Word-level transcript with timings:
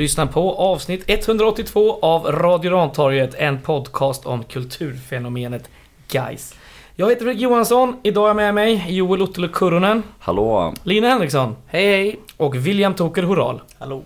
Lyssnar 0.00 0.26
på 0.26 0.54
avsnitt 0.54 1.04
182 1.06 1.98
av 2.02 2.26
Radio 2.26 2.70
Rantorget, 2.70 3.34
en 3.34 3.60
podcast 3.60 4.26
om 4.26 4.44
kulturfenomenet 4.44 5.70
Guys. 6.08 6.54
Jag 6.96 7.08
heter 7.08 7.24
Fredrik 7.24 7.42
Johansson, 7.42 8.00
idag 8.02 8.24
är 8.24 8.28
jag 8.28 8.36
med 8.36 8.54
mig 8.54 8.84
Joel 8.88 9.22
Ottolo 9.22 9.48
Kurunen, 9.48 10.02
Hallå! 10.18 10.74
Lina 10.82 11.08
Henriksson, 11.08 11.56
hej 11.66 11.86
hej, 11.86 12.20
och 12.36 12.56
William 12.56 12.94
Toker 12.94 13.22
Horal. 13.22 13.60
Hallå. 13.78 14.02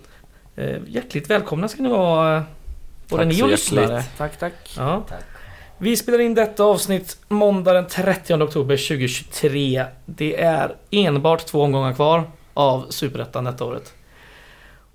Eh, 0.55 0.77
hjärtligt 0.87 1.29
välkomna 1.29 1.67
ska 1.67 1.83
ni 1.83 1.89
vara, 1.89 2.37
eh, 2.37 2.43
både 3.09 3.23
Tack 3.23 3.33
ni 3.33 3.43
och 3.43 3.49
lyssnare. 3.49 4.03
Tack, 4.17 4.39
tack. 4.39 4.73
Ja. 4.77 5.03
Tack. 5.09 5.23
Vi 5.77 5.97
spelar 5.97 6.19
in 6.19 6.33
detta 6.33 6.63
avsnitt 6.63 7.17
måndag 7.27 7.73
den 7.73 7.87
30 7.87 8.33
oktober 8.33 8.77
2023. 8.77 9.85
Det 10.05 10.41
är 10.41 10.75
enbart 10.91 11.45
två 11.45 11.61
omgångar 11.61 11.93
kvar 11.93 12.23
av 12.53 12.85
Superettan 12.89 13.43
detta 13.43 13.65
året. 13.65 13.93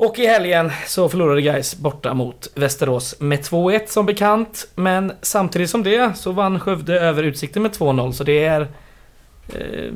Och 0.03 0.19
i 0.19 0.27
helgen 0.27 0.73
så 0.87 1.09
förlorade 1.09 1.43
Gais 1.43 1.77
borta 1.77 2.15
mot 2.15 2.49
Västerås 2.55 3.15
med 3.21 3.39
2-1 3.41 3.81
som 3.87 4.07
bekant. 4.07 4.69
Men 4.75 5.13
samtidigt 5.23 5.71
som 5.71 5.83
det 5.83 6.13
så 6.17 6.33
vann 6.33 6.61
Skövde 6.61 7.01
över 7.01 7.23
Utsikten 7.23 7.63
med 7.63 7.71
2-0 7.73 8.13
så 8.13 8.25
det 8.25 8.45
är 8.45 8.61
eh, 9.55 9.93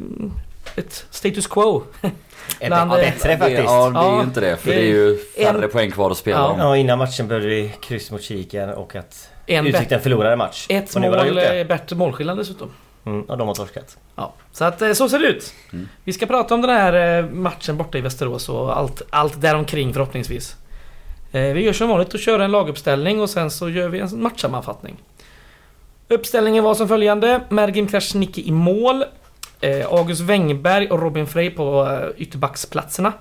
ett 0.76 1.06
status 1.10 1.46
quo. 1.46 1.82
Är 2.60 2.66
Bland, 2.66 2.90
ja, 2.92 2.98
eh, 2.98 3.04
bättre 3.12 3.28
Det, 3.30 3.38
faktiskt. 3.38 3.62
ja, 3.64 3.90
det 3.90 3.98
är 3.98 4.16
ju 4.16 4.22
inte 4.24 4.40
det. 4.40 4.56
För 4.56 4.70
det 4.70 4.76
det 4.76 4.80
är 4.82 4.84
är 4.84 4.88
ju 4.88 5.18
färre 5.18 5.64
en- 5.64 5.70
poäng 5.70 5.90
kvar 5.90 6.10
att 6.10 6.16
spela 6.16 6.38
Ja. 6.38 6.46
om. 6.48 6.58
Ja, 6.58 6.76
innan 6.76 6.98
matchen 6.98 7.28
började 7.28 7.46
vi 7.46 7.72
kryss 7.80 8.10
mot 8.10 8.22
Kiken 8.22 8.70
och 8.70 8.96
att 8.96 9.28
En 9.46 9.66
Utsikten 9.66 10.00
förlorade 10.00 10.36
match. 10.36 10.66
Ett 10.68 10.96
mål 10.96 11.26
gjort 11.26 11.34
det. 11.36 11.60
eh, 11.60 11.66
bättre 11.66 11.96
målskillnad 11.96 12.38
dessutom. 12.38 12.70
Mm, 13.06 13.22
och 13.22 13.38
de 13.38 13.48
har 13.48 13.54
torskat. 13.54 13.98
Ja, 14.16 14.32
så 14.52 14.64
att 14.64 14.82
eh, 14.82 14.92
så 14.92 15.08
ser 15.08 15.18
det 15.18 15.26
ut. 15.26 15.54
Mm. 15.72 15.88
Vi 16.04 16.12
ska 16.12 16.26
prata 16.26 16.54
om 16.54 16.60
den 16.62 16.70
här 16.70 17.18
eh, 17.18 17.30
matchen 17.30 17.76
borta 17.76 17.98
i 17.98 18.00
Västerås 18.00 18.48
och 18.48 18.78
allt, 18.78 19.02
allt 19.10 19.40
däromkring 19.40 19.92
förhoppningsvis. 19.92 20.56
Eh, 21.32 21.40
Vi 21.52 21.60
gör 21.64 21.72
som 21.72 21.88
vanligt 21.88 22.14
och 22.14 22.20
kör 22.20 22.38
en 22.38 22.52
laguppställning 22.52 23.20
och 23.20 23.30
sen 23.30 23.50
så 23.50 23.70
gör 23.70 23.88
vi 23.88 23.98
en 24.00 24.22
matchsammanfattning. 24.22 24.96
Uppställningen 26.08 26.64
var 26.64 26.74
som 26.74 26.88
följande. 26.88 27.40
Mergim 27.48 27.86
Krasniqi 27.86 28.48
i 28.48 28.50
mål. 28.52 29.04
August 29.90 30.20
Wengberg 30.20 30.90
och 30.90 31.02
Robin 31.02 31.26
Frey 31.26 31.50
på 31.50 31.98
ytterbacksplatserna. 32.16 33.12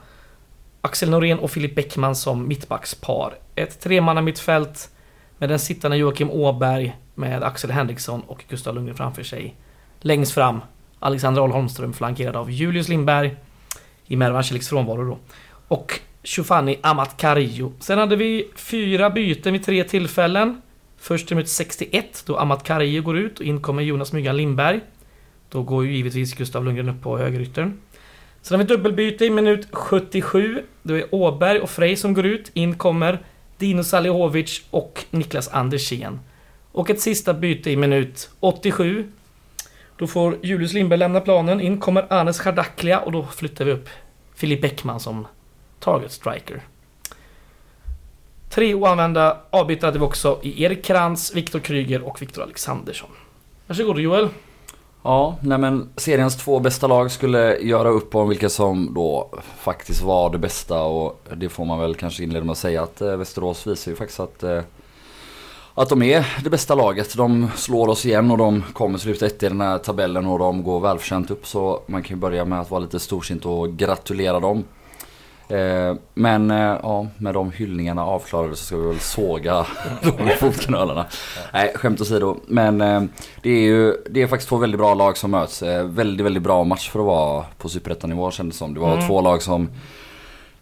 Axel 0.82 1.10
Norén 1.10 1.40
och 1.40 1.52
Filip 1.52 1.76
Bäckman 1.76 2.16
som 2.16 2.48
mittbackspar. 2.48 3.34
Ett 3.56 3.80
tremanna 3.82 4.22
mittfält 4.22 4.90
med 5.38 5.50
den 5.50 5.60
sittande 5.60 5.98
Joakim 5.98 6.32
Åberg 6.32 6.98
med 7.16 7.44
Axel 7.44 7.72
Henriksson 7.72 8.22
och 8.28 8.44
Gustav 8.50 8.76
Lundgren 8.76 8.98
framför 8.98 9.24
sig. 9.24 9.56
Längst 10.06 10.32
fram 10.32 10.62
Alexander 11.00 11.42
Ahl 11.42 11.52
Holmström 11.52 11.94
flankerad 11.94 12.36
av 12.36 12.52
Julius 12.52 12.88
Lindberg 12.88 13.36
i 14.08 14.16
Mervan 14.16 14.44
Celiks 14.44 14.70
frånvaro 14.70 15.06
då. 15.06 15.18
Och 15.68 16.00
Shufani 16.24 16.80
Amat 16.82 17.18
Carillo. 17.18 17.74
Sen 17.80 17.98
hade 17.98 18.16
vi 18.16 18.50
fyra 18.56 19.10
byten 19.10 19.54
vid 19.54 19.66
tre 19.66 19.84
tillfällen. 19.84 20.62
Först 20.98 21.32
i 21.32 21.36
minut 21.36 21.50
61 21.50 22.24
då 22.26 22.38
Amat 22.38 22.64
Carillo 22.64 23.04
går 23.04 23.18
ut 23.18 23.40
och 23.40 23.46
in 23.46 23.62
kommer 23.62 23.84
Jonas 23.84 24.14
Myggan 24.14 24.38
Lindberg. 24.38 24.80
Då 25.50 25.64
går 25.64 25.86
ju 25.86 25.96
givetvis 25.96 26.34
Gustav 26.34 26.66
Lundgren 26.66 26.90
upp 26.90 27.02
på 27.02 27.18
högeryttern. 27.18 27.78
Sen 28.42 28.60
har 28.60 28.66
vi 28.66 28.76
dubbelbyte 28.76 29.26
i 29.26 29.30
minut 29.30 29.68
77. 29.72 30.64
Då 30.82 30.94
är 30.94 31.16
Åberg 31.16 31.60
och 31.60 31.70
Frey 31.70 31.96
som 31.96 32.14
går 32.14 32.26
ut. 32.26 32.52
In 32.54 32.76
kommer 32.78 33.20
Dino 33.58 33.84
Salihovic 33.84 34.62
och 34.70 35.06
Niklas 35.10 35.48
Andersén. 35.48 36.20
Och 36.72 36.90
ett 36.90 37.02
sista 37.02 37.34
byte 37.34 37.72
i 37.72 37.76
minut 37.76 38.30
87. 38.40 39.08
Då 40.04 40.08
får 40.08 40.38
Julius 40.42 40.74
Lindberg 40.74 41.00
lämna 41.00 41.22
planen. 41.22 41.62
In 41.62 41.80
kommer 41.80 42.14
Anes 42.14 42.40
Chardaklia 42.40 43.00
och 43.00 43.12
då 43.12 43.24
flyttar 43.24 43.66
vi 43.66 43.72
upp 43.72 43.90
Filip 44.36 44.62
Bäckman 44.62 45.00
som 45.00 45.28
target 45.80 46.12
striker. 46.12 46.62
Tre 48.50 48.74
oanvända 48.74 49.38
avbytare 49.50 49.88
hade 49.88 50.00
vi 50.00 50.06
också 50.06 50.40
i 50.42 50.64
Erik 50.64 50.86
Krantz, 50.86 51.36
Viktor 51.36 51.60
Kryger 51.60 52.02
och 52.02 52.22
Viktor 52.22 52.44
Alexandersson. 52.44 53.10
Varsågod 53.68 54.00
Joel. 54.00 54.30
Ja, 55.04 55.38
nej 55.42 55.58
men 55.58 55.90
seriens 55.96 56.38
två 56.38 56.60
bästa 56.60 56.88
lag 56.88 57.12
skulle 57.12 57.58
göra 57.58 57.90
upp 57.90 58.16
om 58.16 58.30
vilka 58.30 58.50
som 58.50 58.94
då 58.94 59.30
faktiskt 59.58 60.02
var 60.02 60.30
det 60.30 60.38
bästa 60.38 60.82
och 60.82 61.22
det 61.36 61.50
får 61.50 61.66
man 61.66 61.80
väl 61.80 61.96
kanske 61.96 62.24
inleda 62.24 62.46
med 62.46 62.52
att 62.52 62.58
säga 62.58 62.84
att 62.84 63.02
eh, 63.02 63.18
Västerås 63.18 63.68
visar 63.68 63.92
ju 63.92 63.96
faktiskt 63.96 64.20
att 64.20 64.44
eh, 64.44 64.62
att 65.76 65.90
de 65.90 66.02
är 66.04 66.26
det 66.44 66.50
bästa 66.50 66.76
laget. 66.76 67.18
De 67.18 67.48
slår 67.56 67.88
oss 67.88 68.06
igen 68.06 68.32
och 68.32 68.38
de 68.38 68.64
kommer 68.74 68.98
sluta 68.98 69.26
ett 69.26 69.44
i 69.44 69.48
den 69.48 69.62
här 69.62 69.78
tabellen 69.78 70.26
och 70.26 70.40
de 70.40 70.64
går 70.64 70.80
välförtjänt 70.80 71.32
upp 71.32 71.48
så 71.48 71.82
man 71.88 72.04
kan 72.04 72.16
ju 72.16 72.20
börja 72.22 72.46
med 72.46 72.60
att 72.60 72.72
vara 72.72 72.82
lite 72.82 73.00
storsint 73.00 73.46
och 73.46 73.78
gratulera 73.78 74.40
dem. 74.40 74.64
Eh, 75.50 75.96
Men 76.14 76.52
eh, 76.52 76.78
ja, 76.84 77.08
med 77.18 77.34
de 77.34 77.52
hyllningarna 77.52 78.06
avklarade 78.06 78.56
så 78.56 78.64
ska 78.66 78.78
vi 78.78 78.88
väl 78.88 79.00
såga 79.00 79.66
de 80.02 80.30
fotknölarna. 80.40 81.06
Nej, 81.54 81.74
skämt 81.76 82.02
åsido. 82.02 82.38
Men 82.48 82.82
eh, 82.82 83.04
det 83.42 83.50
är 83.50 83.62
ju 83.62 83.96
det 84.10 84.22
är 84.22 84.28
faktiskt 84.28 84.50
två 84.50 84.58
väldigt 84.58 84.80
bra 84.80 84.94
lag 84.94 85.18
som 85.18 85.32
möts. 85.32 85.62
Väldigt, 85.84 86.26
väldigt 86.26 86.44
bra 86.44 86.64
match 86.64 86.90
för 86.90 87.00
att 87.00 87.06
vara 87.06 87.46
på 87.58 87.70
superettanivå 87.70 88.32
kändes 88.32 88.56
det 88.56 88.60
som. 88.60 88.74
Det 88.74 88.80
var 88.80 88.94
Mm. 88.94 89.08
två 89.08 89.22
lag 89.22 89.42
som 89.42 89.70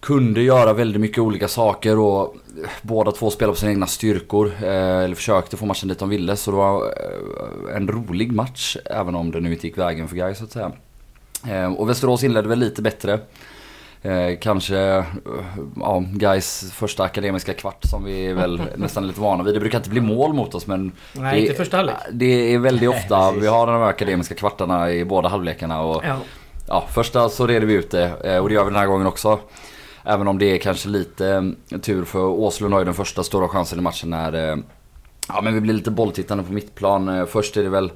kunde 0.01 0.41
göra 0.41 0.73
väldigt 0.73 1.01
mycket 1.01 1.17
olika 1.17 1.47
saker 1.47 2.00
och 2.00 2.35
eh, 2.63 2.69
båda 2.81 3.12
två 3.12 3.29
spelade 3.31 3.53
på 3.53 3.59
sina 3.59 3.72
egna 3.72 3.88
styrkor. 3.88 4.51
Eh, 4.63 4.97
eller 5.00 5.16
försökte 5.16 5.57
få 5.57 5.66
matchen 5.66 5.89
dit 5.89 6.00
de 6.00 6.09
ville. 6.09 6.35
Så 6.35 6.51
det 6.51 6.57
var 6.57 6.84
eh, 6.85 7.75
en 7.75 7.88
rolig 7.88 8.31
match. 8.31 8.78
Även 8.85 9.16
om 9.16 9.31
det 9.31 9.39
nu 9.39 9.53
inte 9.53 9.67
gick 9.67 9.78
vägen 9.78 10.07
för 10.07 10.16
Gais 10.16 10.38
så 10.38 10.44
att 10.44 10.51
säga. 10.51 10.72
Och 11.78 11.89
Västerås 11.89 12.23
inledde 12.23 12.50
väl 12.50 12.59
lite 12.59 12.81
bättre. 12.81 13.19
Eh, 14.03 14.38
kanske 14.41 14.75
ja, 15.79 16.03
Gais 16.13 16.72
första 16.73 17.03
akademiska 17.03 17.53
kvart 17.53 17.83
som 17.83 18.03
vi 18.03 18.25
är 18.25 18.33
väl 18.33 18.62
nästan 18.75 19.07
lite 19.07 19.22
vana 19.22 19.44
vid. 19.44 19.53
Det 19.53 19.59
brukar 19.59 19.78
inte 19.78 19.89
bli 19.89 20.01
mål 20.01 20.33
mot 20.33 20.56
oss 20.56 20.68
men 20.68 20.91
Nej, 21.13 21.35
det, 21.35 21.41
inte 21.41 21.53
första 21.53 21.78
halvlek. 21.78 21.95
det 22.12 22.53
är 22.53 22.57
väldigt 22.59 22.89
ofta 22.89 23.31
vi 23.31 23.47
har 23.47 23.68
de 23.68 23.75
här 23.75 23.88
akademiska 23.89 24.35
kvartarna 24.35 24.91
i 24.91 25.06
båda 25.06 25.29
halvlekarna. 25.29 25.81
Och, 25.81 26.03
Ja. 26.06 26.18
ja, 26.68 26.88
första 26.94 27.29
så 27.29 27.47
reder 27.47 27.68
vi 27.68 27.73
ut 27.73 27.91
det 27.91 28.39
och 28.39 28.50
det 28.50 28.56
gör 28.56 28.63
vi 28.63 28.69
den 28.69 28.79
här 28.79 28.88
gången 28.88 29.07
också. 29.07 29.39
Även 30.03 30.28
om 30.28 30.38
det 30.38 30.45
är 30.45 30.57
kanske 30.57 30.89
lite 30.89 31.53
eh, 31.72 31.79
tur 31.79 32.06
för 32.06 32.25
Åslund 32.25 32.73
har 32.73 32.81
ju 32.81 32.85
den 32.85 32.94
första 32.94 33.23
stora 33.23 33.47
chansen 33.47 33.79
i 33.79 33.81
matchen 33.81 34.09
när 34.09 34.51
eh, 34.51 34.57
ja, 35.28 35.41
men 35.41 35.53
vi 35.53 35.62
blir 35.62 35.73
lite 35.73 35.91
bolltittande 35.91 36.44
på 36.44 36.53
mittplan. 36.53 37.09
Eh, 37.09 37.25
först 37.25 37.57
är 37.57 37.63
det 37.63 37.69
väl 37.69 37.91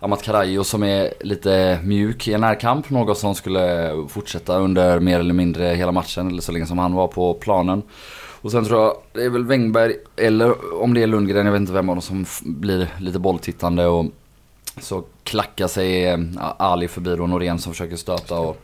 Amat 0.00 0.22
Karajo 0.22 0.64
som 0.64 0.82
är 0.82 1.12
lite 1.20 1.80
mjuk 1.84 2.28
i 2.28 2.32
en 2.32 2.40
närkamp. 2.40 2.90
Något 2.90 3.18
som 3.18 3.34
skulle 3.34 3.94
fortsätta 4.08 4.58
under 4.58 5.00
mer 5.00 5.20
eller 5.20 5.34
mindre 5.34 5.64
hela 5.64 5.92
matchen 5.92 6.28
eller 6.28 6.42
så 6.42 6.52
länge 6.52 6.66
som 6.66 6.78
han 6.78 6.94
var 6.94 7.08
på 7.08 7.34
planen. 7.34 7.82
Och 8.40 8.50
sen 8.50 8.64
tror 8.64 8.80
jag 8.80 8.96
det 9.12 9.24
är 9.24 9.30
väl 9.30 9.44
Wängberg 9.44 9.94
eller 10.16 10.82
om 10.82 10.94
det 10.94 11.02
är 11.02 11.06
Lundgren, 11.06 11.46
jag 11.46 11.52
vet 11.52 11.60
inte 11.60 11.72
vem 11.72 11.88
av 11.88 11.96
dem 11.96 12.02
som 12.02 12.26
blir 12.44 12.88
lite 13.00 13.18
bolltittande 13.18 13.86
och 13.86 14.06
så 14.80 15.04
klackar 15.24 15.66
sig 15.68 16.18
Ali 16.58 16.88
förbi 16.88 17.16
då 17.16 17.26
Norén 17.26 17.58
som 17.58 17.72
försöker 17.72 17.96
stöta 17.96 18.38
och 18.38 18.56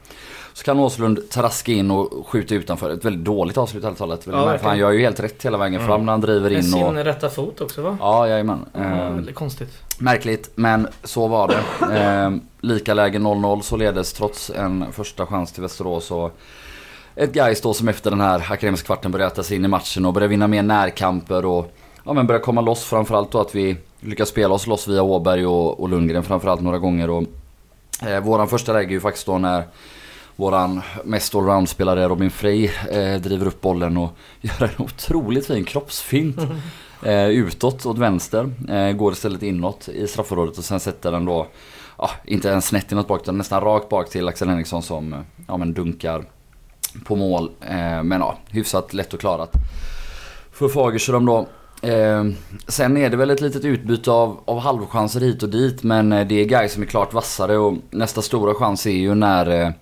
så 0.54 0.64
kan 0.64 0.78
Åslund 0.78 1.30
traska 1.30 1.72
in 1.72 1.90
och 1.90 2.26
skjuta 2.26 2.54
utanför. 2.54 2.90
Ett 2.90 3.04
väldigt 3.04 3.24
dåligt 3.24 3.56
avslut 3.58 3.84
helt 3.84 3.98
taget. 3.98 4.26
Ja, 4.26 4.52
Ja, 4.52 4.58
han 4.62 4.78
gör 4.78 4.90
ju 4.90 5.00
helt 5.00 5.20
rätt 5.20 5.44
hela 5.44 5.58
vägen 5.58 5.86
fram 5.86 6.06
när 6.06 6.12
han 6.12 6.20
driver 6.20 6.50
Med 6.50 6.58
in 6.58 6.64
sin 6.64 6.84
och... 6.84 6.94
rätta 6.94 7.30
fot 7.30 7.60
också 7.60 7.82
va? 7.82 7.96
Ja, 8.00 8.28
jajamän. 8.28 8.64
Ja, 8.72 8.80
Eh, 8.80 9.10
väldigt 9.10 9.34
konstigt. 9.34 9.68
Märkligt, 9.98 10.50
men 10.54 10.88
så 11.04 11.26
var 11.28 11.48
det. 11.48 11.94
Eh, 12.00 12.30
lika 12.60 12.94
läge 12.94 13.18
0-0 13.18 13.60
således 13.60 14.12
trots 14.12 14.50
en 14.50 14.84
första 14.92 15.26
chans 15.26 15.52
till 15.52 15.62
Västerås. 15.62 16.10
Och 16.10 16.38
ett 17.14 17.32
Gais 17.32 17.60
då 17.60 17.74
som 17.74 17.88
efter 17.88 18.10
den 18.10 18.20
här 18.20 18.46
akademiska 18.50 18.86
kvarten 18.86 19.10
börjar 19.10 19.26
äta 19.26 19.42
sig 19.42 19.56
in 19.56 19.64
i 19.64 19.68
matchen 19.68 20.04
och 20.04 20.12
börjar 20.12 20.28
vinna 20.28 20.46
mer 20.46 20.62
närkamper 20.62 21.44
och 21.44 21.72
ja, 22.04 22.12
men 22.12 22.26
börjar 22.26 22.40
komma 22.42 22.60
loss. 22.60 22.84
Framförallt 22.84 23.30
då 23.30 23.40
att 23.40 23.54
vi 23.54 23.76
lyckas 24.00 24.28
spela 24.28 24.54
oss 24.54 24.66
loss 24.66 24.88
via 24.88 25.02
Åberg 25.02 25.46
och, 25.46 25.80
och 25.80 25.88
Lundgren 25.88 26.22
framförallt 26.22 26.60
några 26.60 26.78
gånger. 26.78 27.10
Och, 27.10 27.22
eh, 28.06 28.20
våran 28.20 28.48
första 28.48 28.72
läge 28.72 28.88
är 28.88 28.92
ju 28.92 29.00
faktiskt 29.00 29.26
då 29.26 29.38
när 29.38 29.64
Våran 30.36 30.80
mest 31.04 31.34
allround-spelare 31.34 32.08
Robin 32.08 32.30
Frey 32.30 32.70
eh, 32.90 33.20
driver 33.20 33.46
upp 33.46 33.60
bollen 33.60 33.96
och 33.96 34.10
gör 34.40 34.62
en 34.62 34.84
otroligt 34.84 35.46
fin 35.46 35.64
kroppsfint. 35.64 36.38
Eh, 37.02 37.28
utåt 37.28 37.86
åt 37.86 37.98
vänster. 37.98 38.50
Eh, 38.68 38.92
går 38.92 39.12
istället 39.12 39.42
inåt 39.42 39.88
i 39.88 40.06
straffområdet 40.06 40.58
och 40.58 40.64
sen 40.64 40.80
sätter 40.80 41.12
den 41.12 41.24
då, 41.24 41.46
ja, 41.98 42.10
inte 42.24 42.48
ens 42.48 42.66
snett 42.66 42.92
inåt 42.92 43.08
bak 43.08 43.22
utan 43.22 43.38
nästan 43.38 43.60
rakt 43.60 43.88
bak 43.88 44.10
till 44.10 44.28
Axel 44.28 44.48
Henriksson 44.48 44.82
som 44.82 45.12
eh, 45.12 45.18
ja, 45.48 45.56
men 45.56 45.74
dunkar 45.74 46.24
på 47.04 47.16
mål. 47.16 47.50
Eh, 47.60 48.02
men 48.02 48.20
ja, 48.20 48.38
hyfsat 48.48 48.94
lätt 48.94 49.14
och 49.14 49.20
klarat. 49.20 49.52
För 50.52 50.68
Fagerström 50.68 51.26
då. 51.26 51.46
Eh, 51.82 52.24
sen 52.68 52.96
är 52.96 53.10
det 53.10 53.16
väl 53.16 53.30
ett 53.30 53.40
litet 53.40 53.64
utbyte 53.64 54.10
av, 54.10 54.40
av 54.44 54.58
halvchanser 54.58 55.20
hit 55.20 55.42
och 55.42 55.48
dit 55.48 55.82
men 55.82 56.12
eh, 56.12 56.26
det 56.26 56.34
är 56.40 56.44
guys 56.44 56.72
som 56.72 56.82
är 56.82 56.86
klart 56.86 57.14
vassare 57.14 57.56
och 57.56 57.74
nästa 57.90 58.22
stora 58.22 58.54
chans 58.54 58.86
är 58.86 58.90
ju 58.90 59.14
när 59.14 59.74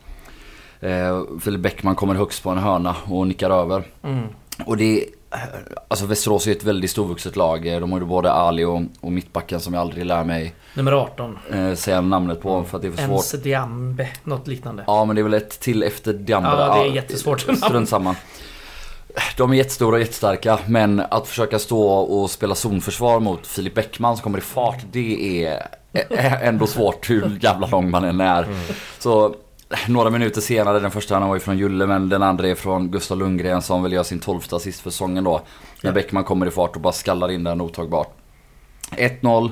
eh, 0.83 0.91
eh, 1.09 1.23
Filip 1.41 1.61
Bäckman 1.61 1.95
kommer 1.95 2.15
högst 2.15 2.43
på 2.43 2.51
en 2.51 2.59
hörna 2.59 2.97
och 3.05 3.27
nickar 3.27 3.51
över. 3.51 3.85
Mm. 4.03 4.27
Och 4.67 4.77
det 4.77 5.05
Alltså 5.89 6.07
Västerås 6.07 6.47
är 6.47 6.53
ett 6.53 6.65
väldigt 6.65 6.91
storvuxet 6.91 7.37
lag. 7.37 7.65
De 7.65 7.93
har 7.93 8.01
ju 8.01 8.07
både 8.07 8.33
Ali 8.33 8.65
och, 8.65 8.83
och 9.01 9.13
mittbacken 9.13 9.61
som 9.61 9.75
jag 9.75 9.81
aldrig 9.81 10.07
lär 10.07 10.25
mig 10.25 10.55
Nummer 10.75 10.93
18. 10.93 11.39
eh, 11.53 11.75
säga 11.75 12.01
namnet 12.01 12.41
på 12.43 12.65
för 12.65 12.77
att 12.77 12.83
det 12.83 12.89
är 12.89 12.93
för 12.93 12.99
svårt. 12.99 13.11
Ens 13.11 13.33
Diambe. 13.33 14.09
Något 14.25 14.47
liknande. 14.47 14.85
Ja 14.87 15.05
men 15.05 15.17
det 15.17 15.21
är 15.21 15.25
väl 15.25 15.35
ett 15.35 15.61
till 15.61 15.83
efter 15.83 16.13
Diamber. 16.13 16.51
Ja, 16.51 16.75
det 16.75 16.89
är 16.89 16.95
jättesvårt. 16.95 17.41
Strunt 17.41 17.89
samma. 17.89 18.17
De 19.37 19.51
är 19.53 19.55
jättestora 19.57 19.95
och 19.95 20.01
jättestarka 20.01 20.59
men 20.67 21.01
att 21.01 21.27
försöka 21.29 21.59
stå 21.59 21.83
och 21.93 22.31
spela 22.31 22.55
zonförsvar 22.55 23.21
mot 23.21 23.47
Filip 23.47 23.75
Bäckman 23.75 24.17
som 24.17 24.23
kommer 24.23 24.39
i 24.39 24.43
fart 24.43 24.79
det 24.93 25.45
är 25.47 25.67
ä- 25.93 26.39
ändå 26.43 26.67
svårt 26.67 27.11
hur 27.11 27.39
jävla 27.43 27.67
lång 27.67 27.91
man 27.91 28.05
än 28.05 28.21
är. 28.21 28.47
Så 28.99 29.35
några 29.89 30.11
minuter 30.11 30.41
senare, 30.41 30.81
den 30.81 30.91
första 30.91 31.19
han 31.19 31.29
var 31.29 31.37
ju 31.37 31.41
från 31.41 31.59
Julle 31.59 31.87
men 31.87 32.09
den 32.09 32.23
andra 32.23 32.49
är 32.49 32.55
från 32.55 32.91
Gustav 32.91 33.19
Lundgren 33.19 33.63
som 33.63 33.83
väl 33.83 33.93
gör 33.93 34.03
sin 34.03 34.21
tolfte 34.21 34.57
assist 34.57 34.81
för 34.81 34.91
säsongen 34.91 35.25
då. 35.25 35.41
När 35.83 35.93
Bäckman 35.93 36.25
kommer 36.25 36.47
i 36.47 36.51
fart 36.51 36.77
och 36.77 36.83
bara 36.83 36.93
skallar 36.93 37.31
in 37.31 37.45
den 37.45 37.61
otagbart. 37.61 38.15
1-0. 38.91 39.51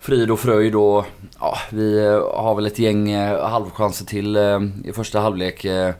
Frid 0.00 0.30
och 0.30 0.40
fröjd 0.40 0.74
och 0.74 1.04
ja, 1.40 1.58
vi 1.70 2.06
eh, 2.06 2.42
har 2.42 2.54
väl 2.54 2.66
ett 2.66 2.78
gäng 2.78 3.10
eh, 3.10 3.48
halvchanser 3.48 4.04
till 4.06 4.36
eh, 4.36 4.60
i 4.84 4.92
första 4.94 5.20
halvlek. 5.20 5.64
eh, 5.64 5.94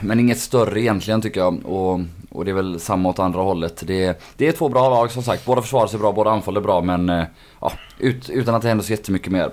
Men 0.00 0.20
inget 0.20 0.38
större 0.38 0.80
egentligen 0.80 1.22
tycker 1.22 1.40
jag. 1.40 1.66
Och, 1.66 2.00
och 2.30 2.44
det 2.44 2.50
är 2.50 2.54
väl 2.54 2.80
samma 2.80 3.08
åt 3.08 3.18
andra 3.18 3.40
hållet. 3.42 3.82
Det, 3.86 4.22
det 4.36 4.48
är 4.48 4.52
två 4.52 4.68
bra 4.68 4.88
lag 4.90 5.10
som 5.10 5.22
sagt. 5.22 5.44
Båda 5.46 5.62
försvarar 5.62 5.86
sig 5.86 5.98
bra, 5.98 6.12
båda 6.12 6.30
anfaller 6.30 6.60
bra 6.60 6.80
men 6.80 7.24
ja, 7.60 7.72
ut, 7.98 8.30
utan 8.30 8.54
att 8.54 8.62
det 8.62 8.68
händer 8.68 8.84
så 8.84 8.92
jättemycket 8.92 9.32
mer. 9.32 9.50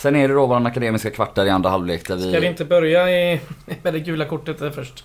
Sen 0.00 0.16
är 0.16 0.28
det 0.28 0.34
då 0.34 0.46
våran 0.46 0.66
akademiska 0.66 1.10
kvart 1.10 1.34
där 1.34 1.46
i 1.46 1.50
andra 1.50 1.70
halvlek 1.70 2.08
där 2.08 2.16
vi... 2.16 2.30
Ska 2.32 2.40
vi 2.40 2.46
inte 2.46 2.64
börja 2.64 3.10
i, 3.10 3.40
med 3.82 3.92
det 3.92 4.00
gula 4.00 4.24
kortet 4.24 4.74
först? 4.74 5.04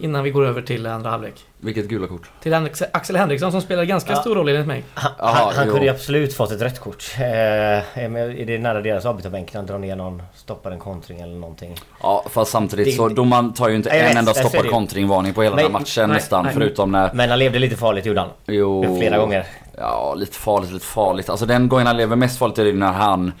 Innan 0.00 0.22
vi 0.24 0.30
går 0.30 0.46
över 0.46 0.62
till 0.62 0.86
andra 0.86 1.10
halvlek. 1.10 1.34
Vilket 1.60 1.86
gula 1.88 2.06
kort? 2.06 2.30
Till 2.42 2.54
Axel 2.92 3.16
Henriksson 3.16 3.52
som 3.52 3.60
spelar 3.60 3.84
ganska 3.84 4.12
Ja. 4.12 4.16
stor 4.20 4.34
roll 4.34 4.48
enligt 4.48 4.66
mig. 4.66 4.84
Han, 4.94 5.12
han, 5.18 5.54
han 5.54 5.64
kunde 5.68 5.84
ju 5.84 5.88
absolut 5.88 6.34
fått 6.34 6.52
ett 6.52 6.62
rött 6.62 6.80
kort. 6.80 7.04
Eh, 7.18 7.22
är 7.24 8.46
det 8.46 8.58
nära 8.58 8.80
deras 8.80 9.04
avbytarbänk? 9.06 9.54
Han 9.54 9.66
drar 9.66 9.78
ner 9.78 9.96
någon, 9.96 10.22
stoppar 10.34 10.70
en 10.70 10.78
kontring 10.78 11.20
eller 11.20 11.34
någonting. 11.34 11.74
Ja 12.02 12.24
fast 12.30 12.50
samtidigt 12.50 12.86
Det- 12.86 12.92
så 12.92 13.08
domaren 13.08 13.52
tar 13.52 13.68
ju 13.68 13.76
inte 13.76 13.90
en 13.90 14.06
vet, 14.08 14.16
enda 14.16 14.34
stoppad 14.34 14.70
kontringvarning 14.70 15.34
på 15.34 15.42
hela 15.42 15.56
Nej, 15.56 15.64
den 15.64 15.72
här 15.72 15.80
matchen 15.80 16.08
nej, 16.08 16.16
nästan. 16.16 16.44
nej. 16.44 16.54
Förutom 16.54 16.92
när... 16.92 17.10
Men 17.14 17.30
han 17.30 17.38
levde 17.38 17.58
lite 17.58 17.76
farligt 17.76 18.06
gjorde 18.06 18.20
han. 18.20 18.30
Jo, 18.46 18.96
Flera 18.98 19.18
gånger. 19.18 19.46
Ja, 19.78 20.14
lite 20.16 20.36
farligt, 20.36 20.72
lite 20.72 20.86
farligt. 20.86 21.28
Alltså 21.30 21.46
den 21.46 21.68
gången 21.68 21.86
han 21.86 21.96
lever 21.96 22.16
mest 22.16 22.38
farligt 22.38 22.58
är 22.58 22.64
det 22.64 22.72
när 22.72 22.92
han 22.92 23.32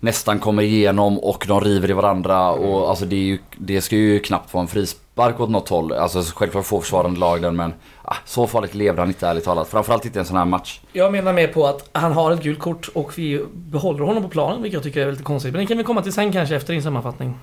nästan 0.00 0.38
kommer 0.38 0.62
igenom 0.62 1.18
och 1.18 1.44
de 1.48 1.60
river 1.60 1.90
i 1.90 1.92
varandra. 1.92 2.50
Och 2.50 2.88
alltså 2.88 3.04
det, 3.04 3.16
är 3.16 3.20
ju, 3.20 3.38
det 3.56 3.80
ska 3.80 3.96
ju 3.96 4.18
knappt 4.18 4.54
vara 4.54 4.62
en 4.62 4.68
frispark 4.68 5.40
åt 5.40 5.50
något 5.50 5.68
håll. 5.68 5.92
Alltså 5.92 6.22
självklart 6.34 6.66
får 6.66 6.80
försvarande 6.80 7.20
lag 7.20 7.42
den 7.42 7.56
men 7.56 7.74
ah, 8.02 8.16
så 8.24 8.46
farligt 8.46 8.74
levde 8.74 9.02
han 9.02 9.08
inte 9.08 9.26
ärligt 9.26 9.44
talat. 9.44 9.68
Framförallt 9.68 10.04
inte 10.04 10.18
i 10.18 10.20
en 10.20 10.26
sån 10.26 10.36
här 10.36 10.44
match. 10.44 10.80
Jag 10.92 11.12
menar 11.12 11.32
mer 11.32 11.48
på 11.48 11.66
att 11.66 11.88
han 11.92 12.12
har 12.12 12.32
ett 12.32 12.42
gult 12.42 12.58
kort 12.58 12.88
och 12.94 13.18
vi 13.18 13.44
behåller 13.54 14.04
honom 14.04 14.22
på 14.22 14.28
planen, 14.28 14.62
vilket 14.62 14.74
jag 14.74 14.82
tycker 14.82 15.06
är 15.06 15.10
lite 15.10 15.24
konstigt. 15.24 15.52
Men 15.52 15.60
det 15.60 15.66
kan 15.66 15.78
vi 15.78 15.84
komma 15.84 16.02
till 16.02 16.12
sen 16.12 16.32
kanske 16.32 16.56
efter 16.56 16.72
din 16.72 16.82
sammanfattning. 16.82 17.34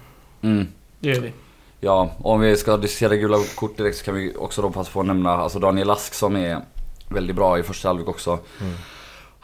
Mm. 0.41 0.67
Det 0.99 1.09
gör 1.09 1.21
vi. 1.21 1.31
Ja, 1.79 2.09
om 2.17 2.39
vi 2.39 2.57
ska 2.57 2.77
diskutera 2.77 3.15
gula 3.15 3.37
kort 3.55 3.77
direkt 3.77 3.97
så 3.97 4.05
kan 4.05 4.15
vi 4.15 4.35
också 4.39 4.61
då 4.61 4.69
passa 4.69 4.91
på 4.91 4.99
att 4.99 5.05
nämna 5.05 5.31
alltså 5.31 5.59
Daniel 5.59 5.89
Ask 5.89 6.13
som 6.13 6.35
är 6.35 6.61
väldigt 7.09 7.35
bra 7.35 7.59
i 7.59 7.63
första 7.63 7.89
halvlek 7.89 8.07
också. 8.07 8.39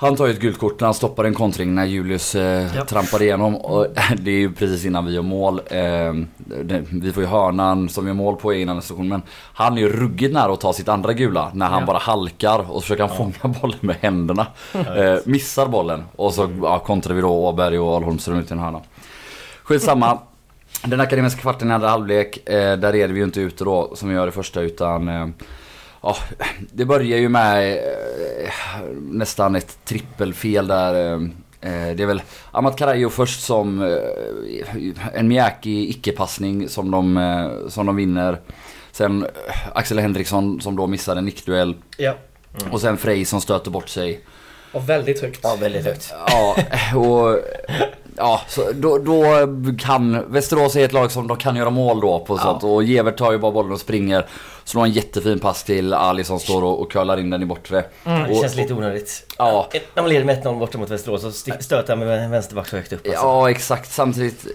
Han 0.02 0.16
tar 0.16 0.26
ju 0.28 0.32
ett 0.34 0.40
gult 0.40 0.58
kort 0.60 0.80
när 0.80 0.88
han 0.88 0.94
stoppar 0.94 1.24
en 1.24 1.34
kontring 1.34 1.76
när 1.76 1.86
Julius 1.86 2.36
eh, 2.36 2.76
Ja. 2.76 2.86
trampar 2.86 3.22
igenom. 3.22 3.56
Och 3.56 3.88
det 4.18 4.32
är 4.32 4.36
ju 4.36 4.52
precis 4.54 4.86
innan 4.86 5.06
vi 5.06 5.14
gör 5.14 5.22
mål. 5.22 5.62
Eh, 5.66 6.14
det, 6.64 6.84
vi 6.92 7.12
får 7.14 7.24
ju 7.24 7.30
hörnan 7.30 7.90
som 7.90 8.04
vi 8.06 8.10
gör 8.10 8.16
mål 8.16 8.36
på 8.36 8.54
innan 8.54 8.82
station. 8.82 9.08
Men 9.10 9.22
han 9.54 9.78
är 9.78 9.82
ju 9.82 9.90
ruggigt 9.90 10.34
nära 10.34 10.54
att 10.54 10.60
ta 10.62 10.74
sitt 10.74 10.90
andra 10.90 11.14
gula. 11.14 11.52
När 11.54 11.66
han 11.66 11.80
Ja. 11.80 11.86
bara 11.86 11.98
halkar 11.98 12.72
och 12.72 12.82
försöker 12.82 13.08
han 13.08 13.18
fånga 13.18 13.56
bollen 13.62 13.78
med 13.82 13.96
händerna. 14.02 14.48
Eh, 14.74 15.16
missar 15.26 15.68
bollen. 15.68 16.04
Och 16.16 16.34
så 16.34 16.50
ja, 16.62 16.80
kontrar 16.80 17.14
vi 17.16 17.22
då 17.22 17.30
Åberg 17.48 17.80
och 17.80 17.96
Alholmström 17.96 18.40
ut 18.40 18.50
i 18.52 18.54
en 18.54 18.60
hörna. 18.60 18.80
Skitsamma. 19.64 20.18
Den 20.86 21.00
akademiska 21.00 21.42
kvarten 21.42 21.72
i 21.72 21.74
andra 21.74 21.90
halvlek, 21.90 22.50
eh, 22.50 22.78
där 22.78 22.96
är 22.96 23.08
vi 23.08 23.18
ju 23.20 23.24
inte 23.24 23.42
ute 23.42 23.64
då 23.64 23.92
som 23.96 24.10
vi 24.10 24.16
gör 24.16 24.28
i 24.28 24.32
första 24.32 24.62
utan 24.62 25.08
eh, 25.10 25.28
Ja, 26.02 26.18
det 26.74 26.86
börjar 26.86 27.18
ju 27.18 27.30
med 27.30 27.78
eh, 27.78 28.52
nästan 29.02 29.56
ett 29.56 29.78
trippelfel 29.86 30.68
där. 30.68 30.94
Eh, 30.96 31.22
eh, 31.62 31.96
det 31.96 32.04
är 32.04 32.08
väl 32.08 32.22
Amat 32.52 32.78
Karajo 32.78 33.10
först 33.10 33.44
som 33.44 33.82
eh, 33.82 34.76
en 35.14 35.28
mjäkig 35.28 35.90
icke-passning 35.90 36.70
som 36.70 36.92
de, 36.92 37.18
eh, 37.18 37.70
som 37.70 37.86
de 37.86 37.96
vinner. 37.96 38.40
Sen 38.92 39.24
eh, 39.24 39.30
Axel 39.74 40.00
Henriksson 40.00 40.62
som 40.62 40.76
då 40.76 40.88
missar 40.88 41.16
en 41.16 41.26
nickduell. 41.26 41.76
Ja. 41.98 42.14
Och 42.72 42.82
sen 42.82 42.98
Frej 42.98 43.26
som 43.26 43.42
stöter 43.42 43.72
bort 43.72 43.90
sig. 43.90 44.20
Och 44.72 44.90
väldigt 44.90 45.22
högt. 45.22 45.40
Ja, 45.44 45.58
väldigt 45.60 45.86
högt. 45.86 46.14
Ja, 46.28 46.56
och... 46.96 47.40
Ja, 48.18 48.42
så 48.48 48.72
då, 48.74 48.98
då 48.98 49.24
kan... 49.80 50.32
Västerås 50.32 50.76
är 50.76 50.86
ett 50.86 50.94
lag 50.94 51.12
som 51.12 51.28
de 51.28 51.38
kan 51.38 51.56
göra 51.56 51.70
mål 51.70 52.00
då 52.02 52.20
på 52.20 52.38
sånt. 52.38 52.64
Och 52.64 52.84
Gevert 52.84 53.18
tar 53.18 53.32
ju 53.32 53.38
bara 53.38 53.52
bollen 53.52 53.72
och 53.72 53.80
springer. 53.80 54.26
Slår 54.64 54.84
en 54.84 54.92
jättefin 54.92 55.40
pass 55.40 55.64
till 55.64 55.94
Ali 55.94 56.24
som 56.24 56.40
står 56.40 56.64
och, 56.64 56.82
och 56.82 56.92
curlar 56.92 57.20
in 57.20 57.30
den 57.30 57.42
i 57.42 57.46
bortre. 57.46 57.84
Det 58.04 58.28
Och- 58.30 58.42
känns 58.42 58.56
lite 58.56 58.74
onödigt. 58.74 59.26
Ja. 59.38 59.70
När 59.94 60.04
man 60.04 60.10
leder 60.12 60.26
med 60.26 60.44
1-0 60.44 60.60
borta 60.60 60.78
mot 60.78 60.90
Västerås 60.90 61.22
så 61.22 61.32
stöter 61.32 61.86
han 61.96 62.00
med 62.00 62.30
vänsterback 62.30 62.68
så 62.68 62.76
högt 62.76 62.94
upp. 62.94 63.08
Alltså. 63.08 63.22
Ja, 63.22 63.50
exakt. 63.50 63.92
Samtidigt... 63.92 64.46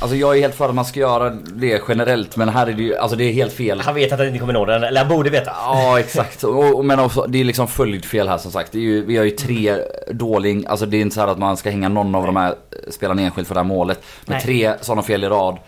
Alltså 0.00 0.16
jag 0.16 0.36
är 0.36 0.40
helt 0.40 0.54
för 0.54 0.68
att 0.68 0.74
man 0.74 0.84
ska 0.84 1.00
göra 1.00 1.30
det 1.30 1.82
generellt. 1.88 2.36
Men 2.36 2.48
här 2.48 2.66
är 2.66 2.72
det 2.72 2.82
ju... 2.82 2.96
Alltså 2.96 3.16
det 3.16 3.24
är 3.24 3.32
helt 3.32 3.52
fel. 3.52 3.80
Han 3.80 3.94
vet 3.94 4.12
att 4.12 4.18
han 4.18 4.28
inte 4.28 4.38
kommer 4.38 4.52
nå 4.52 4.64
den, 4.64 4.84
eller 4.84 5.00
han 5.00 5.08
borde 5.08 5.30
veta. 5.30 5.52
Ja 5.56 6.00
exakt, 6.00 6.44
och, 6.44 6.84
men 6.84 6.98
också, 6.98 7.26
det 7.28 7.40
är 7.40 7.44
liksom 7.44 7.68
följdfel 7.68 8.28
här 8.28 8.38
som 8.38 8.52
sagt. 8.52 8.72
Det 8.72 8.78
är 8.78 8.82
ju, 8.82 9.04
vi 9.04 9.16
har 9.16 9.24
ju 9.24 9.30
tre 9.30 9.76
dåling, 10.10 10.66
alltså 10.66 10.86
det 10.86 10.96
är 10.96 11.00
inte 11.00 11.14
så 11.14 11.20
här 11.20 11.28
att 11.28 11.38
man 11.38 11.56
ska 11.56 11.70
hänga 11.70 11.88
någon 11.88 12.14
av 12.14 12.26
de 12.26 12.36
här 12.36 12.54
spelarna 12.90 13.22
enskilt 13.22 13.48
för 13.48 13.54
det 13.54 13.60
här 13.60 13.68
målet. 13.68 14.02
Med 14.26 14.34
Nej. 14.34 14.42
tre 14.42 14.74
sådana 14.80 15.02
fel 15.02 15.24
i 15.24 15.28
rad 15.28 15.58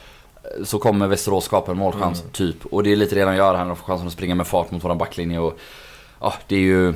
eh, 0.42 0.64
så 0.64 0.78
kommer 0.78 1.06
Västerås 1.06 1.44
skapa 1.44 1.72
en 1.72 1.78
målchans 1.78 2.24
typ. 2.32 2.66
Och 2.66 2.82
det 2.82 2.92
är 2.92 2.96
lite 2.96 3.14
det 3.14 3.24
de 3.24 3.36
gör 3.36 3.54
här 3.54 3.64
när 3.64 3.68
de 3.68 3.76
får 3.76 3.86
chansen 3.86 4.06
att 4.06 4.12
springa 4.12 4.34
med 4.34 4.46
fart 4.46 4.70
mot 4.70 4.84
våran 4.84 4.98
backlinje. 4.98 5.38
Och, 5.38 5.58
ja, 6.20 6.34
det 6.46 6.56
är 6.56 6.60
ju 6.60 6.94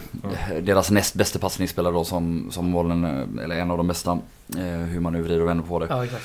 deras 0.61 0.91
näst 0.91 1.15
bästa 1.15 1.39
passningsspelare 1.39 1.93
då 1.93 2.05
som, 2.05 2.49
som 2.51 2.73
bollen, 2.73 3.05
eh, 3.05 3.45
eller 3.45 3.57
en 3.57 3.71
av 3.71 3.77
de 3.77 3.89
bästa. 3.89 4.19
Eh, 4.57 4.63
hur 4.63 5.01
man 5.01 5.13
nu 5.13 5.23
vrider 5.23 5.41
och 5.41 5.49
vänder 5.49 5.65
på 5.65 5.79
det. 5.79 5.87
Ja, 5.91 6.05
exakt. 6.05 6.25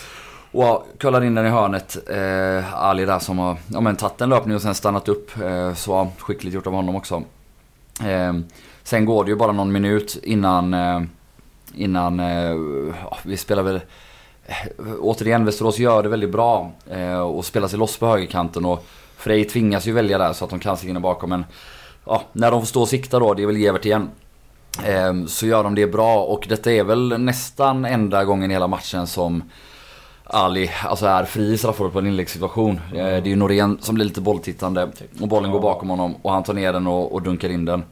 Och 0.52 0.88
kollade 1.02 1.26
in 1.26 1.36
den 1.36 1.46
i 1.46 1.50
hörnet. 1.50 1.98
Eh, 2.10 2.84
Ali 2.84 3.06
där 3.06 3.20
som 3.20 3.40
har 3.40 3.58
ja, 3.68 3.82
men, 3.82 3.96
tagit 3.96 4.22
en 4.22 4.30
löpning 4.30 4.56
och 4.56 4.62
sen 4.62 4.76
stannat 4.76 5.10
upp. 5.10 5.40
Eh, 5.42 5.74
så 5.74 6.08
skickligt 6.18 6.56
gjort 6.56 6.68
av 6.68 6.74
honom 6.74 6.96
också. 6.96 7.24
Eh, 8.06 8.34
sen 8.84 9.06
går 9.06 9.24
det 9.24 9.32
ju 9.32 9.36
bara 9.36 9.52
någon 9.52 9.72
minut 9.72 10.20
innan, 10.24 10.74
eh, 10.74 11.02
innan 11.76 12.20
eh, 12.20 12.56
vi 13.24 13.38
spelar 13.38 13.64
väl... 13.64 13.82
Eh, 14.46 14.56
återigen, 15.00 15.46
Västerås 15.46 15.80
gör 15.80 16.04
det 16.04 16.10
väldigt 16.10 16.32
bra 16.32 16.72
eh, 16.90 17.20
och 17.20 17.46
spelar 17.46 17.68
sig 17.68 17.80
loss 17.80 17.98
på 17.98 18.08
högerkanten. 18.08 18.66
Och 18.66 18.86
Frej 19.18 19.46
tvingas 19.46 19.88
ju 19.88 19.92
välja 19.92 20.18
där 20.18 20.34
så 20.34 20.46
att 20.46 20.50
de 20.50 20.60
kan 20.60 20.78
sig 20.78 20.90
in 20.90 21.02
bakom. 21.02 21.30
Men 21.30 21.46
ja, 22.06 22.24
när 22.34 22.52
de 22.52 22.62
får 22.62 22.68
stå 22.68 22.82
och 22.82 22.88
sikta 22.88 23.20
då, 23.20 23.34
det 23.34 23.44
är 23.44 23.48
väl 23.48 23.58
Gevert 23.58 23.86
igen. 23.86 24.10
Eh, 24.86 25.26
så 25.28 25.46
gör 25.46 25.64
de 25.64 25.76
det 25.76 25.88
bra 25.88 26.24
och 26.24 26.46
detta 26.50 26.72
är 26.72 26.84
väl 26.84 27.20
nästan 27.20 27.86
enda 27.86 28.26
gången 28.26 28.52
i 28.52 28.54
hela 28.54 28.68
matchen 28.68 29.08
som 29.08 29.44
Ali 30.30 30.72
alltså 30.84 31.06
är 31.06 31.24
fri 31.24 31.54
i 31.54 31.58
straffområdet 31.58 31.94
på 31.94 32.00
en 32.00 32.08
inläggssituation. 32.08 32.80
Eh, 32.90 32.94
Det 32.96 33.04
är 33.04 33.28
ju 33.28 33.36
Norén 33.36 33.78
som 33.82 33.96
blir 33.96 34.06
lite 34.06 34.22
bolltittande 34.22 34.90
och 35.22 35.28
bollen 35.28 35.52
går 35.52 35.60
bakom 35.60 35.90
honom 35.90 36.16
och 36.22 36.32
han 36.32 36.44
tar 36.44 36.54
ner 36.54 36.74
den 36.74 36.88
och, 36.88 37.14
och 37.14 37.22
dunkar 37.22 37.50
in 37.50 37.66
den. 37.66 37.84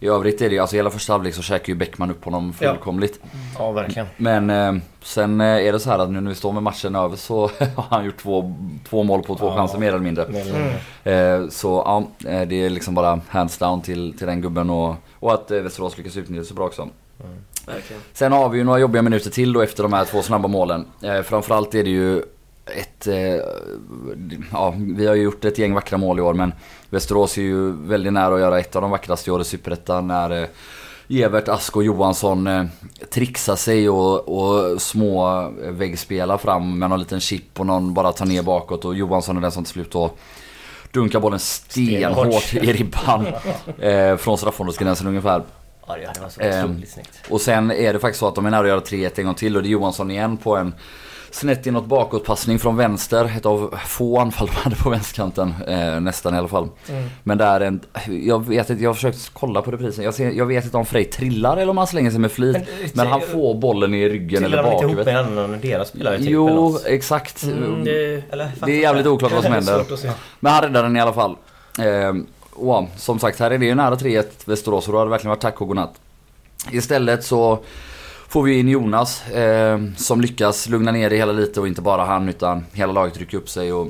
I 0.00 0.08
övrigt 0.08 0.40
är 0.42 0.50
det 0.50 0.58
alltså 0.58 0.76
hela 0.76 0.90
första 0.90 1.12
halvlek 1.12 1.34
så 1.34 1.42
käkar 1.42 1.68
ju 1.68 1.74
Bäckman 1.74 2.10
upp 2.10 2.24
honom 2.24 2.52
fullkomligt. 2.52 3.20
Ja, 3.58 3.70
verkligen. 3.72 4.06
Men 4.16 4.50
eh, 4.50 4.72
sen 5.02 5.40
eh, 5.40 5.46
är 5.46 5.72
det 5.72 5.80
så 5.80 5.90
här 5.90 5.98
att 5.98 6.10
nu 6.10 6.20
när 6.20 6.28
vi 6.28 6.34
står 6.34 6.52
med 6.52 6.62
matchen 6.62 6.94
över 6.96 7.16
så 7.16 7.40
har 7.76 7.84
han 7.90 8.04
gjort 8.04 8.16
två, 8.22 8.54
två 8.88 9.02
mål 9.02 9.22
på 9.22 9.34
två 9.34 9.46
Ja. 9.46 9.56
chanser 9.56 9.78
mer 9.78 9.88
eller 9.88 9.98
mindre. 9.98 10.26
Mindre. 10.28 10.72
Eh, 11.04 11.48
så 11.48 11.82
ja, 11.86 12.04
eh, 12.30 12.48
det 12.48 12.54
är 12.64 12.70
liksom 12.70 12.94
bara 12.94 13.20
hands 13.28 13.58
down 13.58 13.82
till, 13.82 14.18
till 14.18 14.26
den 14.26 14.40
gubben 14.40 14.70
och, 14.70 14.94
och 15.14 15.32
att 15.34 15.50
eh, 15.50 15.58
Västerås 15.60 15.98
lyckas 15.98 16.16
utnyttja 16.16 16.40
det 16.40 16.46
så 16.46 16.54
bra 16.54 16.64
också. 16.66 16.88
Verkligen. 17.66 18.02
Sen 18.12 18.32
har 18.32 18.48
vi 18.48 18.58
ju 18.58 18.64
några 18.64 18.78
jobbiga 18.78 19.02
minuter 19.02 19.30
till 19.30 19.52
då 19.52 19.60
efter 19.62 19.82
de 19.82 19.92
här 19.92 20.04
två 20.04 20.22
snabba 20.22 20.48
målen. 20.48 20.86
Eh, 21.02 21.22
framförallt 21.22 21.74
är 21.74 21.84
det 21.84 21.90
ju 21.90 22.18
ett... 22.66 23.06
Eh, 23.06 23.16
ja, 24.52 24.74
vi 24.96 25.06
har 25.06 25.14
ju 25.14 25.22
gjort 25.22 25.44
ett 25.44 25.58
gäng 25.58 25.74
vackra 25.74 25.98
mål 25.98 26.18
i 26.18 26.22
år 26.22 26.34
men 26.34 26.52
Västerås 26.90 27.38
är 27.38 27.42
ju 27.42 27.72
väldigt 27.72 28.12
nära 28.12 28.34
att 28.34 28.40
göra 28.40 28.58
ett 28.60 28.76
av 28.76 28.82
de 28.82 28.90
vackraste 28.90 29.30
i 29.30 29.32
år 29.32 29.40
i 29.40 29.44
Superettan 29.44 30.06
när 30.06 30.42
eh, 30.42 30.48
Evert, 31.08 31.48
Ask 31.48 31.76
och 31.76 31.84
Johansson 31.84 32.46
eh, 32.46 32.64
trixar 33.10 33.56
sig 33.56 33.88
och, 33.88 34.28
och 34.28 34.82
små 34.82 35.40
eh, 35.64 35.70
väggspelar 35.70 36.38
fram 36.38 36.78
med 36.78 36.90
någon 36.90 36.98
liten 36.98 37.20
chip 37.20 37.60
och 37.60 37.66
någon 37.66 37.94
bara 37.94 38.12
tar 38.12 38.26
ner 38.26 38.42
bakåt 38.42 38.84
och 38.84 38.94
Johansson 38.94 39.36
är 39.36 39.40
den 39.40 39.52
som 39.52 39.64
till 39.64 39.72
slut 39.72 39.90
då 39.90 40.10
dunkar 40.92 41.20
bollen 41.20 41.38
stenhårt 41.38 42.42
Stenhårt. 42.42 42.54
i 42.54 42.72
ribban. 42.72 43.26
Eh, 43.78 44.16
från 44.16 44.38
straffområdesgränsen 44.38 45.06
ungefär. 45.06 45.42
Ja, 45.88 45.94
det 46.14 46.20
var 46.20 46.28
så 46.28 46.40
Ehm, 46.40 46.70
otroligt 46.70 46.90
snyggt. 46.90 47.10
Och 47.30 47.40
sen 47.40 47.70
är 47.70 47.92
det 47.92 47.98
faktiskt 47.98 48.20
så 48.20 48.28
att 48.28 48.34
de 48.34 48.46
är 48.46 48.50
nära 48.50 48.60
att 48.60 48.68
göra 48.68 48.80
3-1 48.80 49.18
en 49.18 49.24
gång 49.26 49.34
till 49.34 49.56
och 49.56 49.62
det 49.62 49.68
är 49.68 49.70
Johansson 49.70 50.10
igen 50.10 50.36
på 50.36 50.56
en 50.56 50.74
snett 51.30 51.66
inåt 51.66 51.86
bakåtpassning 51.86 52.58
från 52.58 52.76
vänster. 52.76 53.32
Ett 53.36 53.46
av 53.46 53.74
få 53.86 54.18
anfall 54.18 54.46
de 54.46 54.52
hade 54.56 54.76
på 54.76 54.90
vänsterkanten. 54.90 55.54
Eh, 55.68 56.00
nästan 56.00 56.34
i 56.34 56.38
alla 56.38 56.48
fall. 56.48 56.68
Mm. 56.88 57.08
Men 57.22 57.38
där 57.38 57.60
en, 57.60 57.80
jag 58.24 58.48
vet 58.48 58.70
inte, 58.70 58.82
jag 58.82 58.90
har 58.90 58.94
försökt 58.94 59.30
kolla 59.32 59.62
på 59.62 59.70
reprisen. 59.70 60.04
Jag, 60.04 60.14
ser, 60.14 60.30
jag 60.30 60.46
vet 60.46 60.64
inte 60.64 60.76
om 60.76 60.86
Frej 60.86 61.04
trillar 61.04 61.56
eller 61.56 61.70
om 61.70 61.78
han 61.78 61.86
slänger 61.86 62.10
sig 62.10 62.20
med 62.20 62.32
flit. 62.32 62.56
Men, 62.56 62.66
Men, 62.94 63.06
han 63.06 63.20
får 63.20 63.54
bollen 63.54 63.94
i 63.94 64.08
ryggen 64.08 64.44
eller 64.44 64.56
Trillar 64.56 64.62
de 64.62 64.72
inte 64.72 64.84
ihop 64.84 64.96
bakhuvudet. 64.96 65.26
med 65.26 65.38
annan 65.38 65.54
än 65.54 65.60
deras 65.60 65.88
spelare 65.88 66.18
typ? 66.18 66.28
Jo, 66.30 66.78
exakt. 66.86 67.42
Mm, 67.42 67.84
det, 67.84 68.22
Eller, 68.30 68.50
Det 68.66 68.72
är 68.72 68.80
jävligt 68.80 69.06
oklart 69.06 69.32
vad 69.32 69.42
som 69.44 69.52
händer. 69.52 69.84
Men 70.40 70.52
han 70.52 70.62
räddar 70.62 70.82
den 70.82 70.96
i 70.96 71.00
alla 71.00 71.12
fall. 71.12 71.36
Eh, 71.78 72.14
och, 72.56 72.88
som 72.96 73.18
sagt, 73.18 73.40
här 73.40 73.50
är 73.50 73.58
det 73.58 73.66
ju 73.66 73.74
nära 73.74 73.94
3-1 73.94 74.24
Västerås 74.44 74.86
och 74.86 74.92
då 74.92 74.98
har 74.98 75.06
det 75.06 75.10
verkligen 75.10 75.30
varit 75.30 75.40
tack 75.40 75.60
och 75.60 75.68
godnatt. 75.68 75.94
Istället 76.70 77.24
så 77.24 77.58
får 78.28 78.42
vi 78.42 78.58
in 78.58 78.68
Jonas 78.68 79.28
eh, 79.28 79.80
som 79.96 80.20
lyckas 80.20 80.68
lugna 80.68 80.92
ner 80.92 81.10
det 81.10 81.16
hela 81.16 81.32
lite 81.32 81.60
och 81.60 81.68
inte 81.68 81.82
bara 81.82 82.04
han 82.04 82.28
utan 82.28 82.64
hela 82.72 82.92
laget 82.92 83.18
rycker 83.18 83.38
upp 83.38 83.48
sig. 83.48 83.72
Och 83.72 83.88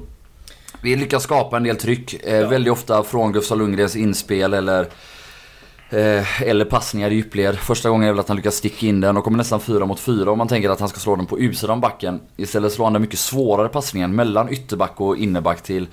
vi 0.80 0.96
lyckas 0.96 1.22
skapa 1.22 1.56
en 1.56 1.62
del 1.62 1.76
tryck. 1.76 2.14
Eh, 2.24 2.36
ja. 2.36 2.48
Väldigt 2.48 2.72
ofta 2.72 3.02
från 3.02 3.32
Gustav 3.32 3.58
Lundgrens 3.58 3.96
inspel 3.96 4.54
eller 4.54 4.88
Eh, 5.90 6.42
eller 6.42 6.64
passningar 6.64 7.10
i 7.10 7.14
djupled. 7.14 7.58
Första 7.58 7.88
gången 7.88 8.08
är 8.08 8.12
väl 8.12 8.20
att 8.20 8.28
han 8.28 8.36
lyckas 8.36 8.54
sticka 8.54 8.86
in 8.86 9.00
den 9.00 9.16
och 9.16 9.24
kommer 9.24 9.38
nästan 9.38 9.60
4 9.60 9.86
mot 9.86 10.00
4 10.00 10.30
om 10.30 10.38
man 10.38 10.48
tänker 10.48 10.70
att 10.70 10.80
han 10.80 10.88
ska 10.88 10.98
slå 10.98 11.16
den 11.16 11.26
på 11.26 11.38
utsidan 11.38 11.80
backen. 11.80 12.20
Istället 12.36 12.72
slår 12.72 12.86
han 12.86 12.92
den 12.92 13.02
mycket 13.02 13.18
svårare 13.18 13.68
passningen 13.68 14.14
mellan 14.14 14.52
ytterback 14.52 15.00
och 15.00 15.16
innerback 15.16 15.62
till 15.62 15.86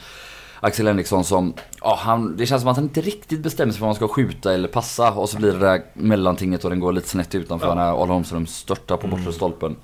Axel 0.64 0.88
Henriksson 0.88 1.24
som, 1.24 1.54
ja 1.82 2.00
han, 2.02 2.38
det 2.38 2.46
känns 2.46 2.62
som 2.62 2.72
att 2.72 2.78
han 2.78 2.86
inte 2.86 3.02
riktigt 3.02 3.40
bestämmer 3.40 3.72
sig 3.72 3.80
för 3.80 3.86
om 3.86 3.88
han 3.88 3.96
ska 3.96 4.08
skjuta 4.08 4.54
eller 4.54 4.68
passa 4.68 5.12
och 5.12 5.30
så 5.30 5.38
blir 5.38 5.52
det 5.52 5.60
där 5.60 5.82
mellantinget 5.94 6.64
och 6.64 6.70
den 6.70 6.80
går 6.80 6.92
lite 6.92 7.10
snett 7.10 7.36
utanför 7.36 7.68
ja. 7.68 7.76
när 7.76 8.04
Arla 8.04 8.14
Holmström 8.14 8.48
störtar 8.48 8.98
på 8.98 9.08
bortre 9.08 9.22
mm. 9.22 9.34
stolpen. 9.34 9.76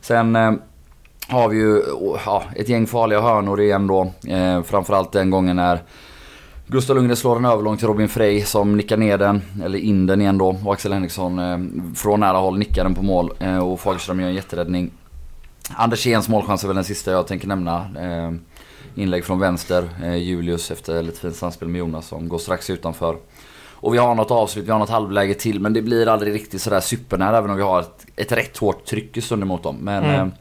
Sen 0.00 0.36
eh, 0.36 0.52
har 1.28 1.48
vi 1.48 1.56
ju 1.56 1.82
ja, 2.26 2.42
ett 2.56 2.68
gäng 2.68 2.86
farliga 2.86 3.20
hörnor 3.20 3.60
igen 3.60 3.86
då. 3.86 4.12
Eh, 4.28 4.62
framförallt 4.62 5.12
den 5.12 5.30
gången 5.30 5.56
när 5.56 5.82
Gustav 6.66 6.96
Lundgren 6.96 7.16
slår 7.16 7.34
den 7.34 7.44
överlång 7.44 7.76
till 7.76 7.86
Robin 7.86 8.08
Frey 8.08 8.44
som 8.44 8.76
nickar 8.76 8.96
ner 8.96 9.18
den, 9.18 9.42
eller 9.64 9.78
in 9.78 10.06
den 10.06 10.20
igen 10.20 10.38
då. 10.38 10.56
Och 10.64 10.72
Axel 10.72 10.92
Henriksson 10.92 11.38
eh, 11.38 11.58
från 11.94 12.20
nära 12.20 12.38
håll 12.38 12.58
nickar 12.58 12.84
den 12.84 12.94
på 12.94 13.02
mål 13.02 13.32
eh, 13.38 13.58
och 13.58 13.80
Fagerström 13.80 14.20
gör 14.20 14.28
en 14.28 14.34
jätteräddning. 14.34 14.90
Anders 15.76 16.06
Jens 16.06 16.28
målchans 16.28 16.62
är 16.62 16.68
väl 16.68 16.74
den 16.74 16.84
sista 16.84 17.10
jag 17.10 17.26
tänker 17.26 17.48
nämna. 17.48 17.76
Eh, 17.76 18.32
inlägg 18.94 19.24
från 19.24 19.38
vänster, 19.38 19.88
eh, 20.02 20.14
Julius 20.16 20.70
efter 20.70 21.02
lite 21.02 21.20
fint 21.20 21.36
samspel 21.36 21.68
med 21.68 21.78
Jonas 21.78 22.08
som 22.08 22.28
går 22.28 22.38
strax 22.38 22.70
utanför. 22.70 23.16
Och 23.78 23.94
vi 23.94 23.98
har 23.98 24.14
något 24.14 24.30
avslut, 24.30 24.66
vi 24.66 24.70
har 24.70 24.78
något 24.78 24.90
halvläge 24.90 25.34
till 25.34 25.60
men 25.60 25.72
det 25.72 25.82
blir 25.82 26.08
aldrig 26.08 26.34
riktigt 26.34 26.62
sådär 26.62 26.80
supernära 26.80 27.38
även 27.38 27.50
om 27.50 27.56
vi 27.56 27.62
har 27.62 27.80
ett, 27.80 28.06
ett 28.16 28.32
rätt 28.32 28.56
hårt 28.56 28.84
tryck 28.84 29.16
i 29.16 29.20
stunden 29.20 29.48
mot 29.48 29.62
dem. 29.62 29.76
Men 29.80 30.04
mm. 30.04 30.20
Eh, 30.20 30.34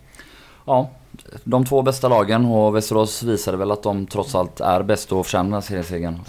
ja, 0.66 0.90
de 1.44 1.66
två 1.66 1.82
bästa 1.82 2.08
lagen 2.08 2.46
och 2.46 2.76
Västerås 2.76 3.24
visade 3.24 3.58
väl 3.58 3.72
att 3.72 3.84
de 3.84 4.08
trots 4.08 4.36
allt 4.36 4.60
är 4.60 4.84
bäst 4.84 5.12
och 5.12 5.26
förtjänar 5.26 5.62
seriesegern. 5.62 6.20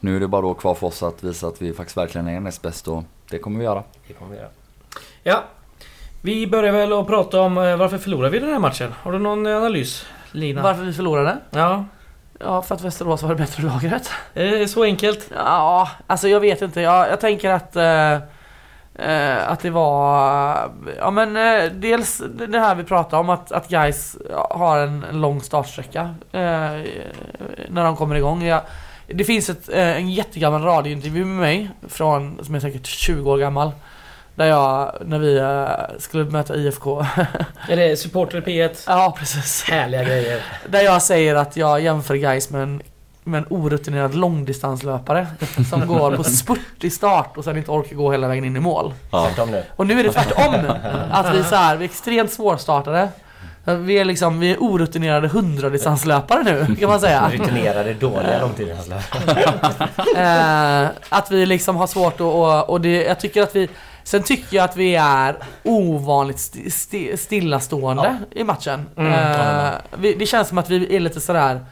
Nu 0.00 0.16
är 0.16 0.20
det 0.20 0.28
bara 0.28 0.42
då 0.42 0.54
kvar 0.54 0.74
för 0.74 0.86
oss 0.86 1.02
att 1.02 1.24
visa 1.24 1.46
att 1.46 1.62
vi 1.62 1.72
faktiskt 1.72 1.96
verkligen 1.96 2.28
är 2.28 2.40
näst 2.40 2.62
bäst 2.62 2.88
och 2.88 3.04
det 3.30 3.38
kommer 3.38 3.58
vi 3.58 3.64
göra. 3.64 3.82
Det 4.08 4.14
kommer 4.14 4.30
vi 4.30 4.36
göra. 4.36 4.48
Ja. 5.22 5.44
Vi 6.22 6.46
börjar 6.46 6.72
väl 6.72 6.92
att 6.92 7.06
prata 7.06 7.40
om 7.40 7.58
eh, 7.58 7.76
varför 7.76 7.98
förlorade 7.98 8.30
vi 8.30 8.38
den 8.38 8.48
här 8.48 8.58
matchen? 8.58 8.92
Har 9.02 9.12
du 9.12 9.18
någon 9.18 9.46
analys? 9.46 10.06
Lina? 10.36 10.62
Varför 10.62 10.82
vi 10.82 10.92
förlorade? 10.92 11.38
Ja. 11.50 11.84
Ja, 12.40 12.62
för 12.62 12.74
att 12.74 12.80
Västerås 12.80 13.22
var 13.22 13.28
det 13.28 13.36
bättre 13.36 13.62
laget. 13.62 14.10
Eh, 14.34 14.66
så 14.66 14.82
enkelt? 14.82 15.30
Ja, 15.36 15.88
alltså 16.06 16.28
jag 16.28 16.40
vet 16.40 16.62
inte. 16.62 16.80
Jag, 16.80 17.10
jag 17.10 17.20
tänker 17.20 17.50
att... 17.50 17.76
Eh, 17.76 18.18
Eh, 18.98 19.50
att 19.50 19.60
det 19.60 19.70
var, 19.70 20.70
ja 20.98 21.10
men 21.10 21.36
eh, 21.36 21.72
dels 21.72 22.22
det 22.48 22.60
här 22.60 22.74
vi 22.74 22.84
pratade 22.84 23.20
om 23.20 23.30
att, 23.30 23.52
att 23.52 23.68
guys 23.68 24.16
har 24.50 24.78
en, 24.78 25.04
en 25.04 25.20
lång 25.20 25.40
startsträcka 25.40 26.00
eh, 26.32 26.40
när 27.68 27.84
de 27.84 27.96
kommer 27.96 28.14
igång. 28.14 28.42
Jag, 28.42 28.60
det 29.06 29.24
finns 29.24 29.50
ett, 29.50 29.68
eh, 29.68 29.96
en 29.96 30.10
jättegammal 30.10 30.62
radiointervju 30.62 31.24
med 31.24 31.36
mig 31.36 31.70
från, 31.88 32.44
som 32.44 32.54
är 32.54 32.60
säkert 32.60 32.86
20 32.86 33.30
år 33.30 33.38
gammal. 33.38 33.72
Där 34.36 34.46
jag, 34.46 34.92
när 35.04 35.18
vi 35.18 35.40
uh, 35.40 35.98
skulle 35.98 36.24
möta 36.24 36.56
IFK. 36.56 37.06
är 37.68 37.76
det 37.76 37.96
supporter 37.96 38.40
P1? 38.40 38.84
Ja, 38.86 39.16
precis. 39.18 39.64
Härliga 39.70 40.04
grejer. 40.04 40.42
Där 40.68 40.80
jag 40.80 41.02
säger 41.02 41.34
att 41.34 41.56
jag 41.56 41.80
jämför 41.80 42.14
guys 42.14 42.50
med 42.50 42.62
en 42.62 42.82
med 43.26 43.38
en 43.38 43.46
orutinerad 43.50 44.14
långdistanslöpare 44.14 45.26
som 45.70 45.86
går 45.86 46.16
på 46.16 46.24
spurt 46.24 46.84
i 46.84 46.90
start 46.90 47.36
och 47.36 47.44
sen 47.44 47.56
inte 47.56 47.70
orkar 47.70 47.96
gå 47.96 48.12
hela 48.12 48.28
vägen 48.28 48.44
in 48.44 48.56
i 48.56 48.60
mål. 48.60 48.94
Ja. 49.12 49.30
Och 49.76 49.86
nu 49.86 50.00
är 50.00 50.04
det 50.04 50.12
tvärtom. 50.12 50.54
Att 51.10 51.34
vi, 51.34 51.44
så 51.44 51.54
här, 51.54 51.76
vi 51.76 51.84
är 51.84 51.88
extremt 51.88 52.32
svårstartade. 52.32 53.08
Vi 53.64 53.98
är 53.98 54.04
liksom, 54.04 54.40
vi 54.40 54.52
är 54.52 54.56
orutinerade 54.56 55.28
hundradistanslöpare 55.28 56.42
nu 56.42 56.76
kan 56.76 56.90
man 56.90 57.00
säga. 57.00 57.30
Rutinerade 57.32 57.94
dåliga 57.94 58.40
långdistanslöpare. 58.40 59.42
eh, 60.16 60.88
att 61.08 61.30
vi 61.30 61.46
liksom 61.46 61.76
har 61.76 61.86
svårt 61.86 62.14
att, 62.14 62.20
och, 62.20 62.70
och 62.70 62.80
det, 62.80 63.04
jag 63.04 63.20
tycker 63.20 63.42
att 63.42 63.56
vi 63.56 63.68
Sen 64.06 64.22
tycker 64.22 64.56
jag 64.56 64.64
att 64.64 64.76
vi 64.76 64.94
är 64.94 65.36
ovanligt 65.62 66.36
st 66.36 66.66
st 66.66 67.16
stillastående 67.16 68.18
ja. 68.30 68.40
i 68.40 68.44
matchen. 68.44 68.86
Mm. 68.96 69.12
Eh, 69.12 69.74
vi, 69.98 70.14
det 70.14 70.26
känns 70.26 70.48
som 70.48 70.58
att 70.58 70.70
vi 70.70 70.96
är 70.96 71.00
lite 71.00 71.20
sådär 71.20 71.66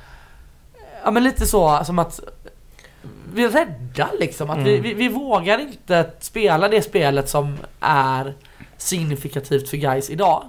Ja 1.05 1.11
men 1.11 1.25
lite 1.25 1.47
så 1.47 1.85
som 1.85 1.99
att 1.99 2.21
vi 3.35 3.45
är 3.45 3.49
rädda 3.49 4.11
liksom. 4.21 4.51
Att 4.51 4.57
mm. 4.57 4.69
vi, 4.69 4.79
vi, 4.79 4.95
vi, 4.95 5.09
vågar 5.09 5.59
inte 5.59 6.11
spela 6.21 6.69
det 6.69 6.83
spelet 6.83 7.29
som 7.29 7.57
är 7.81 8.35
signifikativt 8.77 9.69
för 9.69 9.77
guys 9.77 10.11
idag. 10.11 10.45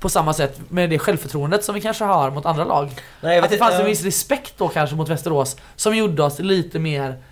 På 0.00 0.08
samma 0.08 0.32
sätt 0.32 0.60
med 0.68 0.90
det 0.90 0.98
självförtroendet 0.98 1.64
som 1.64 1.74
vi 1.74 1.80
kanske 1.80 2.04
har 2.04 2.30
mot 2.30 2.46
andra 2.46 2.64
lag. 2.64 2.90
Nej, 3.20 3.38
att 3.38 3.50
det 3.50 3.58
fanns 3.58 3.74
en 3.74 3.86
viss 3.86 4.02
respekt 4.02 4.54
då 4.58 4.68
kanske 4.68 4.96
mot 4.96 5.08
Västerås 5.08 5.56
som 5.76 5.96
gjorde 5.96 6.22
oss 6.22 6.38
lite 6.38 6.78
mer 6.78 7.22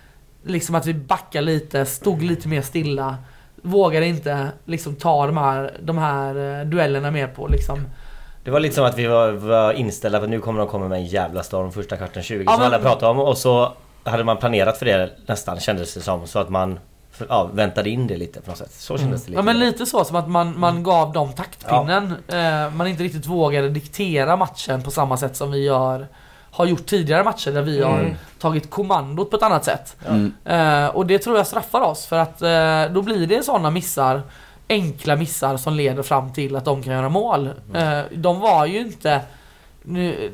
Liksom 0.45 0.75
att 0.75 0.85
vi 0.85 0.93
backade 0.93 1.45
lite, 1.45 1.85
stod 1.85 2.23
lite 2.23 2.47
mer 2.47 2.61
stilla. 2.61 3.17
Vågade 3.65 4.05
inte 4.05 4.47
liksom 4.65 4.95
ta 4.95 5.25
de 5.25 5.37
här, 5.37 5.77
de 5.81 5.97
här 5.97 6.59
eh, 6.59 6.65
duellerna 6.65 7.11
mer 7.11 7.27
på 7.27 7.47
liksom 7.47 7.85
det 8.43 8.51
var 8.51 8.59
lite 8.59 8.75
som 8.75 8.85
att 8.85 8.97
vi 8.97 9.07
var, 9.07 9.31
var 9.31 9.73
inställda 9.73 10.19
på 10.19 10.23
att 10.23 10.29
nu 10.29 10.39
kommer 10.39 10.59
de 10.59 10.67
komma 10.67 10.87
med 10.87 10.97
en 10.97 11.05
jävla 11.05 11.43
storm 11.43 11.71
första 11.71 11.97
kvarten 11.97 12.23
20 12.23 12.43
ja, 12.43 12.51
som 12.51 12.59
men... 12.59 12.67
alla 12.73 12.79
pratade 12.79 13.11
om 13.11 13.19
och 13.19 13.37
så 13.37 13.73
hade 14.03 14.23
man 14.23 14.37
planerat 14.37 14.77
för 14.77 14.85
det 14.85 15.09
nästan 15.25 15.59
kändes 15.59 15.93
det 15.93 16.01
som. 16.01 16.27
Så 16.27 16.39
att 16.39 16.49
man 16.49 16.79
ja, 17.29 17.49
väntade 17.53 17.89
in 17.89 18.07
det 18.07 18.17
lite 18.17 18.41
på 18.41 18.49
något 18.49 18.57
sätt. 18.57 18.71
Så 18.71 18.97
kändes 18.97 19.03
mm. 19.03 19.21
det 19.25 19.29
lite. 19.29 19.39
Ja 19.39 19.41
men 19.41 19.59
lite 19.59 19.85
så 19.85 20.03
som 20.03 20.15
att 20.15 20.29
man, 20.29 20.59
man 20.59 20.69
mm. 20.69 20.83
gav 20.83 21.13
dem 21.13 21.33
taktpinnen. 21.33 22.13
Ja. 22.27 22.65
Eh, 22.65 22.73
man 22.73 22.87
inte 22.87 23.03
riktigt 23.03 23.25
vågade 23.25 23.69
diktera 23.69 24.35
matchen 24.35 24.83
på 24.83 24.91
samma 24.91 25.17
sätt 25.17 25.35
som 25.35 25.51
vi 25.51 25.63
gör 25.63 26.07
har 26.53 26.65
gjort 26.65 26.85
tidigare 26.85 27.23
matcher 27.23 27.51
där 27.51 27.61
vi 27.61 27.77
mm. 27.77 27.91
har 27.91 28.15
tagit 28.39 28.69
kommandot 28.69 29.29
på 29.29 29.37
ett 29.37 29.43
annat 29.43 29.65
sätt. 29.65 29.95
Mm. 30.07 30.33
Eh, 30.45 30.87
och 30.87 31.05
det 31.05 31.19
tror 31.19 31.37
jag 31.37 31.47
straffar 31.47 31.81
oss 31.81 32.05
för 32.05 32.17
att 32.17 32.41
eh, 32.41 32.93
då 32.93 33.01
blir 33.01 33.27
det 33.27 33.43
sådana 33.43 33.69
missar 33.69 34.21
enkla 34.69 35.15
missar 35.15 35.57
som 35.57 35.73
leder 35.73 36.03
fram 36.03 36.33
till 36.33 36.55
att 36.55 36.65
de 36.65 36.83
kan 36.83 36.93
göra 36.93 37.09
mål. 37.09 37.49
Mm. 37.73 38.05
De 38.11 38.39
var 38.39 38.65
ju 38.65 38.79
inte 38.79 39.21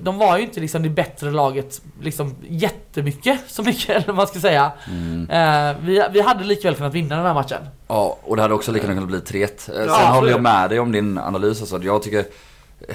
de 0.02 0.18
var 0.18 0.38
ju 0.38 0.44
inte 0.44 0.60
liksom 0.60 0.84
det 0.84 0.90
bättre 0.90 1.32
laget 1.32 1.82
liksom 2.02 2.36
jättemycket, 2.50 3.40
så 3.48 3.64
mycket 3.64 3.90
eller 3.90 4.08
vad 4.08 4.16
man 4.16 4.28
ska 4.28 4.40
säga. 4.40 4.72
Mm. 4.88 5.30
Eh, 5.30 5.78
vi, 5.82 6.04
vi 6.12 6.22
hade 6.22 6.44
likväl 6.44 6.76
kunnat 6.76 6.94
vinna 6.94 7.16
den 7.16 7.26
här 7.26 7.34
matchen. 7.34 7.62
Ja, 7.88 8.18
och 8.24 8.36
det 8.36 8.42
hade 8.42 8.54
också 8.54 8.72
lika 8.72 8.88
gärna 8.88 9.02
kunnat 9.02 9.26
bli 9.30 9.44
3-1. 9.44 9.50
Sen 9.58 9.86
ja, 9.88 9.94
håller 9.94 10.32
jag 10.32 10.42
med 10.42 10.70
dig 10.70 10.80
om 10.80 10.92
din 10.92 11.18
analys 11.18 11.62
alltså. 11.62 11.80
Jag 11.84 12.04
tycker 12.04 12.26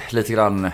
lite 0.09 0.33
grann, 0.33 0.65
uh, 0.65 0.71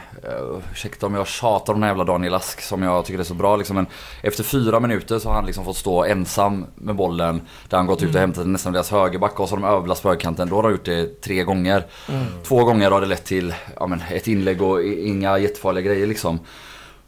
ursäkta 0.72 1.06
om 1.06 1.16
jag 1.16 1.28
tjatar 1.28 1.74
om 1.74 1.80
den 1.80 1.84
här 1.84 1.90
jävla 1.90 2.04
Daniel 2.04 2.34
Ask 2.34 2.62
som 2.62 2.84
jag 2.84 3.06
tycker 3.06 3.20
är 3.20 3.24
så 3.24 3.34
bra 3.34 3.56
liksom. 3.56 3.76
Men 3.76 3.86
efter 4.24 4.44
fyra 4.44 4.80
minuter 4.80 5.20
så 5.20 5.30
har 5.30 5.36
han 5.36 5.46
liksom 5.46 5.66
fått 5.66 5.78
stå 5.78 6.04
ensam 6.04 6.66
med 6.76 6.96
bollen. 6.96 7.42
Där 7.70 7.78
han 7.78 7.88
gått 7.88 8.04
ut 8.04 8.10
och 8.10 8.16
mm. 8.16 8.22
hämtat 8.22 8.48
nästan 8.48 8.74
deras 8.74 8.92
högerback 8.92 9.40
och 9.40 9.50
så 9.50 9.56
har 9.56 9.62
de 9.62 9.68
överlast 9.78 10.02
på 10.02 10.10
högerkanten. 10.10 10.50
Då 10.50 10.56
har 10.56 10.64
de 10.64 10.72
gjort 10.72 10.86
det 10.86 11.22
tre 11.22 11.44
gånger. 11.44 11.86
Mm. 12.10 12.26
Två 12.44 12.64
gånger 12.64 12.92
har 12.92 13.02
det 13.02 13.08
lett 13.08 13.26
till 13.26 13.54
ja, 13.80 13.88
men, 13.88 14.04
ett 14.12 14.28
inlägg 14.28 14.62
och 14.62 14.84
inga 14.84 15.38
jättefarliga 15.38 15.86
grejer 15.86 16.08
liksom. 16.08 16.40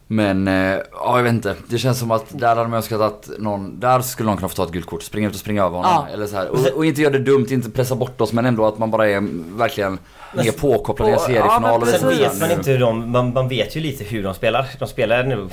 Men, 0.06 0.48
eh, 0.48 0.54
ja 0.92 1.16
jag 1.16 1.22
vet 1.22 1.32
inte. 1.32 1.56
Det 1.68 1.78
känns 1.78 1.98
som 1.98 2.10
att 2.10 2.24
där 2.28 2.48
hade 2.48 2.60
de 2.60 2.74
önskat 2.74 3.00
att 3.00 3.30
någon, 3.38 3.80
där 3.80 4.00
skulle 4.00 4.26
någon 4.26 4.36
kunna 4.36 4.48
få 4.48 4.54
ta 4.54 4.64
ett 4.64 4.70
gult 4.70 4.86
kort. 4.86 5.02
Springa 5.02 5.28
ut 5.28 5.34
och 5.34 5.40
springa 5.40 5.64
över 5.64 5.76
honom. 5.76 5.90
Ja. 6.08 6.08
Eller 6.12 6.26
så 6.26 6.36
här. 6.36 6.48
Och, 6.48 6.76
och, 6.76 6.86
inte 6.86 7.02
göra 7.02 7.12
det 7.12 7.18
dumt, 7.18 7.46
inte 7.50 7.70
pressa 7.70 7.94
bort 7.94 8.20
oss 8.20 8.32
men 8.32 8.46
ändå 8.46 8.66
att 8.66 8.78
man 8.78 8.90
bara 8.90 9.08
är 9.08 9.20
verkligen 9.56 9.98
mer 10.34 10.52
påkopplad 10.52 11.08
i 11.08 11.12
en 11.12 11.18
seriefinal. 11.18 11.82
Ja, 11.86 11.98
sen 11.98 12.08
vet 12.08 12.40
man 12.40 12.50
inte 12.50 12.70
hur 12.70 12.78
de, 12.78 13.10
man, 13.10 13.32
man, 13.32 13.48
vet 13.48 13.76
ju 13.76 13.80
lite 13.80 14.04
hur 14.04 14.22
de 14.22 14.34
spelar. 14.34 14.66
De 14.78 14.88
spelar 14.88 15.24
nu, 15.24 15.48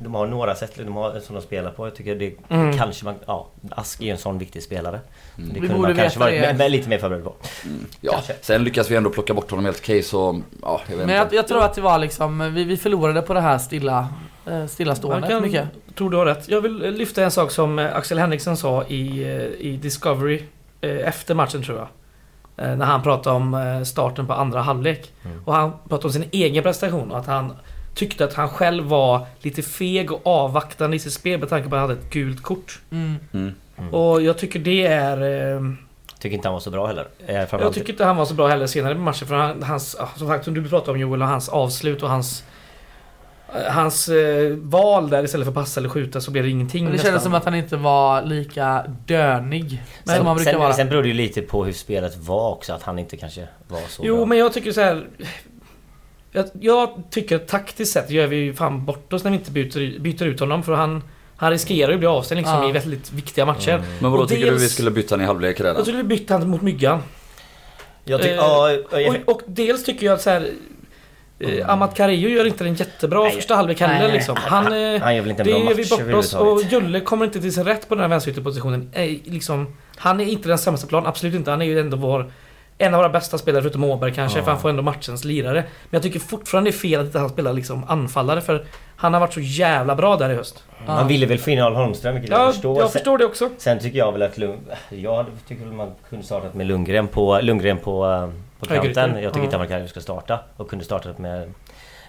de 0.00 0.14
har 0.14 0.26
några 0.26 0.54
sätt 0.54 0.72
de 0.76 0.96
har, 0.96 1.20
som 1.20 1.34
de 1.34 1.42
spelar 1.42 1.70
på. 1.70 1.86
Jag 1.86 1.94
tycker 1.94 2.14
det 2.14 2.34
mm. 2.48 2.78
kanske 2.78 3.04
man, 3.04 3.14
ja 3.26 3.48
Ask 3.70 4.00
är 4.00 4.04
ju 4.04 4.10
en 4.10 4.18
sån 4.18 4.38
viktig 4.38 4.62
spelare. 4.62 5.00
Mm. 5.38 5.52
Det 5.52 5.60
kunde 5.60 5.78
man 5.78 5.96
kanske 5.96 6.18
varit 6.18 6.56
med, 6.56 6.70
lite 6.70 6.88
mer 6.88 6.98
förberedd 6.98 7.24
på. 7.24 7.34
Mm. 7.64 7.86
Ja, 8.00 8.12
kanske. 8.12 8.34
sen 8.40 8.64
lyckas 8.64 8.90
vi 8.90 8.96
ändå 8.96 9.10
plocka 9.10 9.34
bort 9.34 9.50
honom 9.50 9.64
helt 9.64 9.78
okej 9.78 10.02
så, 10.02 10.42
ja 10.62 10.80
jag 10.88 10.96
vet 10.96 11.06
Men 11.06 11.16
jag, 11.16 11.34
jag, 11.34 11.48
tror 11.48 11.62
att 11.62 11.74
det 11.74 11.80
var 11.80 11.98
liksom, 11.98 12.54
vi, 12.54 12.64
vi 12.64 12.76
förlorade 12.76 13.22
på 13.22 13.34
det 13.34 13.40
här 13.40 13.58
stilla 13.58 14.08
eh, 14.46 14.66
stillastående 14.66 15.28
kan, 15.28 15.42
mycket. 15.42 15.68
Jag 15.86 15.94
tror 15.94 16.10
du 16.10 16.16
har 16.16 16.26
rätt. 16.26 16.48
Jag 16.48 16.60
vill 16.60 16.76
lyfta 16.76 17.24
en 17.24 17.30
sak 17.30 17.50
som 17.50 17.78
Axel 17.78 18.18
Henriksson 18.18 18.56
sa 18.56 18.84
i, 18.84 19.22
eh, 19.22 19.66
i 19.66 19.78
Discovery 19.82 20.42
efter 20.80 21.34
matchen 21.34 21.62
tror 21.62 21.78
jag. 21.78 21.88
Eh, 22.56 22.76
när 22.76 22.86
han 22.86 23.02
pratade 23.02 23.36
om 23.36 23.54
eh, 23.54 23.82
starten 23.82 24.26
på 24.26 24.32
andra 24.32 24.60
halvlek. 24.60 25.12
Mm. 25.24 25.40
Och 25.44 25.54
han 25.54 25.72
pratade 25.88 26.06
om 26.06 26.12
sin 26.12 26.28
egen 26.30 26.62
prestation 26.62 27.10
och 27.10 27.18
att 27.18 27.26
han 27.26 27.52
tyckte 27.94 28.24
att 28.24 28.34
han 28.34 28.48
själv 28.48 28.84
var 28.84 29.26
lite 29.40 29.62
feg 29.62 30.12
och 30.12 30.26
avvaktande 30.26 30.96
i 30.96 31.00
sitt 31.00 31.12
spel 31.12 31.40
med 31.40 31.48
tanke 31.48 31.68
på 31.68 31.74
att 31.74 31.80
han 31.80 31.90
hade 31.90 32.00
ett 32.00 32.10
gult 32.10 32.42
kort. 32.42 32.80
Mm. 32.90 33.14
Mm. 33.32 33.54
Mm. 33.78 33.94
Och 33.94 34.22
jag 34.22 34.38
tycker 34.38 34.58
det 34.58 34.86
är... 34.86 35.52
Eh, 35.54 35.60
tycker 36.18 36.36
inte 36.36 36.48
han 36.48 36.52
var 36.52 36.60
så 36.60 36.70
bra 36.70 36.86
heller. 36.86 37.06
Jag 37.50 37.72
tycker 37.72 37.90
inte 37.90 38.04
han 38.04 38.16
var 38.16 38.24
så 38.24 38.34
bra 38.34 38.48
heller 38.48 38.66
senare 38.66 38.92
i 38.92 38.96
matchen. 38.96 39.28
För 39.28 39.34
han, 39.34 39.62
hans, 39.62 39.96
som 40.16 40.28
sagt 40.28 40.44
som 40.44 40.54
du 40.54 40.68
pratade 40.68 40.90
om 40.92 41.00
Joel 41.00 41.22
och 41.22 41.28
hans 41.28 41.48
avslut 41.48 42.02
och 42.02 42.08
hans... 42.08 42.44
hans 43.68 44.08
eh, 44.08 44.56
val 44.56 45.10
där 45.10 45.24
istället 45.24 45.46
för 45.46 45.54
passa 45.54 45.80
eller 45.80 45.88
skjuta 45.88 46.20
så 46.20 46.30
blev 46.30 46.44
det 46.44 46.50
ingenting 46.50 46.84
Men 46.84 46.90
det 46.92 46.96
nästan. 46.96 47.08
kändes 47.08 47.22
som 47.22 47.34
att 47.34 47.44
han 47.44 47.54
inte 47.54 47.76
var 47.76 48.22
lika 48.22 48.84
dönig 49.06 49.82
Sen, 50.04 50.16
som 50.16 50.26
han 50.26 50.36
brukar 50.36 50.52
sen, 50.52 50.60
vara. 50.60 50.72
sen 50.72 50.88
beror 50.88 51.02
det 51.02 51.08
ju 51.08 51.14
lite 51.14 51.42
på 51.42 51.64
hur 51.64 51.72
spelet 51.72 52.16
var 52.16 52.50
också, 52.50 52.72
att 52.72 52.82
han 52.82 52.98
inte 52.98 53.16
kanske 53.16 53.48
var 53.68 53.80
så 53.88 54.02
Jo, 54.06 54.16
bra. 54.16 54.26
men 54.26 54.38
jag 54.38 54.52
tycker 54.52 54.72
så 54.72 54.80
här. 54.80 55.06
Jag, 56.32 56.46
jag 56.60 57.02
tycker 57.10 57.38
taktiskt 57.38 57.92
sett 57.92 58.10
gör 58.10 58.26
vi 58.26 58.36
ju 58.36 58.54
fan 58.54 58.84
bort 58.84 59.12
oss 59.12 59.24
när 59.24 59.30
vi 59.30 59.36
inte 59.36 59.50
byter, 59.50 59.98
byter 60.00 60.22
ut 60.22 60.40
honom 60.40 60.62
för 60.62 60.72
han 60.72 61.02
Han 61.44 61.52
riskerar 61.52 61.88
ju 61.88 61.94
att 61.94 61.98
bli 62.00 62.06
avstängd 62.08 62.38
liksom 62.38 62.62
Ja. 62.62 62.68
i 62.68 62.72
väldigt 62.72 63.12
viktiga 63.12 63.46
matcher. 63.46 63.70
Mm. 63.72 63.84
Men 64.00 64.10
vadå, 64.10 64.22
Och 64.22 64.28
tycker 64.28 64.44
du 64.44 64.50
dels- 64.50 64.62
vi 64.62 64.68
skulle 64.68 64.90
byta 64.90 65.14
han 65.14 65.22
i 65.22 65.24
halvlek 65.24 65.60
redan? 65.60 65.74
Jag 65.76 65.82
skulle 65.84 65.96
vi 65.98 66.04
bytt 66.04 66.30
han 66.30 66.50
mot 66.50 66.62
Myggan. 66.62 67.02
Jag 68.04 68.20
tycker... 68.22 68.34
Eh, 68.34 68.38
ja, 68.38 68.70
jag, 69.00 69.08
Och, 69.26 69.34
och 69.34 69.40
dels 69.46 69.84
tycker 69.84 70.06
jag 70.06 70.14
att 70.14 70.22
så 70.22 70.30
här. 70.30 70.48
Eh, 71.38 71.70
Amat 71.70 71.96
Kario 71.96 72.28
gör 72.28 72.44
inte 72.44 72.64
en 72.64 72.74
jättebra 72.74 73.22
Nej. 73.22 73.32
första 73.32 73.54
halvlek 73.54 73.80
heller 73.80 73.98
Nej. 74.08 74.12
liksom. 74.12 74.36
Han, 74.36 74.64
eh, 74.66 75.00
han 75.00 75.14
gör 75.16 75.22
väl 75.22 75.30
inte 75.30 75.42
en 75.42 75.48
bra 75.48 75.58
match 75.58 75.74
vi 75.76 75.88
bort 75.90 76.14
oss 76.14 76.34
och 76.34 76.40
överhuvudtaget. 76.40 76.72
Julle 76.72 77.00
kommer 77.00 77.24
inte 77.24 77.40
till 77.40 77.52
sin 77.54 77.64
rätt 77.64 77.88
på 77.88 77.94
den 77.94 78.02
här 78.02 78.08
vänsterytterpositionen. 78.08 78.90
Eh, 78.92 79.10
liksom, 79.24 79.76
han 79.96 80.20
är 80.20 80.24
inte 80.24 80.48
den 80.48 80.58
sämsta 80.58 80.86
plan, 80.86 81.06
absolut 81.06 81.34
inte. 81.34 81.50
Han 81.50 81.62
är 81.62 81.66
ju 81.66 81.80
ändå 81.80 81.96
vår 81.96 82.32
en 82.78 82.94
av 82.94 82.98
våra 82.98 83.08
bästa 83.08 83.38
spelare 83.38 83.62
förutom 83.62 83.84
Åberg 83.84 84.14
kanske, 84.14 84.38
Ja. 84.38 84.44
för 84.44 84.50
han 84.52 84.60
får 84.60 84.68
ändå 84.68 84.82
matchens 84.82 85.24
lirare. 85.24 85.54
Men 85.62 85.90
jag 85.90 86.02
tycker 86.02 86.20
fortfarande 86.20 86.70
det 86.70 86.74
är 86.74 86.78
fel 86.78 87.00
att 87.00 87.06
inte 87.06 87.18
han 87.18 87.28
spelar 87.28 87.52
liksom 87.52 87.84
anfallare 87.88 88.40
för 88.40 88.64
han 88.96 89.12
har 89.14 89.20
varit 89.20 89.32
så 89.34 89.40
jävla 89.40 89.94
bra 89.94 90.16
där 90.16 90.30
i 90.30 90.34
höst. 90.34 90.64
Man 90.86 91.08
ville 91.08 91.26
väl 91.26 91.38
få 91.38 91.50
in 91.50 91.60
Al 91.60 91.74
Holmström, 91.74 92.14
vilket 92.14 92.30
Ja, 92.30 92.44
jag 92.44 92.52
förstår. 92.54 92.80
jag 92.80 92.92
förstår 92.92 93.18
det 93.18 93.24
också. 93.24 93.48
Sen 93.58 93.78
tycker 93.78 93.98
jag 93.98 94.12
väl 94.12 94.22
att 94.22 94.38
Lund... 94.38 94.60
Jag 94.90 95.26
tycker 95.48 95.64
väl 95.64 95.72
man 95.74 95.92
kunde 96.08 96.24
startat 96.24 96.54
med 96.54 96.66
Lundgren 96.66 97.08
på, 97.08 97.40
Lundgren 97.42 97.78
på, 97.78 98.06
eh, 98.06 98.28
på 98.60 98.66
kanten. 98.66 99.22
Jag 99.22 99.32
tycker 99.32 99.44
inte 99.44 99.56
Amarkario 99.56 99.86
ska 99.86 100.00
starta. 100.00 100.38
Och 100.56 100.70
kunde 100.70 100.84
startat 100.84 101.18
med, 101.18 101.52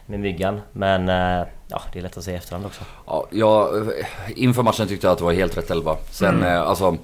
med 0.05 0.19
Myggan. 0.19 0.61
Men 0.71 1.09
eh, 1.09 1.47
ja, 1.67 1.81
det 1.93 1.99
är 1.99 2.03
lätt 2.03 2.17
att 2.17 2.23
säga 2.23 2.35
i 2.35 2.37
efterhand 2.37 2.65
också. 2.65 2.81
Ja, 3.05 3.27
jag, 3.31 3.69
inför 4.35 4.63
matchen 4.63 4.87
tyckte 4.87 5.07
jag 5.07 5.11
att 5.11 5.17
det 5.17 5.23
var 5.25 5.33
helt 5.33 5.57
rätt 5.57 5.71
elva. 5.71 5.95
Sen 6.11 6.35
Mm. 6.35 6.47
eh, 6.55 6.61
alltså... 6.61 6.97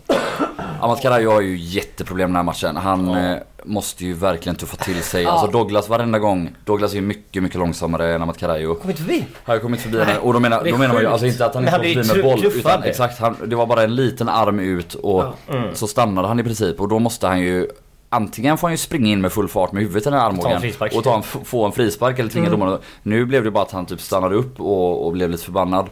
Amat 0.81 1.01
Karajo 1.01 1.31
har 1.31 1.41
ju 1.41 1.58
jätteproblem 1.58 2.29
den 2.29 2.36
här 2.36 2.43
matchen. 2.43 2.77
Han 2.77 3.10
eh, 3.15 3.38
måste 3.63 4.05
ju 4.05 4.13
verkligen 4.13 4.55
tuffa 4.55 4.75
till 4.77 5.03
sig. 5.03 5.24
Ja. 5.24 5.29
Alltså 5.31 5.48
Douglas 5.48 5.89
varenda 5.89 6.20
gång. 6.20 6.55
Douglas 6.65 6.91
är 6.91 6.96
ju 6.96 7.01
mycket, 7.01 7.43
mycket 7.43 7.60
långsammare 7.60 8.15
än 8.15 8.22
Amat 8.22 8.38
Karajo. 8.38 8.75
Kom 8.75 8.89
inte 8.89 9.01
förbi! 9.03 9.25
Har 9.43 9.53
ju 9.53 9.60
kommit 9.60 9.81
förbi 9.81 10.00
henne. 10.00 10.20
Och 10.20 10.34
då 10.34 10.39
menar, 10.39 10.63
då 10.72 10.77
menar 10.77 10.93
man 10.93 11.03
ju 11.03 11.08
alltså 11.10 11.27
inte 11.27 11.46
att 11.46 11.53
han 11.53 11.63
inte 11.63 11.72
han 11.75 11.81
kom 11.81 12.03
förbi 12.03 12.13
med 12.13 12.24
boll. 12.24 12.46
Utan 12.46 12.84
exakt, 12.84 13.20
han, 13.20 13.36
det 13.46 13.55
var 13.55 13.65
bara 13.65 13.84
en 13.84 13.96
liten 13.96 14.29
arm 14.29 14.60
ut 14.60 14.93
och 14.93 15.24
Ja. 15.24 15.34
Mm. 15.55 15.75
så 15.75 15.88
stannade 15.88 16.27
han 16.27 16.39
i 16.39 16.43
princip. 16.43 16.81
Och 16.81 16.88
då 16.88 17.00
måste 17.00 17.27
han 17.27 17.39
ju 17.39 17.67
Antingen 18.13 18.58
får 18.58 18.68
han 18.68 18.74
ju 18.74 18.77
springa 18.77 19.10
in 19.12 19.22
med 19.22 19.32
full 19.32 19.48
fart 19.48 19.72
med 19.72 19.84
huvudet 19.84 20.08
i 20.08 20.10
den 20.10 20.20
här 20.20 20.25
armbågen 20.25 20.62
och 20.98 21.03
ta 21.03 21.15
en, 21.15 21.24
få 21.24 21.65
en 21.65 21.72
frispark 21.72 22.20
eller 22.20 22.30
tvinga 22.30 22.48
Mm. 22.48 22.60
domaren 22.60 22.80
Nu 23.03 23.25
blev 23.25 23.44
det 23.44 23.51
bara 23.51 23.63
att 23.63 23.72
han 23.72 23.86
typ 23.86 24.01
stannade 24.01 24.36
upp 24.36 24.60
och, 24.60 25.06
och 25.06 25.12
blev 25.13 25.30
lite 25.30 25.44
förbannad. 25.44 25.86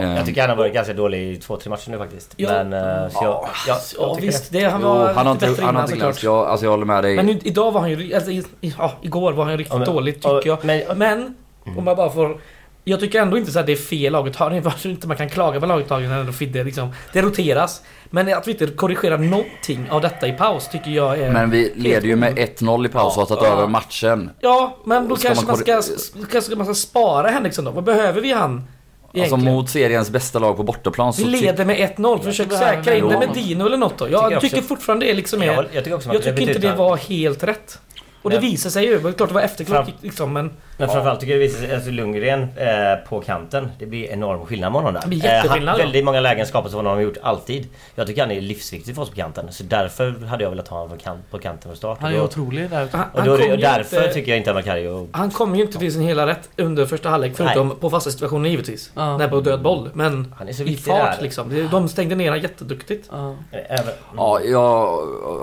Eh, 0.00 0.14
Jag 0.14 0.26
tycker 0.26 0.40
han 0.40 0.50
har 0.50 0.56
varit 0.56 0.74
ganska 0.74 0.92
dålig 0.94 1.32
i 1.32 1.36
två, 1.36 1.56
tre 1.56 1.70
matcher 1.70 1.90
nu 1.90 1.98
faktiskt. 1.98 2.34
Ja. 2.36 2.48
Men... 2.64 2.72
eh, 2.72 3.08
så 3.10 3.18
jag, 3.24 3.48
jag, 3.66 3.76
Ja, 3.76 3.78
jag 3.98 4.14
tycker 4.14 4.26
visst, 4.26 4.52
det, 4.52 4.64
han 4.64 4.80
Jo, 4.82 4.88
var 4.88 5.12
han 5.14 5.26
har 5.26 5.34
lite 5.34 5.46
inte, 5.46 5.46
bättre 5.46 5.64
han 5.64 5.74
innan 5.74 5.88
såklart. 5.88 6.22
Jag, 6.22 6.46
alltså 6.46 6.66
jag 6.66 6.70
håller 6.70 6.84
med 6.86 7.04
dig. 7.04 7.16
Men 7.16 7.26
nu, 7.26 7.38
idag 7.42 7.72
var 7.72 7.80
han 7.80 7.90
ju, 7.90 8.14
alltså, 8.14 8.30
i, 8.30 8.44
ja, 8.78 8.92
igår 9.02 9.32
var 9.32 9.44
han 9.44 9.52
ju 9.52 9.58
riktigt 9.58 9.72
Ja, 9.72 9.78
men- 9.78 9.94
dålig 9.94 10.14
tycker 10.14 10.28
ja, 10.28 10.42
jag. 10.44 10.64
men- 10.64 10.98
Men, 10.98 11.34
om 11.76 11.86
jag 11.86 11.96
bara 11.96 12.10
får... 12.10 12.40
Jag 12.86 13.00
tycker 13.00 13.20
ändå 13.22 13.38
inte 13.38 13.52
så 13.52 13.58
att 13.58 13.66
det 13.66 13.72
är 13.72 13.76
fel 13.76 14.12
laguttagning. 14.12 14.62
Varför 14.64 14.88
inte 14.88 15.08
man 15.08 15.16
kan 15.16 15.28
klaga 15.28 15.60
på 15.60 15.66
laguttagningen 15.66 16.24
när 16.24 16.32
Fidde 16.32 16.64
liksom... 16.64 16.88
Det 17.12 17.22
roteras. 17.22 17.82
Men 18.14 18.34
att 18.34 18.48
vi 18.48 18.52
inte 18.52 18.66
korrigerar 18.66 19.18
någonting 19.18 19.86
av 19.90 20.00
detta 20.00 20.28
i 20.28 20.32
paus 20.32 20.68
tycker 20.68 20.90
jag 20.90 21.18
är... 21.18 21.30
Men 21.30 21.50
vi 21.50 21.72
leder 21.76 22.06
ju 22.08 22.16
med 22.16 22.38
1-0 22.38 22.86
i 22.86 22.88
paus 22.88 23.16
och 23.16 23.22
har 23.22 23.26
tagit 23.36 23.44
Ja. 23.44 23.52
över 23.58 23.66
matchen. 23.68 24.30
Ja, 24.40 24.76
men 24.84 25.08
då 25.08 25.16
Ska 25.16 25.28
kanske 25.28 25.46
man 25.46 25.56
man 25.68 25.82
ska, 25.82 26.26
kanske 26.32 26.56
man 26.56 26.66
ska 26.66 26.74
spara 26.74 27.28
Henriksson 27.28 27.64
då. 27.64 27.70
Vad 27.70 27.84
behöver 27.84 28.20
vi 28.20 28.32
han? 28.32 28.52
Alltså 28.54 29.18
Egentligen? 29.18 29.54
mot 29.54 29.70
seriens 29.70 30.10
bästa 30.10 30.38
lag 30.38 30.56
på 30.56 30.62
bortaplan 30.62 31.12
så 31.12 31.24
vi 31.24 31.30
leder 31.30 31.64
med 31.64 31.76
1-0. 31.96 32.22
Försök 32.22 32.52
säkra 32.52 32.96
in 32.96 33.08
det 33.08 33.18
med 33.18 33.28
Dino 33.34 33.66
eller 33.66 33.76
något 33.76 33.98
då. 33.98 34.08
Jag 34.10 34.22
Tycker 34.22 34.32
jag 34.32 34.40
tycker 34.40 34.56
också. 34.56 34.68
fortfarande 34.68 35.06
det 35.06 35.14
liksom 35.14 35.42
är... 35.42 35.46
jag, 35.46 35.64
jag 35.72 35.84
tycker 35.84 35.90
Jag 36.12 36.22
tycker 36.22 36.40
inte 36.40 36.58
det 36.58 36.74
var 36.74 36.96
helt 36.96 37.42
rätt. 37.44 37.78
Och 38.22 38.30
det 38.30 38.38
visar 38.38 38.70
sig 38.70 38.86
ju. 38.86 38.98
Det 38.98 39.08
är 39.08 39.12
klart 39.12 39.28
det 39.28 39.34
var 39.34 39.42
efterklok 39.42 39.76
Fram- 39.84 39.94
liksom 40.00 40.32
men... 40.32 40.50
Men 40.76 40.88
framförallt 40.88 41.20
tycker 41.20 41.32
jag 41.32 41.40
det 41.40 41.46
visar 41.46 41.60
sig, 41.60 41.74
alltså 41.74 41.90
Lundgren 41.90 42.42
eh, 42.42 43.08
på 43.08 43.20
kanten, 43.20 43.70
det 43.78 43.86
blir 43.86 44.10
enorm 44.10 44.46
skillnad 44.46 44.72
med 44.72 44.80
honom 44.80 44.94
där. 44.94 45.00
Det 45.00 45.08
blir 45.08 45.24
jätteskillnad, 45.24 45.68
han, 45.68 45.78
ja. 45.78 45.84
väldigt 45.84 46.04
många 46.04 46.20
lägen 46.20 46.46
skapas 46.46 46.72
av 46.72 46.78
honom, 46.78 46.92
har 46.92 47.00
gjort 47.00 47.16
alltid. 47.22 47.68
Jag 47.94 48.06
tycker 48.06 48.22
han 48.22 48.30
är 48.30 48.40
livsviktig 48.40 48.94
för 48.94 49.02
oss 49.02 49.10
på 49.10 49.16
kanten. 49.16 49.52
Så 49.52 49.64
därför 49.64 50.26
hade 50.26 50.42
jag 50.42 50.50
velat 50.50 50.68
ha 50.68 50.78
honom 50.78 50.98
på, 50.98 51.04
kant, 51.04 51.30
på 51.30 51.38
kanten 51.38 51.70
och 51.70 51.76
start. 51.76 51.98
Han 52.00 52.10
och 52.10 52.16
är 52.16 52.18
då, 52.18 52.24
otrolig 52.24 52.70
där. 52.70 52.88
Han, 52.92 53.00
och, 53.12 53.18
han 53.18 53.26
då, 53.26 53.32
och 53.32 53.58
därför 53.58 53.96
inte, 53.96 54.14
tycker 54.14 54.30
jag 54.32 54.38
inte 54.38 54.50
att 54.50 54.56
Macario... 54.56 55.08
Han 55.12 55.30
kom 55.30 55.54
ju 55.56 55.62
inte 55.62 55.78
till 55.78 55.92
sin 55.92 56.02
hela 56.02 56.26
rätt 56.26 56.48
under 56.56 56.86
första 56.86 57.08
halvlek 57.08 57.36
förutom 57.36 57.70
på 57.70 57.90
fasta 57.90 58.10
situationer 58.10 58.48
givetvis. 58.50 58.90
Ja. 58.94 59.18
När 59.18 59.28
på 59.28 59.40
död 59.40 59.62
boll. 59.62 59.90
Men 59.92 60.34
Han 60.38 60.48
är 60.48 60.52
så 60.52 60.62
i 60.62 60.76
fart 60.76 61.16
där. 61.16 61.22
liksom. 61.22 61.68
De 61.70 61.88
stängde 61.88 62.14
ner 62.14 62.28
honom 62.28 62.42
jätteduktigt. 62.42 63.08
Ja. 63.12 63.34
Även, 63.50 63.94
Ja, 64.16 64.40
jag 64.40 64.86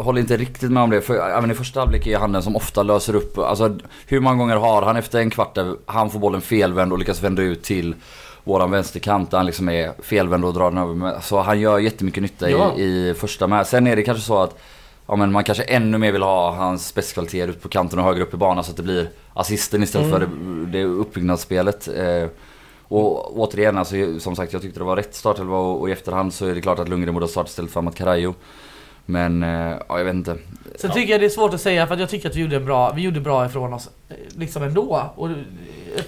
håller 0.04 0.20
inte 0.20 0.38
riktigt 0.38 0.72
med 0.72 0.84
om 0.84 0.90
det. 0.90 1.02
För 1.02 1.38
även 1.38 1.52
i 1.52 1.54
första 1.54 1.80
halvlek 1.80 2.08
är 2.08 2.18
han 2.18 2.32
den 2.32 2.44
som 2.44 2.56
ofta 2.56 2.84
löser 2.84 3.16
upp. 3.16 3.38
Alltså 3.38 3.78
hur 4.08 4.20
många 4.20 4.36
gånger 4.38 4.56
har 4.56 4.82
han 4.82 4.98
efter 4.98 5.20
en 5.22 5.30
kvart 5.30 5.56
där 5.56 5.76
han 5.86 6.10
får 6.10 6.20
bollen 6.20 6.42
felvänd 6.42 6.92
och 6.92 7.00
lyckas 7.00 7.24
vända 7.24 7.42
ut 7.42 7.64
till 7.64 7.96
våran 8.44 8.72
vänsterkant 8.72 9.32
där 9.32 9.38
han 9.38 9.46
liksom 9.46 9.70
är 9.70 9.92
felvänd 10.04 10.46
och 10.46 10.54
drar 10.54 10.72
den 10.72 10.78
över. 10.78 11.20
Så 11.22 11.42
han 11.42 11.60
gör 11.60 11.80
jättemycket 11.80 12.24
nytta 12.24 12.50
Ja. 12.50 12.74
i, 12.78 13.10
i 13.10 13.14
första 13.14 13.48
med. 13.48 13.68
Sen 13.68 13.88
är 13.88 13.96
det 13.96 14.04
kanske 14.04 14.24
så 14.24 14.38
att 14.44 14.58
ja, 15.08 15.16
men 15.16 15.32
man 15.32 15.44
kanske 15.44 15.64
ännu 15.64 15.98
mer 15.98 16.12
vill 16.12 16.22
ha 16.22 16.52
hans 16.56 16.88
spetskvaliteter 16.88 17.48
ut 17.48 17.62
på 17.62 17.70
kanten 17.70 18.00
och 18.00 18.06
högre 18.06 18.24
upp 18.24 18.34
i 18.34 18.38
banan 18.38 18.64
så 18.64 18.72
att 18.72 18.78
det 18.78 18.84
blir 18.84 19.10
assisten 19.34 19.84
istället 19.84 20.08
Mm. 20.08 20.20
för 20.20 20.28
det, 20.72 20.78
det 20.80 20.84
uppbyggnadsspelet. 20.86 21.88
Eh, 21.88 22.28
och 22.84 23.40
återigen, 23.40 23.78
alltså, 23.78 23.96
som 24.20 24.36
sagt 24.36 24.54
jag 24.54 24.62
tyckte 24.62 24.80
det 24.80 24.84
var 24.84 24.96
rätt 24.96 25.26
och, 25.26 25.82
och 25.82 25.90
i 25.90 25.92
efterhand 25.92 26.34
så 26.34 26.46
är 26.46 26.56
det 26.56 26.62
klart 26.62 26.80
att 26.80 26.90
Lundgren 26.90 27.14
borde 27.14 27.24
ha 27.26 27.32
startat 27.32 27.50
istället 27.50 27.72
för 27.72 27.80
Amat 27.80 27.96
Karajo. 27.96 28.34
Men 29.06 29.44
eh, 29.44 29.76
ja, 29.90 29.98
jag 29.98 30.06
vet 30.06 30.14
inte. 30.14 30.38
Sen 30.76 30.92
tycker 30.92 31.12
jag 31.12 31.22
det 31.22 31.26
är 31.26 31.30
svårt 31.30 31.54
att 31.54 31.62
säga 31.62 31.88
för 31.88 31.94
att 31.94 32.00
jag 32.00 32.10
tycker 32.10 32.30
att 32.30 32.36
vi 32.36 32.42
gjorde 32.42 32.60
bra, 32.60 32.92
vi 32.92 33.02
gjorde 33.02 33.20
bra 33.20 33.46
ifrån 33.46 33.74
oss 33.74 33.90
eh, 34.10 34.16
liksom 34.38 34.64
ändå. 34.64 35.12
Och 35.16 35.30
jag, 35.30 35.38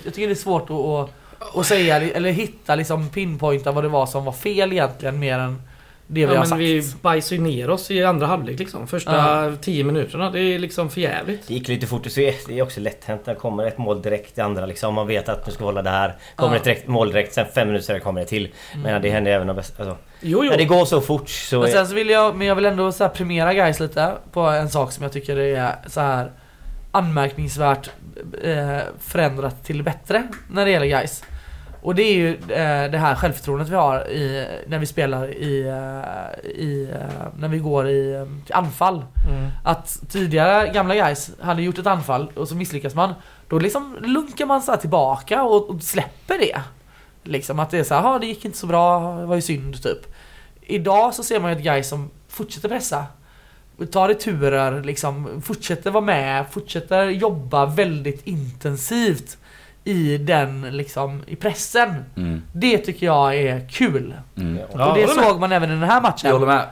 jag 0.03 0.13
tycker 0.13 0.27
det 0.27 0.33
är 0.33 0.35
svårt 0.35 0.69
att, 0.69 0.75
att, 0.77 1.09
att 1.57 1.65
säga 1.65 2.01
eller 2.01 2.31
hitta 2.31 2.75
liksom 2.75 3.09
pinpointa 3.09 3.71
vad 3.71 3.83
det 3.83 3.87
var 3.87 4.05
som 4.05 4.25
var 4.25 4.31
fel 4.31 4.71
egentligen 4.71 5.19
mer 5.19 5.39
än 5.39 5.61
det 6.07 6.13
vi 6.13 6.21
Ja, 6.21 6.27
har 6.29 6.35
men 6.37 6.47
sagt. 6.47 6.59
vi 6.61 6.83
bajsade 7.01 7.41
ner 7.41 7.69
oss 7.69 7.91
i 7.91 8.03
andra 8.03 8.27
halvlek 8.27 8.59
liksom. 8.59 8.87
Första 8.87 9.55
10 9.61 9.83
minuterna. 9.83 10.29
Det 10.31 10.39
är 10.39 10.59
liksom 10.59 10.89
för 10.89 11.01
jävligt. 11.01 11.47
det 11.47 11.53
gick 11.53 11.67
lite 11.67 11.87
fort. 11.87 12.07
Det 12.15 12.49
är 12.49 12.61
också 12.61 12.79
lätt 12.79 13.05
hänt 13.05 13.21
det 13.25 13.35
kommer 13.35 13.65
ett 13.65 13.77
mål 13.77 14.01
direkt 14.01 14.37
i 14.37 14.41
andra 14.41 14.65
liksom. 14.65 14.93
Man 14.93 15.07
vet 15.07 15.29
att 15.29 15.47
nu 15.47 15.53
ska 15.53 15.63
hålla 15.63 15.81
det 15.81 15.89
här. 15.89 16.13
Kommer 16.35 16.51
Ja. 16.53 16.57
ett 16.57 16.63
direkt, 16.63 16.87
mål 16.87 17.11
direkt, 17.11 17.33
sen 17.33 17.45
fem 17.55 17.67
minuter 17.67 17.85
senare 17.85 17.99
kommer 18.01 18.19
det 18.21 18.27
till. 18.27 18.47
Men 18.83 19.01
det 19.01 19.09
händer 19.09 19.31
även 19.31 19.47
de 19.47 19.55
bästa... 19.55 19.83
Alltså, 19.83 19.97
Jo, 20.25 20.43
jo. 20.43 20.49
när 20.51 20.57
det 20.57 20.65
går 20.65 20.85
så 20.85 21.01
fort 21.01 21.29
så... 21.29 21.59
Men 21.59 21.71
sen 21.71 21.87
så 21.87 21.95
vill 21.95 22.09
jag, 22.09 22.35
men 22.35 22.47
jag 22.47 22.55
vill 22.55 22.65
ändå 22.65 22.91
så 22.91 23.03
här 23.03 23.11
premiera 23.11 23.53
guys 23.53 23.79
lite 23.79 24.13
på 24.31 24.41
en 24.41 24.69
sak 24.69 24.91
som 24.91 25.03
jag 25.03 25.11
tycker 25.11 25.37
är 25.37 25.75
så 25.87 26.01
här 26.01 26.31
anmärkningsvärt 26.91 27.89
eh, 28.43 28.77
förändrat 28.99 29.63
till 29.63 29.83
bättre 29.83 30.27
när 30.51 30.65
det 30.65 30.71
gäller 30.71 30.85
guys. 30.87 31.23
Och 31.81 31.95
det 31.95 32.03
är 32.03 32.13
ju 32.13 32.29
eh, 32.33 32.91
det 32.91 32.97
här 32.97 33.15
självförtroendet 33.15 33.69
vi 33.69 33.75
har 33.75 34.07
i, 34.09 34.47
när 34.67 34.79
vi 34.79 34.85
spelar 34.85 35.27
i, 35.33 35.61
eh, 35.67 36.49
i 36.49 36.89
eh, 36.93 37.27
när 37.37 37.47
vi 37.47 37.57
går 37.57 37.87
i 37.87 38.13
eh, 38.13 38.57
anfall. 38.57 38.95
Mm. 39.29 39.49
Att 39.63 39.99
tidigare 40.09 40.67
gamla 40.73 40.95
guys 40.95 41.31
hade 41.41 41.61
gjort 41.61 41.77
ett 41.77 41.87
anfall 41.87 42.31
och 42.35 42.47
så 42.47 42.55
misslyckas 42.55 42.95
man. 42.95 43.13
Då 43.47 43.59
liksom 43.59 43.97
lunkar 44.01 44.45
man 44.45 44.61
så 44.61 44.71
här 44.71 44.77
tillbaka 44.79 45.43
och, 45.43 45.69
och 45.69 45.81
släpper 45.81 46.37
det. 46.39 46.61
Liksom 47.23 47.59
att 47.59 47.69
det 47.69 47.77
är 47.79 47.83
så 47.83 47.93
här, 47.95 48.01
"Ja, 48.03 48.19
det 48.19 48.25
gick 48.25 48.45
inte 48.45 48.57
så 48.57 48.67
bra, 48.67 49.15
det 49.19 49.25
var 49.25 49.35
ju 49.35 49.41
synd 49.41 49.83
typ. 49.83 50.12
Idag 50.65 51.13
så 51.13 51.23
ser 51.23 51.39
man 51.39 51.51
ju 51.51 51.57
ett 51.57 51.63
guys 51.63 51.87
som 51.89 52.09
fortsätter 52.29 52.69
pressa. 52.69 53.05
Tar 53.91 54.07
returer, 54.07 54.83
liksom, 54.83 55.41
fortsätter 55.45 55.91
vara 55.91 56.03
med, 56.05 56.45
fortsätter 56.51 57.05
jobba 57.09 57.65
väldigt 57.65 58.27
intensivt 58.27 59.37
i 59.85 60.17
den, 60.17 60.61
liksom, 60.71 61.21
i 61.27 61.35
pressen. 61.35 61.89
Mm, 62.15 62.41
Det 62.53 62.77
tycker 62.77 63.05
jag 63.05 63.35
är 63.35 63.67
kul. 63.69 64.13
mm. 64.37 64.59
Ja, 64.77 64.89
och 64.91 64.97
det 64.97 65.07
såg 65.07 65.39
man 65.39 65.51
även 65.51 65.69
i 65.69 65.73
den 65.73 65.83
här 65.89 66.01
matchen. 66.01 66.29
Jag 66.29 66.33
håller 66.33 66.45
med. 66.47 66.63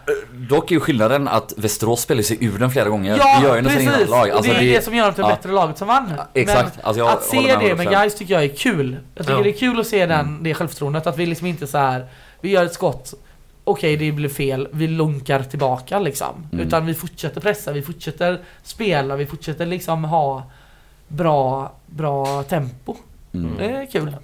Dock 0.50 0.72
är 0.72 0.76
ju 0.76 0.80
skillnaden 0.80 1.28
att 1.28 1.54
Västerås 1.58 2.02
spelar 2.02 2.22
sig 2.22 2.38
ur 2.46 2.60
den 2.60 2.72
flera 2.72 2.90
gånger. 2.90 3.18
Ja, 3.18 3.40
det 3.40 3.48
gör 3.48 3.56
ju 3.56 3.62
nästan 3.62 3.82
inget 3.82 4.10
lag. 4.10 4.30
Alltså, 4.30 4.52
det 4.54 4.58
är 4.58 4.74
det, 4.74 4.84
som 4.84 4.96
gör 4.96 5.06
dem 5.06 5.14
till 5.14 5.24
det 5.24 5.30
ja. 5.30 5.36
bättre 5.36 5.52
laget 5.52 5.78
som 5.78 5.88
vann. 5.88 6.14
Exakt. 6.34 6.76
Men 6.76 6.86
Alltså, 6.86 7.00
jag 7.04 7.10
att 7.12 7.24
se 7.24 7.42
med 7.42 7.60
det 7.60 7.76
med 7.76 7.88
100%. 7.88 8.00
guys 8.02 8.16
tycker 8.16 8.34
jag 8.34 8.44
är 8.44 8.56
kul. 8.56 8.98
Jag 9.16 9.26
tycker 9.26 9.38
Ja. 9.38 9.44
det 9.44 9.50
är 9.50 9.58
kul 9.60 9.80
att 9.80 9.88
se 9.88 10.06
den, 10.06 10.20
Mm. 10.20 10.44
det 10.44 10.54
självförtroendet. 10.54 11.08
Att 11.08 11.18
vi 11.18 11.26
liksom 11.26 11.48
inte 11.48 11.68
så 11.68 11.78
här. 11.78 12.06
Vi 12.42 12.50
gör 12.50 12.66
ett 12.66 12.74
skott. 12.74 13.14
Okej, 13.64 13.98
det 13.98 14.12
blev 14.12 14.30
fel. 14.30 14.68
Vi 14.72 14.88
lunkar 14.88 15.44
tillbaka 15.44 16.00
liksom. 16.00 16.48
Mm. 16.52 16.68
Utan 16.68 16.86
vi 16.86 16.94
fortsätter 16.94 17.42
pressa, 17.42 17.72
vi 17.72 17.82
fortsätter 17.82 18.40
spela, 18.64 19.16
vi 19.16 19.26
fortsätter 19.26 19.66
liksom 19.66 20.04
ha 20.04 20.44
bra, 21.08 21.72
bra 21.86 22.44
tempo. 22.44 22.96
Mm. 23.34 23.58
Det 23.58 23.66
är 23.66 23.86
kul. 23.86 24.16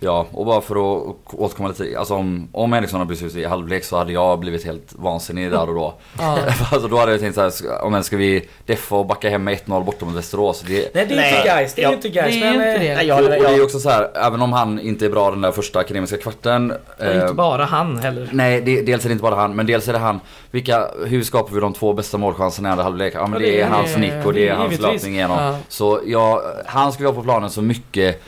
Ja, 0.00 0.26
och 0.32 0.46
bara 0.46 0.60
för 0.60 0.74
att 0.74 1.16
återkomma 1.32 1.68
lite. 1.68 1.98
Alltså 1.98 2.14
om, 2.14 2.48
om 2.52 2.72
Eriksson 2.72 3.00
hade 3.00 3.08
blivit 3.08 3.24
ut 3.24 3.36
i 3.36 3.44
halvlek 3.44 3.84
så 3.84 3.96
hade 3.96 4.12
jag 4.12 4.38
blivit 4.38 4.64
helt 4.64 4.92
vansinnig 4.92 5.50
där 5.50 5.68
och 5.68 5.74
då. 5.74 5.94
Ja. 6.18 6.38
alltså 6.72 6.88
då 6.88 6.96
hade 6.96 7.12
jag 7.12 7.20
tänkt 7.20 7.34
så 7.34 7.40
här, 7.40 7.50
ska- 7.50 7.82
om 7.82 7.92
ens 7.92 8.06
ska 8.06 8.16
vi 8.16 8.48
deffa 8.66 8.96
och 8.96 9.06
backa 9.06 9.30
hem 9.30 9.44
med 9.44 9.58
1-0 9.58 9.84
borta 9.84 10.04
mot 10.04 10.14
Västerås. 10.14 10.60
Det, 10.60 10.94
Nej 10.94 11.06
det 11.06 11.14
är 11.14 11.36
inte 11.36 11.48
guys, 11.48 11.74
det 11.74 11.84
är 11.84 11.92
inte 11.92 12.08
guys. 12.08 12.40
det 12.40 12.46
är 12.46 12.58
men, 12.58 12.68
inte 12.68 12.84
det. 12.84 12.94
Nej, 12.94 13.06
jag 13.06 13.18
och, 13.18 13.24
och 13.24 13.30
det 13.30 13.36
är 13.36 13.50
ju 13.50 13.56
jag, 13.56 13.64
också 13.64 13.78
så 13.78 13.90
här, 13.90 14.10
även 14.14 14.42
om 14.42 14.52
han 14.52 14.80
inte 14.80 15.06
är 15.06 15.10
bra 15.10 15.30
den 15.30 15.40
där 15.40 15.52
första 15.52 15.78
akademiska 15.78 16.16
kvarten. 16.16 16.72
Är 16.98 17.14
eh, 17.14 17.20
inte 17.20 17.34
bara 17.34 17.64
han 17.64 17.98
heller. 17.98 18.28
Nej, 18.32 18.60
det, 18.60 18.82
dels 18.82 19.04
är 19.04 19.08
det 19.08 19.12
inte 19.12 19.22
bara 19.22 19.34
han, 19.34 19.56
men 19.56 19.66
dels 19.66 19.88
är 19.88 19.92
det 19.92 19.98
han. 19.98 20.20
Vilka, 20.50 20.88
hur 21.06 21.22
skapar 21.22 21.54
vi 21.54 21.60
de 21.60 21.72
två 21.72 21.92
bästa 21.92 22.18
målchanserna 22.18 22.68
i 22.68 22.72
andra 22.72 22.84
halvlek? 22.84 23.14
Ja 23.16 23.26
men 23.26 23.42
det, 23.42 23.46
det 23.46 23.60
är 23.60 23.68
hans 23.68 23.96
nick 23.96 24.26
och 24.26 24.32
det 24.32 24.48
är 24.48 24.54
hans 24.54 24.80
löpning 24.80 25.14
igenom. 25.14 25.38
Ja. 25.38 25.58
Så 25.68 26.00
ja, 26.06 26.42
han 26.66 26.92
ska 26.92 27.04
vara 27.04 27.14
på 27.14 27.22
planen 27.22 27.50
så 27.50 27.62
mycket 27.62 28.22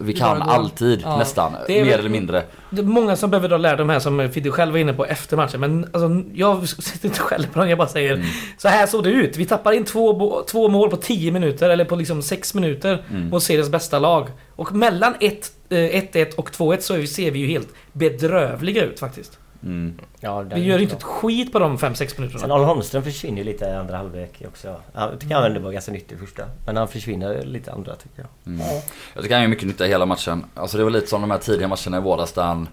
vi 0.00 0.12
kan 0.12 0.42
alltid 0.42 1.00
Ja. 1.02 1.16
nästan. 1.16 1.52
Det 1.66 1.78
är 1.78 1.84
mer 1.84 1.98
eller 1.98 2.08
mindre. 2.10 2.42
Det 2.70 2.80
är 2.80 2.84
många 2.84 3.16
som 3.16 3.30
behöver 3.30 3.48
dra 3.48 3.56
lärdom 3.56 3.88
här 3.88 3.98
som 3.98 4.28
Fidde 4.32 4.50
själv 4.50 4.72
var 4.72 4.78
inne 4.78 4.92
på 4.92 5.06
efter 5.06 5.36
matchen. 5.36 5.60
Men 5.60 5.84
alltså, 5.84 6.22
jag 6.34 6.68
sitter 6.68 7.08
inte 7.08 7.20
själv 7.20 7.46
på 7.52 7.58
dem. 7.60 7.68
Jag 7.68 7.78
bara 7.78 7.88
säger 7.88 8.24
så 8.58 8.68
här 8.68 8.86
såg 8.86 9.04
det 9.04 9.10
ut. 9.10 9.36
Vi 9.36 9.44
tappar 9.46 9.72
in 9.72 9.84
två, 9.84 10.42
två 10.50 10.68
mål 10.68 10.90
på 10.90 10.96
10 10.96 11.32
minuter 11.32 11.70
eller 11.70 11.84
på 11.84 11.96
liksom 11.96 12.22
6 12.22 12.54
minuter 12.54 13.04
mot 13.30 13.42
seriens 13.42 13.70
bästa 13.70 13.98
lag. 13.98 14.28
Och 14.56 14.72
mellan 14.74 15.14
1, 15.20 15.52
eh, 15.70 15.76
1-1 15.78 16.34
och 16.34 16.50
2-1 16.52 16.80
så 16.80 17.06
ser 17.06 17.30
vi 17.30 17.38
ju 17.38 17.46
helt 17.46 17.68
bedrövliga 17.92 18.84
ut 18.84 19.00
faktiskt. 19.00 19.38
Mm. 19.62 19.98
ja, 20.20 20.40
Vi 20.40 20.60
gör 20.60 20.78
inte 20.78 20.96
ett 20.96 21.02
skit 21.02 21.52
på 21.52 21.58
de 21.58 21.78
5-6 21.78 22.14
minuterna. 22.20 22.40
Sen 22.40 22.50
Arne 22.52 22.64
Holmström 22.64 23.02
försvinner 23.02 23.44
lite 23.44 23.64
i 23.64 23.70
andra 23.74 23.96
halvlek 23.96 24.42
också. 24.48 24.76
Jag 24.94 25.20
tycker 25.20 25.34
han 25.34 25.44
ändå 25.44 25.60
var 25.60 25.72
ganska 25.72 25.92
nyttig 25.92 26.16
i 26.16 26.18
första. 26.18 26.42
Men 26.66 26.76
han 26.76 26.88
försvinner 26.88 27.42
lite 27.42 27.72
andra 27.72 27.94
tycker 27.94 28.18
jag. 28.18 28.54
Mm. 28.54 28.66
Jag 29.14 29.22
tycker 29.22 29.34
han 29.34 29.42
gör 29.42 29.50
mycket 29.50 29.66
nytta 29.66 29.86
i 29.86 29.88
hela 29.88 30.06
matchen. 30.06 30.44
Alltså 30.54 30.78
det 30.78 30.84
var 30.84 30.90
lite 30.90 31.06
som 31.06 31.20
de 31.20 31.30
här 31.30 31.38
tidiga 31.38 31.68
matcherna 31.68 31.96
i 31.96 32.00
våras 32.00 32.32
där 32.32 32.42
han 32.42 32.68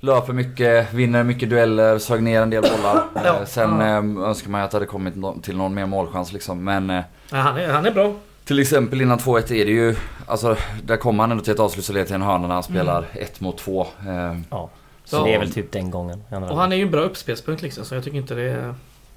löper 0.00 0.32
mycket, 0.32 0.92
vinner 0.92 1.22
mycket 1.24 1.50
dueller, 1.50 1.98
sög 1.98 2.22
ner 2.22 2.42
en 2.42 2.50
del 2.50 2.62
bollar. 2.62 3.04
Ja. 3.14 3.20
Eh, 3.40 3.44
Sen 3.46 3.80
eh, 3.80 4.24
önskar 4.28 4.50
man 4.50 4.60
ju 4.60 4.64
att 4.64 4.70
det 4.70 4.76
hade 4.76 4.86
kommit 4.86 5.14
till 5.42 5.56
någon 5.56 5.74
mer 5.74 5.86
målchans 5.86 6.32
liksom. 6.32 6.64
Men 6.64 6.90
eh, 6.90 7.02
Ja, 7.30 7.36
han, 7.36 7.56
är, 7.56 7.68
han 7.68 7.86
är 7.86 7.90
bra. 7.90 8.14
till 8.44 8.58
exempel 8.60 9.00
innan 9.00 9.18
2-1 9.18 9.52
är 9.52 9.64
det 9.64 9.70
ju, 9.72 9.96
alltså 10.26 10.56
där 10.84 10.96
kommer 10.96 11.22
han 11.22 11.30
ändå 11.30 11.44
till 11.44 11.52
ett 11.52 11.60
avslut 11.60 11.84
så 11.84 11.92
leder 11.92 12.06
till 12.06 12.14
en 12.14 12.22
hörna 12.22 12.46
när 12.46 12.54
han 12.54 12.62
spelar 12.62 13.04
ett 13.14 13.40
mot 13.40 13.58
två. 13.58 13.80
Eh, 14.06 14.36
Ja. 14.50 14.70
Så 15.12 15.18
Ja. 15.18 15.24
det 15.24 15.34
är 15.34 15.38
väl 15.38 15.52
typ 15.52 15.72
den 15.72 15.90
gången. 15.90 16.22
Och 16.30 16.56
han 16.56 16.72
är 16.72 16.76
ju 16.76 16.82
en 16.82 16.90
bra 16.90 17.00
uppspelspunkt 17.00 17.62
liksom, 17.62 17.84
så 17.84 17.94
jag 17.94 18.04
tycker 18.04 18.16
inte 18.18 18.34
det 18.34 18.42
är... 18.50 18.74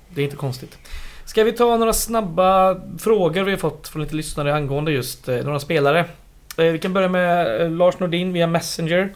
Det 0.09 0.21
är 0.21 0.25
inte 0.25 0.35
konstigt. 0.35 0.77
Ska 1.25 1.43
vi 1.43 1.51
ta 1.51 1.77
några 1.77 1.93
snabba 1.93 2.77
frågor 2.99 3.43
vi 3.43 3.51
har 3.51 3.57
fått 3.57 3.87
från 3.87 4.01
lite 4.01 4.15
lyssnare 4.15 4.55
angående 4.55 4.91
just 4.91 5.29
eh, 5.29 5.35
några 5.35 5.59
spelare? 5.59 5.99
Eh, 6.57 6.65
vi 6.65 6.79
kan 6.79 6.93
börja 6.93 7.09
med 7.09 7.61
eh, 7.61 7.71
Lars 7.71 7.99
Nordin 7.99 8.33
via 8.33 8.47
Messenger. 8.47 9.13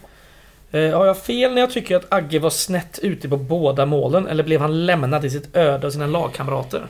Har 0.72 1.06
jag 1.06 1.18
fel 1.18 1.54
när 1.54 1.60
jag 1.60 1.70
tycker 1.70 1.96
att 1.96 2.12
Agge 2.12 2.38
var 2.38 2.50
snett 2.50 2.98
ute 3.02 3.28
på 3.28 3.36
båda 3.36 3.86
målen? 3.86 4.26
Eller 4.26 4.44
blev 4.44 4.60
han 4.60 4.86
lämnad 4.86 5.24
i 5.24 5.30
sitt 5.30 5.56
öde 5.56 5.86
av 5.86 5.90
sina 5.90 6.06
lagkamrater? 6.06 6.86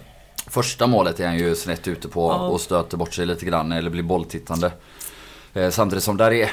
Första 0.47 0.87
målet 0.87 1.21
är 1.21 1.27
han 1.27 1.39
ju 1.39 1.55
snett 1.55 1.89
ute 1.89 2.09
på 2.09 2.21
Ja. 2.31 2.49
och 2.49 2.61
stöter 2.61 2.97
bort 2.97 3.15
sig 3.15 3.27
lite 3.27 3.45
grann 3.45 3.73
eller 3.73 3.91
blir 3.91 4.03
bolltittande. 4.03 4.73
Samtidigt 5.71 6.05
som 6.05 6.17
där 6.17 6.31
är... 6.33 6.51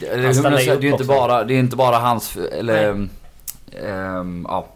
Det, 0.00 0.16
det, 0.16 0.28
upp 0.28 0.42
det 0.42 0.48
är 0.66 0.82
ju 0.82 0.90
inte 0.90 1.04
bara, 1.04 1.44
det 1.44 1.54
är 1.54 1.58
inte 1.58 1.76
bara 1.76 1.96
hans... 1.96 2.36
Eller, 2.36 3.08
ehm, 3.86 4.46
ja, 4.48 4.66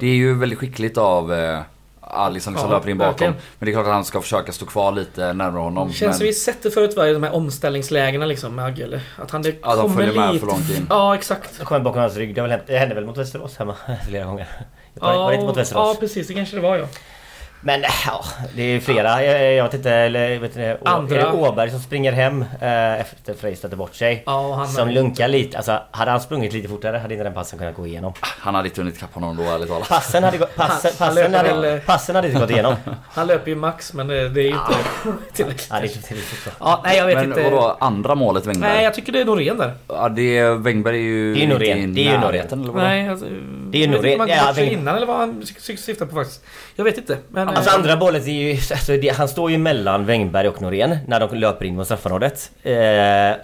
det 0.00 0.06
är 0.06 0.14
ju 0.14 0.34
väldigt 0.34 0.58
skickligt 0.58 0.98
av 0.98 1.32
eh, 1.32 1.60
Alisson 2.00 2.54
som 2.58 2.70
Ja, 2.70 2.76
löper 2.76 2.90
in 2.90 2.98
bakom. 2.98 3.10
verkligen. 3.10 3.32
Men 3.32 3.66
det 3.66 3.70
är 3.70 3.72
klart 3.72 3.86
att 3.86 3.92
han 3.92 4.04
ska 4.04 4.20
försöka 4.20 4.52
stå 4.52 4.66
kvar 4.66 4.92
lite 4.92 5.32
närmare 5.32 5.62
honom. 5.62 5.92
Känns 5.92 6.00
men, 6.00 6.14
som 6.14 6.26
vi 6.26 6.32
sett 6.32 6.62
det 6.62 6.70
förut 6.70 6.96
va, 6.96 7.08
i 7.08 7.12
de 7.12 7.22
här 7.22 7.34
omställningslägena 7.34 8.26
liksom 8.26 8.54
med 8.54 8.64
Agge? 8.64 9.00
Att 9.18 9.30
han 9.30 9.42
det 9.42 9.50
de 9.76 9.82
kommer 9.82 9.94
följer 10.06 10.20
med 10.20 10.32
lite... 10.34 10.46
för 10.46 10.52
långt 10.52 10.70
in. 10.70 10.86
Ja, 10.90 11.14
exakt. 11.14 11.64
Kommer 11.64 11.80
bakom 11.80 12.00
hans 12.00 12.16
rygg. 12.16 12.34
Det, 12.34 12.60
det 12.66 12.78
hände 12.78 12.94
väl 12.94 13.06
mot 13.06 13.18
Västerås 13.18 13.56
hemma 13.56 13.74
flera 14.08 14.24
gånger? 14.24 14.46
Var, 14.94 15.08
det- 15.08 15.14
Ja, 15.14 15.22
var 15.22 15.30
det 15.30 15.34
inte 15.34 15.46
mot 15.46 15.56
Västerås? 15.56 15.94
ja, 15.94 16.00
precis. 16.00 16.26
Det 16.28 16.34
kanske 16.34 16.56
det 16.56 16.62
var 16.62 16.76
ja. 16.76 16.86
Men 17.66 17.82
ja, 18.06 18.24
det 18.56 18.62
är 18.62 18.80
flera. 18.80 19.24
Jag, 19.24 19.54
jag 19.54 19.64
vet 19.64 19.74
inte, 19.74 19.90
eller 19.90 20.38
vet 20.38 20.50
inte, 20.50 20.78
Andra. 20.84 21.16
är 21.16 21.20
det 21.20 21.32
Åberg 21.32 21.70
som 21.70 21.80
springer 21.80 22.12
hem 22.12 22.44
eh, 22.60 23.00
efter 23.00 23.34
Frej 23.34 23.56
stötte 23.56 23.76
bort 23.76 23.94
sig? 23.94 24.22
Ja, 24.26 24.54
han 24.54 24.68
Som 24.68 24.88
lunkar 24.88 25.28
lite. 25.28 25.56
Alltså 25.56 25.82
hade 25.90 26.10
han 26.10 26.20
sprungit 26.20 26.52
lite 26.52 26.68
fortare 26.68 26.96
hade 26.98 27.14
inte 27.14 27.24
den 27.24 27.34
passen 27.34 27.58
kunnat 27.58 27.74
gå 27.74 27.86
igenom. 27.86 28.12
Han 28.20 28.54
hade 28.54 28.68
inte 28.68 28.80
hunnit 28.80 28.96
ikapp 28.96 29.14
honom 29.14 29.36
då 29.36 29.42
ärligt 29.42 29.68
talat. 29.68 29.88
Passen 29.88 30.24
hade, 30.24 30.38
passen, 30.38 30.90
Han- 30.98 31.08
passen, 31.08 31.34
hade, 31.34 31.54
väl, 31.54 31.80
passen 31.80 32.14
hade 32.16 32.28
inte 32.28 32.40
gått 32.40 32.50
igenom. 32.50 32.74
Han 33.12 33.26
löper 33.26 33.50
ju 33.50 33.56
max 33.56 33.92
men 33.92 34.06
det, 34.08 34.28
det 34.28 34.40
är 34.40 34.44
ju 34.44 34.48
inte 34.48 34.74
tillräckligt. 35.32 35.68
Ja, 35.70 35.76
det 35.80 35.86
är 35.86 35.88
inte 35.96 36.02
tillräckligt 36.08 36.40
så. 36.44 36.50
Ja, 36.60 36.80
nej 36.84 36.96
jag 36.98 37.06
vet 37.06 37.16
Men 37.16 37.24
inte. 37.24 37.42
vadå, 37.50 37.76
andra 37.80 38.14
målet 38.14 38.46
Wängberg? 38.46 38.72
Nej 38.72 38.84
jag 38.84 38.94
tycker 38.94 39.12
det 39.12 39.20
är 39.20 39.24
Norén 39.24 39.58
där. 39.58 39.72
Ja, 39.88 40.08
det 40.08 40.38
är, 40.38 40.54
Wängberg 40.54 40.96
är 40.96 41.00
ju 41.02 41.34
Det 41.34 41.44
är 41.44 41.48
Norén. 41.48 41.78
inte 41.78 42.00
i 42.00 42.04
Det 42.04 42.10
är 42.10 42.14
ju 42.14 42.18
närheten, 42.20 42.60
eller 42.62 42.72
vadå? 42.72 42.86
Nej, 42.86 43.08
alltså, 43.08 43.26
Det 43.70 43.78
är 43.78 43.86
ju 43.86 43.86
jag 43.86 43.90
vet 43.92 44.00
Norén. 44.00 44.12
inte 44.12 44.22
om 44.22 44.28
Ja, 44.28 44.36
han 44.44 44.54
ja, 44.56 44.62
Wäng- 44.62 44.72
innan 44.72 44.96
eller 44.96 45.06
vad 45.06 45.16
han 45.16 45.42
sy- 45.60 45.76
syftar 45.76 46.06
på 46.06 46.14
faktiskt. 46.14 46.44
Jag 46.76 46.84
vet 46.84 46.98
inte. 46.98 47.18
Men, 47.28 47.48
Alltså 47.56 47.76
andra 47.76 47.96
bollet 47.96 48.26
är 48.26 48.32
ju... 48.32 48.50
Alltså, 48.52 48.92
det, 48.96 49.08
han 49.08 49.28
står 49.28 49.50
ju 49.50 49.58
mellan 49.58 50.06
Wängberg 50.06 50.48
och 50.48 50.62
Norén 50.62 50.96
när 51.06 51.20
de 51.20 51.34
löper 51.36 51.64
in 51.64 51.76
mot 51.76 51.84
straffområdet. 51.86 52.50
Eh, 52.62 52.72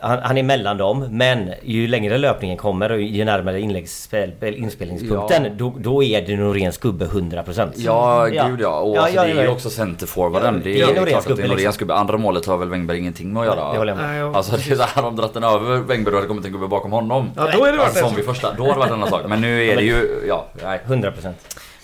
han, 0.00 0.18
han 0.22 0.38
är 0.38 0.42
mellan 0.42 0.76
dem, 0.76 1.06
men 1.10 1.52
ju 1.62 1.86
längre 1.86 2.18
löpningen 2.18 2.56
kommer 2.56 2.92
och 2.92 3.00
ju 3.00 3.24
närmare 3.24 3.60
inläggsspel, 3.60 4.32
inspelningspunkten, 4.42 5.44
Ja. 5.44 5.50
då, 5.56 5.74
då 5.78 6.02
är 6.02 6.22
det 6.22 6.36
Noréns 6.36 6.78
gubbe 6.78 7.04
100%. 7.04 7.72
Ja, 7.76 8.24
gud 8.26 8.60
ja. 8.60 8.78
Och 8.80 8.96
Ja, 8.96 9.00
alltså, 9.00 9.16
ja, 9.16 9.22
det 9.24 9.30
är 9.30 9.34
ju 9.34 9.42
ja. 9.42 9.50
också 9.50 9.70
centerforwarden. 9.70 10.60
Det 10.64 10.70
är, 10.80 10.86
det 10.86 10.92
är 10.92 11.00
Noréns 11.00 11.26
gubbe, 11.26 11.42
är 11.42 11.48
Noréns 11.48 11.62
liksom. 11.62 11.78
gubbe. 11.78 11.94
Andra 11.94 12.16
målet 12.16 12.46
har 12.46 12.56
väl 12.56 12.68
Wängberg 12.68 12.98
ingenting 12.98 13.32
med 13.32 13.40
att 13.40 13.46
göra. 13.46 13.72
Det 13.72 13.78
håller 13.78 13.92
jag 13.92 14.02
med. 14.02 14.36
Alltså 14.36 14.56
det 14.56 14.70
är 14.70 14.76
så 14.76 14.82
här, 14.82 15.02
de 15.02 15.16
dratt 15.16 15.34
den 15.34 15.44
över 15.44 15.76
Wängberg 15.76 16.12
då 16.12 16.16
hade 16.16 16.20
det 16.24 16.28
kommit 16.28 16.44
en 16.44 16.52
gubbe 16.52 16.66
bakom 16.68 16.92
honom. 16.92 17.30
Ja, 17.36 17.42
då 17.52 17.64
är 17.64 17.72
det 17.72 17.78
varit 17.78 17.88
Alltså, 17.88 18.00
som 18.04 18.10
det. 18.10 18.16
vid 18.16 18.24
första. 18.24 18.52
Då 18.52 18.62
har 18.62 18.72
det 18.72 18.78
varit 18.78 18.88
en 18.88 18.94
annan 18.94 19.08
sak. 19.08 19.20
Men 19.26 19.40
nu 19.40 19.66
är 19.66 19.76
det 19.76 19.82
ju, 19.82 20.24
ja, 20.28 20.46
nej. 20.64 20.80
100%. 20.86 21.32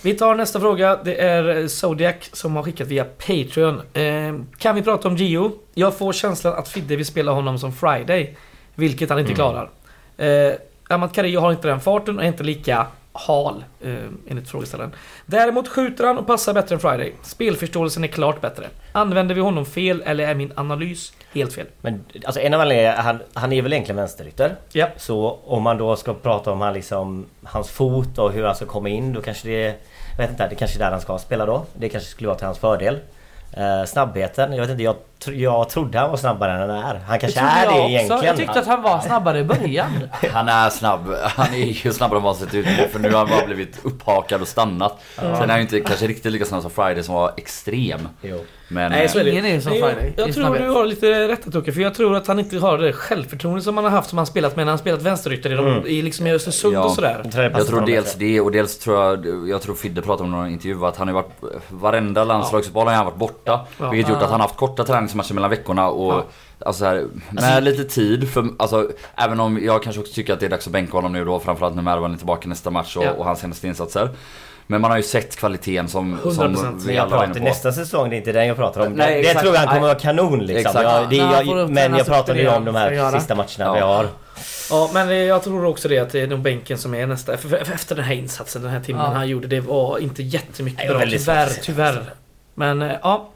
Vi 0.02 0.14
tar 0.14 0.34
nästa 0.34 0.60
fråga. 0.60 0.98
Det 1.04 1.20
är 1.20 1.68
Zodiac 1.68 2.14
som 2.32 2.56
har 2.56 2.62
skickat 2.62 2.88
via 2.88 3.04
Patreon. 3.04 3.82
Eh, 3.92 4.34
kan 4.58 4.74
vi 4.74 4.82
prata 4.82 5.08
om 5.08 5.16
Gio? 5.16 5.52
Jag 5.74 5.98
får 5.98 6.12
känslan 6.12 6.54
att 6.54 6.68
Fidde 6.68 6.96
vill 6.96 7.06
spela 7.06 7.32
honom 7.32 7.58
som 7.58 7.72
Friday. 7.72 8.36
Vilket 8.74 9.10
han 9.10 9.18
inte 9.18 9.32
Mm. 9.32 9.36
klarar. 9.36 9.70
Eh, 10.16 10.54
Amat 10.88 11.12
Carillo 11.12 11.40
har 11.40 11.52
inte 11.52 11.68
den 11.68 11.80
farten 11.80 12.18
och 12.18 12.24
är 12.24 12.28
inte 12.28 12.42
lika 12.44 12.86
hal, 13.12 13.64
eh, 13.80 13.94
enligt 14.28 14.50
frågeställaren. 14.50 14.92
Däremot 15.26 15.68
skjuter 15.68 16.04
han 16.04 16.18
och 16.18 16.26
passar 16.26 16.54
bättre 16.54 16.74
än 16.74 16.80
Friday. 16.80 17.12
Spelförståelsen 17.22 18.04
är 18.04 18.08
klart 18.08 18.40
bättre. 18.40 18.66
Använder 18.92 19.34
vi 19.34 19.40
honom 19.40 19.66
fel 19.66 20.02
eller 20.06 20.28
är 20.28 20.34
min 20.34 20.52
analys 20.56 21.12
helt 21.36 21.52
fel? 21.52 21.66
Men 21.80 22.04
alltså 22.24 22.40
en 22.40 22.54
av 22.54 22.60
anledningarna, 22.60 23.02
han, 23.02 23.18
han 23.34 23.52
är 23.52 23.62
väl 23.62 23.72
egentligen 23.72 23.96
vänsterytter. 23.96 24.56
Ja. 24.72 24.88
Så 24.96 25.38
om 25.46 25.62
man 25.62 25.78
då 25.78 25.96
ska 25.96 26.14
prata 26.14 26.52
om 26.52 26.60
han 26.60 26.74
liksom, 26.74 27.26
hans 27.42 27.70
fot 27.70 28.18
och 28.18 28.32
hur 28.32 28.44
han 28.44 28.54
ska 28.54 28.66
komma 28.66 28.88
in, 28.88 29.12
då 29.12 29.22
kanske 29.22 29.48
det... 29.48 29.74
Jag 30.10 30.22
vet 30.22 30.30
inte, 30.30 30.48
det 30.48 30.54
kanske 30.54 30.76
är 30.76 30.78
där 30.78 30.90
han 30.90 31.00
ska 31.00 31.18
spela 31.18 31.46
då. 31.46 31.64
Det 31.74 31.88
kanske 31.88 32.10
skulle 32.10 32.28
vara 32.28 32.38
till 32.38 32.46
hans 32.46 32.58
fördel. 32.58 32.98
Eh, 33.52 33.84
snabbheten, 33.84 34.52
jag 34.52 34.60
vet 34.60 34.70
inte, 34.70 34.82
jag, 34.82 34.96
jag 35.24 35.68
trodde 35.68 35.98
han 35.98 36.10
var 36.10 36.16
snabbare 36.16 36.52
än 36.52 36.60
han 36.60 36.70
är. 36.70 37.00
Han 37.06 37.18
kanske 37.18 37.40
är 37.40 37.64
jag 37.64 37.74
det 37.74 37.80
också. 37.80 37.88
egentligen. 37.88 38.24
Jag 38.24 38.36
tyckte 38.36 38.60
att 38.60 38.66
han 38.66 38.82
var 38.82 39.00
snabbare 39.00 39.38
i 39.38 39.44
början. 39.44 39.90
Han 40.32 40.48
är 40.48 40.70
snabb. 40.70 41.14
Han 41.22 41.54
är 41.54 41.84
ju 41.84 41.92
snabbare 41.92 42.18
än 42.18 42.22
vad 42.24 42.36
han 42.36 42.46
sett 42.46 42.54
ut 42.54 42.66
För 42.92 42.98
nu 42.98 43.10
har 43.10 43.18
han 43.18 43.28
bara 43.28 43.46
blivit 43.46 43.84
upphakad 43.84 44.40
och 44.42 44.48
stannat. 44.48 45.00
Sen 45.16 45.26
är 45.26 45.46
han 45.46 45.56
ju 45.56 45.62
inte 45.62 45.80
kanske 45.80 46.06
riktigt 46.06 46.32
lika 46.32 46.44
snabb 46.44 46.62
som 46.62 46.70
Friday 46.70 47.02
som 47.02 47.14
var 47.14 47.32
extrem. 47.36 48.08
Jo. 48.22 48.44
Men... 48.68 48.92
Nej, 48.92 49.08
så 49.08 49.18
är 49.18 49.24
det. 49.24 49.30
Ingen 49.30 49.44
är 49.46 49.60
som 49.60 49.72
Friday 49.72 50.12
Jag, 50.16 50.28
jag 50.28 50.34
tror 50.34 50.54
du 50.58 50.68
har 50.68 50.84
lite 50.86 51.28
rätt 51.28 51.52
Tocke, 51.52 51.72
för 51.72 51.80
jag 51.80 51.94
tror 51.94 52.16
att 52.16 52.26
han 52.26 52.38
inte 52.38 52.58
har 52.58 52.78
det 52.78 52.92
självförtroende 52.92 53.62
som 53.62 53.76
han 53.76 53.84
har 53.84 53.90
haft 53.90 54.08
som 54.08 54.18
han 54.18 54.26
spelat 54.26 54.56
med 54.56 54.66
när 54.66 54.72
han 54.72 54.78
spelat 54.78 55.02
vänsterytter 55.02 55.50
i, 55.50 55.56
Mm. 55.56 55.86
i, 55.86 56.02
liksom 56.02 56.26
i 56.26 56.32
Östersund 56.32 56.74
Ja. 56.74 56.84
och 56.84 56.90
sådär. 56.90 57.20
Jag 57.24 57.32
tror, 57.32 57.64
honom 57.72 57.86
dels 57.86 58.14
det 58.14 58.40
och 58.40 58.52
dels 58.52 58.78
tror 58.78 59.04
jag, 59.04 59.26
jag 59.48 59.62
tror 59.62 59.74
Fidde 59.74 60.02
pratade 60.02 60.28
om 60.28 60.34
i 60.34 60.36
någon 60.36 60.50
intervju 60.50 60.86
att 60.86 60.96
han 60.96 61.08
har 61.08 61.14
varit, 61.14 61.30
varenda 61.68 62.24
landslagsuppehåll 62.24 62.86
har 62.88 62.94
han 62.94 63.04
varit 63.04 63.16
borta. 63.16 63.66
Ja. 63.78 63.90
Vilket 63.90 64.10
gjort 64.10 64.22
att 64.22 64.30
han 64.30 64.40
har 64.40 64.46
haft 64.48 64.56
korta 64.56 64.84
träningsmatcher 65.08 65.34
mellan 65.34 65.50
veckorna 65.50 65.88
och 65.88 66.12
Ja. 66.12 66.24
Alltså 66.66 66.78
så 66.80 66.84
här, 66.86 67.06
med 67.30 67.64
lite 67.64 67.84
tid 67.84 68.28
för, 68.32 68.48
alltså 68.58 68.90
även 69.16 69.40
om 69.40 69.58
jag 69.64 69.82
kanske 69.82 70.00
också 70.00 70.12
tycker 70.14 70.32
att 70.32 70.40
det 70.40 70.46
är 70.46 70.50
dags 70.50 70.66
att 70.66 70.72
bänka 70.72 70.92
honom 70.92 71.12
nu 71.12 71.24
då 71.24 71.40
framförallt 71.40 71.74
när 71.74 71.82
Mervan 71.82 72.12
är 72.12 72.16
tillbaka 72.16 72.48
nästa 72.48 72.70
match 72.70 72.96
och, 72.96 73.04
Ja. 73.04 73.10
och 73.10 73.24
hans 73.24 73.40
senaste 73.40 73.66
insatser. 73.66 74.08
Men 74.66 74.80
man 74.80 74.90
har 74.90 74.98
ju 74.98 75.02
sett 75.02 75.36
kvaliteten 75.36 75.88
som, 75.88 76.18
100%. 76.24 76.34
som 76.56 76.78
vi 76.86 76.94
jag 76.94 77.02
alla 77.12 77.26
pratar 77.26 77.40
nästa 77.40 77.72
säsong, 77.72 78.10
det 78.10 78.16
är 78.16 78.18
inte 78.18 78.32
den 78.32 78.46
jag 78.46 78.56
pratar 78.56 78.86
om. 78.86 78.92
Nej, 78.92 79.14
det 79.14 79.20
exakt. 79.20 79.40
tror 79.40 79.54
jag 79.54 79.60
han 79.60 79.68
kommer 79.68 79.80
vara 79.88 79.98
kanon 79.98 80.38
liksom. 80.38 80.82
Jag, 80.82 81.10
det, 81.10 81.16
jag, 81.16 81.58
upp 81.58 81.70
men 81.70 81.94
jag 81.94 82.06
pratar 82.06 82.34
nu 82.34 82.42
det 82.42 82.56
om 82.56 82.64
de 82.64 82.74
här 82.74 83.10
sista 83.18 83.34
matcherna 83.34 83.48
Ja. 83.58 83.74
vi 83.74 83.80
har. 83.80 84.08
Ja, 84.70 84.90
men 84.94 85.16
jag 85.26 85.42
tror 85.42 85.64
också 85.64 85.88
det 85.88 85.98
att 85.98 86.10
det 86.12 86.20
är 86.20 86.26
nog 86.26 86.40
bänken 86.40 86.78
som 86.78 86.94
är 86.94 87.06
nästa. 87.06 87.36
För, 87.36 87.48
för, 87.48 87.56
efter 87.74 87.94
den 87.94 88.04
här 88.04 88.14
insatsen, 88.14 88.62
den 88.62 88.70
här 88.70 88.80
timmen 88.80 89.04
Ja. 89.04 89.12
han 89.12 89.28
gjorde, 89.28 89.46
det 89.48 89.60
var 89.60 89.98
inte 89.98 90.22
jättemycket 90.22 90.88
Nej, 90.88 90.98
bra. 90.98 91.06
Tyvärr, 91.18 91.48
tyvärr. 91.62 92.02
Men 92.58 92.82
eh, 92.82 92.96
ja, 93.02 93.28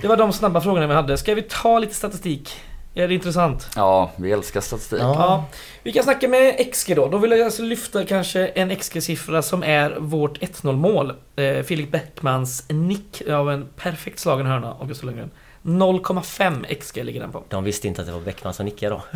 det 0.00 0.08
var 0.08 0.16
de 0.16 0.32
snabba 0.32 0.60
frågorna 0.60 0.86
vi 0.86 0.94
hade. 0.94 1.16
Ska 1.16 1.34
vi 1.34 1.42
ta 1.42 1.78
lite 1.78 1.94
statistik? 1.94 2.60
Är 2.94 3.08
det 3.08 3.14
intressant? 3.14 3.68
Ja, 3.76 4.10
vi 4.16 4.32
älskar 4.32 4.60
statistik. 4.60 5.00
Ja. 5.00 5.14
Ja. 5.14 5.44
Vi 5.82 5.92
kan 5.92 6.02
snacka 6.02 6.28
med 6.28 6.72
XG 6.72 6.96
då. 6.96 7.08
Då 7.08 7.18
vill 7.18 7.30
jag 7.30 7.40
alltså 7.40 7.62
lyfta 7.62 8.04
kanske 8.04 8.46
en 8.46 8.70
XG-siffra 8.70 9.42
som 9.42 9.62
är 9.62 9.96
vårt 9.98 10.38
1-0 10.38 10.72
mål. 10.72 11.12
Eh, 11.36 11.62
Filip 11.62 11.90
Bäckmans 11.90 12.64
nick 12.68 13.22
av 13.28 13.50
en 13.50 13.68
perfekt 13.76 14.18
slagen 14.18 14.46
hörna 14.46 14.74
av 14.74 14.88
Gustav 14.88 15.06
Lundgren. 15.06 15.30
0,5 15.66 16.74
XG 16.80 17.04
ligger 17.04 17.20
den 17.20 17.32
på. 17.32 17.42
De 17.48 17.64
visste 17.64 17.88
inte 17.88 18.00
att 18.00 18.06
det 18.06 18.12
var 18.12 18.20
Bäckman 18.20 18.54
som 18.54 18.64
nickade 18.64 18.94
då. 18.94 19.00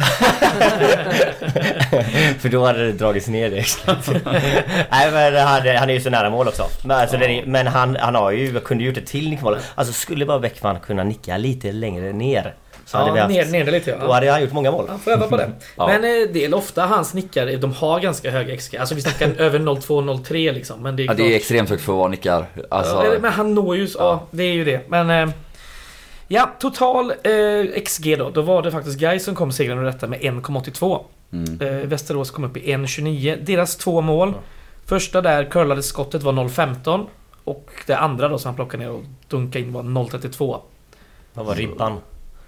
För 2.39 2.49
då 2.49 2.65
hade 2.65 2.87
det 2.87 2.93
dragits 2.93 3.29
ner 3.29 3.51
det. 3.51 3.65
Nej 4.91 5.11
men 5.13 5.47
han, 5.47 5.77
han 5.77 5.91
är 5.91 5.95
ju 5.95 6.01
så 6.01 6.11
nära 6.11 6.31
mål 6.31 6.49
också. 6.49 6.63
Men, 6.85 6.97
alltså, 6.97 7.17
ja. 7.17 7.25
är, 7.25 7.47
men 7.47 7.67
han, 7.67 7.97
han 7.97 8.15
har 8.15 8.31
ju, 8.31 8.61
kunde 8.61 8.85
gjort 8.85 8.97
ett 8.97 9.07
till 9.07 9.31
nickmål. 9.31 9.57
Alltså 9.75 9.93
skulle 9.93 10.27
bara 10.27 10.39
Bäckman 10.39 10.81
kunna 10.81 11.05
nicka 11.05 11.37
lite 11.37 11.73
längre 11.73 12.13
ner. 12.13 12.55
Så 12.85 12.97
ja, 12.97 13.01
hade 13.01 13.13
vi 13.13 13.21
haft, 13.21 13.53
ner, 13.53 13.65
ner 13.65 13.73
lite 13.73 13.91
ja. 13.91 13.97
Då 14.07 14.13
hade 14.13 14.31
han 14.31 14.43
gjort 14.43 14.53
många 14.53 14.71
mål. 14.71 14.87
Han 14.89 14.99
får 14.99 15.11
öva 15.11 15.27
på 15.27 15.37
det. 15.37 15.51
ja. 15.77 15.87
Men 15.87 16.05
eh, 16.05 16.29
det 16.33 16.45
är 16.45 16.55
ofta 16.55 16.87
hans 16.87 17.15
nickar, 17.15 17.57
de 17.57 17.73
har 17.73 18.01
ganska 18.01 18.31
höga 18.31 18.57
XG. 18.57 18.77
Alltså 18.77 18.95
vi 18.95 19.01
snackar 19.01 19.41
över 19.41 19.59
0,2-0,3 19.59 20.53
liksom. 20.53 20.83
Men 20.83 20.97
det 20.97 21.03
är, 21.03 21.07
ja, 21.07 21.15
det 21.15 21.33
är 21.33 21.37
extremt 21.37 21.71
högt 21.71 21.83
för 21.83 21.93
att 21.93 21.99
vara 21.99 22.09
nickar. 22.09 22.47
Alltså... 22.71 22.95
Ja, 22.95 23.19
men 23.21 23.33
han 23.33 23.55
når 23.55 23.77
ju, 23.77 23.83
ja. 23.83 23.89
ja 23.99 24.27
det 24.31 24.43
är 24.43 24.53
ju 24.53 24.65
det. 24.65 24.81
Men... 24.89 25.33
Ja, 26.33 26.51
total 26.59 27.11
eh, 27.11 27.83
XG 27.85 28.19
då. 28.19 28.31
Då 28.31 28.43
var 28.43 28.63
det 28.63 28.71
faktiskt 28.71 28.99
Gais 28.99 29.25
som 29.25 29.35
kom 29.35 29.53
segrande 29.53 29.83
ur 29.83 29.87
detta 29.87 30.07
med 30.07 30.21
1,82. 30.21 31.05
Mm. 31.33 31.61
Eh, 31.61 31.87
Västerås 31.89 32.31
kom 32.31 32.45
upp 32.45 32.57
i 32.57 32.61
1,29. 32.75 33.45
Deras 33.45 33.77
två 33.77 34.01
mål. 34.01 34.29
Mm. 34.29 34.41
Första 34.87 35.21
där 35.21 35.45
curlade 35.45 35.83
skottet 35.83 36.23
var 36.23 36.33
0,15. 36.33 37.07
Och 37.45 37.71
det 37.87 37.95
andra 37.95 38.29
då 38.29 38.39
som 38.39 38.49
han 38.49 38.55
plockade 38.55 38.85
ner 38.85 38.93
och 38.93 39.03
dunkade 39.29 39.65
in 39.65 39.73
var 39.73 39.83
0,32. 39.83 40.61
Vad 41.35 41.47
var 41.47 41.55
ribban? 41.55 42.01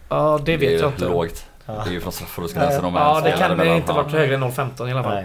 Ja, 0.08 0.40
det 0.44 0.56
vet 0.56 0.80
jag 0.80 0.90
inte. 0.90 1.04
Det 1.04 1.10
är 1.10 1.10
lågt. 1.10 1.46
Det 1.66 1.72
är 1.72 1.90
ju 1.90 2.00
från 2.00 2.12
straffområdesgränsen 2.12 2.84
om 2.84 2.94
Ja, 2.94 3.20
det 3.24 3.32
kan 3.32 3.58
det 3.58 3.76
inte 3.76 3.92
varit 3.92 4.12
högre 4.12 4.34
än 4.34 4.44
0,15 4.44 4.88
i 4.88 4.92
alla 4.92 5.02
fall. 5.02 5.24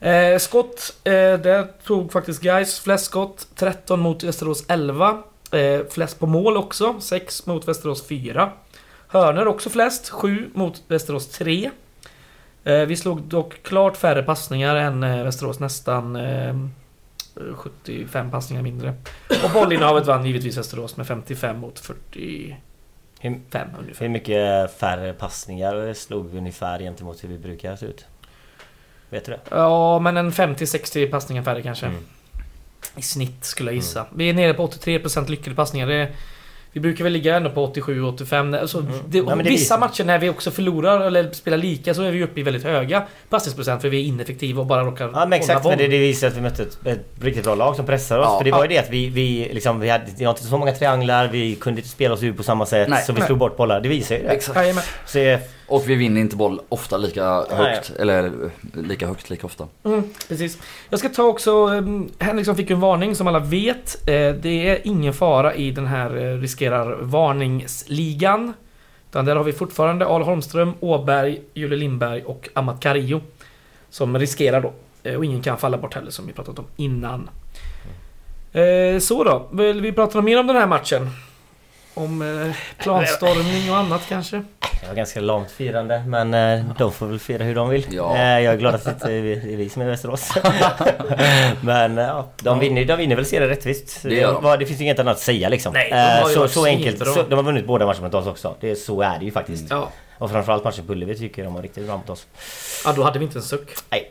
Nej. 0.00 0.32
Eh, 0.32 0.38
skott, 0.38 0.96
eh, 1.04 1.12
där 1.12 1.66
tog 1.86 2.12
faktiskt 2.12 2.42
Gais 2.42 2.80
flest 2.80 3.04
skott. 3.04 3.46
13 3.54 4.00
mot 4.00 4.22
Västerås 4.22 4.64
11. 4.68 5.22
Eh, 5.54 5.80
flest 5.90 6.18
på 6.18 6.26
mål 6.26 6.56
också, 6.56 7.00
6 7.00 7.46
mot 7.46 7.68
Västerås 7.68 8.08
4. 8.08 8.52
Hörner 9.08 9.46
också 9.46 9.70
flest, 9.70 10.08
7 10.08 10.50
mot 10.54 10.82
Västerås 10.88 11.28
3. 11.28 11.70
Eh, 12.64 12.80
vi 12.80 12.96
slog 12.96 13.22
dock 13.22 13.62
klart 13.62 13.96
färre 13.96 14.22
passningar 14.22 14.76
än 14.76 15.02
eh, 15.02 15.24
Västerås, 15.24 15.60
nästan 15.60 16.18
75 17.54 18.30
passningar 18.30 18.62
mindre. 18.62 18.94
Och 19.44 19.50
bollinnehavet 19.54 20.06
vann 20.06 20.26
givetvis 20.26 20.58
Västerås 20.58 20.96
med 20.96 21.06
55 21.06 21.58
mot 21.58 21.78
45 21.78 22.56
ungefär. 23.22 24.04
Hur 24.04 24.08
mycket 24.08 24.76
färre 24.78 25.12
passningar 25.12 25.94
slog 25.94 26.30
vi 26.30 26.38
ungefär 26.38 26.78
gentemot 26.78 27.24
hur 27.24 27.28
vi 27.28 27.38
brukar 27.38 27.76
se 27.76 27.86
ut? 27.86 28.06
Vet 29.10 29.24
du 29.24 29.32
det? 29.32 29.40
Ja, 29.50 29.98
men 29.98 30.16
en 30.16 30.32
50-60 30.32 31.10
passningar 31.10 31.42
färre 31.42 31.62
kanske. 31.62 31.86
Mm. 31.86 32.04
I 32.96 33.02
snitt 33.02 33.44
skulle 33.44 33.70
jag 33.70 33.76
gissa. 33.76 34.00
Mm. 34.00 34.12
Vi 34.14 34.28
är 34.28 34.34
nere 34.34 34.54
på 34.54 34.66
83% 34.66 35.30
lyckade 35.30 35.56
passningar. 35.56 35.86
Det, 35.86 36.12
vi 36.74 36.80
brukar 36.80 37.04
väl 37.04 37.12
ligga 37.12 37.36
ändå 37.36 37.50
på 37.50 37.66
87-85. 37.66 38.60
Alltså, 38.60 38.78
mm. 38.78 38.92
det, 39.08 39.18
ja, 39.18 39.34
vissa 39.34 39.78
matcher 39.78 40.04
när 40.04 40.18
vi 40.18 40.28
också 40.28 40.50
förlorar 40.50 41.00
eller 41.00 41.30
spelar 41.32 41.58
lika 41.58 41.94
så 41.94 42.02
är 42.02 42.10
vi 42.10 42.24
uppe 42.24 42.40
i 42.40 42.42
väldigt 42.42 42.64
höga 42.64 43.02
passningsprocent 43.28 43.82
för 43.82 43.88
vi 43.88 44.00
är 44.00 44.04
ineffektiva 44.04 44.60
och 44.60 44.66
bara 44.66 44.84
råkar 44.84 45.10
Ja 45.14 45.26
men 45.26 45.32
exakt, 45.32 45.64
men 45.64 45.78
det, 45.78 45.88
det 45.88 45.98
visar 45.98 46.28
att 46.28 46.36
vi 46.36 46.40
mötte 46.40 46.62
ett, 46.62 46.86
ett 46.86 47.06
riktigt 47.20 47.44
bra 47.44 47.54
lag 47.54 47.76
som 47.76 47.86
pressar 47.86 48.18
oss. 48.18 48.26
Ja, 48.28 48.38
för 48.38 48.44
det 48.44 48.50
var 48.50 48.62
ju 48.62 48.68
det 48.68 48.78
att 48.78 48.90
vi, 48.90 49.08
vi, 49.08 49.50
liksom, 49.52 49.80
vi 49.80 49.88
hade 49.88 50.04
vi 50.18 50.24
inte 50.24 50.42
så 50.42 50.58
många 50.58 50.72
trianglar, 50.72 51.28
vi 51.28 51.54
kunde 51.54 51.80
inte 51.80 51.90
spela 51.90 52.14
oss 52.14 52.22
ur 52.22 52.32
på 52.32 52.42
samma 52.42 52.66
sätt. 52.66 52.88
Nej, 52.88 53.04
så 53.04 53.12
vi 53.12 53.18
nej. 53.18 53.26
slog 53.26 53.38
bort 53.38 53.56
bollar. 53.56 53.80
Det 53.80 53.88
visar 53.88 54.16
ju 54.16 54.22
det. 54.22 54.28
Exakt. 54.28 54.88
Så, 55.06 55.38
och 55.66 55.88
vi 55.88 55.94
vinner 55.94 56.20
inte 56.20 56.36
boll 56.36 56.60
ofta 56.68 56.96
lika 56.96 57.24
högt. 57.34 57.50
Nej. 57.56 57.82
Eller 57.98 58.32
lika 58.74 59.06
högt 59.06 59.30
lika 59.30 59.46
ofta. 59.46 59.68
Mm, 59.84 60.02
precis. 60.28 60.58
Jag 60.90 60.98
ska 60.98 61.08
ta 61.08 61.22
också... 61.22 61.66
Um, 61.66 62.10
Henriksson 62.18 62.56
fick 62.56 62.70
en 62.70 62.80
varning 62.80 63.14
som 63.14 63.26
alla 63.26 63.38
vet. 63.38 63.96
Uh, 64.00 64.34
det 64.40 64.68
är 64.68 64.78
ingen 64.84 65.14
fara 65.14 65.54
i 65.54 65.70
den 65.70 65.86
här 65.86 66.16
uh, 66.16 66.40
riskerar 66.64 66.96
varningsligan. 67.00 68.52
Utan 69.10 69.24
där 69.24 69.36
har 69.36 69.44
vi 69.44 69.52
fortfarande 69.52 70.06
Al 70.06 70.22
Holmström, 70.22 70.72
Åberg, 70.80 71.40
Julie 71.54 71.78
Lindberg 71.78 72.22
och 72.22 72.48
Amat 72.54 72.80
Carillo. 72.80 73.20
Som 73.90 74.18
riskerar 74.18 74.60
då. 74.60 74.72
Uh, 75.10 75.16
och 75.16 75.24
ingen 75.24 75.42
kan 75.42 75.58
falla 75.58 75.78
bort 75.78 75.94
heller 75.94 76.10
som 76.10 76.26
vi 76.26 76.32
pratat 76.32 76.58
om 76.58 76.66
innan. 76.76 77.30
Så 79.00 79.24
då, 79.24 79.48
vill 79.52 79.80
vi 79.80 79.92
prata 79.92 80.22
mer 80.22 80.40
om 80.40 80.46
den 80.46 80.56
här 80.56 80.66
matchen? 80.66 81.10
Om 81.94 82.22
eh, 82.22 82.56
planstormning 82.78 83.70
och 83.70 83.76
annat 83.76 84.02
kanske? 84.08 84.36
Det 84.80 84.88
var 84.88 84.94
ganska 84.94 85.20
långt 85.20 85.50
firande 85.50 86.04
men 86.06 86.34
eh, 86.34 86.64
de 86.78 86.92
får 86.92 87.06
väl 87.06 87.18
fira 87.18 87.44
hur 87.44 87.54
de 87.54 87.68
vill. 87.68 87.86
Ja. 87.90 88.16
Eh, 88.16 88.40
jag 88.40 88.54
är 88.54 88.58
glad 88.58 88.74
att 88.74 88.84
det 88.84 88.90
inte 88.90 89.12
är 89.12 89.56
vi 89.56 89.68
som 89.68 89.82
är 89.82 89.86
i 89.86 89.88
Västerås. 89.88 90.30
men 91.60 91.96
ja, 91.96 92.28
de, 92.36 92.58
vinner, 92.58 92.84
de 92.84 92.96
vinner 92.96 93.16
väl 93.16 93.26
serien 93.26 93.48
rättvist. 93.48 94.02
Det, 94.02 94.08
det, 94.08 94.56
det 94.56 94.66
finns 94.66 94.80
inget 94.80 94.98
annat 94.98 95.16
att 95.16 95.22
säga 95.22 95.48
liksom. 95.48 95.72
Nej, 95.72 95.90
de 96.24 96.34
så, 96.34 96.48
så 96.48 96.66
enkelt. 96.66 96.98
Så, 96.98 97.22
de 97.22 97.34
har 97.34 97.42
vunnit 97.42 97.66
båda 97.66 97.86
matcherna 97.86 98.02
mot 98.02 98.14
oss 98.14 98.26
också. 98.26 98.56
Det, 98.60 98.76
så 98.76 99.02
är 99.02 99.18
det 99.18 99.24
ju 99.24 99.30
faktiskt. 99.30 99.70
Ja. 99.70 99.90
Och 100.18 100.30
framförallt 100.30 100.64
matchen 100.64 100.86
på 100.86 100.92
Ullevi 100.92 101.18
tycker 101.18 101.44
de 101.44 101.54
var 101.54 101.62
riktigt 101.62 101.86
bra 101.86 101.96
mot 101.96 102.10
oss. 102.10 102.26
Ja, 102.84 102.92
då 102.92 103.02
hade 103.02 103.18
vi 103.18 103.24
inte 103.24 103.38
en 103.38 103.42
suck. 103.42 103.74
Nej. 103.90 104.10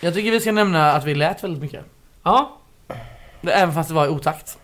Jag 0.00 0.14
tycker 0.14 0.30
vi 0.30 0.40
ska 0.40 0.52
nämna 0.52 0.92
att 0.92 1.04
vi 1.04 1.14
lät 1.14 1.44
väldigt 1.44 1.62
mycket. 1.62 1.84
Ja. 2.22 2.58
Även 3.42 3.74
fast 3.74 3.88
det 3.88 3.94
var 3.94 4.06
i 4.06 4.08
otakt. 4.08 4.58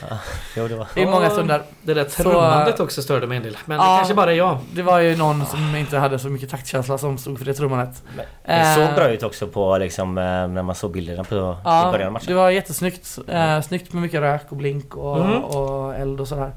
Ja, 0.00 0.18
jo, 0.56 0.68
det 0.68 0.76
var. 0.76 0.86
I 0.94 1.06
många 1.06 1.30
stunder. 1.30 1.62
Det 1.82 1.94
där 1.94 2.04
trummandet 2.04 2.80
också 2.80 3.02
störde 3.02 3.26
mig 3.26 3.36
en 3.36 3.42
del. 3.42 3.56
Men 3.64 3.78
ja, 3.78 3.92
det 3.92 3.98
kanske 3.98 4.14
bara 4.14 4.32
är 4.32 4.36
jag. 4.36 4.58
Det 4.72 4.82
var 4.82 4.98
ju 4.98 5.16
någon 5.16 5.46
som 5.46 5.76
inte 5.76 5.98
hade 5.98 6.18
så 6.18 6.28
mycket 6.28 6.50
taktkänsla 6.50 6.98
som 6.98 7.18
stod 7.18 7.38
för 7.38 7.44
det 7.44 7.54
trummandet. 7.54 8.02
Men, 8.16 8.26
det 8.46 8.74
såg 8.74 8.94
bra 8.94 9.08
ut 9.08 9.22
också 9.22 9.46
på 9.46 9.78
liksom, 9.78 10.18
eh, 10.18 10.24
när 10.24 10.62
man 10.62 10.74
såg 10.74 10.92
bilderna 10.92 11.24
på 11.24 11.56
ja, 11.64 11.88
i 11.88 11.92
början 11.92 12.06
av 12.06 12.12
matchen. 12.12 12.26
det 12.28 12.34
var 12.34 12.50
jättesnyggt. 12.50 13.18
Eh, 13.28 13.60
snyggt 13.60 13.92
med 13.92 14.02
mycket 14.02 14.20
rök 14.20 14.46
och 14.48 14.56
blink 14.56 14.96
och, 14.96 15.24
mm. 15.24 15.44
och 15.44 15.94
eld 15.94 16.20
och 16.20 16.28
sådär. 16.28 16.52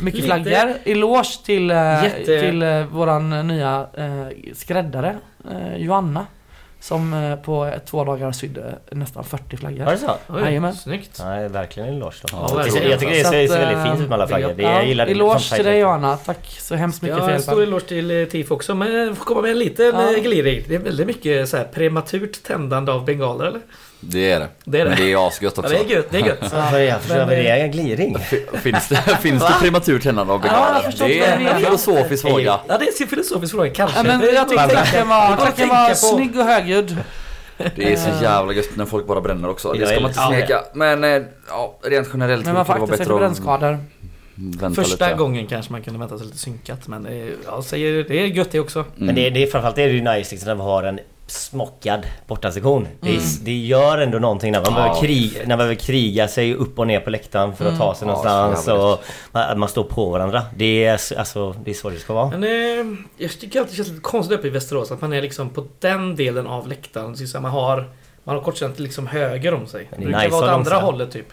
Mycket 0.00 0.20
Lite... 0.20 0.26
flaggor. 0.26 0.74
Eloge 0.84 1.44
till, 1.44 1.70
eh, 1.70 2.04
Jätte... 2.04 2.40
till 2.40 2.62
eh, 2.62 2.84
våran 2.84 3.48
nya 3.48 3.86
eh, 3.94 4.26
skräddare 4.54 5.16
eh, 5.50 5.76
Joanna. 5.76 6.26
Som 6.80 7.14
eh, 7.14 7.36
på 7.36 7.72
två 7.86 8.04
dagar 8.04 8.32
sydde 8.32 8.78
nästan 8.90 9.24
40 9.24 9.56
flaggor. 9.56 9.84
Var 9.84 9.92
det 9.92 9.98
så? 9.98 10.38
Jajamän. 10.38 10.74
Snyggt. 10.74 11.16
Ja, 11.18 11.48
verkligen 11.48 11.88
en 11.88 11.94
eloge 11.94 12.16
då. 12.22 12.28
Ja, 12.32 12.48
jag, 12.56 12.64
tycker, 12.64 12.88
jag 12.88 13.00
tycker 13.00 13.12
det 13.12 13.24
ser, 13.24 13.46
ser 13.46 13.58
väldigt 13.58 13.84
fint 13.84 14.00
ut 14.00 14.08
med 14.08 14.12
alla 14.12 14.28
flaggor. 14.28 14.54
Det, 14.56 14.62
ja, 14.62 14.72
jag 14.72 14.86
gillar 14.86 15.06
det. 15.06 15.12
Eloge 15.12 15.54
till 15.54 15.64
dig 15.64 15.78
Johanna. 15.78 16.16
Tack 16.16 16.46
så 16.46 16.74
hemskt 16.74 17.02
mycket 17.02 17.18
ja, 17.18 17.24
för 17.24 17.30
hjälpen. 17.30 17.54
Stor 17.54 17.62
eloge 17.62 17.84
till 17.84 18.10
eh, 18.10 18.24
TIF 18.24 18.50
också. 18.50 18.74
Men 18.74 19.16
får 19.16 19.24
komma 19.24 19.40
med 19.42 19.50
en 19.50 19.58
liten 19.58 19.86
ja. 19.86 20.16
Eh, 20.16 20.22
gliring. 20.22 20.64
Det 20.68 20.74
är 20.74 20.78
väldigt 20.78 21.06
mycket 21.06 21.48
så 21.48 21.56
här 21.56 21.64
prematurt 21.64 22.42
tändande 22.42 22.92
av 22.92 23.04
bengaler 23.04 23.44
eller? 23.44 23.60
Det 24.00 24.30
är 24.30 24.40
det. 24.40 24.48
Det 24.64 24.80
är 24.80 24.84
det. 24.84 24.90
Men 24.90 24.98
det 24.98 25.12
är 25.12 25.26
asgött 25.28 25.58
också. 25.58 25.74
Ja, 25.74 25.82
det 25.82 25.92
är 25.92 25.96
gött. 25.96 26.06
Det 26.10 26.18
är 26.18 26.26
gött. 26.26 26.38
Ja, 26.52 26.80
jag 26.80 27.28
det 27.28 27.48
är 27.48 27.64
en 27.64 27.70
gliring. 27.70 28.18
Finns 28.52 28.88
det, 28.88 28.96
finns 28.96 29.42
det 29.42 29.54
prematurt 29.60 30.02
tändande 30.02 30.32
av 30.32 30.40
bengaler? 30.40 30.94
Ja, 30.98 31.06
det 31.06 31.20
är 31.20 31.38
en 31.38 31.60
filosofisk 31.60 32.26
fråga. 32.26 32.60
Ja, 32.68 32.78
det 32.78 32.84
är 32.84 33.02
en 33.02 33.08
filosofisk 33.08 33.52
fråga 33.52 33.70
kanske. 33.70 33.98
Ja, 33.98 34.02
men 34.02 34.34
jag 34.34 34.48
tyckte 34.48 34.68
klacken 34.68 35.08
var, 35.08 35.36
klacken 35.36 35.68
var 35.68 35.94
snygg 35.94 36.38
och 36.38 36.44
högljudd. 36.44 36.96
Det 37.76 37.92
är 37.92 37.96
så 37.96 38.24
jävla 38.24 38.52
gött 38.52 38.76
när 38.76 38.86
folk 38.86 39.06
bara 39.06 39.20
bränner 39.20 39.48
också. 39.48 39.72
Det 39.72 39.86
ska 39.86 40.00
man 40.00 40.10
inte 40.10 40.22
sneka. 40.22 40.64
Men 40.74 41.04
eh, 41.04 41.22
ja, 41.48 41.78
rent 41.82 42.08
generellt 42.12 42.44
Men 42.44 42.54
man 42.54 42.66
får 42.66 42.72
akta 42.74 42.96
sig 42.96 43.06
för 43.06 43.18
brännskador. 43.18 43.78
Första 44.74 45.06
lite. 45.06 45.18
gången 45.18 45.46
kanske 45.46 45.72
man 45.72 45.82
kunde 45.82 45.98
vänta 45.98 46.18
sig 46.18 46.26
lite 46.26 46.38
synkat 46.38 46.88
men 46.88 47.08
jag 47.44 47.64
säger, 47.64 48.04
det 48.04 48.22
är 48.22 48.26
gött 48.26 48.50
det 48.50 48.60
också. 48.60 48.78
Mm. 48.78 48.92
Men 49.06 49.14
det, 49.14 49.30
det 49.30 49.42
är 49.42 49.46
framförallt 49.46 49.78
är 49.78 49.86
det 49.86 49.92
ju 49.92 50.00
nice 50.00 50.34
liksom 50.34 50.46
när 50.46 50.54
vi 50.54 50.62
har 50.62 50.82
en 50.82 51.00
smockad 51.30 52.06
bortasektion. 52.26 52.86
Mm. 52.86 52.96
Det, 53.00 53.44
det, 53.44 53.56
gör 53.56 53.98
ändå 53.98 54.18
någonting 54.18 54.52
när 54.52 54.60
man, 54.60 54.72
ja. 54.72 54.78
behöver 54.78 55.00
kriga, 55.00 55.40
när 55.40 55.48
man 55.48 55.58
behöver 55.58 55.74
kriga 55.74 56.28
sig 56.28 56.54
upp 56.54 56.78
och 56.78 56.86
ner 56.86 57.00
på 57.00 57.10
läktaren 57.10 57.56
för 57.56 57.64
att 57.64 57.70
mm. 57.70 57.80
ta 57.80 57.94
sig 57.94 58.06
någonstans 58.06 58.64
ja, 58.66 58.92
och 58.92 59.04
man, 59.32 59.58
man, 59.58 59.68
står 59.68 59.84
på 59.84 60.10
varandra. 60.10 60.42
Det 60.56 60.84
är, 60.84 60.92
alltså, 61.18 61.54
det 61.64 61.70
är 61.70 61.74
så 61.74 61.90
det 61.90 61.98
ska 61.98 62.14
vara. 62.14 62.30
Men, 62.30 62.44
eh, 62.44 62.98
jag 63.16 63.30
tycker 63.30 63.60
alltid 63.60 63.72
det 63.72 63.76
känns 63.76 63.88
lite 63.88 64.00
konstigt 64.00 64.38
uppe 64.38 64.46
i 64.46 64.50
Västerås 64.50 64.90
att 64.90 65.00
man 65.00 65.12
är 65.12 65.22
liksom 65.22 65.50
på 65.50 65.66
den 65.78 66.16
delen 66.16 66.46
av 66.46 66.68
läktaren. 66.68 67.16
Så 67.16 67.40
man 67.40 67.50
har, 67.50 67.90
man 68.24 68.36
har 68.36 68.42
kortsidan 68.42 68.72
liksom 68.76 69.06
höger 69.06 69.54
om 69.54 69.66
sig. 69.66 69.88
Det, 69.90 69.96
det 69.96 70.02
brukar 70.02 70.18
nice 70.18 70.30
vara 70.30 70.44
åt 70.44 70.50
andra 70.50 70.76
hållet 70.76 71.10
typ 71.10 71.26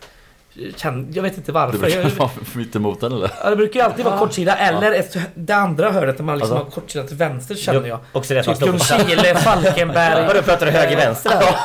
jag 1.14 1.24
vet 1.24 1.38
inte 1.38 1.52
varför. 1.52 1.74
Du 1.74 1.80
brukar 1.80 2.10
vara 2.20 2.30
mittemot 2.54 3.02
den 3.02 3.12
eller? 3.12 3.32
Ja, 3.44 3.50
det 3.50 3.56
brukar 3.56 3.80
ju 3.80 3.86
alltid 3.86 4.06
vara 4.06 4.18
kortsida 4.18 4.56
eller 4.56 4.92
ett, 4.92 5.18
det 5.36 5.54
andra 5.54 5.92
hörnet 5.92 6.18
där 6.18 6.24
man 6.24 6.38
liksom 6.38 6.58
alltså, 6.58 6.66
har 6.66 6.82
kortsida 6.82 7.08
till 7.08 7.18
vänster 7.18 7.56
känner 7.56 7.88
jag. 7.88 8.00
Också 8.12 8.34
det 8.34 8.44
typ 8.44 8.62
Ljungskile, 8.62 9.36
Falkenberg. 9.44 10.28
Vadå 10.28 10.42
pratar 10.42 10.66
du 10.66 10.72
höger 10.72 10.96
vänster 10.98 11.30
där? 11.30 11.56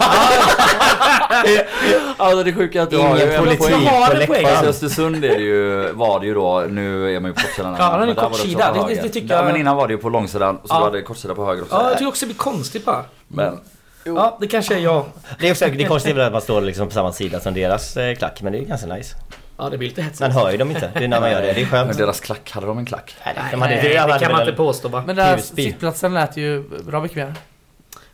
alltså 2.16 2.44
det 2.44 2.52
sjuka 2.52 2.78
är 2.78 2.82
att 2.82 2.90
du 2.90 2.98
har 2.98 3.18
ju 3.18 3.38
politik 3.38 3.58
på 3.58 4.14
läktaren. 4.14 4.46
Fast 4.46 4.64
i 4.64 4.66
Östersund 4.66 5.24
är 5.24 5.28
det 5.28 5.44
ju, 5.44 5.92
var 5.92 6.20
det 6.20 6.26
ju 6.26 6.34
då, 6.34 6.64
nu 6.68 7.16
är 7.16 7.20
man 7.20 7.30
ju 7.30 7.34
på 7.34 7.40
kortsidan. 7.40 7.76
Ja, 7.78 7.84
han 7.84 8.08
är 8.08 8.14
kortsida. 8.14 8.72
Det, 8.72 8.94
det, 8.94 9.02
det 9.02 9.08
tycker 9.08 9.34
jag. 9.34 9.44
men 9.44 9.56
innan 9.56 9.76
var 9.76 9.88
det 9.88 9.92
ju 9.92 9.98
på 9.98 10.08
långsidan, 10.08 10.58
så 10.64 10.74
ja. 10.74 10.80
var 10.80 10.90
det 10.90 11.02
kortsida 11.02 11.34
på 11.34 11.44
höger 11.44 11.62
också. 11.62 11.74
Ja, 11.74 11.88
jag 11.88 11.98
tycker 11.98 12.08
också 12.08 12.26
det 12.26 12.28
blir 12.28 12.38
konstigt 12.38 12.84
bara. 12.84 13.04
Men 13.28 13.58
Jo. 14.04 14.16
Ja, 14.16 14.38
det 14.40 14.46
kanske 14.46 14.74
är 14.74 14.78
jag. 14.78 15.04
Det 15.40 15.46
är, 15.46 15.50
också, 15.50 15.66
det 15.66 15.84
är 15.84 15.88
konstigt 15.88 16.18
att 16.18 16.32
man 16.32 16.40
står 16.40 16.60
liksom 16.60 16.88
på 16.88 16.94
samma 16.94 17.12
sida 17.12 17.40
som 17.40 17.54
deras 17.54 17.96
eh, 17.96 18.14
klack, 18.14 18.42
men 18.42 18.52
det 18.52 18.58
är 18.58 18.62
ganska 18.64 18.86
nice. 18.86 19.16
Ja, 19.56 19.68
det 19.70 19.78
blir 19.78 19.88
lite 19.88 20.02
hetsigt. 20.02 20.20
Man 20.20 20.30
hör 20.30 20.50
ju 20.50 20.56
dem 20.56 20.70
inte. 20.70 20.90
Det 20.94 21.04
är 21.04 21.08
när 21.08 21.20
man 21.20 21.30
gör 21.30 21.42
det. 21.42 21.52
Det 21.52 21.60
är 21.60 21.66
skönt. 21.66 21.88
Men 21.88 21.96
deras 21.96 22.20
klack, 22.20 22.50
hade 22.50 22.66
de 22.66 22.78
en 22.78 22.86
klack? 22.86 23.16
Nej, 23.24 23.34
det, 23.34 23.50
kan 23.50 23.58
man, 23.58 23.68
det, 23.68 23.74
det, 23.76 23.88
det 23.88 24.18
kan 24.20 24.32
man 24.32 24.40
inte 24.40 24.52
påstå 24.52 24.88
va? 24.88 25.02
Men 25.06 25.16
där 25.16 25.36
sittplatsen 25.36 26.14
lät 26.14 26.36
ju 26.36 26.64
bra 26.86 27.00
mycket 27.00 27.16
mer. 27.16 27.34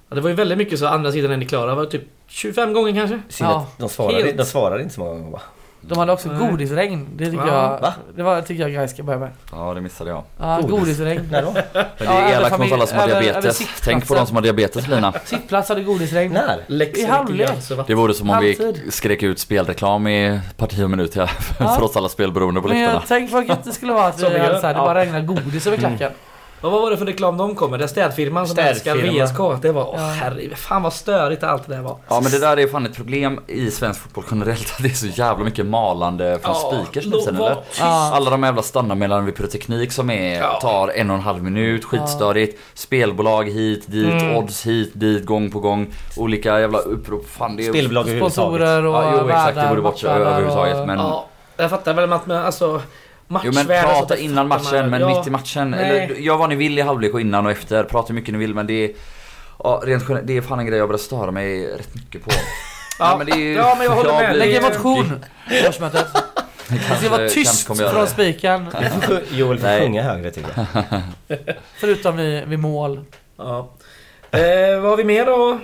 Ja, 0.08 0.14
det 0.14 0.20
var 0.20 0.28
ju 0.28 0.36
väldigt 0.36 0.58
mycket 0.58 0.78
så 0.78 0.86
andra 0.86 1.12
sidan 1.12 1.32
än 1.32 1.40
ni 1.40 1.46
klara. 1.46 1.74
var 1.74 1.84
typ 1.84 2.02
25 2.26 2.72
gånger 2.72 2.94
kanske. 2.94 3.44
Ja. 3.44 3.66
De 3.78 3.88
svarade, 3.88 4.32
de 4.32 4.44
svarade 4.44 4.82
inte 4.82 4.94
så 4.94 5.00
många 5.00 5.12
gånger 5.12 5.30
va? 5.30 5.40
De 5.88 5.98
hade 5.98 6.12
också 6.12 6.28
Nej. 6.32 6.50
godisregn. 6.50 7.08
Det 7.16 7.24
tycker 7.30 7.46
Ja. 7.46 7.52
jag, 7.72 7.80
Va? 7.80 7.94
det 8.16 8.22
var, 8.22 8.42
tycker 8.42 8.62
jag 8.62 8.70
guys 8.72 8.90
ska 8.90 9.02
börja 9.02 9.18
med. 9.18 9.30
Ja 9.52 9.74
det 9.74 9.80
missade 9.80 10.10
jag. 10.10 10.22
Ja, 10.40 10.56
Godis. 10.60 10.70
godisregn. 10.80 11.28
När 11.32 11.42
då? 11.42 11.52
Men 11.52 11.62
det 11.72 11.86
Ja, 11.98 12.12
är 12.12 12.22
över 12.22 12.30
elakt 12.32 12.58
mot 12.58 12.60
familj- 12.68 12.74
alla 12.74 12.86
som 12.86 12.98
har 12.98 13.08
över 13.08 13.22
diabetes. 13.22 13.56
sittplatsen. 13.56 13.92
Tänk 13.92 14.08
på 14.08 14.14
de 14.14 14.26
som 14.26 14.36
har 14.36 14.42
diabetes 14.42 14.88
Lina. 14.88 15.12
Sittplats 15.24 15.68
hade 15.68 15.82
godisregn. 15.82 16.32
När? 16.32 16.82
I 16.98 17.04
halvlek. 17.06 17.50
Det 17.86 17.94
vore 17.94 18.14
som 18.14 18.30
om 18.30 18.38
vi 18.40 18.74
skrek 18.90 19.22
ut 19.22 19.38
spelreklam 19.38 20.06
i 20.06 20.40
parti 20.56 20.82
och 20.84 20.90
minut 20.90 21.14
här 21.16 21.30
Ja. 21.58 21.68
för 21.74 21.82
oss 21.82 21.96
alla 21.96 22.08
spelberoende 22.08 22.60
på 22.60 22.68
Men 22.68 22.76
läktarna. 22.78 22.98
jag, 23.00 23.08
tänk 23.08 23.32
vad 23.32 23.48
gött 23.48 23.64
det 23.64 23.72
skulle 23.72 23.92
vara 23.92 24.06
att 24.06 24.18
Som 24.20 24.28
vi 24.28 24.34
vi 24.34 24.40
hade 24.40 24.60
så 24.60 24.66
här, 24.66 24.74
det 24.74 24.80
bara 24.80 25.00
regnar 25.00 25.20
godis 25.20 25.66
över 25.66 25.76
klacken. 25.76 26.12
Och 26.60 26.70
vad 26.72 26.82
var 26.82 26.90
det 26.90 26.96
för 26.96 27.06
reklam 27.06 27.36
de 27.36 27.54
kom 27.54 27.70
med? 27.70 27.80
Det 27.80 27.84
är 27.84 27.88
städfirman 27.88 28.46
som 28.48 28.58
älskar. 28.58 28.96
VSK. 28.96 29.62
Det 29.62 29.72
var, 29.72 29.88
åh 29.94 29.98
herregud, 30.00 30.56
fan 30.56 30.82
vad 30.82 30.92
störigt 30.92 31.42
allt 31.44 31.66
det 31.68 31.74
där 31.74 31.82
var. 31.82 31.96
Ja 32.08 32.20
men 32.20 32.32
det 32.32 32.38
där 32.38 32.56
är 32.58 32.66
fan 32.66 32.86
ett 32.86 32.96
problem 32.96 33.40
i 33.46 33.70
svensk 33.70 34.00
fotboll 34.00 34.24
generellt. 34.30 34.70
Att 34.76 34.82
det 34.82 34.88
är 34.88 34.94
så 34.94 35.06
jävla 35.06 35.44
mycket 35.44 35.66
malande 35.66 36.38
från 36.42 36.54
speakers 36.54 37.06
nu 37.06 37.18
sen 37.20 37.36
var 37.38 37.50
eller? 37.50 37.62
Alla 38.12 38.30
de 38.30 38.42
jävla 38.42 38.62
standardmeddelandena 38.62 39.26
vid 39.26 39.36
pyroteknik 39.36 39.92
som 39.92 40.10
är, 40.10 40.38
Ja. 40.40 40.58
tar 40.62 40.88
en 40.88 41.10
och 41.10 41.16
en 41.16 41.22
halv 41.22 41.42
minut, 41.42 41.84
skitstörigt. 41.84 42.58
Spelbolag 42.74 43.44
hit, 43.50 43.84
dit, 43.86 44.22
Mm. 44.22 44.36
odds 44.36 44.66
hit, 44.66 44.90
dit, 44.94 45.26
gång 45.26 45.50
på 45.50 45.60
gång. 45.60 45.92
Olika 46.16 46.60
jävla 46.60 46.78
upprop. 46.78 47.28
Fan 47.28 47.56
det 47.56 47.66
är... 47.66 47.70
Spelbolag 47.72 48.02
överhuvudtaget. 48.08 48.32
Sponsorer 48.34 48.86
och 48.86 48.94
Ja, 48.94 49.12
jo 49.22 49.28
exakt, 49.28 49.56
det 49.56 49.66
borde 49.68 49.82
bort 49.82 50.04
överhuvudtaget. 50.04 50.86
Men, 50.86 50.98
Ja, 50.98 51.26
jag 51.56 51.70
fattar 51.70 51.94
väl 51.94 52.12
att 52.12 52.26
men 52.26 52.36
alltså 52.36 52.80
jo 53.44 53.52
men 53.52 53.66
prata 53.66 54.16
innan 54.16 54.48
matchen, 54.48 54.90
men 54.90 55.00
ja, 55.00 55.08
mitt 55.18 55.26
i 55.26 55.30
matchen. 55.30 55.70
nej. 55.70 56.00
Eller 56.00 56.14
gör 56.14 56.36
vad 56.36 56.48
ni 56.48 56.54
vill 56.54 56.78
i 56.78 56.82
halvlek 56.82 57.14
och 57.14 57.20
innan 57.20 57.46
och 57.46 57.52
efter. 57.52 57.84
Prata 57.84 58.08
hur 58.08 58.14
mycket 58.14 58.32
ni 58.34 58.38
vill 58.38 58.54
men 58.54 58.66
det 58.66 58.84
är... 58.84 58.90
Ja, 59.64 59.82
rent 59.84 60.02
generellt, 60.08 60.26
det 60.26 60.36
är 60.36 60.40
fan 60.40 60.58
en 60.58 60.66
grej 60.66 60.78
jag 60.78 60.88
börjar 60.88 60.98
störa 60.98 61.30
mig 61.30 61.66
rätt 61.66 61.94
mycket 61.94 62.24
på. 62.24 62.30
Ja, 62.98 63.14
men 63.18 63.26
det 63.26 63.32
är 63.32 63.36
ju- 63.36 63.54
ja, 63.54 63.74
men 63.78 63.84
jag 63.86 63.92
håller 63.94 64.12
med. 64.12 64.30
blir- 64.30 64.38
Lägg 64.38 64.54
en 64.54 64.62
Det 64.62 64.68
motion 64.78 65.20
årsmötet. 65.68 66.06
Det 66.68 66.96
ska 67.00 67.10
vara 67.10 67.28
tyst 67.28 67.66
från 67.66 67.76
det. 67.76 68.06
spiken 68.06 68.66
Joel 69.30 69.58
får 69.58 69.80
sjunga 69.80 70.02
högre 70.02 70.30
tycker 70.30 70.50
jag. 70.56 71.02
förutom 71.76 72.16
vid, 72.16 72.44
vid 72.48 72.58
mål. 72.58 73.04
Ja. 73.38 73.70
Eh, 74.30 74.40
vad 74.80 74.90
har 74.90 74.96
vi 74.96 75.04
mer 75.04 75.26
då? 75.26 75.58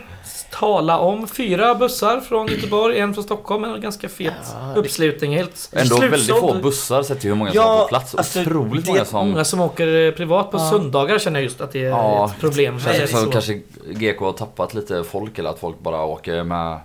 Tala 0.60 0.98
om 0.98 1.26
fyra 1.28 1.74
bussar 1.74 2.20
från 2.20 2.46
Göteborg, 2.46 2.98
en 2.98 3.14
från 3.14 3.24
Stockholm. 3.24 3.64
En 3.64 3.80
ganska 3.80 4.08
fet 4.08 4.32
Ja, 4.54 4.74
uppslutning. 4.76 5.36
Helt 5.36 5.70
Ändå 5.72 5.96
väldigt 5.98 6.20
slutsåld. 6.20 6.56
få 6.56 6.62
bussar 6.62 7.02
sett 7.02 7.20
till 7.20 7.30
hur 7.30 7.36
många 7.36 7.50
som 7.50 7.60
Ja, 7.60 7.66
har 7.68 7.82
på 7.82 7.88
plats. 7.88 8.14
alltså, 8.14 8.40
Otroligt 8.40 8.84
det- 8.86 8.92
många 8.92 9.04
som... 9.04 9.28
Många 9.30 9.44
som 9.44 9.60
åker 9.60 10.06
eh, 10.06 10.10
privat 10.12 10.50
på 10.50 10.56
Ja. 10.58 10.70
söndagar 10.70 11.18
känner 11.18 11.40
jag 11.40 11.44
just 11.44 11.60
att 11.60 11.72
det 11.72 11.84
är 11.84 11.88
Ja, 11.88 12.26
ett 12.34 12.40
problem. 12.40 12.80
Känns 12.80 13.10
som 13.10 13.24
så. 13.24 13.30
kanske 13.30 13.60
GK 13.90 14.20
har 14.24 14.32
tappat 14.32 14.74
lite 14.74 15.04
folk 15.04 15.38
eller 15.38 15.50
att 15.50 15.58
folk 15.58 15.78
bara 15.80 16.04
åker 16.04 16.44
med, 16.44 16.78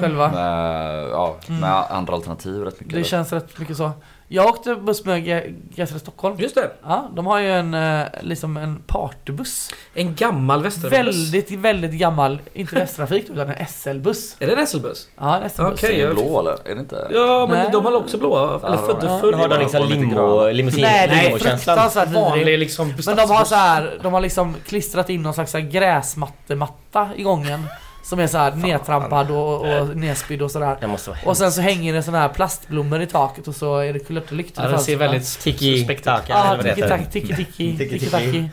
Själva. 0.00 0.28
med, 0.32 1.08
ja, 1.08 1.36
med 1.46 1.84
andra 1.90 2.14
alternativ 2.14 2.64
rätt 2.64 2.80
mycket. 2.80 2.94
Det 2.94 3.04
känns 3.04 3.32
rätt 3.32 3.58
mycket 3.58 3.76
så. 3.76 3.90
Jag 4.28 4.46
åkte 4.46 4.74
buss 4.74 5.04
med 5.04 5.24
G- 5.24 5.42
GSR 5.76 5.98
Stockholm. 5.98 6.36
Just 6.38 6.54
det. 6.54 6.70
Ja, 6.82 7.10
de 7.14 7.26
har 7.26 7.38
ju 7.40 7.50
en, 7.52 7.74
eh, 7.74 8.02
liksom 8.20 8.56
en 8.56 8.82
partybuss. 8.86 9.70
En 9.94 10.14
gammal 10.14 10.62
Västerbuss. 10.62 10.92
Väldigt, 10.92 11.50
väldigt 11.50 11.92
gammal, 11.92 12.38
inte 12.54 12.74
Västtrafik 12.74 13.30
utan 13.30 13.48
en 13.50 13.66
SL-buss. 13.66 14.36
Är 14.38 14.46
det 14.46 14.52
en 14.52 14.66
SL-buss? 14.66 15.08
Ja, 15.20 15.36
en 15.36 15.50
SL-buss. 15.50 15.72
Okej, 15.84 16.00
Är 16.00 16.08
det 16.08 16.14
blå 16.14 16.40
eller? 16.40 16.52
Är 16.70 16.74
det 16.74 16.80
inte? 16.80 17.08
Ja, 17.14 17.46
men 17.50 17.58
Nej. 17.58 17.68
de 17.72 17.84
har 17.84 17.96
också 17.96 18.18
blåa. 18.18 18.60
Eller 18.66 18.76
Ja, 18.76 18.86
födde 18.86 19.06
ja. 19.06 19.18
förr. 19.20 19.30
Nu 19.32 19.36
har 19.38 19.48
de 19.48 19.58
liksom 19.58 19.88
limo, 19.88 20.48
limousin, 20.50 20.82
Nej, 20.82 21.08
det 21.08 21.14
är 21.14 21.38
fruktansvärt 21.38 22.08
Vanlig 22.08 22.38
vidrig. 22.38 22.58
liksom 22.58 22.94
Men 23.06 23.16
de 23.16 23.22
har 23.30 23.44
så 23.44 23.54
här, 23.54 23.98
de 24.02 24.12
har 24.12 24.20
liksom 24.20 24.54
klistrat 24.66 25.10
in 25.10 25.22
någon 25.22 25.34
slags 25.34 25.52
gräsmattematta 25.52 27.08
i 27.16 27.22
gången. 27.22 27.66
Som 28.04 28.18
är 28.18 28.26
så 28.26 28.38
här 28.38 28.54
nedtrampad 28.54 29.30
och, 29.30 29.60
och 29.80 29.96
nedspydd 29.96 30.42
och 30.42 30.50
sådär. 30.50 30.76
Det 30.80 30.86
måste 30.86 31.10
vara 31.10 31.18
Och 31.24 31.36
sen 31.36 31.52
så 31.52 31.60
hänger 31.60 31.92
det 31.92 32.02
såna 32.02 32.18
här 32.18 32.28
plastblommor 32.28 33.00
i 33.02 33.06
taket 33.06 33.48
och 33.48 33.54
så 33.54 33.78
är 33.78 33.92
det 33.92 33.98
kulörtelyktor 33.98 34.64
Ja, 34.64 34.68
i 34.70 34.72
den 34.72 34.80
ser 34.80 34.96
väldigt 34.96 35.40
Tiki 35.40 35.78
suspekt 35.78 36.00
ut. 36.00 36.12
Ja, 36.28 36.56
det 36.62 36.74
tiki 37.10 37.34
tiki. 37.36 38.48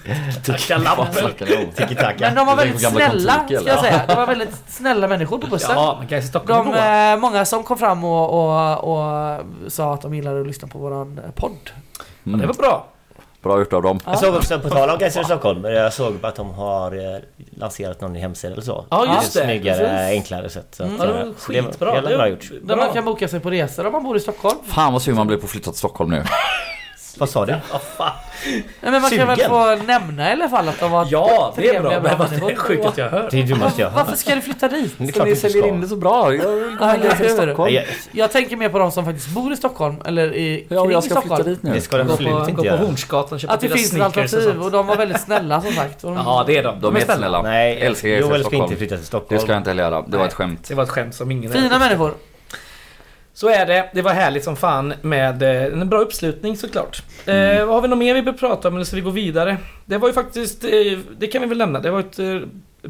Men 2.20 2.36
de 2.36 2.48
var 2.48 2.56
Det 2.56 2.64
väldigt 2.64 2.90
snälla, 2.92 3.44
ska 3.48 3.68
jag 3.68 3.80
säga. 3.80 4.02
De 4.08 4.16
var 4.16 4.28
väldigt 4.28 4.56
snälla 4.68 5.08
människor 5.08 5.38
på 5.38 5.48
bussen. 5.48 5.72
Ja, 5.76 6.04
men 6.10 6.24
Stockholm 6.24 6.72
De, 6.72 7.12
eh, 7.14 7.20
många 7.20 7.46
som 7.46 7.64
kom 7.64 7.78
fram 7.78 8.04
och, 8.04 8.30
och, 8.30 8.78
och 8.94 9.42
sa 9.68 9.94
att 9.94 10.02
de 10.02 10.14
gillade 10.16 10.42
att 10.42 10.48
lyssna 10.48 10.68
på 10.68 10.80
våran 10.80 11.20
eh, 11.26 11.32
podd. 11.32 11.52
Det 12.24 12.30
Mm. 12.30 12.48
var 12.48 12.54
bra. 12.54 12.88
Bra 13.42 13.60
gjort 13.60 13.74
av 13.74 13.82
dem. 13.82 14.00
Ja. 14.06 14.12
Jag 14.12 14.20
såg 14.20 14.36
också, 14.36 14.60
på 14.60 14.70
tal 14.70 14.90
om 14.90 15.00
Geiser 15.00 15.24
Stockholm, 15.24 15.64
jag 15.66 15.94
såg 15.94 16.14
att 16.22 16.36
de 16.36 16.52
har 16.54 17.14
eh, 17.16 17.22
lanserat 17.58 18.02
någon 18.02 18.16
hemsida 18.16 18.54
eller 18.54 18.64
så. 18.64 18.86
Ja, 18.90 19.16
just 19.16 19.34
det. 19.34 19.44
Snyggare, 19.44 19.78
precis. 19.78 20.18
enklare 20.18 20.50
sätt. 20.50 20.68
Så 20.72 20.84
Mm. 20.84 20.96
att, 21.02 21.08
Ja, 21.08 21.14
det 21.14 21.14
var 21.24 21.34
så 21.38 21.52
det 21.52 21.62
skitbra. 21.64 21.94
Jävla 21.96 22.10
bra 22.18 22.28
gjort. 22.30 22.52
Där 22.64 22.76
man 22.76 22.94
kan 22.94 23.06
boka 23.06 23.28
sig 23.28 23.40
på 23.40 23.50
resor 23.50 23.86
om 23.86 23.92
man 23.92 24.04
bor 24.04 24.18
i 24.18 24.20
Stockholm. 24.20 24.58
Fan 24.68 24.94
vad 24.94 25.02
sugen 25.02 25.18
man 25.18 25.28
blir 25.28 25.38
på 25.38 25.46
att 25.46 25.52
flytta 25.52 25.72
till 25.72 25.78
Stockholm 25.80 26.10
nu. 26.10 26.24
Vad 27.18 27.30
sa 27.30 27.46
du? 27.46 27.54
Fan. 27.98 28.12
Nej, 28.46 28.64
men 28.92 29.02
man 29.02 29.12
kan 29.12 29.28
väl 29.28 29.36
Sugen? 29.38 29.50
få 29.50 29.76
nämna 29.76 30.30
i 30.30 30.32
alla 30.32 30.50
fall 30.50 30.70
att 30.70 30.80
de 30.80 30.92
var 30.92 31.08
Ja, 31.12 31.54
det 31.56 31.70
är 31.70 31.82
bra. 31.82 31.92
trevliga 31.92 32.02
Men 32.10 32.18
vad 32.18 32.30
det 32.30 32.36
är 32.52 32.56
sjukt 32.56 32.86
att 32.86 32.98
jag 32.98 33.10
hör. 33.10 33.28
Det 33.32 33.38
är 33.40 33.44
det 33.44 33.48
dummaste 33.54 33.82
jag. 33.82 33.90
Varför 33.92 34.16
ska 34.16 34.36
du 34.36 34.42
flytta 34.42 34.68
dit? 34.68 34.94
Det 34.98 35.04
är 35.08 35.12
klart 35.12 35.26
du 35.26 35.32
inte 35.32 35.50
ska. 35.82 35.88
så 35.90 35.96
bra. 35.96 36.26
Jag 36.26 36.32
vill 36.32 36.42
hur? 36.42 37.56
Nej, 37.66 37.74
jag- 37.76 37.86
Jag 38.12 38.32
tänker 38.32 38.56
mer 38.58 38.70
på 38.70 38.80
de 38.80 38.92
som 38.92 39.06
faktiskt 39.06 39.28
bor 39.30 39.54
i 39.54 39.58
Stockholm 39.58 39.96
eller 40.06 40.34
i, 40.36 40.66
Ja, 40.70 40.82
kring 40.84 40.92
jag 40.92 41.04
ska 41.04 41.12
Stockholm. 41.14 41.36
flytta 41.44 41.50
dit 41.50 41.64
nu. 41.64 41.74
Det 41.74 41.82
ska 41.82 41.98
de 41.98 42.04
Gå 42.08 42.14
absolut 42.14 42.34
på, 42.34 42.40
inte 42.40 42.52
gå 42.52 42.64
på. 42.78 42.84
Hornsgatan 42.86 43.34
och 43.34 43.40
köpa 43.40 43.54
Att 43.54 43.60
det 43.62 43.70
finns 43.70 43.94
ett 43.94 44.02
alternativ 44.02 44.62
och 44.62 44.72
de 44.72 44.88
var 44.88 44.96
väldigt 44.96 45.22
snälla 45.22 45.62
som 45.62 45.72
sagt. 45.72 46.02
De, 46.02 46.14
Ja, 46.16 46.44
det 46.48 46.58
är 46.58 46.64
de. 46.64 46.82
De 46.82 46.96
är 46.96 47.00
snälla. 47.00 47.42
Nej, 47.42 47.80
Joel 47.84 47.96
ska 47.96 48.40
Stockholm. 48.40 48.64
inte 48.64 48.76
flytta 48.76 48.96
till 48.98 49.06
Stockholm. 49.06 49.28
Det 49.38 49.40
ska 49.40 49.52
jag 49.52 49.60
inte 49.60 49.70
heller 49.70 49.84
göra. 49.84 50.02
Det 50.08 50.18
var 50.18 50.26
ett 50.26 50.34
skämt. 50.34 50.66
Det 50.68 50.76
var 50.76 50.84
ett 50.84 50.90
skämt 50.90 51.16
som 51.16 51.32
ingen 51.32 51.52
Fina 51.52 51.80
människor. 51.80 52.14
Så 53.42 53.50
är 53.50 53.66
det. 53.66 53.90
Det 53.94 54.02
var 54.02 54.12
härligt 54.12 54.44
som 54.44 54.56
fan 54.56 54.94
med 55.02 55.44
eh, 55.44 55.82
en 55.82 55.90
bra 55.90 56.00
uppslutning 56.00 56.58
såklart. 56.58 57.04
Mm. 57.26 57.58
Eh, 57.58 57.68
har 57.68 57.82
vi 57.82 57.88
något 57.88 57.98
mer 57.98 58.14
vi 58.14 58.22
bör 58.22 58.34
prata 58.34 58.68
om 58.68 58.76
eller 58.76 58.86
ska 58.86 58.96
vi 58.96 59.02
gå 59.02 59.10
vidare? 59.10 59.58
Det 59.86 59.98
var 59.98 60.08
ju 60.08 60.14
faktiskt, 60.14 60.64
eh, 60.64 61.00
det 61.18 61.28
kan 61.28 61.42
vi 61.42 61.48
väl 61.48 61.58
nämna, 61.58 61.80
det 61.80 61.92
var 61.92 62.00
ett 62.00 62.20
eh, 62.20 62.40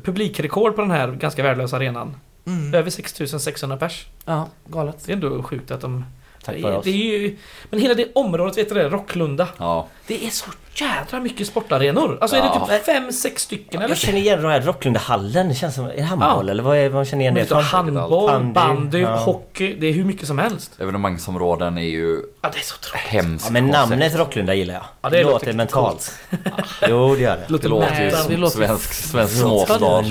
publikrekord 0.02 0.76
på 0.76 0.82
den 0.82 0.92
här 0.92 1.12
ganska 1.12 1.44
värdelösa 1.44 1.76
arenan. 1.76 2.16
Mm. 2.48 2.74
Över 2.74 2.90
6600 2.90 3.78
pers. 3.78 4.06
Ja, 4.26 4.50
galet. 4.68 5.06
Det 5.06 5.12
är 5.12 5.14
ändå 5.14 5.44
sjukt 5.44 5.72
att 5.72 5.82
de... 5.82 6.06
Tack 6.44 6.56
det, 6.56 6.62
för 6.62 6.70
är, 6.70 6.78
oss. 6.78 6.86
det 6.86 6.92
är 6.92 7.20
ju, 7.20 7.38
Men 7.70 7.80
hela 7.80 7.94
det 7.94 8.12
området, 8.16 8.58
vet 8.58 8.70
du 8.70 8.76
det? 8.76 8.90
Rocklunda. 8.90 9.48
Ja. 9.58 9.88
Det 10.08 10.26
är 10.26 10.30
så 10.30 10.46
jädra 10.76 11.20
mycket 11.20 11.48
sportarenor. 11.48 12.18
Alltså 12.22 12.38
är 12.38 12.40
Ja. 12.40 12.66
det 12.70 12.76
typ 12.78 12.86
fem, 12.86 13.12
sex 13.12 13.42
stycken 13.44 13.82
eller? 13.82 13.90
Jag 13.90 13.98
känner 13.98 14.20
igen 14.20 14.42
den 14.42 14.52
här 14.52 14.62
Rocklundahallen. 14.62 15.50
Det 15.50 15.56
känns 15.56 15.76
som... 15.76 15.86
Är 15.86 15.96
det 15.96 16.02
handboll 16.02 16.46
Ja. 16.48 16.52
eller 16.52 16.64
vad 16.64 16.78
är 16.78 16.84
vad 16.84 16.94
man 16.94 17.06
känner 17.06 17.22
igen 17.22 17.34
det 17.34 17.46
från? 17.46 17.64
handboll, 17.64 18.28
Bandy, 18.28 18.54
bandy, 18.54 19.00
ja. 19.02 19.16
hockey. 19.16 19.76
Det 19.80 19.88
är 19.88 19.94
hur 19.94 20.04
mycket 20.04 20.28
som 20.28 20.40
helst. 20.40 20.72
Evenemangsområden 20.80 21.78
är 21.78 21.82
ju 21.82 22.22
Ja, 22.42 22.50
det 22.54 22.60
är 22.60 22.64
så 22.64 22.78
tråkigt. 22.78 23.08
hemskt 23.08 23.46
Ja, 23.46 23.52
men 23.52 23.64
koncept. 23.72 23.90
namnet 23.90 24.16
Rocklunda 24.16 24.54
gillar 24.54 24.74
jag. 24.74 24.84
Ja, 25.02 25.10
det 25.10 25.18
det 25.18 25.24
låter 25.24 25.34
låter 25.34 25.54
mentalt. 25.54 26.14
jo, 26.90 27.16
det 27.16 27.22
gör 27.22 27.38
det. 27.38 27.44
Låter 27.50 27.64
Det 27.64 27.70
låter 27.70 27.96
ju 27.96 28.02
Nej, 28.02 28.12
som 28.12 28.32
det 28.32 28.38
låter- 28.38 28.56
svensk, 28.58 28.94
svensk 28.94 29.38
småstad. 29.42 30.02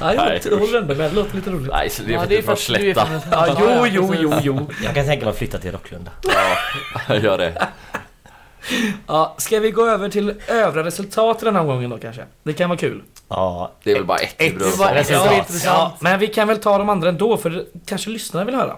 Nej, 0.00 0.40
jag 0.44 0.58
håller 0.58 0.78
ändå 0.78 0.94
med. 0.94 1.10
Det 1.10 1.14
låter 1.16 1.36
lite 1.36 1.50
roligt. 1.50 1.72
Nej, 1.72 1.90
det 2.06 2.14
är 2.14 2.18
för 2.18 2.18
är 2.18 2.22
att 2.22 2.28
det 2.28 2.42
du 2.42 2.52
är 2.52 2.56
slätta. 2.56 3.06
från 3.06 3.20
Ja, 3.30 3.56
jo, 3.60 3.86
jo, 3.90 4.14
jo, 4.20 4.32
jo. 4.42 4.70
Jag 4.84 4.94
kan 4.94 5.06
tänka 5.06 5.24
mig 5.24 5.32
att 5.32 5.38
flytta 5.38 5.58
till 5.58 5.72
Rocklunda. 5.72 6.10
Ja, 7.08 7.14
gör 7.22 7.38
det. 7.38 7.68
Ja, 9.06 9.34
ska 9.38 9.60
vi 9.60 9.70
gå 9.70 9.86
över 9.86 10.08
till 10.08 10.34
övriga 10.48 10.86
resultat 10.86 11.40
den 11.40 11.56
här 11.56 11.64
gången 11.64 11.90
då 11.90 11.98
kanske? 11.98 12.24
Det 12.42 12.52
kan 12.52 12.68
vara 12.68 12.78
kul. 12.78 13.02
Ja, 13.28 13.72
Det 13.82 13.90
är 13.90 13.94
väl 13.94 14.04
bara 14.04 14.18
ett, 14.18 14.34
Ett. 14.38 14.58
Det 14.58 14.76
var 14.76 14.94
Ja. 15.64 15.96
Men 16.00 16.18
vi 16.18 16.26
kan 16.26 16.48
väl 16.48 16.58
ta 16.58 16.78
de 16.78 16.88
andra 16.88 17.08
ändå 17.08 17.36
för 17.36 17.64
kanske 17.86 18.10
lyssnarna 18.10 18.44
vill 18.46 18.54
höra. 18.54 18.76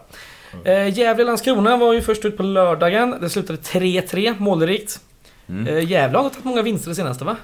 Eh, 0.65 0.89
Gävle-Landskrona 0.99 1.77
var 1.77 1.93
ju 1.93 2.03
först 2.03 2.25
ut 2.25 2.37
på 2.37 2.43
lördagen. 2.43 3.17
Det 3.21 3.31
slutade 3.31 3.59
3-3, 3.59 4.35
målrikt. 4.39 5.01
Mm. 5.49 5.67
Eh, 5.67 5.91
Gävle 5.91 6.19
har 6.19 6.29
tagit 6.31 6.45
många 6.45 6.63
vinster 6.63 6.89
det 6.89 6.95
senaste 6.95 7.25
va? 7.25 7.37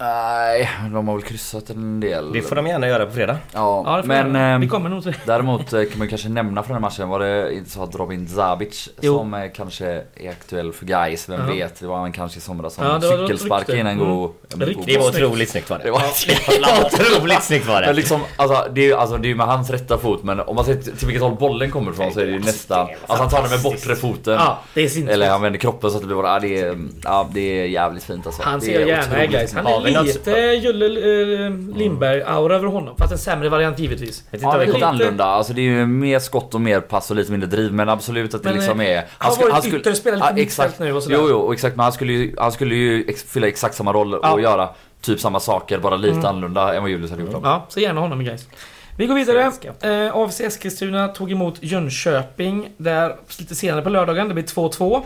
Nej, 0.00 0.70
de 0.92 1.08
har 1.08 1.14
väl 1.14 1.22
kryssat 1.24 1.70
en 1.70 2.00
del. 2.00 2.32
det 2.32 2.42
får 2.42 2.56
de 2.56 2.66
gärna 2.66 2.88
göra 2.88 3.06
på 3.06 3.12
fredag. 3.12 3.36
Ja, 3.54 3.82
Ja, 3.86 4.02
men 4.06 4.32
vi 4.32 4.38
ehm, 4.38 4.60
vi 4.60 4.68
kommer 4.68 4.90
nog 4.90 5.02
till 5.02 5.14
däremot 5.26 5.72
eh, 5.72 5.82
kan 5.84 5.98
man 5.98 6.08
kanske 6.08 6.28
nämna 6.28 6.62
från 6.62 6.74
den 6.74 6.82
här 6.84 6.90
matchen 6.90 7.08
var 7.08 7.18
det 7.18 7.54
inte 7.54 7.70
så 7.70 7.82
att 7.82 7.94
Robin 7.94 8.28
Zabic 8.28 8.88
Jo. 9.00 9.18
som 9.18 9.34
eh, 9.34 9.50
kanske 9.56 9.86
är 10.16 10.30
aktuell 10.30 10.72
för 10.72 10.86
guys 10.86 11.28
vem 11.28 11.40
Ja. 11.48 11.54
vet. 11.54 11.80
Det 11.80 11.86
var 11.86 11.98
han 11.98 12.12
kanske 12.12 12.38
i 12.38 12.40
somras 12.40 12.74
som 12.74 12.84
Ja, 12.84 13.00
cykelsparkade 13.00 13.78
in 13.78 13.86
en 13.86 13.98
god... 13.98 14.08
god- 14.54 14.86
Det 14.86 14.98
var 14.98 15.08
otroligt 15.08 15.50
snyggt 15.50 15.70
var 15.70 15.78
det. 15.78 15.84
Det 15.84 15.90
var 15.90 16.00
Det 16.50 16.60
var 16.66 16.86
otroligt 17.18 17.42
snyggt 17.42 17.66
var 17.66 17.74
Men 17.74 17.82
det. 17.88 17.92
liksom, 17.92 18.20
alltså 18.36 18.66
det 18.72 18.80
är 18.80 18.84
ju 18.86 18.94
alltså, 18.94 19.16
det 19.16 19.26
är 19.26 19.30
ju 19.30 19.34
med 19.36 19.46
hans 19.46 19.70
rätta 19.70 19.98
fot 19.98 20.22
men 20.22 20.40
om 20.40 20.56
man 20.56 20.64
ser 20.64 20.74
till 20.74 20.92
vilket 21.06 21.22
håll 21.22 21.34
bollen 21.36 21.70
kommer 21.70 21.92
ifrån 21.92 22.12
så 22.12 22.20
är 22.20 22.26
det 22.26 22.32
ju 22.32 22.38
nästan... 22.40 22.80
Alltså 23.06 23.22
han 23.22 23.28
tar 23.28 23.42
den 23.42 23.50
med 23.50 23.62
bortre 23.62 23.96
foten. 23.96 24.34
Ja, 24.34 24.58
det 24.74 24.96
är. 24.96 25.08
Eller 25.08 25.30
han 25.30 25.42
vänder 25.42 25.58
kroppen 25.58 25.90
så 25.90 25.96
att 25.96 26.02
det 26.02 26.06
blir 26.06 26.16
bara... 26.16 26.32
Ja, 26.34 26.38
det 26.40 26.60
är, 26.60 26.76
ja, 27.04 27.28
det 27.32 27.40
är 27.60 27.64
jävligt 27.66 28.04
fint 28.04 28.26
alltså. 28.26 28.42
Han 28.42 28.60
ser 28.60 28.80
är 28.80 28.86
gärna 28.86 29.26
guys. 29.26 29.54
Han 29.54 29.66
är 29.66 29.89
lite 30.02 30.30
Julle 30.30 30.86
eh, 30.86 31.50
Lindberg-aura 31.76 32.54
över 32.54 32.66
honom. 32.66 32.96
Fast 32.98 33.12
en 33.12 33.18
sämre 33.18 33.48
variant 33.48 33.78
givetvis. 33.78 34.24
Vet 34.30 34.34
inte 34.42 34.46
Ja, 34.46 34.56
det 34.58 34.62
är 34.62 34.66
vi 34.66 34.72
lite 34.72 34.86
annorlunda. 34.86 35.24
Alltså 35.24 35.52
det 35.52 35.60
är 35.60 35.64
ju 35.64 35.86
mer 35.86 36.18
skott 36.18 36.54
och 36.54 36.60
mer 36.60 36.80
pass 36.80 37.10
och 37.10 37.16
lite 37.16 37.30
mindre 37.30 37.48
driv. 37.48 37.72
Men 37.72 37.88
absolut 37.88 38.34
att 38.34 38.42
det 38.42 38.48
Men, 38.48 38.58
liksom 38.58 38.80
eh, 38.80 38.86
är... 38.98 39.04
han 39.18 39.32
har 39.36 39.50
varit 39.50 39.66
ytter, 39.74 39.92
spelar 39.94 40.16
lite 40.16 40.28
Ja, 40.28 40.34
mittfält 40.34 40.66
exakt. 40.68 40.78
nu 40.80 40.92
och 40.92 41.02
sådär. 41.02 41.16
Jo, 41.16 41.26
jo, 41.30 41.36
och 41.36 41.52
exakt. 41.54 41.76
Men 41.76 41.82
han 41.84 41.92
skulle 41.92 42.12
ju, 42.12 42.34
han 42.38 42.52
skulle 42.52 42.74
ju 42.74 43.04
ex, 43.08 43.22
fylla 43.22 43.46
exakt 43.46 43.74
samma 43.74 43.92
roll 43.92 44.18
Ja. 44.22 44.32
och 44.32 44.40
göra 44.40 44.68
typ 45.00 45.20
samma 45.20 45.40
saker, 45.40 45.78
bara 45.78 45.96
lite 45.96 46.12
Mm. 46.14 46.26
annorlunda 46.26 46.74
än 46.74 46.82
vad 46.82 46.90
Julius 46.90 47.10
hade 47.10 47.22
gjort. 47.22 47.36
Ja, 47.42 47.66
så 47.68 47.80
gärna 47.80 48.00
honom 48.00 48.24
guys. 48.24 48.48
Vi 48.96 49.06
går 49.06 49.14
vidare. 49.14 49.52
Eh, 49.80 50.16
AFC 50.16 50.40
Eskilstuna 50.40 51.08
tog 51.08 51.32
emot 51.32 51.54
Jönköping 51.60 52.68
där 52.76 53.16
lite 53.38 53.54
senare 53.54 53.82
på 53.82 53.88
lördagen. 53.88 54.28
Det 54.28 54.34
blir 54.34 54.44
2-2. 54.44 55.02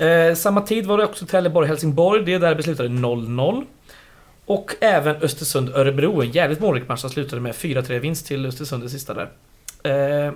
Eh, 0.00 0.34
samma 0.34 0.60
tid 0.60 0.86
var 0.86 0.98
det 0.98 1.04
också 1.04 1.24
Trelleborg-Helsingborg. 1.26 2.24
Det 2.24 2.38
där 2.38 2.54
beslutade 2.54 2.88
0-0. 2.88 3.64
Och 4.46 4.74
även 4.80 5.16
Östersund-Örebro. 5.16 6.22
En 6.22 6.30
jävligt 6.30 6.60
målrik 6.60 6.88
match 6.88 7.00
som 7.00 7.10
slutade 7.10 7.42
med 7.42 7.54
4-3 7.54 7.98
vinst 7.98 8.26
till 8.26 8.46
Östersund 8.46 8.82
det 8.82 8.88
sista 8.88 9.14
där. 9.14 9.28
Eh, 10.26 10.32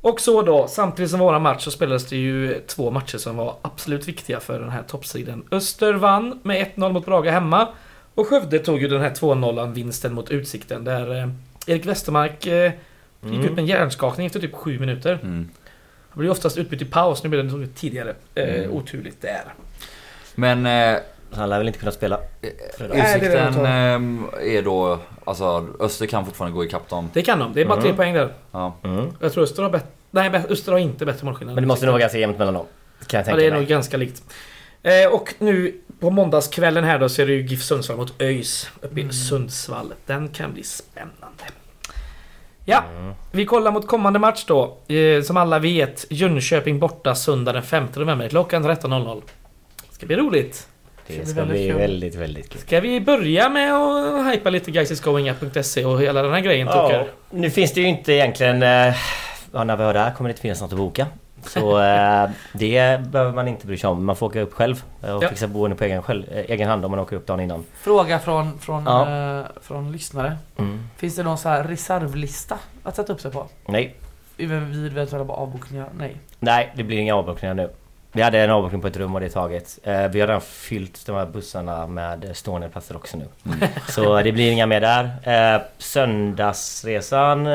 och 0.00 0.20
så 0.20 0.42
då, 0.42 0.66
samtidigt 0.68 1.10
som 1.10 1.20
våra 1.20 1.38
match 1.38 1.64
så 1.64 1.70
spelades 1.70 2.06
det 2.06 2.16
ju 2.16 2.60
två 2.66 2.90
matcher 2.90 3.18
som 3.18 3.36
var 3.36 3.54
absolut 3.62 4.08
viktiga 4.08 4.40
för 4.40 4.60
den 4.60 4.70
här 4.70 4.82
toppsidan. 4.82 5.44
Öster 5.50 5.92
vann 5.94 6.40
med 6.42 6.66
1-0 6.76 6.92
mot 6.92 7.06
Braga 7.06 7.30
hemma. 7.30 7.68
Och 8.14 8.26
Skövde 8.28 8.58
tog 8.58 8.82
ju 8.82 8.88
den 8.88 9.00
här 9.00 9.10
2-0 9.10 9.72
vinsten 9.72 10.14
mot 10.14 10.30
Utsikten 10.30 10.84
där 10.84 11.14
eh, 11.22 11.28
Erik 11.66 11.86
Westermark 11.86 12.46
eh, 12.46 12.64
gick 13.22 13.32
Mm. 13.34 13.40
ut 13.44 13.50
med 13.50 13.58
en 13.58 13.66
hjärnskakning 13.66 14.26
efter 14.26 14.40
typ 14.40 14.54
7 14.54 14.78
minuter. 14.78 15.18
Mm. 15.22 15.48
Han 16.16 16.20
blir 16.20 16.30
oftast 16.30 16.58
utbytt 16.58 16.82
i 16.82 16.84
paus, 16.84 17.22
nu 17.22 17.28
blev 17.28 17.44
det 17.46 17.52
något 17.56 17.74
tidigare. 17.74 18.14
Eh, 18.34 18.54
Mm. 18.54 18.70
Oturligt 18.72 19.22
där. 19.22 19.44
Men 20.34 20.66
eh, 20.66 20.98
Han 21.32 21.48
lär 21.48 21.58
väl 21.58 21.66
inte 21.66 21.78
kunna 21.78 21.92
spela. 21.92 22.20
Det 22.40 22.46
är 22.80 22.88
det 22.88 23.16
utsikten 23.16 23.64
eh, 23.64 24.56
är 24.56 24.62
då, 24.62 24.98
alltså 25.24 25.68
Öster 25.80 26.06
kan 26.06 26.24
fortfarande 26.26 26.54
gå 26.54 26.64
ikapp 26.64 26.88
dem. 26.88 27.10
Det 27.12 27.22
kan 27.22 27.38
de, 27.38 27.52
det 27.52 27.60
är 27.60 27.64
bara 27.64 27.74
Mm. 27.78 27.84
tre 27.84 27.96
poäng 27.96 28.14
där. 28.14 28.28
Ja. 28.52 28.76
Mm. 28.84 29.06
Jag 29.20 29.32
tror 29.32 29.44
Öster 29.44 29.62
har 29.62 29.70
bättre... 29.70 29.86
Nej, 30.10 30.30
Öster 30.48 30.72
har 30.72 30.78
inte 30.78 31.06
bättre 31.06 31.24
målskillnad. 31.24 31.54
Men 31.54 31.62
det 31.64 31.68
måste 31.68 31.86
nog 31.86 31.92
vara 31.92 32.00
ganska 32.00 32.18
jämnt 32.18 32.38
mellan 32.38 32.54
dem. 32.54 32.66
Kan 33.06 33.18
jag 33.18 33.22
Ja, 33.22 33.24
tänka 33.24 33.36
det 33.40 33.46
är 33.46 33.50
mig. 33.50 33.60
nog 33.60 33.68
ganska 33.68 33.96
likt. 33.96 34.22
Eh, 34.82 35.12
och 35.12 35.34
nu 35.38 35.80
på 36.00 36.10
måndagskvällen 36.10 36.84
här 36.84 36.98
då 36.98 37.08
så 37.08 37.22
är 37.22 37.26
det 37.26 37.32
ju 37.32 37.46
GIF 37.46 37.62
Sundsvall 37.62 37.96
mot 37.96 38.22
ÖIS 38.22 38.70
uppe 38.80 39.00
i 39.00 39.02
Mm. 39.02 39.12
Sundsvall. 39.12 39.92
Den 40.06 40.28
kan 40.28 40.52
bli 40.52 40.62
spännande. 40.62 41.44
Ja, 42.68 42.82
Mm. 42.98 43.14
vi 43.32 43.44
kollar 43.46 43.70
mot 43.72 43.86
kommande 43.86 44.18
match 44.18 44.44
då. 44.46 44.76
Eh, 44.94 45.22
som 45.22 45.36
alla 45.36 45.58
vet, 45.58 46.06
Jönköping 46.10 46.78
borta 46.78 47.14
söndag 47.14 47.52
den 47.52 47.62
5 47.62 47.88
november 47.96 48.28
klockan 48.28 48.64
13.00. 48.64 49.22
Ska 49.90 50.06
bli 50.06 50.16
roligt. 50.16 50.68
Det 51.06 51.26
ska 51.26 51.44
bli 51.44 51.70
väldigt, 51.70 52.14
väldigt 52.14 52.48
kul. 52.50 52.60
Ska 52.60 52.80
vi 52.80 53.00
börja 53.00 53.48
med 53.48 53.74
att 53.74 54.34
hypa 54.34 54.50
lite 54.50 54.70
guysisgoingup.se 54.70 55.84
och 55.84 56.00
hela 56.02 56.22
den 56.22 56.32
här 56.32 56.40
grejen 56.40 56.66
Ja, 56.66 56.88
Tucker? 56.88 57.06
nu 57.30 57.50
finns 57.50 57.72
det 57.72 57.80
ju 57.80 57.86
inte 57.86 58.12
egentligen... 58.12 58.62
eh, 58.62 58.94
Ja, 59.52 59.64
när 59.64 59.76
vi 59.76 59.82
hör 59.84 59.94
det 59.94 60.00
här 60.00 60.14
kommer 60.14 60.28
det 60.28 60.32
inte 60.32 60.42
finnas 60.42 60.60
något 60.60 60.72
att 60.72 60.78
boka. 60.78 61.06
Så 61.48 61.80
eh, 61.82 62.30
det 62.52 63.00
behöver 63.10 63.32
man 63.32 63.48
inte 63.48 63.66
bry 63.66 63.76
sig 63.76 63.90
om. 63.90 64.04
Man 64.04 64.16
får 64.16 64.26
åka 64.26 64.40
upp 64.40 64.52
själv 64.52 64.84
och 65.00 65.08
Ja. 65.24 65.28
fixa 65.28 65.46
boende 65.46 65.76
på 65.76 65.84
egen, 65.84 66.02
själv, 66.02 66.24
eh, 66.32 66.44
egen 66.50 66.68
hand 66.68 66.84
om 66.84 66.90
man 66.90 67.00
åker 67.00 67.16
upp 67.16 67.26
dagen 67.26 67.40
innan. 67.40 67.64
Fråga 67.80 68.18
från, 68.18 68.58
från, 68.58 68.84
Ja. 68.86 69.38
eh, 69.40 69.46
från 69.62 69.92
lyssnare. 69.92 70.36
Mm. 70.58 70.88
Finns 70.96 71.16
det 71.16 71.22
någon 71.22 71.38
så 71.38 71.48
här 71.48 71.64
reservlista 71.64 72.58
att 72.82 72.96
sätta 72.96 73.12
upp 73.12 73.20
sig 73.20 73.30
på? 73.30 73.46
Nej. 73.66 73.94
Vid 74.36 74.52
eventuella 74.52 75.32
avbokningar? 75.32 75.88
Nej. 75.98 76.16
Nej, 76.38 76.72
det 76.74 76.82
blir 76.82 76.98
inga 76.98 77.14
avbokningar 77.14 77.54
nu. 77.54 77.70
Vi 78.12 78.22
hade 78.22 78.38
en 78.40 78.50
avbokning 78.50 78.80
på 78.80 78.86
ett 78.86 78.96
rum 78.96 79.14
och 79.14 79.20
det 79.20 79.26
är 79.26 79.30
taget. 79.30 79.78
Eh, 79.82 79.92
vi 80.08 80.20
har 80.20 80.26
redan 80.26 80.40
fyllt 80.40 81.06
de 81.06 81.16
här 81.16 81.26
bussarna 81.26 81.86
med 81.86 82.30
stående 82.36 82.68
platser 82.68 82.96
också 82.96 83.16
nu. 83.16 83.24
Så 83.88 84.22
det 84.22 84.32
blir 84.32 84.52
inga 84.52 84.66
mer 84.66 84.80
där. 84.80 85.04
Eh, 85.54 85.62
söndagsresan... 85.78 87.48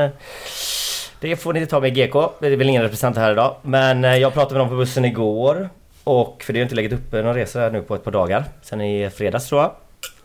Det 1.21 1.35
får 1.35 1.53
ni 1.53 1.59
inte 1.59 1.69
ta 1.71 1.79
med 1.79 1.95
GK. 1.95 2.13
Det 2.39 2.47
är 2.47 2.55
väl 2.55 2.69
ingen 2.69 2.81
representant 2.81 3.17
här 3.17 3.31
idag. 3.31 3.55
Men 3.61 4.05
eh, 4.05 4.15
jag 4.17 4.33
pratade 4.33 4.53
med 4.53 4.61
dem 4.61 4.69
på 4.69 4.75
bussen 4.75 5.05
igår. 5.05 5.69
Och 6.03 6.43
för 6.45 6.53
det 6.53 6.59
har 6.59 6.63
inte 6.63 6.75
legat 6.75 6.93
uppe 6.99 7.21
någon 7.21 7.33
resa 7.35 7.69
nu 7.69 7.81
på 7.81 7.95
ett 7.95 8.03
par 8.03 8.11
dagar. 8.11 8.43
Sen 8.61 8.81
i 8.81 9.09
fredags 9.09 9.47
tror 9.49 9.61
jag. 9.61 9.71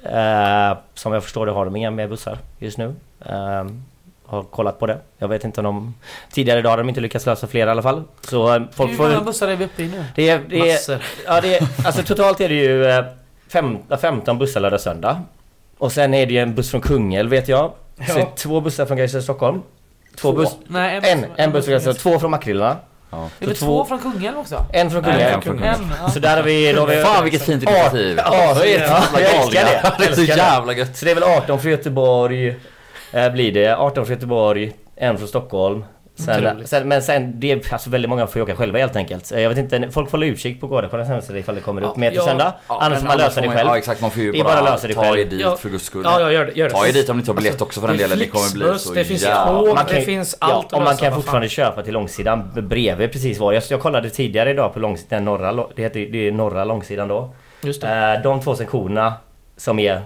Eh, 0.03 0.77
som 0.95 1.13
jag 1.13 1.23
förstår 1.23 1.47
det 1.47 1.53
har 1.53 1.65
de 1.65 1.77
inga 1.77 1.91
mer 1.91 2.09
bussar 2.09 2.39
just 2.59 2.79
nu. 2.79 2.95
Eh, 3.27 3.65
har 4.27 4.43
kollat 4.43 4.79
på 4.79 4.87
det. 4.87 4.99
Jag 5.19 5.29
vet 5.29 5.45
inte 5.45 5.61
om 5.61 5.65
de... 5.65 5.95
Tidigare 6.33 6.59
idag 6.59 6.71
har 6.71 6.79
de 6.79 6.89
inte 6.89 7.01
lyckats 7.01 7.27
lösa 7.27 7.47
fler 7.47 7.67
i 7.67 7.71
alla 7.71 7.83
fall. 7.83 8.03
Så 8.21 8.55
eh, 8.55 8.63
folk 8.73 8.91
Hur 8.91 8.97
får... 8.97 9.09
många 9.09 9.21
bussar 9.21 9.49
är 9.49 9.57
vi 9.57 9.65
uppe 9.65 9.83
i 9.83 9.89
nu? 9.89 10.05
Det 10.15 10.29
är, 10.29 10.41
det 10.49 10.57
är, 10.71 10.73
Massor. 10.73 10.99
ja, 11.27 11.41
det 11.41 11.57
är, 11.57 11.69
alltså 11.87 12.03
totalt 12.03 12.41
är 12.41 12.49
det 12.49 12.55
ju 12.55 12.85
eh, 12.87 13.05
fem, 13.53 13.79
15 14.01 14.39
bussar 14.39 14.61
lördag 14.61 14.81
söndag. 14.81 15.23
Och 15.79 15.93
sen 15.93 16.15
är 16.15 16.27
det 16.27 16.33
ju 16.33 16.39
en 16.41 16.55
buss 16.55 16.71
från 16.71 16.81
Kungälv 16.81 17.31
vet 17.31 17.49
jag. 17.49 17.73
Så 18.09 18.19
Ja. 18.19 18.33
två 18.37 18.61
bussar 18.61 18.87
från 18.87 18.97
Gais 18.97 19.25
Stockholm. 19.25 19.63
Två, 20.17 20.31
Två? 20.33 20.33
buss... 20.33 20.57
Nej, 20.67 21.01
En, 21.03 21.27
en 21.37 21.53
buss 21.53 21.65
från 21.65 21.73
Gais 21.81 21.99
två 21.99 22.19
från 22.19 22.31
Makrillarna. 22.31 22.77
Ja. 23.11 23.29
Är 23.41 23.47
det 23.47 23.55
så 23.55 23.67
två 23.67 23.85
två- 23.85 23.85
från 23.85 23.99
Kungälv 24.13 24.39
också? 24.39 24.67
En 24.73 24.91
från 24.91 25.03
Kungälv. 25.05 25.35
en 25.35 25.43
från 25.43 25.63
En, 25.63 25.93
ja. 26.03 26.11
Så 26.11 26.19
där 26.19 26.37
har 26.37 26.43
vi... 26.43 26.73
Då 26.73 26.81
har 26.81 26.87
vi 26.87 26.97
Fan 27.03 27.25
vilket 27.25 27.43
fint 27.43 27.63
initiativ! 27.63 28.21
Ja, 28.25 28.57
Jag 28.61 28.71
älskar 28.71 29.65
det. 29.65 29.93
Det 29.99 30.05
är 30.05 30.15
så 30.15 30.23
jävla 30.23 30.73
gött. 30.73 30.97
Så 30.97 31.05
det 31.05 31.11
är 31.11 31.15
väl 31.15 31.25
18 31.25 31.61
från 31.61 31.71
Göteborg. 31.71 32.57
Eh, 33.13 33.33
blir 33.33 33.53
det. 33.53 33.77
18 33.77 34.07
från 34.07 34.15
Göteborg. 34.15 34.73
En 34.97 35.19
från 35.19 35.29
Stockholm. 35.29 35.85
Sen, 36.19 36.67
sen, 36.67 36.89
men 36.89 37.03
sen, 37.03 37.41
det 37.41 37.53
är 37.53 37.73
alltså 37.73 37.91
väldigt 37.91 38.09
många 38.09 38.27
får 38.27 38.41
åka 38.41 38.57
själva 38.57 38.79
helt 38.79 38.97
enkelt. 38.97 39.31
Jag 39.31 39.49
vet 39.49 39.59
inte, 39.59 39.91
folk 39.91 40.11
får 40.11 40.19
hålla 40.19 40.27
utkik 40.27 40.61
på 40.61 40.67
Gårdakvarnens 40.67 41.09
hemsida 41.09 41.39
ifall 41.39 41.55
det 41.55 41.61
kommer 41.61 41.83
upp 41.83 41.97
mer 41.97 42.11
till 42.11 42.17
ja. 42.17 42.25
söndag. 42.25 42.55
Ja, 42.69 42.79
Annars 42.81 42.99
får 42.99 43.07
man 43.07 43.19
lösa 43.19 43.41
det 43.41 43.49
själv. 43.49 43.69
Ja 43.69 43.79
exakt, 43.79 44.01
man 44.01 44.11
får 44.11 44.23
ju 44.23 44.33
Det 44.33 44.43
bara 44.45 44.63
bara, 44.63 44.71
lösa 44.71 44.89
det 44.89 44.95
ta 44.95 45.03
själv. 45.03 45.19
er 45.21 45.25
dit 45.25 45.41
Ja. 45.41 45.57
för 45.57 45.69
guds 45.69 45.85
skull. 45.85 46.03
Ja, 46.05 46.21
ja, 46.21 46.33
gör 46.33 46.45
det. 46.47 46.53
Gör 46.53 46.69
det. 46.69 46.75
Ta 46.75 46.87
er 46.87 46.93
dit 46.93 47.09
om 47.09 47.17
ni 47.17 47.21
inte 47.21 47.31
har 47.31 47.37
biljett 47.37 47.63
också 47.63 47.81
för 47.81 47.89
den 47.89 47.97
är 47.97 48.01
delen. 48.01 48.19
Det 48.19 48.27
kommer 48.27 48.53
bli 48.53 48.79
så 48.79 48.93
det 48.93 49.05
finns 49.05 49.23
tåg. 49.23 49.75
Man 49.75 49.85
det 49.89 50.01
finns 50.03 50.37
Ja, 50.41 50.47
allt 50.47 50.67
att 50.67 50.73
och 50.73 50.83
man 50.83 50.97
kan 50.97 51.15
fortfarande 51.15 51.49
köpa 51.49 51.83
till 51.83 51.93
långsidan 51.93 52.51
bredvid 52.69 53.13
precis 53.13 53.39
var. 53.39 53.53
Jag, 53.53 53.63
jag 53.71 53.81
kollade 53.81 54.11
tidigare 54.11 54.51
idag 54.51 54.75
på 54.75 54.79
långsidan, 54.81 55.25
norra, 55.25 55.67
det 55.77 55.83
heter 55.83 56.01
det 56.13 56.29
är 56.29 56.33
norra 56.33 56.65
långsidan 56.65 57.09
då. 57.09 57.35
Just 57.63 57.81
det. 57.81 58.15
Eh, 58.17 58.23
de 58.23 58.41
två 58.41 58.55
sektionerna 58.55 59.15
som 59.57 59.79
är 59.79 60.03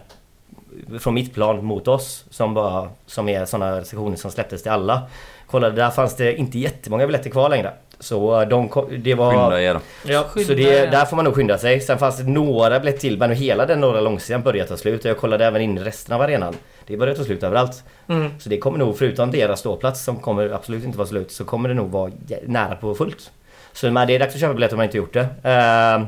från 1.01 1.15
mitt 1.15 1.35
plan 1.35 1.65
mot 1.65 1.89
oss 1.89 2.25
som, 2.31 2.55
bara, 2.55 2.89
som 3.07 3.29
är 3.29 3.45
sådana 3.45 3.85
sektioner 3.85 4.17
som 4.17 4.31
släpptes 4.31 4.63
till 4.63 4.73
alla. 4.73 5.03
Kollade, 5.51 5.77
där 5.77 5.91
fanns 5.91 6.17
det 6.17 6.35
inte 6.35 6.59
jättemånga 6.59 7.07
biljetter 7.07 7.31
kvar 7.31 7.49
längre. 7.49 7.73
Så 7.99 8.41
eh, 8.41 8.49
de, 8.49 8.69
ko- 8.69 8.89
det 8.99 9.15
var... 9.15 9.31
Skynda 9.31 9.63
er. 9.63 9.81
Ja. 10.05 10.23
Så 10.23 10.29
Skynda 10.29 10.55
det, 10.55 10.79
er. 10.79 10.91
där 10.91 11.05
får 11.05 11.17
man 11.17 11.25
nog 11.25 11.35
skynda 11.35 11.59
sig. 11.59 11.81
Sen 11.81 11.99
fanns 11.99 12.17
det 12.19 12.25
några 12.25 12.81
biljetter 12.81 13.01
till 13.01 13.19
men 13.19 13.31
hela 13.33 13.67
den 13.67 13.81
norra 13.81 14.01
långsidan 14.01 14.43
börjar 14.43 14.67
ta 14.67 14.77
slut. 14.77 15.05
Och 15.05 15.11
jag 15.11 15.19
kollade 15.19 15.47
även 15.47 15.63
in 15.63 15.79
resten 15.79 16.15
av 16.15 16.23
arenan. 16.23 16.55
Det 16.87 16.97
börjar 16.97 17.15
ta 17.15 17.25
slut 17.25 17.43
överallt. 17.43 17.85
Mm. 18.09 18.31
Så 18.39 18.49
det 18.49 18.59
kommer 18.59 18.79
nog, 18.79 18.99
förutom 18.99 19.31
deras 19.31 19.61
ståplats 19.61 20.05
som 20.05 20.17
kommer 20.17 20.51
absolut 20.51 20.85
inte 20.85 20.99
vara 20.99 21.09
slut, 21.09 21.31
så 21.33 21.45
kommer 21.45 21.69
det 21.69 21.75
nog 21.75 21.91
vara 21.91 22.13
nära 22.47 22.75
på 22.75 22.95
fullt. 22.95 23.31
Så 23.73 23.91
men 23.91 24.07
det 24.07 24.15
är 24.15 24.19
dags 24.19 24.35
att 24.35 24.41
köpa 24.41 24.55
biljetter 24.55 24.75
om 24.75 24.79
man 24.79 24.85
inte 24.87 24.97
gjort 24.97 25.13
det. 25.13 25.21
Uh, 25.21 26.07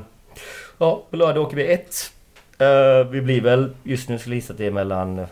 ja, 0.79 1.03
på 1.11 1.17
lördag 1.17 1.43
åker 1.43 1.57
vi 1.57 1.73
ett. 1.73 1.95
Eh, 2.59 3.07
vi 3.11 3.21
blir 3.21 3.41
väl, 3.41 3.71
just 3.83 4.09
nu 4.09 4.19
skulle 4.19 4.35
jag 4.35 4.41
gissa 4.41 4.53
att 4.53 4.59
det 4.59 4.67
är 4.67 4.71
mellan, 4.71 5.27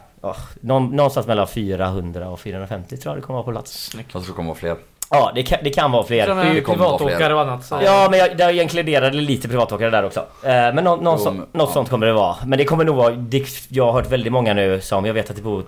någon, 0.60 0.96
någonstans 0.96 1.26
mellan 1.26 1.48
400 1.48 2.28
och 2.28 2.40
450 2.40 2.96
tror 2.96 3.14
jag 3.14 3.22
det 3.22 3.26
kommer 3.26 3.36
vara 3.36 3.44
på 3.44 3.50
plats. 3.50 3.94
Jag 3.96 4.08
tror 4.08 4.22
det 4.22 4.32
kommer 4.32 4.48
vara 4.48 4.58
fler. 4.58 4.76
Ja, 5.12 5.32
det 5.34 5.42
kan, 5.42 5.58
det 5.64 5.70
kan 5.70 5.92
vara 5.92 6.04
fler. 6.04 6.26
Det 6.26 6.42
är 6.42 6.54
ju 6.54 6.62
privatåkare 6.62 7.34
och 7.34 7.40
annat. 7.40 7.64
Så. 7.64 7.78
Ja 7.84 8.08
men 8.10 8.18
jag, 8.18 8.40
jag 8.40 8.54
inkluderade 8.54 9.20
lite 9.20 9.48
privatåkare 9.48 9.90
där 9.90 10.04
också. 10.04 10.20
Eh, 10.20 10.50
men 10.50 10.84
nå, 10.84 10.96
någon 10.96 11.18
Jo, 11.18 11.24
så, 11.24 11.30
något 11.30 11.48
ja. 11.52 11.66
sånt 11.66 11.88
kommer 11.88 12.06
det 12.06 12.12
vara. 12.12 12.36
Men 12.46 12.58
det 12.58 12.64
kommer 12.64 12.84
nog 12.84 12.96
vara... 12.96 13.10
Det, 13.10 13.46
jag 13.68 13.84
har 13.84 13.92
hört 13.92 14.10
väldigt 14.10 14.32
många 14.32 14.54
nu 14.54 14.80
som... 14.80 15.04
Jag 15.04 15.14
vet 15.14 15.30
att 15.30 15.36
det 15.36 15.42
bor 15.42 15.64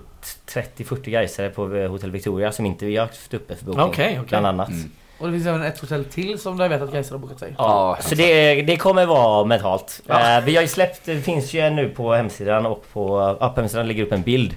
30-40 0.47 1.09
gaisare 1.09 1.49
på 1.49 1.75
eh, 1.75 1.91
Hotel 1.91 2.11
Victoria 2.11 2.51
som 2.51 2.65
inte 2.65 2.85
vi 2.85 2.97
har 2.97 3.05
haft 3.05 3.33
uppe 3.33 3.55
för 3.55 3.65
bokning. 3.65 3.85
Okej, 3.85 4.11
okej. 4.13 4.25
Bland 4.29 4.45
annat. 4.45 4.69
Mm. 4.69 4.91
Och 5.17 5.27
det 5.27 5.33
finns 5.33 5.47
även 5.47 5.63
ett 5.63 5.79
hotell 5.79 6.05
till 6.05 6.39
som 6.39 6.59
jag 6.59 6.69
vet 6.69 6.81
att 6.81 6.91
Gais 6.91 7.11
har 7.11 7.17
bokat 7.17 7.39
sig. 7.39 7.55
Ja, 7.57 7.97
så 8.01 8.15
det, 8.15 8.61
det 8.61 8.77
kommer 8.77 9.05
vara 9.05 9.45
mentalt. 9.45 10.01
Ja. 10.07 10.37
Eh, 10.37 10.43
vi 10.43 10.55
har 10.55 10.61
ju 10.61 10.67
släppt, 10.67 11.05
det 11.05 11.21
finns 11.21 11.53
ju 11.53 11.59
en 11.59 11.75
nu 11.75 11.89
på 11.89 12.13
hemsidan 12.13 12.65
och 12.65 12.85
på, 12.93 13.37
ja, 13.39 13.49
på 13.49 13.61
hemsidan 13.61 13.87
ligger 13.87 14.03
upp 14.03 14.11
en 14.11 14.21
bild 14.21 14.55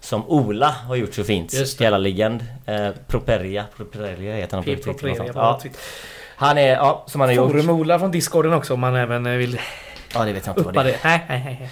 som 0.00 0.28
Ola 0.28 0.68
har 0.68 0.96
gjort 0.96 1.14
så 1.14 1.24
fint. 1.24 1.80
Jävla 1.80 1.98
legend. 1.98 2.44
Eh, 2.66 2.88
Properia, 3.06 3.64
Properia 3.76 4.36
heter 4.36 4.56
han 4.56 4.64
på 4.64 4.70
Twitter. 4.70 5.30
Ja, 5.34 5.60
han 6.36 6.58
är, 6.58 6.68
ja, 6.68 7.04
som 7.06 7.20
han 7.20 7.30
har 7.30 7.34
gjort. 7.34 7.52
Forum-Ola 7.52 7.98
från 7.98 8.10
Discorden 8.10 8.52
också 8.52 8.74
om 8.74 8.80
man 8.80 8.96
även 8.96 9.26
eh, 9.26 9.32
vill 9.32 9.60
Ja, 10.14 10.24
det 10.24 10.32
vet 10.32 10.46
jag 10.46 10.52
inte 10.52 10.62
vad 10.62 10.74
uppa 10.74 10.82
det 10.82 10.90
är. 10.90 10.92
det. 10.92 10.98
Nej, 11.04 11.24
nej, 11.28 11.42
nej. 11.44 11.70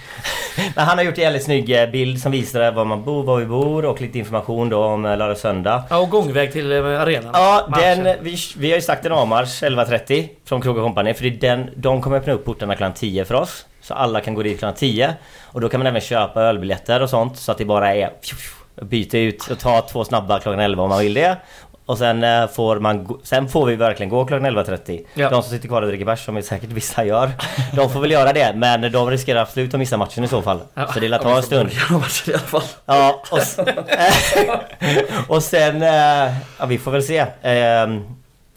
Men 0.77 0.85
han 0.85 0.99
har 0.99 1.05
gjort 1.05 1.19
en 1.19 1.25
jävligt 1.25 1.45
snygg 1.45 1.83
eh, 1.83 1.91
bild 1.91 2.21
som 2.21 2.33
visar 2.33 2.73
var 2.73 2.85
man 2.85 3.05
bor, 3.05 3.25
var 3.25 3.37
vi 3.37 3.47
bor 3.47 3.85
och 3.85 4.01
lite 4.01 4.19
information 4.19 4.69
då 4.69 4.85
om 4.85 5.05
eh, 5.05 5.11
lördag 5.11 5.31
och 5.31 5.39
söndag. 5.39 5.85
Ja, 5.91 5.99
och 5.99 6.11
gångväg 6.11 6.53
till 6.53 6.73
eh, 6.73 6.79
arenan. 7.01 7.31
Ja, 7.35 7.69
den, 7.81 8.17
vi, 8.21 8.37
vi 8.57 8.71
har 8.71 8.77
ju 8.77 8.83
sagt 8.83 9.07
en 9.07 9.13
avmarsch 9.13 9.63
11.30 9.63 10.29
från 10.45 10.63
Krog 10.63 10.77
Company 10.77 11.15
för 11.15 11.23
det 11.25 11.29
är 11.29 11.57
den, 11.57 11.71
de 11.77 12.03
kommer 12.03 12.17
öppna 12.17 12.33
upp 12.33 12.45
portarna 12.45 12.77
klockan 12.77 12.95
10 12.95 13.25
för 13.25 13.35
oss. 13.35 13.67
Så 13.81 13.95
alla 13.95 14.21
kan 14.21 14.35
gå 14.35 14.43
dit 14.43 14.59
klockan 14.59 14.75
10. 14.75 15.15
Och 15.43 15.61
då 15.61 15.69
kan 15.69 15.81
man 15.81 15.87
även 15.87 16.01
köpa 16.01 16.43
ölbiljetter 16.43 17.03
och 17.03 17.11
sånt 17.11 17.39
så 17.39 17.53
att 17.53 17.59
det 17.59 17.65
bara 17.65 17.95
är 17.95 18.11
byta 18.83 19.19
ut 19.19 19.51
och 19.51 19.59
ta 19.59 19.81
två 19.81 20.05
snabba 20.05 20.41
klockan 20.41 20.61
11 20.61 20.83
om 20.83 20.89
man 20.89 21.01
vill 21.01 21.15
det. 21.15 21.37
Och 21.87 21.99
sen 21.99 22.25
eh, 22.25 22.49
får 22.49 22.81
man 22.81 23.19
Sen 23.23 23.49
får 23.49 23.67
vi 23.67 23.77
verkligen 23.77 24.11
gå 24.11 24.25
klockan 24.25 24.47
11.30. 24.47 25.01
Ja. 25.15 25.31
De 25.31 25.43
som 25.43 25.51
sitter 25.51 25.69
kvar 25.69 25.83
och 25.83 25.89
dricker 25.89 26.05
bärs, 26.05 26.25
som 26.25 26.43
säkert 26.43 26.71
vissa 26.71 27.05
gör. 27.05 27.31
De 27.77 27.91
får 27.91 28.01
väl 28.01 28.11
göra 28.11 28.33
det, 28.33 28.53
men 28.57 28.93
de 28.93 29.11
riskerar 29.11 29.41
absolut 29.43 29.75
att 29.75 29.81
missa 29.81 29.97
matchen 29.97 30.25
i 30.25 30.29
så 30.29 30.43
fall. 30.43 30.61
Ja. 30.75 30.93
Så 30.93 31.01
det 31.01 31.09
lär 31.09 31.19
ta 31.19 31.37
en 31.37 31.43
stund. 31.43 31.71
i 31.71 31.75
alla 32.33 32.39
fall. 32.39 32.63
Ja, 32.87 33.23
och, 33.31 33.39
och 35.37 35.43
sen... 35.43 35.83
eh, 35.83 36.33
Ja, 36.59 36.67
vi 36.67 36.79
får 36.79 36.91
väl 36.91 37.03
se. 37.03 37.27
Ehm, 37.43 38.03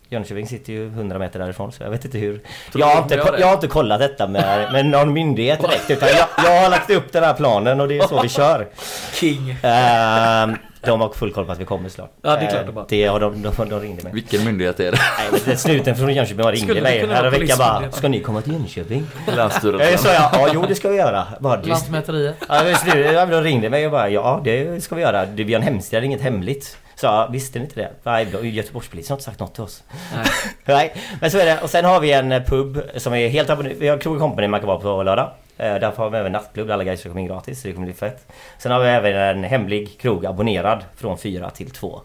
Jönköping 0.09 0.47
sitter 0.47 0.73
ju 0.73 0.87
100 0.87 1.19
meter 1.19 1.39
därifrån 1.39 1.71
så 1.71 1.83
jag 1.83 1.89
vet 1.89 2.05
inte 2.05 2.17
hur... 2.17 2.41
Jag 2.73 2.87
har 2.87 3.01
inte, 3.01 3.15
jag 3.39 3.47
har 3.47 3.53
inte 3.53 3.67
kollat 3.67 3.99
detta 3.99 4.27
med, 4.27 4.71
med 4.71 4.85
någon 4.85 5.13
myndighet 5.13 5.59
direkt 5.61 5.89
utan 5.89 6.09
jag, 6.09 6.27
jag 6.45 6.61
har 6.61 6.69
lagt 6.69 6.89
upp 6.89 7.11
den 7.11 7.23
här 7.23 7.33
planen 7.33 7.81
och 7.81 7.87
det 7.87 7.97
är 7.97 8.07
så 8.07 8.21
vi 8.21 8.29
kör. 8.29 8.67
King. 9.13 9.49
Uh, 9.51 10.55
de 10.85 11.01
har 11.01 11.09
full 11.09 11.33
koll 11.33 11.45
på 11.45 11.51
att 11.51 11.59
vi 11.59 11.65
kommer 11.65 11.89
snart. 11.89 12.11
Ja, 12.21 12.29
det 12.35 12.45
är 12.45 12.49
klart 12.49 12.65
de 12.65 12.75
har. 12.77 12.85
Det 12.89 13.05
har 13.05 13.19
de, 13.19 13.41
de, 13.41 13.69
de 13.69 13.79
ringde 13.79 14.03
mig. 14.03 14.13
Vilken 14.13 14.43
myndighet 14.45 14.79
är 14.79 14.91
det? 14.91 14.97
Nej, 15.31 15.41
men 15.45 15.57
snuten 15.57 15.95
från 15.95 16.13
Jönköping 16.13 16.45
ringde 16.45 16.57
Skulle 16.57 16.81
mig 16.81 17.01
kunna 17.01 17.13
vara 17.21 17.29
här 17.29 17.39
veckan 17.39 17.57
bara? 17.57 17.91
Ska 17.91 18.07
ni 18.07 18.19
komma 18.19 18.41
till 18.41 18.53
Jönköping? 18.53 19.07
Länsstyrelsen. 19.35 19.91
Jag 19.91 19.99
sa 19.99 20.13
jag, 20.13 20.29
ja 20.33 20.49
jo 20.53 20.65
det 20.67 20.75
ska 20.75 20.89
vi 20.89 20.97
göra. 20.97 21.27
Bara, 21.39 21.61
Lantmäteriet. 21.61 22.35
Ja, 22.49 23.25
de 23.25 23.41
ringde 23.43 23.69
mig 23.69 23.85
och 23.85 23.91
bara 23.91 24.09
ja 24.09 24.41
det 24.43 24.83
ska 24.83 24.95
vi 24.95 25.01
göra. 25.01 25.25
Det- 25.25 25.43
Vi 25.43 25.53
har 25.53 25.61
en 25.61 25.67
hemsida, 25.67 25.99
det 25.99 26.03
är 26.03 26.05
inget 26.05 26.21
hemligt. 26.21 26.77
Så 26.95 27.27
visste 27.31 27.59
ni 27.59 27.65
inte 27.65 27.79
det? 27.81 27.89
Nej, 28.03 28.27
Göteborgspolisen 28.55 29.13
har 29.13 29.15
inte 29.15 29.23
sagt 29.25 29.39
något 29.39 29.53
till 29.53 29.63
oss. 29.63 29.83
Nej. 30.15 30.25
Nej, 30.65 30.93
men 31.21 31.31
så 31.31 31.37
är 31.37 31.45
det. 31.45 31.59
Och 31.63 31.69
sen 31.69 31.85
har 31.85 31.99
vi 31.99 32.11
en 32.11 32.31
eh, 32.31 32.43
pub 32.43 32.81
som 32.95 33.13
är 33.13 33.27
helt. 33.27 33.49
Vi 33.79 33.87
har 33.87 33.97
Krog 33.97 34.19
Company 34.19 34.47
man 34.47 34.59
kan 34.59 34.67
vara 34.67 34.79
på 34.79 35.03
lördag. 35.03 35.31
Eh, 35.57 35.75
Därför 35.75 36.03
har 36.03 36.09
vi 36.09 36.17
även 36.17 36.31
nattklubb 36.31 36.67
där 36.67 36.73
alla 36.73 36.97
ska 36.97 37.09
komma 37.09 37.21
in 37.21 37.27
gratis. 37.27 37.61
Så 37.61 37.67
det 37.67 37.73
kommer 37.73 37.87
bli 37.87 37.93
fett. 37.95 38.27
Sen 38.57 38.71
har 38.71 38.79
vi 38.79 38.87
även 38.89 39.15
en 39.15 39.43
hemlig 39.43 39.99
krog 39.99 40.25
abonnerad 40.25 40.83
från 40.95 41.17
4 41.17 41.49
till 41.49 41.71
2. 41.71 42.01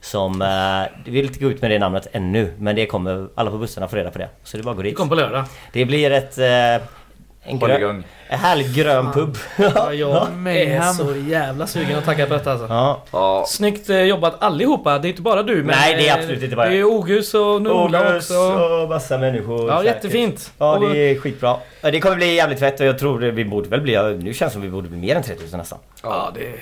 Som... 0.00 0.42
Eh, 0.42 0.98
vi 1.04 1.10
vill 1.10 1.26
inte 1.26 1.38
gå 1.40 1.50
ut 1.50 1.62
med 1.62 1.70
det 1.70 1.78
namnet 1.78 2.06
ännu. 2.12 2.52
Men 2.58 2.76
det 2.76 2.86
kommer... 2.86 3.28
Alla 3.34 3.50
på 3.50 3.58
bussarna 3.58 3.88
får 3.88 3.96
reda 3.96 4.10
på 4.10 4.18
det. 4.18 4.28
Så 4.44 4.56
det 4.56 4.60
är 4.60 4.64
bara 4.64 4.70
att 4.70 4.76
gå 4.76 4.82
Det 4.82 4.88
dit. 4.88 4.96
kom 4.98 5.08
på 5.08 5.14
lördag. 5.14 5.44
Det 5.72 5.84
blir 5.84 6.10
ett... 6.10 6.38
Eh, 6.38 6.86
en 7.46 7.58
grön, 7.58 7.80
igång. 7.80 8.04
en 8.28 8.38
härlig 8.38 8.74
grön 8.74 9.12
pub. 9.12 9.36
Ja, 9.56 9.92
jag 9.92 10.26
är 10.26 10.30
Mayhem. 10.30 10.94
så 10.94 11.14
jävla 11.16 11.66
sugen 11.66 11.98
och 11.98 12.04
taggad 12.04 12.28
på 12.28 12.34
detta 12.34 12.52
alltså. 12.52 12.66
ja. 12.68 13.02
Ja, 13.10 13.44
Snyggt 13.48 13.90
eh, 13.90 14.00
jobbat 14.00 14.42
allihopa. 14.42 14.98
Det 14.98 15.08
är 15.08 15.10
inte 15.10 15.22
bara 15.22 15.42
du 15.42 15.56
men... 15.56 15.66
Nej, 15.66 15.96
det 15.96 16.08
är 16.08 16.12
eh, 16.12 16.18
absolut 16.18 16.42
inte 16.42 16.56
bara 16.56 16.68
Det 16.68 16.76
är 16.76 16.84
Ogus 16.84 17.34
och 17.34 17.62
Nola 17.62 18.16
också. 18.16 18.34
och 18.34 18.88
massa 18.88 19.18
människor. 19.18 19.68
Ja, 19.70 19.78
säkert. 19.78 19.94
jättefint. 19.94 20.52
Ja, 20.58 20.78
det 20.78 20.98
är 20.98 21.18
skitbra. 21.20 21.56
Det 21.80 22.00
kommer 22.00 22.16
bli 22.16 22.34
jävligt 22.34 22.58
fett 22.58 22.80
och 22.80 22.86
jag 22.86 22.98
tror 22.98 23.18
vi 23.18 23.44
borde 23.44 23.68
väl 23.68 23.80
bli... 23.80 24.18
Nu 24.22 24.34
känns 24.34 24.50
det 24.50 24.54
som 24.54 24.62
vi 24.62 24.68
borde 24.68 24.88
bli 24.88 24.98
mer 24.98 25.16
än 25.16 25.22
3000 25.22 25.58
nästan. 25.58 25.78
Ja, 26.02 26.30
det, 26.34 26.52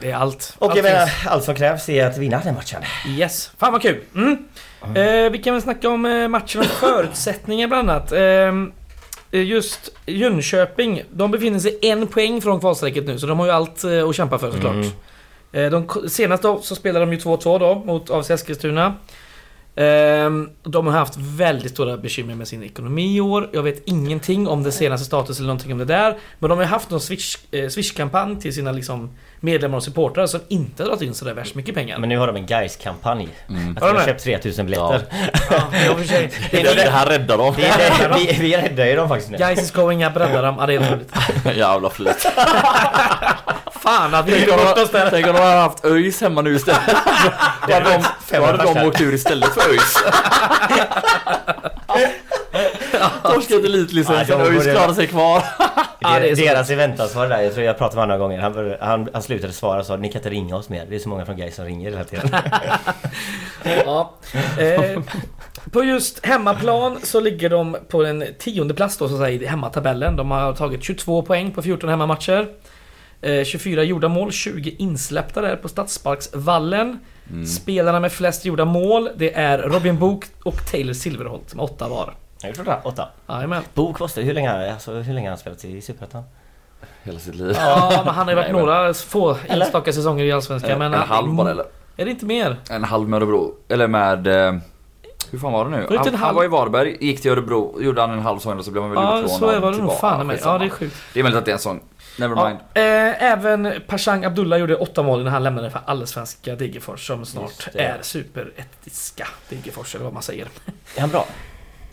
det 0.00 0.10
är 0.10 0.16
allt. 0.16 0.56
Och 0.58 0.66
allt 0.66 0.76
jag 0.76 0.82
menar, 0.82 1.08
allt 1.26 1.44
som 1.44 1.54
krävs 1.54 1.88
är 1.88 2.06
att 2.06 2.16
vinna 2.18 2.40
den 2.44 2.54
matchen. 2.54 2.82
Yes. 3.08 3.50
Fan 3.58 3.72
vad 3.72 3.82
kul. 3.82 4.00
Mm. 4.14 4.38
Eh, 4.94 5.30
vi 5.30 5.38
kan 5.38 5.54
väl 5.54 5.62
snacka 5.62 5.88
om 5.88 6.04
eh, 6.06 6.28
matchen 6.28 6.60
och 6.60 6.66
förutsättningar 6.66 7.68
bland 7.68 7.90
annat. 7.90 8.12
Eh, 8.12 8.52
just 9.32 9.92
Jönköping, 10.06 11.02
de 11.12 11.30
befinner 11.30 11.58
sig 11.58 11.78
en 11.82 12.06
poäng 12.06 12.40
från 12.40 12.60
kvalstrecket 12.60 13.06
nu 13.06 13.18
så 13.18 13.26
de 13.26 13.38
har 13.38 13.46
ju 13.46 13.52
allt 13.52 13.84
eh, 13.84 14.08
att 14.08 14.14
kämpa 14.16 14.38
för 14.38 14.50
såklart. 14.50 14.74
Mm. 14.74 14.90
Eh, 15.52 15.70
De, 15.70 16.08
senast 16.08 16.42
då 16.42 16.60
så 16.62 16.74
spelade 16.74 17.06
de 17.06 17.12
ju 17.12 17.18
2-2 17.18 17.58
då 17.58 17.74
mot 17.74 18.10
AFC 18.10 18.30
Eskilstuna. 18.30 18.94
Ehm, 19.76 20.50
De 20.62 20.86
har 20.86 20.92
haft 20.92 21.16
väldigt 21.16 21.70
stora 21.72 21.96
bekymmer 21.96 22.34
med 22.34 22.48
sin 22.48 22.62
ekonomi 22.62 23.16
i 23.16 23.20
år. 23.20 23.48
Jag 23.52 23.62
vet 23.62 23.82
ingenting 23.84 24.48
om 24.48 24.62
det 24.62 24.72
senaste 24.72 25.06
status 25.06 25.38
eller 25.38 25.46
någonting 25.46 25.72
om 25.72 25.78
det 25.78 25.84
där. 25.84 26.18
Men 26.38 26.50
de 26.50 26.58
har 26.58 26.64
haft 26.64 26.90
någon 26.90 27.00
Swish, 27.00 27.36
eh, 27.50 27.68
Swish-kampanj 27.68 28.40
till 28.40 28.54
sina 28.54 28.72
liksom, 28.72 29.10
medlemmar 29.40 29.76
och 29.76 29.82
supportrar 29.84 30.26
som 30.26 30.40
inte 30.48 30.82
har 30.82 30.88
dragit 30.88 31.02
in 31.02 31.14
sådär 31.14 31.34
värst 31.34 31.54
mycket 31.54 31.74
pengar. 31.74 31.98
Men 31.98 32.08
nu 32.08 32.18
har 32.18 32.26
de 32.26 32.36
en 32.36 32.46
guys 32.46 32.76
kampanj 32.76 33.28
Mm. 33.48 33.70
Att 33.76 33.80
de 33.82 33.86
har 33.88 33.94
det? 33.94 34.04
köpt 34.04 34.24
3000 34.24 34.66
biljetter. 34.66 35.02
Ja, 35.50 35.96
för 35.96 36.04
sig. 36.04 36.30
Det, 36.50 36.60
är 36.60 36.74
det 36.76 36.90
här 36.90 37.06
räddar 37.06 37.38
dem. 37.38 37.54
Det 37.56 37.66
är 37.66 38.08
det, 38.08 38.14
vi, 38.18 38.36
vi 38.40 38.56
räddar 38.56 38.86
ju 38.86 38.96
dem 38.96 39.08
faktiskt 39.08 39.30
nu. 39.30 39.38
Guys 39.38 39.62
is 39.62 39.70
going 39.72 40.04
up, 40.04 40.16
rädda 40.16 40.42
dem. 40.42 40.56
Ja, 40.60 40.66
det 40.66 40.74
är 40.74 40.78
otroligt. 40.80 41.10
Jävla 41.56 41.90
flyt. 41.90 42.16
Fan 43.80 44.14
att 44.14 44.26
vi 44.28 44.32
Tänk 44.32 44.46
de- 44.76 44.82
oss 44.82 44.90
där. 44.90 45.10
Tänk 45.10 45.26
om 45.26 45.32
de 45.34 45.40
hade 45.40 45.60
haft 45.60 45.84
ÖIS 45.84 46.20
hemma 46.20 46.42
nu 46.42 46.54
istället. 46.56 46.80
Då 47.68 47.74
hade 47.74 47.90
de, 47.90 48.02
då 48.38 48.44
hade 48.44 48.62
de 48.74 48.86
åkt 48.88 49.00
ur 49.00 49.14
istället 49.14 49.48
för 49.54 49.70
ÖIS. 49.70 49.96
Torskat 53.22 53.64
elitlicensen, 53.64 54.38
Ja, 54.40 54.46
ÖIS 54.46 54.64
klarar 54.64 54.92
sig 54.94 55.06
kvar. 55.06 55.42
Ja, 56.00 56.20
det 56.20 56.30
är 56.30 56.36
så. 56.36 56.42
Deras 56.42 56.70
eventansvarig 56.70 57.30
där, 57.30 57.40
jag 57.40 57.54
tror 57.54 57.66
jag 57.66 57.78
pratade 57.78 57.96
med 57.96 58.18
honom 58.18 58.28
några 58.30 58.52
gånger. 58.52 58.76
Han, 58.78 58.88
han, 58.88 59.08
han 59.12 59.22
slutade 59.22 59.52
svara 59.52 59.80
och 59.80 59.86
sa 59.86 59.96
ni 59.96 60.08
kan 60.08 60.18
inte 60.18 60.30
ringa 60.30 60.56
oss 60.56 60.68
mer. 60.68 60.86
Det 60.88 60.94
är 60.94 60.98
så 60.98 61.08
många 61.08 61.26
från 61.26 61.36
Gais 61.36 61.54
som 61.54 61.64
ringer 61.64 61.90
hela 61.90 62.04
tiden. 62.04 62.30
Ja. 63.64 64.14
Eh, 64.58 65.02
på 65.72 65.84
just 65.84 66.26
hemmaplan 66.26 67.00
så 67.02 67.20
ligger 67.20 67.50
de 67.50 67.76
på 67.88 68.02
den 68.02 68.24
tionde 68.38 68.74
plats 68.74 68.96
då 68.96 69.08
så 69.08 69.14
att 69.14 69.20
säga 69.20 69.42
i 69.42 69.46
hemmatabellen. 69.46 70.16
De 70.16 70.30
har 70.30 70.52
tagit 70.52 70.82
22 70.82 71.22
poäng 71.22 71.52
på 71.52 71.62
14 71.62 71.90
hemmamatcher. 71.90 72.48
Eh, 73.20 73.44
24 73.44 73.82
gjorda 73.82 74.08
mål, 74.08 74.32
20 74.32 74.70
insläppta 74.78 75.40
där 75.40 75.56
på 75.56 75.68
Stadsparksvallen. 75.68 76.98
Mm. 77.30 77.46
Spelarna 77.46 78.00
med 78.00 78.12
flest 78.12 78.44
gjorda 78.44 78.64
mål, 78.64 79.08
det 79.16 79.34
är 79.34 79.58
Robin 79.58 79.98
Book 79.98 80.24
och 80.44 80.70
Taylor 80.70 80.92
Silverholt 80.92 81.54
med 81.54 81.64
åtta 81.64 81.88
var. 81.88 82.14
Jag 82.42 82.54
tror 82.54 82.64
det. 82.64 82.78
Åtta. 82.84 83.08
Jajamän. 83.28 83.62
Bok 83.74 84.00
måste, 84.00 84.20
hur 84.22 84.34
länge, 84.34 84.72
alltså, 84.72 84.92
hur 84.92 85.14
länge 85.14 85.26
har 85.28 85.30
han 85.30 85.38
spelat 85.38 85.64
i 85.64 85.80
Superettan? 85.80 86.22
Hela 87.02 87.18
sitt 87.18 87.34
liv. 87.34 87.54
Ja, 87.58 88.02
men 88.04 88.14
han 88.14 88.26
har 88.26 88.32
ju 88.32 88.36
varit 88.36 88.46
Nej, 88.46 88.52
men- 88.52 88.66
några 88.66 88.94
få 88.94 89.36
Eller? 89.48 89.64
enstaka 89.64 89.92
säsonger 89.92 90.24
i 90.24 90.32
Allsvenskan. 90.32 90.70
En, 90.70 90.78
Men 90.78 90.94
en 90.94 91.00
halv 91.00 91.34
bara 91.34 91.50
eller? 91.50 91.64
Är 91.96 92.04
det 92.04 92.10
inte 92.10 92.24
mer? 92.24 92.56
En 92.70 92.84
halv 92.84 93.08
med 93.08 93.16
Örebro. 93.16 93.54
Eller 93.68 93.86
med... 93.88 94.26
Eh, 94.26 94.54
hur 95.30 95.38
fan 95.38 95.52
var 95.52 95.64
det 95.64 95.70
nu? 95.70 95.76
det 95.76 95.82
inte 95.82 95.96
Han, 95.98 96.06
en 96.08 96.14
han 96.14 96.22
halv? 96.26 96.36
var 96.36 96.44
i 96.44 96.48
Varberg, 96.48 96.96
gick 97.00 97.22
till 97.22 97.30
Örebro, 97.30 97.82
gjorde 97.82 98.00
han 98.00 98.10
en 98.10 98.20
halv 98.20 98.38
säsong 98.38 98.58
och 98.58 98.64
så 98.64 98.70
blev 98.70 98.82
han 98.82 98.90
väl 98.92 99.02
Ja, 99.02 99.18
utlånad 99.18 99.38
så 99.38 99.46
var 99.46 99.52
det 99.54 99.60
nog 99.60 99.74
tillbaka. 99.74 99.98
fan 99.98 100.26
med. 100.26 100.38
Ja, 100.44 100.58
det 100.58 100.64
är 100.64 100.68
sjukt. 100.68 100.96
Det 101.14 101.20
är 101.20 101.22
möjligt 101.24 101.38
att 101.38 101.44
det 101.44 101.50
är 101.50 101.52
en 101.52 101.58
sån. 101.58 101.80
Never 102.18 102.36
Ja, 102.36 102.50
eh, 102.80 103.22
även 103.32 103.72
Pashang 103.86 104.24
Abdullah 104.24 104.58
gjorde 104.60 104.76
åtta 104.76 105.02
mål 105.02 105.24
när 105.24 105.30
han 105.30 105.42
lämnade 105.42 105.70
för 105.70 105.80
allsvenska 105.86 106.54
Degerfors 106.54 107.06
som 107.06 107.24
snart 107.26 107.68
det. 107.72 107.80
är 107.80 107.98
superettiska 108.02 109.28
Degerfors 109.48 109.94
eller 109.94 110.04
vad 110.04 110.14
man 110.14 110.22
säger. 110.22 110.48
Är 110.96 111.00
han 111.00 111.10
bra? 111.10 111.26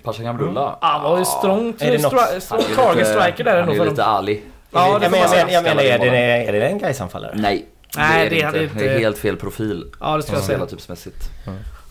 Pashan 0.07 0.25
Abdullah. 0.27 0.77
Han 0.81 1.03
var 1.03 1.19
ju 1.19 1.25
strong, 1.25 1.73
Är 1.79 1.91
det 1.91 1.97
något- 2.01 2.13
stri- 2.13 2.39
strong 2.39 2.61
Han 2.61 2.71
är 2.71 2.75
target 2.75 2.97
lite- 3.07 3.19
striker 3.21 3.43
där 3.43 3.51
Han 3.51 3.59
ändå 3.61 3.73
är 3.73 3.77
för 3.77 3.85
lite 3.85 4.01
dem. 4.01 4.15
ärlig. 4.15 4.43
Ja, 4.71 4.79
det 4.79 4.85
jag, 4.87 4.93
får 4.93 4.99
menar, 5.09 5.19
man 5.19 5.29
säga. 5.29 5.51
jag 5.51 5.63
menar, 5.63 5.81
är 5.83 5.99
det, 5.99 6.17
är 6.47 6.51
det 6.51 6.67
en 6.67 6.79
Gais-anfallare? 6.79 7.31
Nej. 7.35 7.65
Nej, 7.97 8.29
det 8.29 8.41
är 8.41 8.45
hade 8.45 8.57
det 8.57 8.63
inte- 8.63 8.73
inte. 8.75 8.85
Det 8.85 8.93
är 8.95 8.99
helt 8.99 9.17
fel 9.17 9.35
profil. 9.37 9.85
Ja, 9.99 10.15
det 10.17 10.23
skulle 10.23 10.37
jag 10.37 10.45
säga. 10.45 10.57
Spelartypsmässigt. 10.57 11.29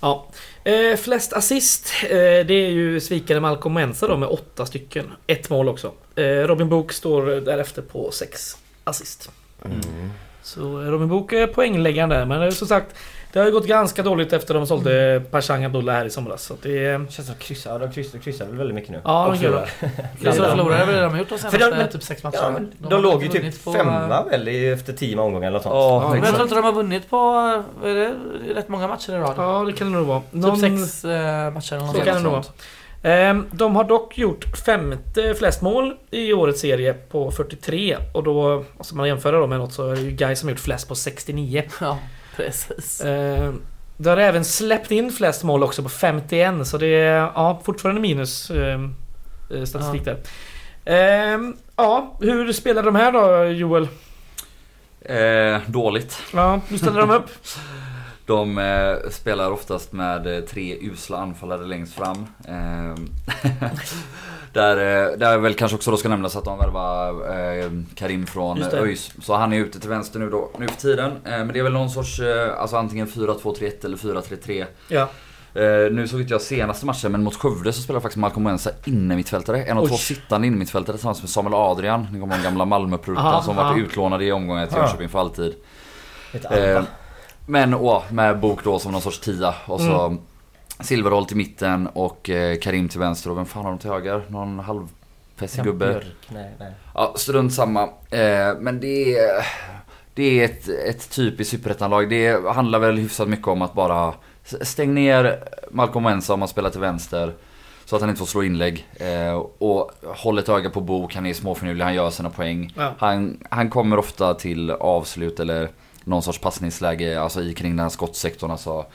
Ja. 0.01 0.27
Eh, 0.65 0.97
flest 0.97 1.33
assist, 1.33 1.93
eh, 2.03 2.09
det 2.11 2.51
är 2.55 2.71
ju 2.71 3.01
svikare 3.01 3.41
Malcolm 3.41 3.75
Mensa 3.75 4.09
då 4.09 4.17
med 4.17 4.29
åtta 4.29 4.67
stycken. 4.67 5.13
Ett 5.27 5.51
mål 5.51 5.69
också. 5.69 5.93
Eh, 6.17 6.23
Robin 6.25 6.69
Book 6.69 6.93
står 6.93 7.27
därefter 7.27 7.83
på 7.83 8.11
sex 8.13 8.57
assist. 8.85 9.31
Mm. 9.65 9.81
Så 10.43 10.61
eh, 10.61 10.87
Robin 10.91 11.09
Book 11.09 11.33
är 11.33 11.47
poängläggaren 11.47 12.09
där, 12.09 12.25
men 12.25 12.43
eh, 12.43 12.51
som 12.51 12.69
sagt 12.69 12.95
det 13.37 13.41
har 13.43 13.47
ju 13.47 13.53
gått 13.53 13.67
ganska 13.67 14.03
dåligt 14.03 14.33
efter 14.33 14.55
de 14.55 14.67
sålde 14.67 15.23
Pashang 15.31 15.65
Abdullah 15.65 15.95
här 15.95 16.05
i 16.05 16.11
somras. 16.11 16.43
Så 16.43 16.55
det 16.63 16.87
är... 16.87 16.99
Det 16.99 17.13
känns 17.13 17.27
som 17.29 17.37
kryssar, 17.37 17.71
ja, 17.73 17.79
de 17.79 17.93
kryssar, 17.93 18.19
kryssar 18.19 18.45
väl 18.47 18.57
väldigt 18.57 18.75
mycket 18.75 18.91
nu. 18.91 19.01
Ja, 19.05 19.27
Och 19.27 19.33
de 19.33 19.39
gör 19.43 19.67
förlorar. 20.21 20.35
Så 20.35 20.43
de 20.43 20.49
förlorade 20.51 20.85
väl 20.85 20.95
redan 20.95 21.13
de 21.13 21.19
gjort 21.19 21.29
de 21.29 21.39
För 21.39 21.51
senaste 21.51 21.71
de- 21.71 21.77
men- 21.77 21.89
typ 21.89 22.03
sex 22.03 22.23
matcherna. 22.23 22.41
Ja, 22.43 22.51
men 22.51 22.73
de, 22.79 22.93
har 22.95 23.03
låg 23.03 23.23
ju 23.23 23.29
typ 23.29 23.65
på- 23.65 23.73
femma 23.73 24.23
väl 24.25 24.49
efter 24.49 24.93
tio 24.93 25.19
omgångar 25.19 25.47
eller 25.49 25.59
något 25.59 25.63
sånt. 25.63 25.75
Ja, 25.75 26.09
Men 26.13 26.23
jag 26.23 26.29
tror 26.29 26.43
inte 26.43 26.55
de 26.55 26.65
har 26.65 26.73
vunnit 26.73 27.11
på 27.11 27.17
är 27.85 27.95
det, 27.95 28.15
rätt 28.55 28.69
många 28.69 28.89
matcher 28.89 29.13
i 29.13 29.19
rad. 29.19 29.35
Ja, 29.37 29.65
det 29.67 29.73
kan 29.73 29.93
det 29.93 29.99
nog 29.99 30.07
vara. 30.07 30.21
Typ 30.21 30.61
sex 30.61 31.05
eh, 31.05 31.51
matcher 31.53 31.73
eller 31.75 31.87
något 31.87 31.97
Så 31.97 32.03
kan 32.03 32.07
det 32.07 32.13
sånt. 32.13 32.25
nog 32.25 32.33
vara. 32.33 32.45
Ehm, 33.03 33.47
De 33.53 33.77
har 33.77 33.85
dock 33.85 34.19
gjort 34.19 34.45
femte 34.67 35.35
flest 35.35 35.63
mål 35.63 35.95
i 36.11 36.33
årets 36.33 36.61
serie 36.61 36.93
på 36.95 37.31
43 37.31 37.97
och 38.15 38.23
då, 38.23 38.65
alltså 38.79 38.97
man 38.97 39.09
jämför 39.09 39.33
då 39.33 39.47
med 39.47 39.59
något 39.59 39.73
så 39.73 39.89
är 39.91 39.95
det 39.97 40.01
ju 40.03 40.11
Guy 40.11 40.37
som 40.37 40.49
har 40.49 40.51
gjort 40.51 40.61
flest 40.61 40.89
på 40.89 40.95
69. 40.95 41.63
Ja, 41.81 41.99
precis. 42.45 43.01
Ehm, 43.01 43.61
Det 43.97 44.11
har 44.11 44.17
även 44.17 44.45
släppt 44.45 44.91
in 44.91 45.13
flest 45.13 45.43
mål 45.45 45.63
också 45.63 45.83
på 45.83 45.89
51 45.89 46.67
så 46.67 46.79
det 46.79 46.87
är 46.87 47.17
ja, 47.17 47.61
fortfarande 47.65 48.01
minus 48.01 48.51
ehm, 48.51 48.95
eh, 49.55 49.65
statistik 49.65 50.05
där. 50.05 50.19
Ehm, 50.85 51.57
Ja, 51.77 52.17
hur 52.21 52.53
spelar 52.53 52.83
de 52.83 52.95
här 52.95 53.13
då 53.13 53.45
Joel? 53.45 53.89
Eh, 55.01 55.61
dåligt. 55.67 56.19
Ja, 56.35 56.61
hur 56.69 56.79
ställer 56.79 57.01
de 57.01 57.11
upp? 57.11 57.31
De 58.27 58.59
eh, 58.59 59.11
spelar 59.11 59.51
oftast 59.51 59.93
med 59.93 60.37
eh, 60.37 60.45
tre 60.45 60.77
usla 60.81 61.19
anfallare 61.19 61.65
längst 61.65 61.95
fram. 61.95 62.27
Eh, 62.49 62.95
där, 64.57 65.11
eh, 65.13 65.19
där 65.19 65.39
väl 65.39 65.55
kanske 65.55 65.77
också 65.77 65.91
då 65.91 65.97
ska 65.97 66.09
nämnas 66.09 66.37
att 66.37 66.45
de 66.45 66.59
värvar 66.59 67.11
eh, 67.11 67.71
Karim 67.95 68.27
från 68.27 68.63
eh. 68.63 68.75
ÖIS. 68.75 69.13
Så 69.23 69.35
han 69.35 69.53
är 69.53 69.59
ute 69.59 69.81
till 69.81 69.91
vänster 69.91 70.19
nu 70.19 70.31
då, 70.31 70.51
nu 70.59 70.69
för 70.69 70.77
tiden. 70.77 71.11
Eh, 71.11 71.31
men 71.31 71.49
det 71.49 71.59
är 71.59 71.63
väl 71.63 71.73
någon 71.73 71.91
sorts, 71.91 72.21
eh, 72.21 72.61
alltså 72.61 72.77
antingen 72.77 73.07
4-2-3-1 73.07 73.85
eller 73.85 73.97
4-3-3. 73.97 74.67
Ja. 74.89 75.09
Eh, 75.55 75.93
nu 75.93 76.09
såg 76.09 76.21
inte 76.21 76.35
jag 76.35 76.41
senaste 76.41 76.87
matchen 76.87 77.13
men 77.13 77.23
mot 77.23 77.35
Skövde 77.35 77.73
så 77.73 77.83
spelar 77.83 78.01
faktiskt 78.01 78.17
Malcolm 78.17 78.47
Wensa 78.47 78.71
inne 78.85 79.17
mittfältare. 79.17 79.65
En 79.65 79.77
av 79.79 79.83
Oj. 79.83 79.89
två 79.89 79.97
sittande 79.97 80.47
inne 80.47 80.57
mittfältare 80.57 80.97
tillsammans 80.97 81.23
med 81.23 81.31
Samuel 81.31 81.55
Adrian. 81.55 82.07
Ni 82.13 82.21
kommer 82.21 82.35
ihåg 82.35 82.45
gamla 82.45 82.63
Aha, 82.63 82.69
Malmöpruten 82.69 83.43
som 83.43 83.57
varit 83.57 83.79
ja. 83.79 83.85
utlånad 83.85 84.23
i 84.23 84.33
omgången 84.33 84.69
till. 84.69 84.77
Jönköping 84.77 85.09
för 85.09 85.19
alltid. 85.19 85.55
Eh, 86.51 86.83
men 87.47 87.75
åh, 87.75 88.03
med 88.11 88.41
Bok 88.41 88.65
då 88.65 88.79
som 88.79 88.93
någon 88.93 89.01
sorts 89.01 89.21
tia 89.21 89.55
och 89.67 89.81
så 89.81 90.07
Mm. 90.07 90.19
Silverholt 90.81 91.33
i 91.33 91.35
mitten 91.35 91.87
och 91.87 92.31
eh, 92.31 92.59
Karim 92.59 92.89
till 92.89 93.01
vänster 93.01 93.31
och 93.31 93.39
vem 93.39 93.47
fan 93.47 93.65
har 93.65 93.71
de 93.71 93.79
till 93.79 93.91
höger? 93.91 94.23
Någon 94.29 94.59
halvfessig 94.59 95.65
gubbe? 95.65 95.87
Björk, 95.87 96.29
nej, 96.29 96.53
nej. 96.59 96.73
Ja, 96.95 97.15
strunt 97.17 97.55
samma. 97.55 97.83
Eh, 98.11 98.55
men 98.61 98.81
det 98.81 99.19
är, 99.19 99.47
det 100.15 100.41
är 100.41 100.45
ett, 100.45 100.69
ett 100.69 101.11
typiskt 101.11 101.51
superettanlag. 101.51 102.11
Det 102.11 102.47
handlar 102.55 102.79
väl 102.79 102.97
hyfsat 102.97 103.29
mycket 103.29 103.49
om 103.49 103.63
att 103.63 103.75
bara 103.75 104.15
Stäng 104.63 104.95
ner 104.95 105.39
Malcolm 105.71 106.05
Wensa 106.05 106.35
om 106.35 106.41
han 106.41 106.49
spelar 106.49 106.71
till 106.71 106.81
vänster. 106.81 107.33
Så 107.85 107.97
att 107.97 108.03
han 108.03 108.11
inte 108.11 108.19
får 108.19 108.27
slå 108.27 108.43
inlägg. 108.43 108.87
Eh, 108.95 109.35
och 109.59 109.91
håll 110.03 110.39
ett 110.39 110.49
öga 110.49 110.71
på 110.71 110.81
Bok, 110.81 111.15
han 111.15 111.27
är 111.27 111.35
småfinurlig, 111.35 111.85
han 111.85 111.95
gör 111.95 112.11
sina 112.11 112.31
poäng. 112.31 112.73
Ja. 112.77 112.95
Han, 112.99 113.45
han 113.51 113.71
kommer 113.71 113.99
ofta 113.99 114.35
till 114.35 114.71
avslut 114.71 115.41
eller 115.41 115.71
någon 116.05 116.23
sorts 116.23 116.39
passningsläge, 116.39 117.21
alltså 117.21 117.43
i 117.43 117.55
kring 117.55 117.71
den 117.71 117.81
här 117.81 117.89
skottsektorn. 117.89 118.51
Alltså 118.51 118.87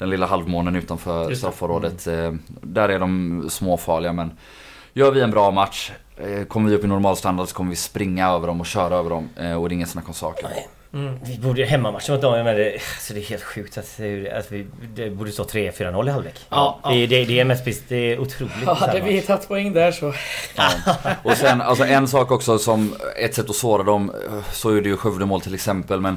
den 0.00 0.10
lilla 0.10 0.26
halvmånen 0.26 0.76
utanför 0.76 1.28
det. 1.30 1.36
straffområdet. 1.36 2.06
Eh, 2.06 2.32
där 2.60 2.88
är 2.88 2.98
de 2.98 3.46
småfarliga 3.50 4.12
men 4.12 4.30
gör 4.92 5.10
vi 5.10 5.20
en 5.20 5.30
bra 5.30 5.50
match, 5.50 5.90
eh, 6.16 6.44
kommer 6.44 6.70
vi 6.70 6.76
upp 6.76 6.84
i 6.84 6.86
normalstandard 6.86 7.48
så 7.48 7.54
kommer 7.54 7.70
vi 7.70 7.76
springa 7.76 8.28
över 8.28 8.46
dem 8.46 8.60
och 8.60 8.66
köra 8.66 8.94
över 8.96 9.10
dem. 9.10 9.28
Eh, 9.36 9.52
och 9.62 9.68
det 9.68 9.72
är 9.72 9.76
ingen 9.76 9.88
snack 9.88 10.08
om 10.08 10.14
saken. 10.14 10.48
Mm. 10.94 11.18
Vi 11.24 11.38
borde 11.38 11.60
ju 11.60 11.66
hemmamatchen 11.66 12.14
mot 12.14 12.22
dem, 12.22 12.36
jag 12.36 12.44
menar, 12.44 12.58
det, 12.58 12.72
alltså 12.72 13.14
det 13.14 13.20
är 13.20 13.24
helt 13.24 13.42
sjukt 13.42 13.78
att, 13.78 14.00
att 14.38 14.52
vi 14.52 14.66
det 14.94 15.10
borde 15.10 15.32
stå 15.32 15.42
3-4-0 15.42 16.08
i 16.08 16.10
halvlek. 16.10 16.34
Ja, 16.48 16.80
det, 16.84 16.90
är- 16.94 17.06
det, 17.06 17.24
det 17.24 17.40
är 17.40 17.44
mest 17.44 17.64
precis- 17.64 17.84
det 17.88 17.96
är 17.96 18.18
otroligt. 18.18 18.54
Ja, 18.66 18.74
hade 18.74 19.00
vi 19.00 19.20
tagit 19.20 19.48
poäng 19.48 19.72
där 19.72 19.92
så... 19.92 20.12
Och 21.22 21.36
sen, 21.36 21.60
alltså 21.60 21.84
en 21.84 22.08
sak 22.08 22.30
också 22.30 22.58
som 22.58 22.94
ett 23.16 23.34
sätt 23.34 23.50
att 23.50 23.56
såra 23.56 23.82
dem, 23.82 24.12
så 24.52 24.70
är 24.76 24.80
det 24.80 24.88
ju 24.88 24.96
Skövdemål 24.96 25.40
till 25.40 25.54
exempel 25.54 26.00
men 26.00 26.16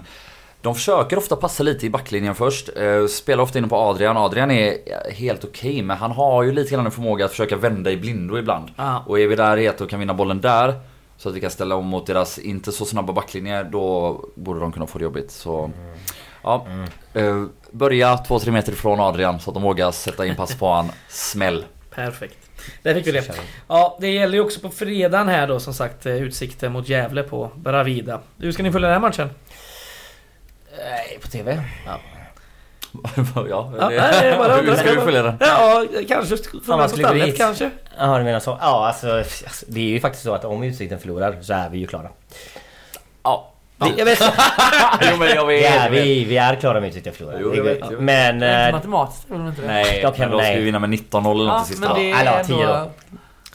de 0.64 0.76
försöker 0.76 1.18
ofta 1.18 1.36
passa 1.36 1.64
lite 1.64 1.86
i 1.86 1.90
backlinjen 1.90 2.36
först. 2.36 2.70
Eh, 2.78 3.08
spelar 3.08 3.44
ofta 3.44 3.60
inne 3.60 3.68
på 3.68 3.76
Adrian. 3.76 4.18
Adrian 4.18 4.52
är 4.52 4.78
helt 5.12 5.44
okej 5.44 5.82
men 5.82 5.98
han 5.98 6.12
har 6.12 6.44
ju 6.44 6.52
lite 6.52 6.76
grann 6.76 6.86
en 6.86 6.92
förmåga 6.92 7.26
att 7.26 7.32
försöka 7.32 7.56
vända 7.56 7.92
i 7.92 7.98
blindo 7.98 8.38
ibland. 8.38 8.70
Ja. 8.76 9.04
Och 9.08 9.20
är 9.20 9.28
vi 9.28 9.36
där 9.36 9.58
i 9.58 9.66
ett 9.66 9.82
och 9.82 9.90
kan 9.90 10.00
vinna 10.00 10.14
bollen 10.14 10.42
där 10.42 10.74
så 11.18 11.30
att 11.30 11.36
vi 11.36 11.40
kan 11.40 11.52
ställa 11.52 11.76
om 11.76 11.86
mot 11.86 12.06
deras 12.06 12.40
inte 12.40 12.72
så 12.72 12.86
snabba 12.86 13.14
backlinjer 13.14 13.64
då 13.64 14.20
borde 14.36 14.60
de 14.60 14.72
kunna 14.72 14.88
få 14.88 14.98
det 14.98 15.04
jobbigt. 15.04 15.32
Så 15.32 15.72
ja, 16.44 16.68
eh, 17.14 17.44
börja 17.72 18.16
2-3 18.16 18.52
meter 18.52 18.72
ifrån 18.72 19.00
Adrian 19.00 19.40
så 19.40 19.50
att 19.50 19.54
de 19.54 19.64
vågar 19.64 19.92
sätta 19.92 20.26
in 20.26 20.36
pass 20.36 20.56
på 20.56 20.72
han. 20.74 20.92
Smäll. 21.10 21.66
Perfekt. 21.90 22.38
Där 22.84 22.94
fick 22.94 23.08
vi 23.08 23.12
det. 23.12 23.32
Ja, 23.68 23.98
det 24.02 24.10
gäller 24.10 24.34
ju 24.34 24.44
också 24.44 24.60
på 24.60 24.70
fredagen 24.70 25.28
här 25.28 25.48
då 25.48 25.60
som 25.60 25.74
sagt 25.74 26.06
eh, 26.06 26.16
Utsikten 26.16 26.72
mot 26.72 26.90
Gävle 26.90 27.24
på 27.24 27.52
Bravida. 27.56 28.22
Hur 28.38 28.52
ska 28.52 28.64
ni 28.64 28.72
följa 28.72 28.88
den 28.88 29.02
här 29.02 29.10
matchen? 29.10 29.30
Nej, 30.78 31.20
på 31.22 31.28
TV? 31.28 31.64
Ja. 31.86 32.00
ja, 33.50 33.72
Ja, 33.80 33.90
det, 33.90 33.96
nej, 34.02 34.32
det 34.32 34.38
bara- 34.38 34.56
hur 34.62 34.76
ska 34.76 34.92
vi 34.92 35.02
följa 35.02 35.24
den? 35.24 35.38
Ja, 35.40 35.86
kanske 36.08 36.38
från 36.66 36.80
gå 36.80 36.88
stallet 36.88 37.38
kanske? 37.38 37.70
Ja, 37.98 38.18
du 38.18 38.24
menar 38.24 38.40
så? 38.40 38.58
Ja, 38.62 38.88
alltså, 38.88 39.12
alltså 39.18 39.66
det 39.68 39.80
är 39.80 39.84
ju 39.84 40.00
faktiskt 40.00 40.24
så 40.26 40.34
att 40.34 40.46
om 40.46 40.64
Utsikten 40.64 41.00
förlorar 41.00 41.38
så 41.42 41.54
är 41.54 41.70
vi 41.70 41.78
ju 41.78 41.88
klara. 41.88 42.08
Ja. 43.24 43.50
Jag 43.98 44.06
vet 44.06 44.22
jo 45.12 45.18
men 45.18 45.28
jag 45.30 45.46
Vi 45.46 45.56
vet. 45.62 45.72
är, 45.82 45.90
vi, 45.90 46.24
vi 46.26 46.38
är 46.38 46.56
klara 46.56 46.78
om 46.78 46.84
Utsikten 46.84 47.14
förlorar. 47.14 47.40
Jo, 47.42 47.56
jag 47.56 47.64
vet, 47.64 47.80
jo. 47.92 47.98
Men... 48.00 48.06
Men 48.06 48.36
inte 48.36 48.48
eh, 48.48 48.72
matematiskt 48.72 49.30
är 49.32 49.36
väl 49.38 49.48
inte 49.48 49.62
det? 49.62 49.68
Nej, 49.68 50.00
Jag 50.02 50.16
kan- 50.16 50.30
men 50.30 50.32
då 50.32 50.38
ska 50.40 50.48
nej. 50.48 50.58
vi 50.58 50.64
vinna 50.64 50.80
med 50.80 50.90
19-0 50.90 51.32
eller 51.32 51.44
något 51.46 51.54
Ja, 51.60 51.64
sista. 51.68 51.88
men 51.88 51.96
det 51.98 52.12
Eller 52.12 52.32
ja, 52.32 52.38
är 52.40 52.44
10 52.44 52.56
ändå... 52.64 52.92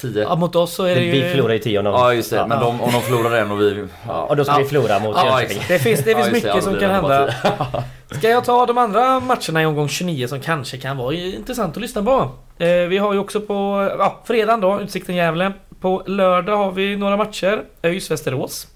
då. 0.03 0.09
10. 0.13 0.23
Ja, 0.23 0.37
mot 0.37 0.57
oss 0.57 0.75
så 0.75 0.85
är 0.85 0.95
det 0.95 1.01
ju... 1.01 1.11
Vi 1.11 1.31
förlorar 1.31 1.53
ju 1.53 1.59
10 1.59 1.79
om 1.79 1.85
de... 1.85 1.95
Ja 1.95 2.15
just 2.15 2.31
det, 2.31 2.47
men 2.47 2.61
de, 2.61 2.81
om 2.81 2.93
de 2.93 3.03
förlorar 3.03 3.37
en 3.37 3.51
och 3.51 3.61
vi... 3.61 3.87
Ja. 4.07 4.23
Och 4.23 4.37
då 4.37 4.45
ska 4.45 4.53
Ja. 4.53 4.59
vi 4.59 4.65
förlora 4.65 4.99
mot 4.99 5.17
Ja, 5.17 5.41
Jönköping. 5.41 5.63
Det 5.69 5.79
finns, 5.79 6.05
det 6.05 6.15
finns 6.15 6.31
mycket 6.33 6.65
som 6.65 6.79
kan 6.79 6.91
hända. 6.91 7.35
Ska 8.11 8.29
jag 8.29 8.45
ta 8.45 8.67
de 8.67 8.79
andra 8.79 9.21
matcherna 9.21 9.63
i 9.63 9.67
omgång 9.67 9.89
29 9.89 10.29
som 10.29 10.41
kanske 10.41 10.79
kan 10.79 10.97
vara 10.97 11.15
intressant 11.15 11.77
att 11.77 11.81
lyssna 11.83 12.03
på? 12.03 12.31
Eh, 12.65 12.69
vi 12.69 12.99
har 12.99 13.13
ju 13.13 13.19
också 13.19 13.41
på 13.41 13.89
ja, 13.99 14.21
fredagen 14.25 14.61
då, 14.61 14.81
Utsikten 14.81 15.15
Gävle. 15.15 15.53
På 15.81 16.03
lördag 16.07 16.57
har 16.57 16.73
vi 16.73 16.97
några 16.97 17.17
matcher. 17.17 17.65
ÖIS 17.83 18.11
Västerås. 18.11 18.67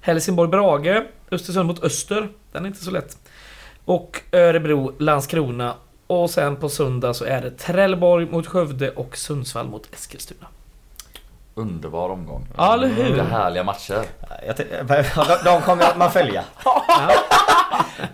Helsingborg 0.00 0.50
Brage. 0.50 1.02
Östersund 1.30 1.66
mot 1.66 1.84
Öster. 1.84 2.28
Den 2.52 2.64
är 2.64 2.68
inte 2.68 2.84
så 2.84 2.90
lätt. 2.90 3.16
Och 3.84 4.20
Örebro 4.32 4.92
Landskrona. 4.98 5.74
Och 6.06 6.30
sen 6.30 6.56
på 6.56 6.68
söndag 6.68 7.14
så 7.14 7.24
är 7.24 7.40
det 7.40 7.50
Trelleborg 7.50 8.26
mot 8.30 8.46
Skövde 8.46 8.90
och 8.90 9.16
Sundsvall 9.16 9.66
mot 9.68 9.94
Eskilstuna. 9.94 10.46
Underbar 11.58 12.10
omgång. 12.10 12.46
Ja, 12.56 12.74
eller 12.74 12.88
hur? 12.88 13.04
Vilka 13.04 13.24
härliga 13.24 13.64
matcher. 13.64 14.02
Jag 14.46 14.56
de, 14.56 15.04
de 15.44 15.62
kommer 15.62 15.96
man 15.96 16.12
följa. 16.12 16.44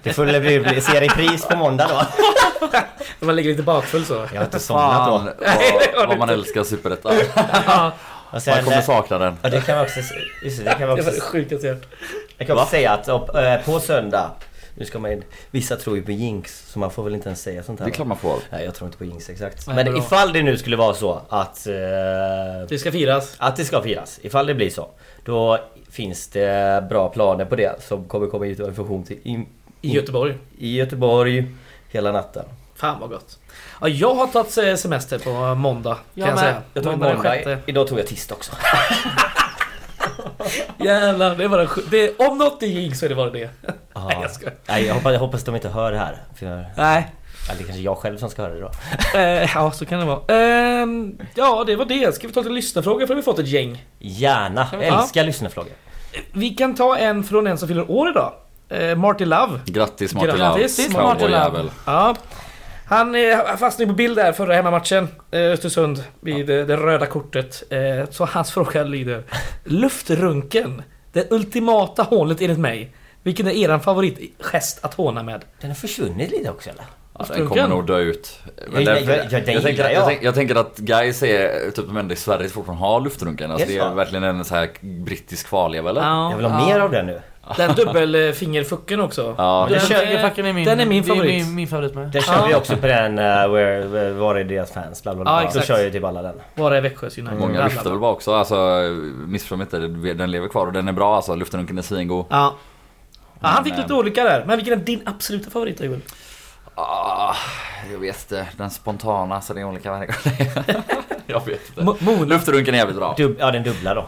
Det 0.02 0.12
får 0.12 0.24
väl 0.24 0.40
bli, 0.40 0.60
bli 0.60 0.80
se 0.80 1.00
repris 1.00 1.46
på 1.46 1.56
måndag 1.56 1.88
då. 1.88 2.02
Man 3.26 3.36
ligger 3.36 3.50
lite 3.50 3.62
bakfull 3.62 4.04
så. 4.04 4.14
Jag 4.32 4.40
har 4.40 4.44
inte 4.44 4.60
somnat 4.60 5.06
då. 5.06 5.18
vad, 5.96 6.08
vad 6.08 6.18
man 6.18 6.28
älskar 6.28 6.64
Superettan. 6.64 7.12
Sen, 8.38 8.54
Man 8.54 8.64
kommer 8.64 8.76
eh, 8.76 8.82
sakna 8.82 9.18
den. 9.18 9.36
ja, 9.42 9.48
det 9.50 9.60
kan 9.60 9.76
man 9.76 9.84
också, 9.84 10.00
just 10.42 10.58
det, 10.58 10.64
det 10.64 10.74
kan 10.74 10.88
man 10.88 10.96
det 10.96 11.02
var 11.02 11.10
också, 11.10 11.20
det 11.20 11.20
sjukaste 11.20 11.66
jag 11.66 11.74
hört. 11.74 11.86
jag 12.38 12.46
kan 12.46 12.58
också 12.58 12.70
säga 12.70 12.92
att 12.92 13.08
eh, 13.08 13.56
på 13.64 13.80
söndag, 13.80 14.30
nu 14.74 14.84
ska 14.84 14.98
man 14.98 15.22
vissa 15.50 15.76
tror 15.76 15.96
ju 15.96 16.02
på 16.02 16.10
jinx 16.12 16.70
så 16.72 16.78
man 16.78 16.90
får 16.90 17.04
väl 17.04 17.14
inte 17.14 17.28
ens 17.28 17.42
säga 17.42 17.62
sånt 17.62 17.80
här. 17.80 17.86
Det 17.86 17.92
klart 17.92 18.08
man 18.08 18.16
får. 18.16 18.36
Nej 18.50 18.64
jag 18.64 18.74
tror 18.74 18.86
inte 18.88 18.98
på 18.98 19.04
jinx 19.04 19.30
exakt. 19.30 19.66
Nej, 19.66 19.76
Men 19.76 19.84
bra. 19.92 19.98
ifall 19.98 20.32
det 20.32 20.42
nu 20.42 20.58
skulle 20.58 20.76
vara 20.76 20.94
så 20.94 21.20
att... 21.28 21.66
Eh, 21.66 21.72
Det 22.68 22.78
ska 22.80 22.92
firas. 22.92 23.34
att 23.38 23.56
det 23.56 23.64
ska 23.64 23.82
firas, 23.82 24.20
ifall 24.22 24.46
det 24.46 24.54
blir 24.54 24.70
så. 24.70 24.88
Då 25.24 25.58
finns 25.90 26.28
det 26.28 26.84
bra 26.88 27.08
planer 27.08 27.44
på 27.44 27.56
det 27.56 27.82
som 27.82 28.04
kommer 28.04 28.26
komma 28.26 28.46
ut 28.46 28.58
information 28.58 29.04
till 29.04 29.16
i, 29.22 29.46
I 29.80 29.92
Göteborg. 29.94 30.34
i 30.58 30.76
Göteborg 30.76 31.44
hela 31.88 32.12
natten. 32.12 32.44
Fan 32.76 33.00
vad 33.00 33.10
gott. 33.10 33.38
Ja, 33.80 33.88
jag 33.88 34.14
har 34.14 34.26
tagit 34.26 34.58
eh, 34.58 34.74
semester 34.74 35.18
på 35.18 35.54
måndag. 35.54 35.94
Kan 35.94 36.02
Jag 36.14 36.28
jag, 36.28 36.38
säga. 36.38 36.62
Jag 36.74 36.84
tog 36.84 36.92
Måndag 36.92 37.14
måndag, 37.14 37.58
idag 37.66 37.88
tog 37.88 37.98
jag 37.98 38.06
tisdag 38.06 38.34
också. 38.34 38.52
Jävlar, 40.78 41.34
det 41.36 41.48
var 41.48 41.64
sj- 41.64 41.82
det, 41.90 42.18
Om 42.18 42.38
något 42.38 42.60
det 42.60 42.66
gick 42.66 42.96
så 42.96 43.04
är 43.04 43.08
det 43.08 43.14
bara 43.14 43.30
det. 43.30 43.50
Nej 43.96 44.18
jag 44.22 44.30
skojar. 44.30 44.54
Nej, 44.68 44.86
jag 44.86 44.94
hoppas, 44.94 45.12
jag 45.12 45.20
hoppas 45.20 45.44
de 45.44 45.54
inte 45.54 45.68
hör 45.68 45.92
det 45.92 45.98
här. 45.98 46.16
För 46.36 46.46
jag, 46.46 46.64
Nej. 46.76 47.06
eller 47.48 47.58
det 47.58 47.64
kanske 47.64 47.82
jag 47.82 47.96
själv 47.98 48.18
som 48.18 48.30
ska 48.30 48.42
höra 48.42 48.54
det 48.54 48.60
då. 48.60 48.70
Eh, 49.18 49.50
ja, 49.54 49.70
så 49.72 49.86
kan 49.86 49.98
det 50.00 50.04
vara. 50.06 50.38
Ehm, 50.38 51.18
ja, 51.34 51.64
det 51.66 51.76
var 51.76 51.84
det. 51.84 52.14
Ska 52.14 52.26
vi 52.26 52.32
ta 52.34 52.40
lite 52.40 52.52
lyssnarfrågor 52.52 53.06
för 53.06 53.14
vi 53.14 53.20
har 53.20 53.24
fått 53.24 53.38
ett 53.38 53.48
gäng. 53.48 53.84
Gärna! 53.98 54.68
vi- 54.78 54.84
Älskar 54.84 55.24
lyssnarfrågor. 55.24 55.72
Vi 56.32 56.50
kan 56.50 56.74
ta 56.74 56.96
en 56.96 57.24
från 57.24 57.46
en 57.46 57.58
som 57.58 57.68
fyller 57.68 57.90
år 57.90 58.08
idag. 58.10 58.32
Eh, 58.68 58.96
Marty 58.96 59.24
Love. 59.24 59.60
Grattis 59.66 60.14
Martin 60.14 60.36
Grattis, 60.36 60.92
Lav. 60.92 61.02
Martin 61.02 61.30
Lav. 61.30 61.40
Cowboyjävel. 61.44 61.70
Ja. 61.86 62.14
Han 62.86 63.14
fastnade 63.58 63.88
på 63.88 63.94
bild 63.94 64.16
där 64.16 64.32
förra 64.32 64.54
hemmamatchen. 64.54 65.08
Eh, 65.30 65.40
Östersund 65.40 66.04
vid 66.20 66.50
eh, 66.50 66.66
det 66.66 66.76
röda 66.76 67.06
kortet. 67.06 67.62
Eh, 67.70 68.10
så 68.10 68.24
hans 68.24 68.52
fråga 68.52 68.84
lyder. 68.84 69.22
Luftrunken. 69.64 70.82
Det 71.12 71.32
ultimata 71.32 72.02
hålet 72.02 72.40
enligt 72.40 72.58
mig. 72.58 72.94
Vilken 73.22 73.46
är 73.46 73.50
eran 73.50 73.80
favoritgest 73.80 74.84
att 74.84 74.94
håna 74.94 75.22
med? 75.22 75.44
Den 75.60 75.70
har 75.70 75.74
försvunnit 75.74 76.30
lite 76.30 76.50
också 76.50 76.70
eller? 76.70 76.84
Ja, 77.18 77.24
den 77.28 77.48
kommer 77.48 77.68
nog 77.68 77.86
dö 77.86 77.98
ut. 77.98 78.40
Men 78.68 78.82
Ja, 78.84 78.92
ja, 78.92 79.00
ja, 79.00 79.16
jag, 79.30 79.44
tänker, 79.44 79.90
jag. 79.90 80.50
jag. 80.50 80.58
att 80.58 80.78
guys 80.78 81.22
är 81.22 81.70
typ 81.70 81.86
de 81.86 81.96
enda 81.96 82.14
i 82.14 82.16
Sverige 82.16 82.48
som 82.48 82.54
fortfarande 82.54 82.84
har 82.84 83.00
luftrunken. 83.00 83.50
Alltså, 83.50 83.66
det 83.68 83.78
är 83.78 83.94
verkligen 83.94 84.24
en 84.24 84.44
så 84.44 84.54
här 84.54 84.70
brittisk 84.80 85.46
kvarleva 85.46 85.90
eller? 85.90 86.00
Ja. 86.00 86.30
Jag 86.30 86.36
vill 86.36 86.46
ha 86.46 86.66
mer 86.66 86.80
av 86.80 86.90
den 86.90 87.06
nu. 87.06 87.20
Den 87.56 87.74
dubbelfingerfucken 87.74 89.00
också. 89.00 89.34
Ja. 89.38 89.66
Den, 89.70 89.78
Den 89.88 89.96
är- 89.98 90.38
är 90.48 90.52
min, 90.52 90.64
den 90.64 90.80
är 90.80 90.86
min 90.86 91.02
det 91.02 91.08
favorit. 91.08 91.46
min, 91.46 91.54
min 91.54 91.68
favorit 91.68 91.94
med. 91.94 92.08
Den 92.10 92.22
kör 92.22 92.34
Ja. 92.34 92.46
vi 92.48 92.54
också 92.54 92.76
på 92.76 92.86
den, 92.86 93.18
uh, 93.18 93.24
where, 93.24 93.86
where, 93.86 94.10
var 94.10 94.34
är 94.34 94.44
deras 94.44 94.72
fans? 94.72 95.02
Bla, 95.02 95.14
bla, 95.14 95.24
bla. 95.24 95.42
Ja, 95.42 95.50
Då 95.54 95.60
kör 95.60 95.78
jag 95.78 95.92
typ 95.92 96.04
alla 96.04 96.22
den. 96.22 96.40
Bara 96.54 96.78
i 96.78 96.80
Växjös 96.80 97.18
United. 97.18 97.38
Många 97.38 97.52
Bla, 97.52 97.64
lyfter 97.64 97.90
väl 97.90 97.98
bara 97.98 98.12
också. 98.12 98.34
Alltså 98.34 98.56
missförstå 99.26 99.56
mig 99.56 99.64
inte, 99.64 99.78
den 100.14 100.30
lever 100.30 100.48
kvar 100.48 100.66
och 100.66 100.72
den 100.72 100.88
är 100.88 100.92
bra 100.92 101.16
alltså. 101.16 101.34
Luftrunken 101.34 101.78
är 101.78 101.82
svingod. 101.82 102.26
Ja. 102.30 102.54
ja. 103.40 103.48
Han 103.48 103.64
fick 103.64 103.76
lite 103.76 103.94
olika 103.94 104.24
där. 104.24 104.44
Men 104.46 104.56
vilken 104.56 104.80
är 104.80 104.84
din 104.84 105.02
absoluta 105.06 105.50
favorit 105.50 105.80
Joel? 105.80 106.00
Ah, 106.74 107.34
jag 107.92 107.98
vet 107.98 108.30
inte. 108.30 108.46
Den 108.56 108.70
spontana 108.70 109.40
så 109.40 109.54
det 109.54 109.60
är 109.60 109.64
olika 109.64 109.90
varje 109.90 110.06
gång. 110.06 110.16
jag 111.26 111.46
vet 111.46 111.60
inte. 111.78 112.24
Luftrunken 112.26 112.74
är 112.74 112.78
jävligt 112.78 112.96
bra. 112.96 113.14
Dub, 113.16 113.36
ja, 113.38 113.50
den 113.50 113.62
dubbla 113.62 113.94
då. 113.94 114.06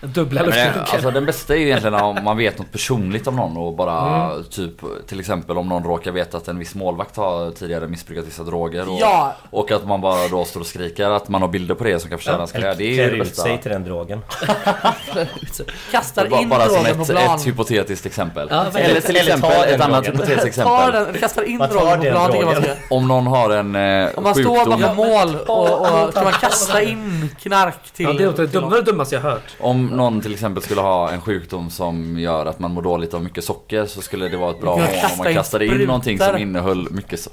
Dubbla 0.00 0.42
luftrunken. 0.42 0.82
alltså 0.92 1.10
den 1.10 1.26
bästa 1.26 1.54
är 1.54 1.58
ju 1.58 1.66
egentligen 1.66 1.94
om 1.94 2.24
man 2.24 2.36
vet 2.36 2.58
något 2.58 2.72
personligt 2.72 3.26
om 3.26 3.36
någon 3.36 3.56
och 3.56 3.72
bara 3.76 3.98
Mm. 4.30 4.44
typ 4.50 4.72
till 5.06 5.20
exempel 5.20 5.58
om 5.58 5.68
någon 5.68 5.84
råkar 5.84 6.12
veta 6.12 6.36
att 6.36 6.48
en 6.48 6.58
viss 6.58 6.74
målvakt 6.74 7.16
har 7.16 7.50
tidigare 7.50 7.86
missbrukat 7.88 8.26
vissa 8.26 8.42
droger 8.42 8.88
och, 8.88 8.98
Ja! 9.00 9.34
och 9.50 9.70
att 9.70 9.86
man 9.86 10.00
bara 10.00 10.28
då 10.28 10.44
står 10.44 10.60
och 10.60 10.66
skriker 10.66 11.10
att 11.10 11.28
man 11.28 11.42
har 11.42 11.48
bilder 11.48 11.74
på 11.74 11.84
det 11.84 12.00
som 12.00 12.08
kan 12.10 12.18
förstöra 12.18 12.36
ens 12.36 12.52
karriär. 12.52 12.74
Det 12.78 12.84
är 12.84 12.90
ju 13.04 13.10
det 13.10 13.16
ut 13.16 13.18
bästa. 13.18 13.42
sig 13.42 13.58
till 13.58 13.70
den 13.70 13.84
drogen. 13.84 14.20
Kastar 15.90 16.28
Bara, 16.28 16.40
in 16.40 16.48
bara 16.48 16.64
som 16.64 16.74
drogen 16.74 16.96
på 16.96 17.02
ett, 17.02 17.08
plan. 17.08 17.36
ett 17.38 17.46
hypotetiskt 17.46 18.06
exempel. 18.06 18.48
Ja, 18.50 18.66
eller 18.74 19.00
till 19.00 19.16
Eller 19.16 19.36
ta 19.38 19.48
exempel 19.48 19.74
ett 19.74 19.80
annat 19.80 20.04
drogen. 20.04 20.20
hypotetiskt 20.20 20.46
exempel. 20.46 20.92
den, 20.92 21.14
kastar 21.20 21.42
in 21.42 21.58
drogen 21.58 21.98
på 21.98 22.04
plan 22.10 22.30
drogen. 22.30 22.64
Om 22.90 23.08
någon 23.08 23.26
har 23.26 23.50
en 23.50 23.76
eh, 23.76 24.08
Om 24.16 24.22
man 24.24 24.34
står 24.34 24.56
sjukdom, 24.58 24.80
bakom 24.80 24.96
mål 24.96 25.36
och, 25.46 25.80
och 26.06 26.14
kan 26.14 26.24
man 26.24 26.32
kasta 26.32 26.82
in 26.82 27.30
knark 27.42 27.90
till... 27.92 28.06
Ja, 28.06 28.12
det 28.12 28.32
till 28.32 28.58
dumma- 28.60 28.70
det 28.74 28.82
dummaste 28.82 29.14
jag 29.14 29.22
hört. 29.22 29.56
om 29.60 29.87
någon 29.96 30.20
till 30.20 30.32
exempel 30.32 30.62
skulle 30.62 30.80
ha 30.80 31.10
en 31.10 31.20
sjukdom 31.20 31.70
som 31.70 32.18
gör 32.18 32.46
att 32.46 32.58
man 32.58 32.70
mår 32.70 32.82
dåligt 32.82 33.14
av 33.14 33.22
mycket 33.22 33.44
socker 33.44 33.86
så 33.86 34.00
skulle 34.00 34.28
det 34.28 34.36
vara 34.36 34.50
ett 34.50 34.60
bra 34.60 34.76
mål 34.76 34.86
om 35.12 35.24
man 35.24 35.34
kastade 35.34 35.66
in 35.66 35.78
någonting 35.78 36.18
som 36.18 36.36
innehöll 36.36 36.90
mycket 36.90 37.20
so 37.20 37.30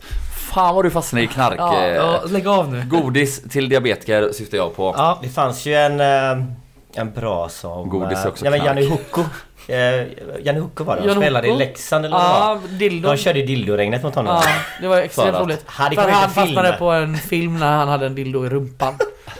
Fan 0.55 0.75
vad 0.75 0.85
du 0.85 0.89
fastnar 0.89 1.21
i 1.21 1.27
knark. 1.27 1.55
Ja, 1.57 1.83
eh, 1.83 1.95
Ja, 1.95 2.21
lägg 2.29 2.47
av 2.47 2.71
nu. 2.73 2.83
Godis 2.89 3.41
till 3.49 3.69
diabetiker 3.69 4.31
syftar 4.31 4.57
jag 4.57 4.75
på. 4.75 4.93
Ja, 4.97 5.19
Det 5.23 5.29
fanns 5.29 5.65
ju 5.65 5.73
en, 5.75 5.99
eh, 5.99 6.45
en 6.93 7.11
bra 7.11 7.49
som... 7.49 7.89
Godis 7.89 8.19
är 8.19 8.25
eh, 8.25 8.27
också 8.31 8.45
ja, 8.45 8.51
men 8.51 8.59
knark. 8.59 8.77
Janne 8.77 8.89
Hukko. 8.89 9.21
Eh, 9.67 10.07
Janne 10.45 10.59
Hucko 10.59 10.83
var 10.83 10.95
det. 10.95 11.07
Han 11.07 11.15
spelade 11.21 11.47
Hucko? 11.47 11.61
i 11.61 11.65
Leksand 11.65 12.05
eller 12.05 12.17
vad 12.17 12.25
det 12.25 12.39
var. 12.39 12.59
Ja, 12.71 12.77
dildo. 12.77 13.09
De 13.09 13.17
körde 13.17 13.41
dildoregnet 13.41 14.03
mot 14.03 14.15
honom. 14.15 14.41
Ja, 14.43 14.49
det 14.81 14.87
var 14.87 14.97
extremt 14.97 15.39
roligt. 15.39 15.65
För 15.71 16.09
han 16.11 16.29
fastnade 16.29 16.75
på 16.79 16.91
en 16.91 17.17
film 17.17 17.59
när 17.59 17.77
han 17.77 17.87
hade 17.87 18.05
en 18.05 18.15
dildo 18.15 18.45
i 18.45 18.49
rumpan. 18.49 18.93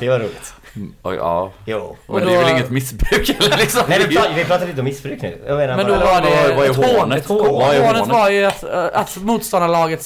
Det 0.00 0.08
var 0.08 0.18
roligt. 0.18 0.54
Oj, 1.02 1.16
ja. 1.16 1.52
Jo. 1.64 1.96
Men 2.06 2.14
Och 2.14 2.20
det 2.20 2.34
är 2.34 2.38
väl 2.38 2.48
inget 2.50 2.70
missbruk 2.70 3.28
eller 3.40 3.56
liksom? 3.56 3.82
Nej 3.88 3.98
vi 4.08 4.16
pratar, 4.16 4.34
vi 4.34 4.44
pratar 4.44 4.68
inte 4.68 4.80
om 4.80 4.84
missbruk 4.84 5.22
nu. 5.22 5.38
Jag 5.46 5.56
menar 5.56 5.76
Men 5.76 5.86
bara... 5.86 5.98
då 5.98 6.06
var 6.06 6.20
det... 6.20 6.54
Vad 6.56 6.66
är 6.66 6.74
hånet? 6.98 7.26
Hånet 7.26 7.86
hånet? 7.86 8.06
var 8.08 8.30
ju 8.30 8.44
att, 8.44 8.62
äh, 8.64 8.84
att 8.92 9.16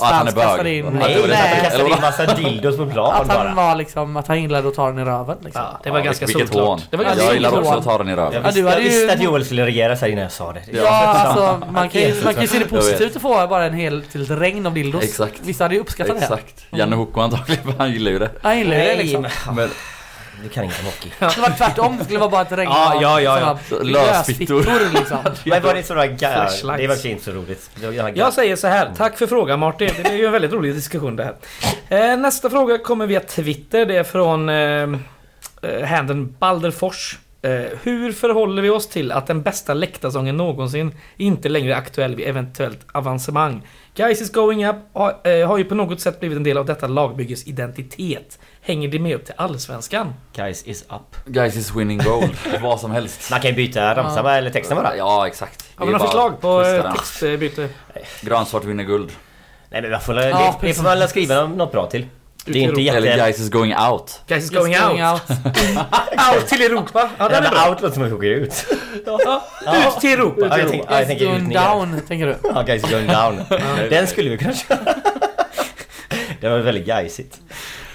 han 0.00 0.28
är 0.28 0.32
bög. 0.32 0.44
kastade 0.44 0.70
in... 0.74 0.84
Nej, 0.86 1.14
det. 1.22 1.28
nej, 1.28 1.70
Eller 1.72 1.90
han 1.90 1.90
kastade 1.90 1.90
in 1.90 2.00
massa 2.00 2.26
dildos 2.34 2.76
på 2.76 2.86
plan 2.86 3.12
Att 3.14 3.28
han 3.28 3.46
bara. 3.46 3.54
var 3.54 3.74
liksom, 3.76 4.16
att 4.16 4.26
han 4.28 4.42
gillade 4.42 4.68
att 4.68 4.74
ta 4.74 4.86
den 4.86 4.98
i 4.98 5.04
röven 5.04 5.36
liksom. 5.44 5.62
Ja, 5.62 5.80
det 5.84 5.90
var 5.90 5.98
Ja, 5.98 6.04
ganska 6.04 6.26
vilket 6.26 6.48
solklart. 6.48 6.66
hån. 6.68 6.80
Det 6.90 6.96
var 6.96 7.04
ganska 7.04 7.24
Jag 7.24 7.34
gillar 7.34 7.58
också 7.58 7.70
att 7.72 7.84
ta 7.84 7.98
den 7.98 8.08
i 8.08 8.10
Jag 8.10 8.18
röven. 8.18 8.32
Ja, 8.34 8.40
visste, 8.40 8.60
du 8.60 8.68
hade 8.68 8.80
jag 8.82 8.92
ju- 8.92 8.98
visste 8.98 9.12
att 9.12 9.22
Joel 9.22 9.44
skulle 9.44 9.64
reagera 9.66 9.96
så 9.96 10.04
här 10.04 10.12
innan 10.12 10.22
jag 10.22 10.32
sa 10.32 10.52
det. 10.52 10.60
Ja, 10.72 10.88
alltså 10.88 11.60
man 11.72 11.88
kan, 11.88 12.00
ju, 12.00 12.14
man 12.24 12.34
kan 12.34 12.48
se 12.48 12.58
det 12.58 12.64
Jag 12.64 12.70
vet. 12.70 12.70
positivt 12.70 13.16
att 13.16 13.22
få 13.22 13.46
bara 13.46 13.64
en 13.64 13.74
hel 13.74 14.02
till 14.12 14.22
ett 14.22 14.30
regn 14.30 14.66
av 14.66 14.74
dildos. 14.74 15.02
Exakt. 15.04 15.40
Vissa 15.42 15.64
hade 15.64 15.74
ju 15.74 15.80
uppskattat 15.80 16.16
det. 16.18 16.22
Exakt. 16.22 16.64
Janne 16.70 16.96
Hucko 16.96 17.20
antagligen, 17.20 17.64
för 17.64 17.72
han 17.78 17.92
gillar 17.92 18.10
ju 18.10 18.18
det. 18.18 18.30
Han 18.42 18.58
gillar 18.58 18.76
ju 18.76 18.82
det 18.82 18.94
liksom. 18.96 19.26
Du 20.42 20.48
kan 20.48 20.64
inte 20.64 20.76
om 20.80 20.84
hockey. 20.86 21.10
Det 21.18 21.30
skulle 21.30 21.42
vara 21.46 21.56
tvärtom, 21.56 21.96
det 21.98 22.04
skulle 22.04 22.18
vara 22.18 22.30
bara 22.30 22.42
ett 22.42 22.52
regn 22.52 22.70
Ja, 22.72 22.94
av 22.96 23.02
ja, 23.02 23.20
ja, 23.20 23.40
ja. 23.40 23.58
såna 23.68 23.82
Lösfittor. 23.82 24.56
lösfittor 24.56 24.98
liksom. 24.98 25.18
Men 25.44 25.62
var 25.62 25.74
det 25.74 25.82
sådana 25.82 26.06
ga- 26.06 26.18
Flashlights. 26.34 26.60
Det 26.62 26.86
var 26.86 26.94
kanske 26.94 27.08
inte 27.08 27.24
så 27.24 27.30
roligt. 27.30 27.70
Det 27.74 27.86
var 27.86 28.12
Jag 28.14 28.32
säger 28.32 28.56
så 28.56 28.66
här, 28.66 28.90
tack 28.96 29.18
för 29.18 29.26
frågan 29.26 29.58
Martin. 29.58 29.90
Det 30.02 30.08
är 30.08 30.14
ju 30.16 30.26
en 30.26 30.32
väldigt 30.32 30.52
rolig 30.52 30.74
diskussion 30.74 31.16
det 31.16 31.24
här. 31.88 32.10
Eh, 32.12 32.16
nästa 32.16 32.50
fråga 32.50 32.78
kommer 32.78 33.06
via 33.06 33.20
Twitter. 33.20 33.86
Det 33.86 33.96
är 33.96 34.04
från 34.04 34.48
eh, 34.48 34.88
eh, 35.62 36.14
Balderfors. 36.38 37.18
Eh, 37.42 37.50
hur 37.82 38.12
förhåller 38.12 38.62
vi 38.62 38.70
oss 38.70 38.88
till 38.88 39.12
att 39.12 39.26
den 39.26 39.42
bästa 39.42 39.74
läktarsången 39.74 40.36
någonsin 40.36 40.94
inte 41.16 41.48
längre 41.48 41.72
är 41.72 41.76
aktuell 41.78 42.14
vid 42.16 42.28
eventuellt 42.28 42.86
avancemang? 42.92 43.66
Guys 43.94 44.20
is 44.20 44.32
going 44.32 44.66
up 44.66 44.76
har, 44.92 45.16
eh, 45.24 45.48
har 45.48 45.58
ju 45.58 45.64
på 45.64 45.74
något 45.74 46.00
sätt 46.00 46.20
blivit 46.20 46.36
en 46.36 46.42
del 46.42 46.58
av 46.58 46.66
detta 46.66 46.86
lagbygges 46.86 47.46
identitet. 47.46 48.38
Hänger 48.62 48.88
det 48.88 48.98
med 48.98 49.14
upp 49.16 49.24
till 49.24 49.34
Allsvenskan? 49.36 50.14
Guys 50.36 50.62
is 50.66 50.82
up. 50.88 51.16
Guys 51.26 51.56
is 51.56 51.74
winning 51.74 51.98
gold. 51.98 52.30
Vad 52.62 52.80
som 52.80 52.90
helst. 52.90 53.30
Man 53.30 53.40
kan 53.40 53.50
ju 53.50 53.56
byta 53.56 53.94
ramsan 53.96 54.24
va, 54.24 54.36
eller 54.36 54.50
texten 54.50 54.76
bara. 54.76 54.96
Ja, 54.96 55.26
exakt. 55.26 55.64
Har 55.74 55.86
vi 55.86 55.92
några 55.92 56.04
förslag 56.04 56.40
på 56.40 56.62
eh, 56.62 56.92
textbyte? 56.92 57.68
Grönsvart 58.20 58.64
vinner 58.64 58.84
guld. 58.84 59.10
Nej 59.70 59.82
men 59.82 59.90
man 59.90 60.00
får, 60.00 60.16
Ja, 60.16 60.22
det, 60.22 60.28
det 60.28 60.52
precis. 60.60 60.76
får 60.76 60.84
man 60.84 60.98
väl 60.98 61.08
skriva 61.08 61.46
något 61.46 61.72
bra 61.72 61.86
till. 61.86 62.06
Det 62.44 62.58
är 62.58 62.62
inte 62.62 62.80
Eller 62.80 63.06
jätte... 63.06 63.24
Guys 63.24 63.40
is 63.40 63.48
going 63.50 63.74
out. 63.76 64.20
Guys 64.26 64.44
is 64.44 64.50
going 64.50 64.76
out. 64.76 65.22
Out 66.34 66.46
till 66.48 66.62
Europa. 66.62 67.10
Ja, 67.18 67.28
den 67.28 67.44
är 67.44 67.50
bra. 67.50 67.68
out 67.70 67.80
låter 67.82 67.94
som 67.94 68.02
att 68.02 68.10
vi 68.10 68.14
åker 68.14 68.30
ut. 68.30 68.66
Ja, 69.06 69.42
Ut 69.88 70.00
till 70.00 70.10
Europa. 70.12 70.46
Ja, 70.50 70.58
jag 70.58 70.68
tänker, 70.70 70.86
ja, 70.90 70.98
jag 70.98 71.06
tänker 71.08 71.24
ut 71.24 71.30
going 71.30 71.48
ner. 71.48 71.68
down, 71.70 72.00
tänker 72.08 72.26
du? 72.26 72.36
Ja, 72.42 72.62
guys 72.62 72.84
is 72.84 72.90
going 72.90 73.06
down. 73.06 73.44
Den 73.90 74.06
skulle 74.06 74.30
vi 74.30 74.38
kunna 74.38 74.54
köra. 74.54 74.78
Det 76.40 76.48
var 76.48 76.58
väldigt 76.58 76.86
gaisigt. 76.86 77.40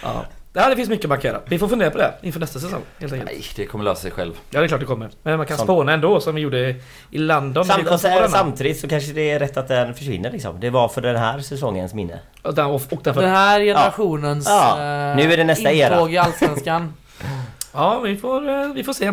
Ja. 0.03 0.25
Ja, 0.57 0.69
det 0.69 0.75
finns 0.75 0.89
mycket 0.89 1.09
man 1.09 1.19
kan 1.19 1.31
göra. 1.31 1.41
Vi 1.45 1.59
får 1.59 1.67
fundera 1.67 1.91
på 1.91 1.97
det 1.97 2.13
inför 2.21 2.39
nästa 2.39 2.59
säsong. 2.59 2.81
Helt 2.99 3.13
enkelt. 3.13 3.31
Nej, 3.31 3.43
det 3.55 3.65
kommer 3.65 3.83
lösa 3.85 4.01
sig 4.01 4.11
själv. 4.11 4.33
Ja, 4.49 4.59
det 4.59 4.65
är 4.65 4.67
klart 4.67 4.79
det 4.79 4.85
kommer. 4.85 5.09
Men 5.23 5.37
man 5.37 5.45
kan 5.45 5.57
Som- 5.57 5.65
spåna 5.65 5.93
ändå 5.93 6.19
som 6.19 6.35
vi 6.35 6.41
gjorde 6.41 6.75
i 7.11 7.17
London. 7.17 7.67
när 7.67 7.77
vi 7.77 7.83
Sam, 7.83 7.85
kom 7.85 7.93
och 8.13 8.21
denna. 8.21 8.27
samtidigt 8.27 8.79
så 8.79 8.87
kanske 8.87 9.11
det 9.13 9.31
är 9.31 9.39
rätt 9.39 9.57
att 9.57 9.67
den 9.67 9.93
försvinner 9.93 10.31
liksom. 10.31 10.59
Det 10.59 10.69
var 10.69 10.87
för 10.87 11.01
den 11.01 11.15
här 11.15 11.39
säsongens 11.39 11.93
minne. 11.93 12.19
Och 12.41 12.53
den- 12.55 12.65
och 12.65 12.81
och 12.93 13.03
Den 13.03 13.29
här 13.29 13.59
generationens 13.59 14.45
Ja. 14.49 14.69
eh, 14.71 15.15
Nu 15.15 15.33
är 15.33 15.37
det 15.37 15.43
nästa 15.43 15.71
era. 15.71 16.09
i 16.09 16.17
Allsvenskan. 16.17 16.93
Ja, 17.73 17.99
vi 17.99 18.17
får, 18.17 18.49
eh, 18.49 18.73
vi 18.73 18.83
får 18.83 18.93
se. 18.93 19.05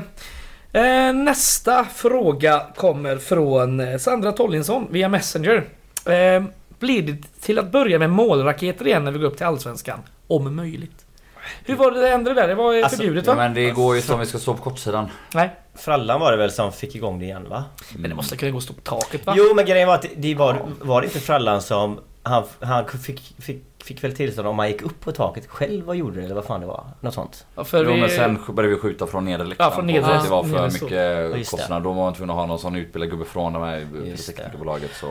Eh, 0.73 1.13
nästa 1.13 1.85
fråga 1.85 2.63
kommer 2.77 3.17
från 3.19 3.99
Sandra 3.99 4.33
Tollinsson 4.33 4.87
via 4.91 5.09
Messenger. 5.09 5.65
Blir 6.79 7.03
det 7.03 7.17
till 7.41 7.59
att 7.59 7.73
börja 7.73 7.99
med 7.99 8.11
målraketer 8.11 8.87
igen 8.87 9.05
när 9.05 9.13
vi 9.13 9.19
går 9.19 9.27
upp 9.27 9.37
till 9.37 9.47
Allsvenskan? 9.47 9.99
Om 10.27 10.57
möjligt. 10.57 11.02
Hur 11.65 11.77
var 11.77 11.91
det 11.91 12.01
det 12.01 12.09
ändrade 12.09 12.41
där? 12.41 12.49
Det 12.49 12.55
var 12.55 12.75
Alltså, 12.75 12.97
förbjudet 12.97 13.27
Ja, 13.27 13.33
va? 13.35 13.43
men 13.43 13.55
det 13.55 13.71
går 13.71 13.97
ju 13.97 14.03
som 14.03 14.21
vi 14.21 14.27
ska 14.27 14.39
stå 14.39 14.55
på 14.55 14.63
kortsidan. 14.63 15.09
Nej. 15.35 15.51
Frallan 15.75 16.21
var 16.21 16.33
det 16.33 16.39
väl 16.39 16.51
som 16.51 16.73
fick 16.73 16.95
igång 16.95 17.19
det 17.19 17.25
igen 17.25 17.49
va? 17.49 17.65
Men 17.97 18.11
det 18.11 18.17
måste 18.17 18.37
kunna 18.37 18.51
gå 18.53 18.59
att 18.59 18.65
stå 18.65 18.73
på 18.75 18.81
taket 18.81 19.27
va? 19.27 19.35
Jo 19.37 19.55
men 19.55 19.65
grejen 19.67 19.89
var 19.89 19.95
att 19.95 20.07
det 20.17 20.35
var, 20.35 20.59
var 20.81 21.01
det 21.01 21.07
inte 21.07 21.21
Frallan 21.21 21.63
som 21.63 22.01
han, 22.23 22.45
han 22.61 22.89
fick, 22.89 23.35
fick, 23.39 23.63
fick 23.85 24.05
väl 24.05 24.17
tillstånd 24.17 24.49
om 24.49 24.59
han 24.59 24.69
gick 24.69 24.83
upp 24.83 25.01
på 25.01 25.13
taket 25.13 25.47
själv 25.49 25.89
och 25.89 25.97
gjorde 25.97 26.19
det 26.21 26.25
eller 26.25 26.35
vad 26.35 26.45
fan 26.45 26.61
det 26.61 26.67
var? 26.67 26.85
Något 27.01 27.15
sånt. 27.15 27.47
Ja, 27.55 27.65
för 27.65 27.85
Jo, 27.85 27.93
vi, 27.93 28.01
men 28.01 28.11
sen 28.11 28.39
började 28.55 28.75
vi 28.75 28.81
skjuta 28.81 29.07
från 29.07 29.25
nedre 29.25 29.47
läktaren. 29.47 29.71
Ja, 29.71 29.77
från 29.77 29.87
nedre- 29.87 30.17
att 30.17 30.25
Det 30.25 30.31
var 30.31 30.43
för 30.43 30.51
nedre 30.51 30.71
mycket 30.73 30.89
det. 30.91 31.51
kostnader. 31.51 31.85
Då 31.85 31.93
var 31.93 32.03
man 32.05 32.15
tvungen 32.15 32.31
att 32.31 32.37
ha 32.37 32.47
någon 32.47 32.59
sån 32.59 32.77
utbildad 32.77 33.11
gubbe 33.11 33.25
från 33.25 33.53
de 33.53 33.63
här 33.63 33.87
Just 34.05 34.27
det. 34.27 34.33
teknikbolaget. 34.33 34.91
Så. 34.95 35.07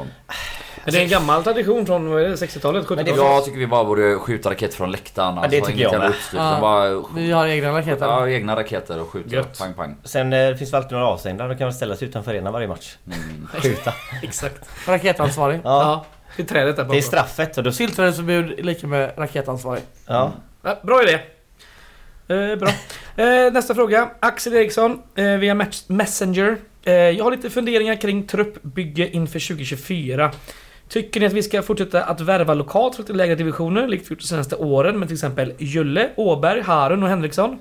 Men 0.86 0.94
det 0.94 1.00
är 1.00 1.04
en 1.04 1.10
gammal 1.10 1.44
tradition 1.44 1.86
från 1.86 2.10
vad 2.10 2.22
är 2.22 2.30
det, 2.30 2.36
60-talet, 2.36 2.90
Men 2.90 2.98
det 2.98 3.04
70-talet. 3.04 3.18
Jag 3.18 3.46
tycker 3.46 3.58
vi 3.58 3.68
bara 3.68 3.84
borde 3.84 4.16
skjuta 4.16 4.50
raket 4.52 4.74
från 4.74 4.92
läktaren. 4.92 5.36
Ja, 5.36 5.48
det 5.48 5.58
Alltså, 5.58 5.72
tycker 5.72 5.84
jag 5.84 6.00
med. 6.00 6.14
Ja. 6.36 6.58
bara 6.62 7.04
Vi 7.16 7.32
har 7.32 7.48
egna 7.48 7.78
raketer. 7.78 8.06
ja, 8.06 8.30
egna 8.30 8.56
raketer 8.56 9.02
och 9.02 9.08
skjuta. 9.10 9.36
Gött. 9.36 9.60
Pang 9.60 9.74
pang. 9.74 9.96
Sen 10.04 10.34
eh, 10.34 10.56
finns 10.56 10.72
det 10.72 10.78
alltid 10.78 10.92
några 10.92 11.08
avstängda. 11.08 11.48
Då 11.48 11.56
kan 11.56 11.66
man 11.66 11.74
ställa 11.74 11.96
sig 11.96 12.08
utanför 12.08 12.32
arenan 12.32 12.54
varje 12.54 12.68
match. 12.68 12.96
Mm. 13.08 13.48
Skjuta. 13.62 13.94
Exakt. 14.24 14.70
Raketansvarig. 14.88 15.60
Ja. 15.64 16.06
Vid 16.38 16.48
trädet 16.48 16.76
där 16.76 16.84
Det 16.84 16.86
är 16.86 16.88
bakom. 16.88 17.02
straffet 17.02 17.58
och 17.58 17.64
då... 17.64 17.72
Tillträdesförbud 17.72 18.60
är 18.60 18.64
lika 18.64 18.88
med 18.88 19.12
raketansvarig. 19.18 19.84
Ja. 20.08 20.34
Ja, 20.64 20.80
bra 20.84 21.04
idé. 21.04 21.14
Eh, 22.28 22.56
bra. 22.60 22.70
Eh, 23.26 23.54
nästa 23.54 23.76
fråga. 23.76 24.10
Axel 24.20 24.54
Eriksson 24.54 25.02
eh, 25.16 25.26
via 25.26 25.54
Match- 25.56 25.84
Messenger. 25.88 26.58
Eh, 26.84 26.94
jag 26.94 27.24
har 27.24 27.32
lite 27.32 27.50
funderingar 27.50 27.96
kring 28.02 28.28
truppbygge 28.28 29.08
inför 29.10 29.40
2024. 29.48 30.32
Tycker 30.90 31.20
ni 31.20 31.26
att 31.26 31.34
vi 31.34 31.44
ska 31.44 31.62
fortsätta 31.62 32.04
att 32.04 32.22
värva 32.22 32.54
lokalt 32.54 32.96
för 32.96 33.04
lite 33.04 33.14
lägre 33.14 33.36
divisioner, 33.36 33.88
likt 33.88 34.06
vi 34.08 34.14
gjort 34.14 34.20
de 34.20 34.26
senaste 34.28 34.56
åren 34.56 35.00
med 35.00 35.08
till 35.08 35.16
exempel 35.16 35.54
Julle, 35.58 36.10
Åberg, 36.16 36.62
Harun 36.62 37.04
och 37.04 37.10
Henriksson? 37.10 37.60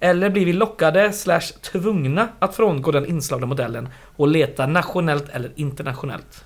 Eller 0.00 0.30
blir 0.30 0.46
vi 0.46 0.52
lockade 0.52 1.12
slash 1.12 1.40
tvungna 1.62 2.28
att 2.38 2.56
frångå 2.56 2.90
den 2.90 3.06
inslagna 3.06 3.46
modellen 3.46 3.88
och 4.16 4.28
leta 4.28 4.66
nationellt 4.66 5.28
eller 5.28 5.50
internationellt? 5.56 6.44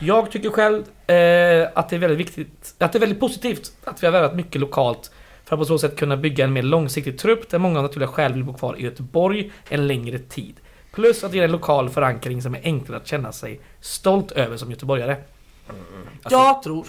Jag 0.00 0.30
tycker 0.30 0.50
själv 0.50 0.76
eh, 1.10 1.68
att 1.74 1.88
det 1.88 1.96
är 1.96 1.98
väldigt 1.98 2.18
viktigt, 2.18 2.74
att 2.78 2.92
det 2.92 2.98
är 2.98 3.00
väldigt 3.00 3.20
positivt 3.20 3.72
att 3.84 4.02
vi 4.02 4.06
har 4.06 4.12
värvat 4.12 4.34
mycket 4.34 4.60
lokalt 4.60 5.10
för 5.44 5.56
att 5.56 5.60
på 5.60 5.64
så 5.64 5.78
sätt 5.78 5.96
kunna 5.96 6.16
bygga 6.16 6.44
en 6.44 6.52
mer 6.52 6.62
långsiktig 6.62 7.18
trupp 7.18 7.50
där 7.50 7.58
många 7.58 7.78
av 7.78 7.82
naturliga 7.82 8.08
skäl 8.08 8.32
vill 8.32 8.44
bo 8.44 8.52
kvar 8.52 8.76
i 8.78 8.82
Göteborg 8.82 9.52
en 9.68 9.86
längre 9.86 10.18
tid. 10.18 10.54
Plus 10.92 11.24
att 11.24 11.30
det 11.30 11.36
ger 11.36 11.44
en 11.44 11.52
lokal 11.52 11.88
förankring 11.90 12.42
som 12.42 12.54
är 12.54 12.60
enklare 12.64 13.00
att 13.00 13.06
känna 13.06 13.32
sig 13.32 13.60
stolt 13.80 14.32
över 14.32 14.56
som 14.56 14.70
göteborgare. 14.70 15.16
Jag 16.30 16.62
tror 16.62 16.86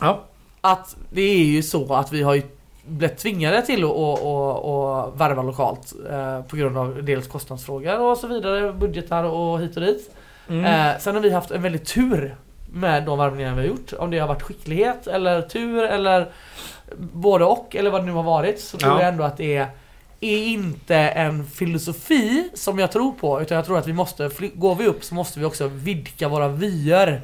Ja, 0.00 0.24
att 0.60 0.96
det 1.10 1.20
är 1.22 1.44
ju 1.44 1.62
så 1.62 1.94
att 1.94 2.12
vi 2.12 2.22
har 2.22 2.34
ju 2.34 2.42
blivit 2.86 3.18
tvingade 3.18 3.62
till 3.62 3.84
att 3.84 3.90
värva 5.20 5.42
lokalt 5.42 5.94
eh, 6.10 6.42
på 6.42 6.56
grund 6.56 6.78
av 6.78 7.04
dels 7.04 7.26
kostnadsfrågor 7.26 8.00
och 8.00 8.18
så 8.18 8.26
vidare, 8.26 8.72
budgetar 8.72 9.24
och 9.24 9.60
hit 9.60 9.76
och 9.76 9.82
dit. 9.82 10.10
Mm. 10.48 10.64
Eh, 10.64 10.98
sen 10.98 11.14
har 11.14 11.22
vi 11.22 11.30
haft 11.30 11.50
en 11.50 11.62
väldigt 11.62 11.86
tur 11.86 12.36
med 12.72 13.04
de 13.04 13.18
värvningar 13.18 13.54
vi 13.54 13.60
har 13.60 13.68
gjort. 13.68 13.92
Om 13.98 14.10
det 14.10 14.18
har 14.18 14.28
varit 14.28 14.42
skicklighet 14.42 15.06
eller 15.06 15.42
tur 15.42 15.82
eller 15.84 16.28
både 16.98 17.44
och 17.44 17.76
eller 17.76 17.90
vad 17.90 18.00
det 18.02 18.06
nu 18.06 18.12
har 18.12 18.22
varit 18.22 18.60
så 18.60 18.76
tror 18.78 18.92
Ja. 18.92 19.00
jag 19.00 19.08
ändå 19.08 19.24
att 19.24 19.36
det 19.36 19.56
är, 19.56 19.66
är 20.20 20.38
inte 20.38 20.96
en 20.96 21.46
filosofi 21.46 22.48
som 22.54 22.78
jag 22.78 22.92
tror 22.92 23.12
på 23.12 23.42
utan 23.42 23.56
jag 23.56 23.66
tror 23.66 23.78
att 23.78 23.86
vi 23.86 23.92
måste, 23.92 24.30
går 24.54 24.74
vi 24.74 24.86
upp 24.86 25.04
så 25.04 25.14
måste 25.14 25.38
vi 25.38 25.44
också 25.44 25.68
vidga 25.68 26.28
våra 26.28 26.48
vyer 26.48 27.20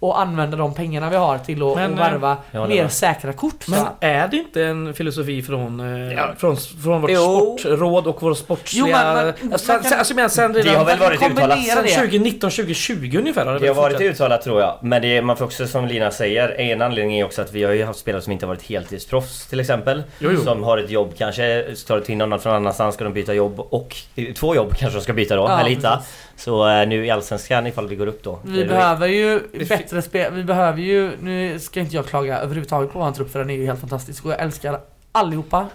och 0.00 0.20
använda 0.20 0.56
de 0.56 0.74
pengarna 0.74 1.10
vi 1.10 1.16
har 1.16 1.38
till 1.38 1.62
att, 1.62 1.76
Men, 1.76 1.98
att 2.24 2.38
eh, 2.52 2.66
mer 2.66 2.88
säkra 2.88 3.32
kort. 3.32 3.68
Men 3.68 3.80
så. 3.80 3.86
är 4.00 4.28
det 4.28 4.36
inte 4.36 4.64
en 4.64 4.94
filosofi 4.94 5.42
från, 5.42 5.80
eh, 5.80 6.12
Ja. 6.12 6.34
från, 6.38 6.56
från 6.56 7.00
vårt 7.00 7.10
Jo. 7.10 7.56
sportråd 7.60 8.06
och 8.06 8.22
vår 8.22 8.34
sportsliga... 8.34 8.84
Jo, 8.86 8.92
men- 8.92 9.52
alltså, 9.52 9.72
man 9.72 9.82
sen, 9.82 9.90
kan- 9.90 9.98
alltså, 9.98 10.28
sen 10.28 10.54
redan... 10.54 10.72
Det 10.72 10.78
har 10.78 10.84
väl 10.84 10.98
varit 10.98 11.22
uttalat. 11.32 11.64
Sen 11.66 11.84
2019, 11.86 12.50
2020 12.50 13.14
ungefär 13.18 13.46
har 13.46 13.52
det 13.52 13.58
Det 13.58 13.66
har 13.68 13.74
väl 13.74 13.82
varit 13.92 14.00
uttalat 14.00 14.42
tror 14.42 14.60
jag. 14.60 14.78
Men 14.82 15.02
det, 15.02 15.22
man 15.22 15.36
får 15.36 15.44
också 15.44 15.66
som 15.66 15.86
Lina 15.86 16.10
säger, 16.10 16.60
en 16.60 16.82
anledning 16.82 17.18
är 17.20 17.24
också 17.24 17.42
att 17.42 17.52
vi 17.52 17.62
har 17.64 17.72
ju 17.72 17.84
haft 17.84 17.98
spelare 17.98 18.22
som 18.22 18.32
inte 18.32 18.46
har 18.46 18.54
varit 18.54 18.62
heltidsproffs 18.62 19.46
till 19.46 19.60
exempel. 19.60 20.02
Jo, 20.18 20.30
jo. 20.34 20.40
Som 20.44 20.62
har 20.62 20.78
ett 20.78 20.90
jobb 20.90 21.12
kanske, 21.18 21.64
tar 21.86 21.96
det 21.96 22.04
till 22.04 22.16
någon 22.16 22.40
från 22.40 22.54
annanstans 22.54 22.94
ska 22.94 23.04
de 23.04 23.12
byta 23.12 23.34
jobb 23.34 23.60
och 23.60 23.96
två 24.36 24.54
jobb 24.54 24.74
kanske 24.76 24.98
de 24.98 25.02
ska 25.02 25.12
byta 25.12 25.36
då, 25.36 25.42
Ja, 25.42 25.60
eller 25.60 25.70
hitta. 25.70 25.96
precis. 25.96 26.14
Så 26.40 26.68
eh, 26.68 26.88
nu 26.88 27.06
i 27.06 27.10
Allsvenskan 27.10 27.66
ifall 27.66 27.88
vi 27.88 27.96
går 27.96 28.06
upp 28.06 28.22
då. 28.22 28.38
Vi 28.44 28.64
behöver 28.64 29.06
ju 29.06 29.40
bättre 29.68 30.02
spel. 30.02 30.34
Vi 30.34 30.44
behöver 30.44 30.80
ju, 30.80 31.12
nu 31.20 31.58
ska 31.58 31.80
inte 31.80 31.96
jag 31.96 32.06
klaga 32.06 32.38
överhuvudtaget 32.38 32.92
på 32.92 32.98
vår 32.98 33.12
trupp 33.12 33.30
för 33.30 33.38
den 33.38 33.50
är 33.50 33.54
ju 33.54 33.66
helt 33.66 33.80
fantastisk 33.80 34.24
och 34.24 34.32
jag 34.32 34.40
älskar 34.40 34.80
allihopa 35.12 35.66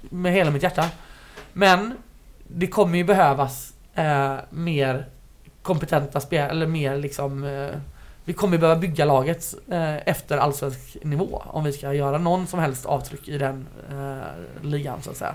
med 0.00 0.32
hela 0.32 0.50
mitt 0.50 0.62
hjärta. 0.62 0.84
Men 1.52 1.94
det 2.48 2.66
kommer 2.66 2.98
ju 2.98 3.04
behövas 3.04 3.72
eh, 3.94 4.34
mer 4.50 5.06
kompetenta 5.62 6.20
spel, 6.20 6.50
eller 6.50 6.66
mer 6.66 6.96
liksom 6.96 7.44
eh, 7.44 7.80
vi 8.24 8.34
kommer 8.34 8.56
ju 8.56 8.60
behöva 8.60 8.80
bygga 8.80 9.04
laget 9.04 9.54
eh, 9.70 10.08
efter 10.08 10.38
allsvensk 10.38 10.96
nivå 11.02 11.42
om 11.46 11.64
vi 11.64 11.72
ska 11.72 11.92
göra 11.92 12.18
någon 12.18 12.46
som 12.46 12.60
helst 12.60 12.86
avtryck 12.86 13.28
i 13.28 13.38
den 13.38 13.66
eh, 13.90 14.66
ligan 14.66 15.02
så 15.02 15.10
att 15.10 15.16
säga. 15.16 15.34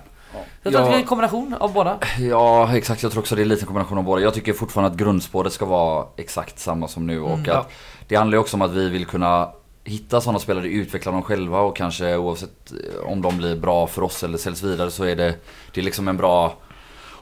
Jag 0.64 0.74
tror 0.74 0.84
att 0.84 0.90
det 0.90 0.96
är 0.96 1.00
en 1.00 1.06
kombination 1.06 1.54
av 1.60 1.74
båda. 1.74 2.00
Ja 2.20 2.76
exakt, 2.78 3.04
jag 3.04 3.12
tror 3.12 3.22
också 3.22 3.36
det 3.36 3.42
är 3.42 3.46
lite 3.46 3.62
en 3.62 3.68
kombination 3.68 3.98
av 3.98 4.04
båda. 4.04 4.22
Jag 4.22 4.34
tycker 4.34 4.54
fortfarande 4.54 4.92
att 4.92 4.98
grundspåret 4.98 5.54
ska 5.54 5.66
vara 5.66 6.06
exakt 6.18 6.60
samma 6.60 6.88
som 6.88 7.08
nu 7.08 7.22
och 7.22 7.34
Mm, 7.34 7.46
ja. 7.46 7.66
det 8.08 8.16
handlar 8.16 8.36
ju 8.36 8.40
också 8.42 8.58
om 8.58 8.62
att 8.62 8.72
vi 8.72 8.90
vill 8.90 9.06
kunna 9.06 9.50
hitta 9.84 10.22
sådana 10.22 10.40
spelare, 10.40 10.68
utveckla 10.68 11.12
dem 11.12 11.24
själva 11.24 11.60
och 11.60 11.76
kanske 11.76 12.18
oavsett 12.18 12.74
om 13.06 13.22
de 13.22 13.38
blir 13.38 13.56
bra 13.56 13.88
för 13.88 14.02
oss 14.02 14.24
eller 14.24 14.38
säljs 14.38 14.64
vidare 14.64 14.92
så 14.92 15.04
är 15.04 15.16
det, 15.16 15.36
det 15.74 15.82
är 15.82 15.86
liksom 15.86 16.08
en 16.08 16.18
bra 16.18 16.54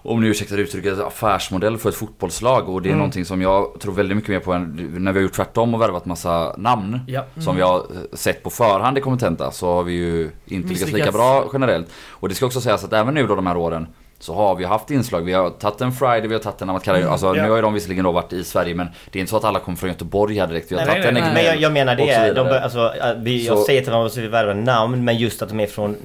om 0.03 0.21
ni 0.21 0.27
ursäktar 0.27 0.57
uttrycket, 0.57 0.99
affärsmodell 0.99 1.77
för 1.77 1.89
ett 1.89 1.95
fotbollslag 1.95 2.69
och 2.69 2.81
det 2.81 2.87
är 2.87 2.91
Mm. 2.91 2.97
någonting 2.99 3.25
som 3.25 3.41
jag 3.41 3.79
tror 3.79 3.93
väldigt 3.93 4.15
mycket 4.17 4.29
mer 4.29 4.39
på 4.39 4.53
än 4.53 4.95
när 4.99 5.11
vi 5.11 5.19
har 5.19 5.23
gjort 5.23 5.33
tvärtom 5.33 5.73
och 5.73 5.81
värvat 5.81 6.05
massa 6.05 6.55
namn 6.57 6.99
Ja. 7.07 7.23
som 7.37 7.55
vi 7.55 7.61
har 7.61 7.77
eh, 7.77 7.83
sett 8.13 8.43
på 8.43 8.49
förhand 8.49 8.97
är 8.97 9.01
kompetenta 9.01 9.51
så 9.51 9.73
har 9.73 9.83
vi 9.83 9.93
ju 9.93 10.31
inte 10.45 10.69
lyckats 10.73 10.91
lika 10.91 11.11
bra 11.11 11.49
generellt. 11.53 11.87
Och 12.09 12.29
det 12.29 12.35
ska 12.35 12.45
också 12.45 12.61
sägas 12.61 12.83
att 12.83 12.93
även 12.93 13.13
nu 13.13 13.27
då 13.27 13.35
de 13.35 13.47
här 13.47 13.57
åren 13.57 13.87
så 14.22 14.36
har 14.36 14.55
vi 14.55 14.65
haft 14.65 14.91
inslag. 14.91 15.22
Vi 15.22 15.34
har 15.34 15.49
tagit 15.49 15.82
en 15.82 15.91
Friday, 15.91 16.28
vi 16.28 16.34
har 16.34 16.41
tagit 16.41 16.61
en 16.61 16.69
Amat 16.69 16.84
Karay. 16.84 17.03
Alltså 17.03 17.26
ja. 17.36 17.43
nu 17.43 17.49
har 17.49 17.55
ju 17.55 17.61
de 17.61 17.74
visserligen 17.74 18.03
då 18.03 18.11
varit 18.11 18.34
i 18.34 18.43
Sverige 18.43 18.76
men 18.76 18.88
det 19.11 19.19
är 19.19 19.22
inte 19.22 19.30
så 19.30 19.38
att 19.38 19.43
alla 19.43 19.59
kommer 19.59 19.78
från 19.78 19.89
Göteborg 19.89 20.39
här 20.39 20.47
direkt. 20.47 20.72
Vi 20.72 20.76
har 20.76 20.86
Nej, 20.86 21.01
tagit 21.01 21.13
nej, 21.13 21.22
en 21.24 21.34
nej, 21.34 21.34
men 21.34 21.45
jag, 21.45 21.61
jag 21.61 21.72
menar 21.72 21.93
och 21.93 21.97
det, 21.97 22.11
är, 22.11 22.34
de, 22.34 22.47
alltså, 22.63 22.93
äh, 23.01 23.13
vi, 23.17 23.45
jag 23.47 23.57
Så- 23.57 23.63
säger 23.63 23.80
inte 23.80 23.91
att 23.91 23.95
man 23.95 24.03
måste 24.03 24.28
värva 24.28 24.53
namn 24.53 25.03
men 25.05 25.17
just 25.17 25.41
att 25.41 25.49
de 25.49 25.59
är 25.59 25.67
från 25.67 25.95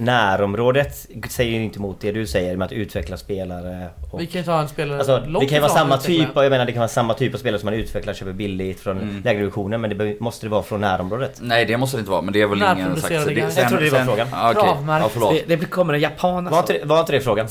närområdet 0.40 1.06
säger 1.28 1.52
ju 1.58 1.64
inte 1.64 1.78
emot 1.78 1.96
det 2.00 2.12
du 2.12 2.26
säger 2.26 2.56
med 2.56 2.66
att 2.66 2.72
utveckla 2.72 3.16
spelare. 3.16 3.86
Och, 4.10 4.20
Vi 4.20 4.26
kan 4.26 4.40
ju 4.40 4.44
ta 4.44 4.60
en 4.60 4.68
spelare 4.68 4.98
alltså, 4.98 5.18
det 5.18 5.26
långt 5.28 5.48
kan 5.48 5.56
ju 5.56 5.60
vara 5.62 5.72
samma 5.72 5.96
typ, 5.96 6.36
av- 6.36 6.42
jag 6.42 6.50
menar 6.50 6.64
det 6.66 6.72
kan 6.72 6.80
vara 6.80 6.88
samma 6.88 7.14
typ 7.14 7.34
av 7.34 7.38
spelare 7.38 7.60
som 7.60 7.66
man 7.66 7.74
utvecklar 7.74 8.14
köper 8.14 8.32
billigt 8.32 8.80
från 8.80 8.98
Mm. 8.98 9.22
lägre 9.24 9.38
divisioner 9.40 9.78
men 9.78 9.98
det 9.98 10.20
måste 10.20 10.46
det 10.46 10.50
vara 10.50 10.62
från 10.62 10.80
närområdet. 10.80 11.38
Nej 11.40 11.64
det 11.64 11.76
måste 11.76 11.96
det 11.96 11.98
inte 11.98 12.10
vara 12.10 12.22
men 12.22 12.32
det 12.32 12.40
är 12.42 12.46
väl 12.46 12.58
ingen 12.62 12.96
sagt. 13.00 13.14
grejer. 13.14 13.50
Jag 13.56 13.68
trodde 13.68 13.84
det 13.84 13.90
var 13.90 14.04
frågan. 14.04 14.26
Ja, 14.32 14.50
okej. 14.50 14.62
Kravmärkt. 14.62 15.02
Ja, 15.04 15.08
förlåt. 15.12 15.34
Det, 15.46 15.56
det 15.56 15.66
kommer 15.66 15.94
en 15.94 16.00
japan 16.00 16.44
Var 16.44 16.58
alltså. 16.58 16.72
inte, 16.72 16.84
det- 16.84 16.88
var 16.88 17.00
inte 17.00 17.12
det 17.12 17.20
frågan? 17.20 17.48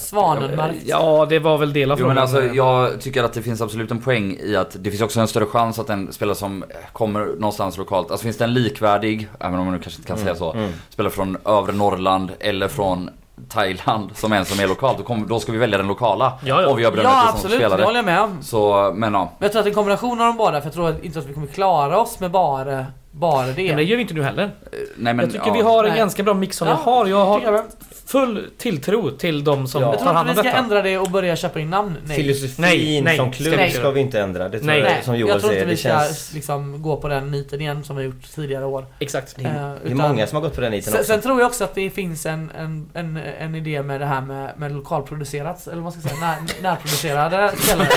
Ja, 0.85 1.25
det 1.29 1.39
var 1.39 1.57
väl 1.57 1.73
del 1.73 1.91
av 1.91 1.99
Jo 1.99 2.07
men 2.07 2.15
frågan. 2.15 2.23
alltså 2.23 2.55
jag 2.55 3.01
tycker 3.01 3.23
att 3.23 3.33
det 3.33 3.41
finns 3.41 3.61
absolut 3.61 3.91
en 3.91 4.01
poäng 4.01 4.37
i 4.43 4.55
att 4.55 4.75
det 4.79 4.89
finns 4.89 5.01
också 5.01 5.19
en 5.19 5.27
större 5.27 5.45
chans 5.45 5.79
att 5.79 5.89
en 5.89 6.13
spelare 6.13 6.35
som 6.35 6.63
kommer 6.93 7.25
någonstans 7.25 7.77
lokalt, 7.77 8.11
alltså 8.11 8.23
finns 8.23 8.37
det 8.37 8.43
en 8.43 8.53
likvärdig, 8.53 9.27
även 9.39 9.59
om 9.59 9.65
man 9.65 9.73
nu 9.73 9.79
kanske 9.79 9.99
inte 9.99 10.07
kan 10.07 10.17
säga 10.17 10.35
så, 10.35 10.53
mm. 10.53 10.71
spelare 10.89 11.13
från 11.13 11.37
övre 11.45 11.71
Norrland 11.71 12.31
eller 12.39 12.67
från 12.67 13.09
Thailand 13.49 14.09
som 14.15 14.33
en 14.33 14.45
som 14.45 14.59
är 14.59 14.67
lokalt, 14.67 14.97
då, 15.07 15.15
då 15.27 15.39
ska 15.39 15.51
vi 15.51 15.57
välja 15.57 15.77
den 15.77 15.87
lokala. 15.87 16.33
Ja, 16.45 16.61
ja. 16.61 16.67
Och 16.67 16.79
vi 16.79 16.83
har 16.83 16.91
bedömt 16.91 17.09
Ja 17.09 17.15
det 17.15 17.27
som 17.27 17.35
absolut, 17.35 17.59
det 17.59 17.65
spelare. 17.65 17.83
håller 17.85 17.97
jag 17.97 18.05
med 18.05 18.21
om. 18.21 18.37
Så, 18.41 18.93
men 18.95 19.13
ja. 19.13 19.31
Men 19.39 19.45
jag 19.45 19.51
tror 19.51 19.59
att 19.59 19.65
det 19.65 19.67
är 19.67 19.71
en 19.71 19.75
kombination 19.75 20.21
av 20.21 20.27
de 20.27 20.37
båda 20.37 20.61
för 20.61 20.67
jag 20.67 20.73
tror 20.73 20.95
inte 21.01 21.19
att 21.19 21.25
vi 21.25 21.33
kommer 21.33 21.47
klara 21.47 21.99
oss 21.99 22.19
med 22.19 22.31
bara, 22.31 22.85
bara 23.19 23.47
det. 23.47 23.67
Men 23.67 23.77
det 23.77 23.83
gör 23.83 23.95
vi 23.95 24.01
inte 24.01 24.13
nu 24.13 24.23
heller. 24.23 24.51
Nej 24.95 25.13
men 25.13 25.19
jag 25.19 25.31
tycker 25.33 25.47
ja. 25.47 25.53
vi 25.53 25.61
har 25.61 25.83
en 25.83 25.89
Nej. 25.89 25.97
ganska 25.99 26.23
bra 26.23 26.33
mix 26.33 26.57
som 26.57 26.67
Ja, 26.67 26.75
vi 26.75 26.81
har. 26.91 27.05
Jag 27.07 27.43
jag 27.43 27.51
har 27.51 27.63
full 28.05 28.47
tilltro 28.57 29.11
till 29.11 29.43
de 29.43 29.67
som 29.67 29.81
Ja. 29.81 29.87
Jag 29.87 29.97
tar 29.99 30.05
tror 30.05 30.13
hand 30.13 30.29
inte 30.29 30.39
om 30.39 30.43
vi 30.43 30.49
ska 30.49 30.57
detta. 30.57 30.63
ändra 30.63 30.81
det 30.81 30.97
och 30.97 31.11
börja 31.11 31.35
köpa 31.35 31.59
in 31.59 31.69
namn. 31.69 31.97
Nej. 32.05 32.15
Filosofin 32.17 32.55
Nej, 32.57 33.01
nej, 33.01 33.17
som 33.17 33.31
klubb 33.31 33.53
inte 33.59 33.71
ska 33.77 33.91
vi 33.91 33.99
inte 33.99 34.19
ändra. 34.19 34.49
Det 34.49 34.57
tror 34.57 34.67
Nej. 34.67 34.79
jag, 34.79 34.85
Nej, 34.85 35.01
som 35.03 35.15
Joel 35.17 35.29
jag 35.29 35.39
tror 35.39 35.49
säger. 35.49 35.61
inte 35.61 35.71
vi 35.75 35.77
ska 35.77 35.89
känns, 35.89 36.33
liksom 36.33 36.81
gå 36.81 36.97
på 36.97 37.07
den 37.07 37.31
niten 37.31 37.61
igen 37.61 37.83
som 37.83 37.95
vi 37.95 38.03
har 38.03 38.11
gjort 38.13 38.31
tidigare 38.35 38.65
år. 38.65 38.85
Exakt. 38.99 39.35
det, 39.37 39.43
är, 39.43 39.47
Eh, 39.47 39.53
det 39.53 39.87
är 39.89 39.93
utan- 39.93 39.97
många 39.97 40.27
som 40.27 40.35
har 40.35 40.41
gått 40.41 40.55
på 40.55 40.61
den 40.61 40.71
niten 40.71 40.91
Sen, 40.91 40.99
också. 40.99 41.11
sen 41.13 41.21
tror 41.21 41.39
jag 41.39 41.47
också 41.47 41.63
att 41.63 41.75
det 41.75 41.89
finns 41.89 42.25
en, 42.25 42.51
en, 42.57 42.89
en, 42.93 43.19
en 43.39 43.55
idé 43.55 43.83
med 43.83 44.01
det 44.01 44.05
här 44.05 44.21
med, 44.21 44.51
med 44.57 44.71
lokalproducerat, 44.71 45.67
eller 45.67 45.75
vad 45.75 45.83
man 45.83 45.91
ska 45.91 46.01
säga, 46.01 46.19
när, 46.21 46.61
närproducerade 46.63 47.51
spelare. 47.57 47.87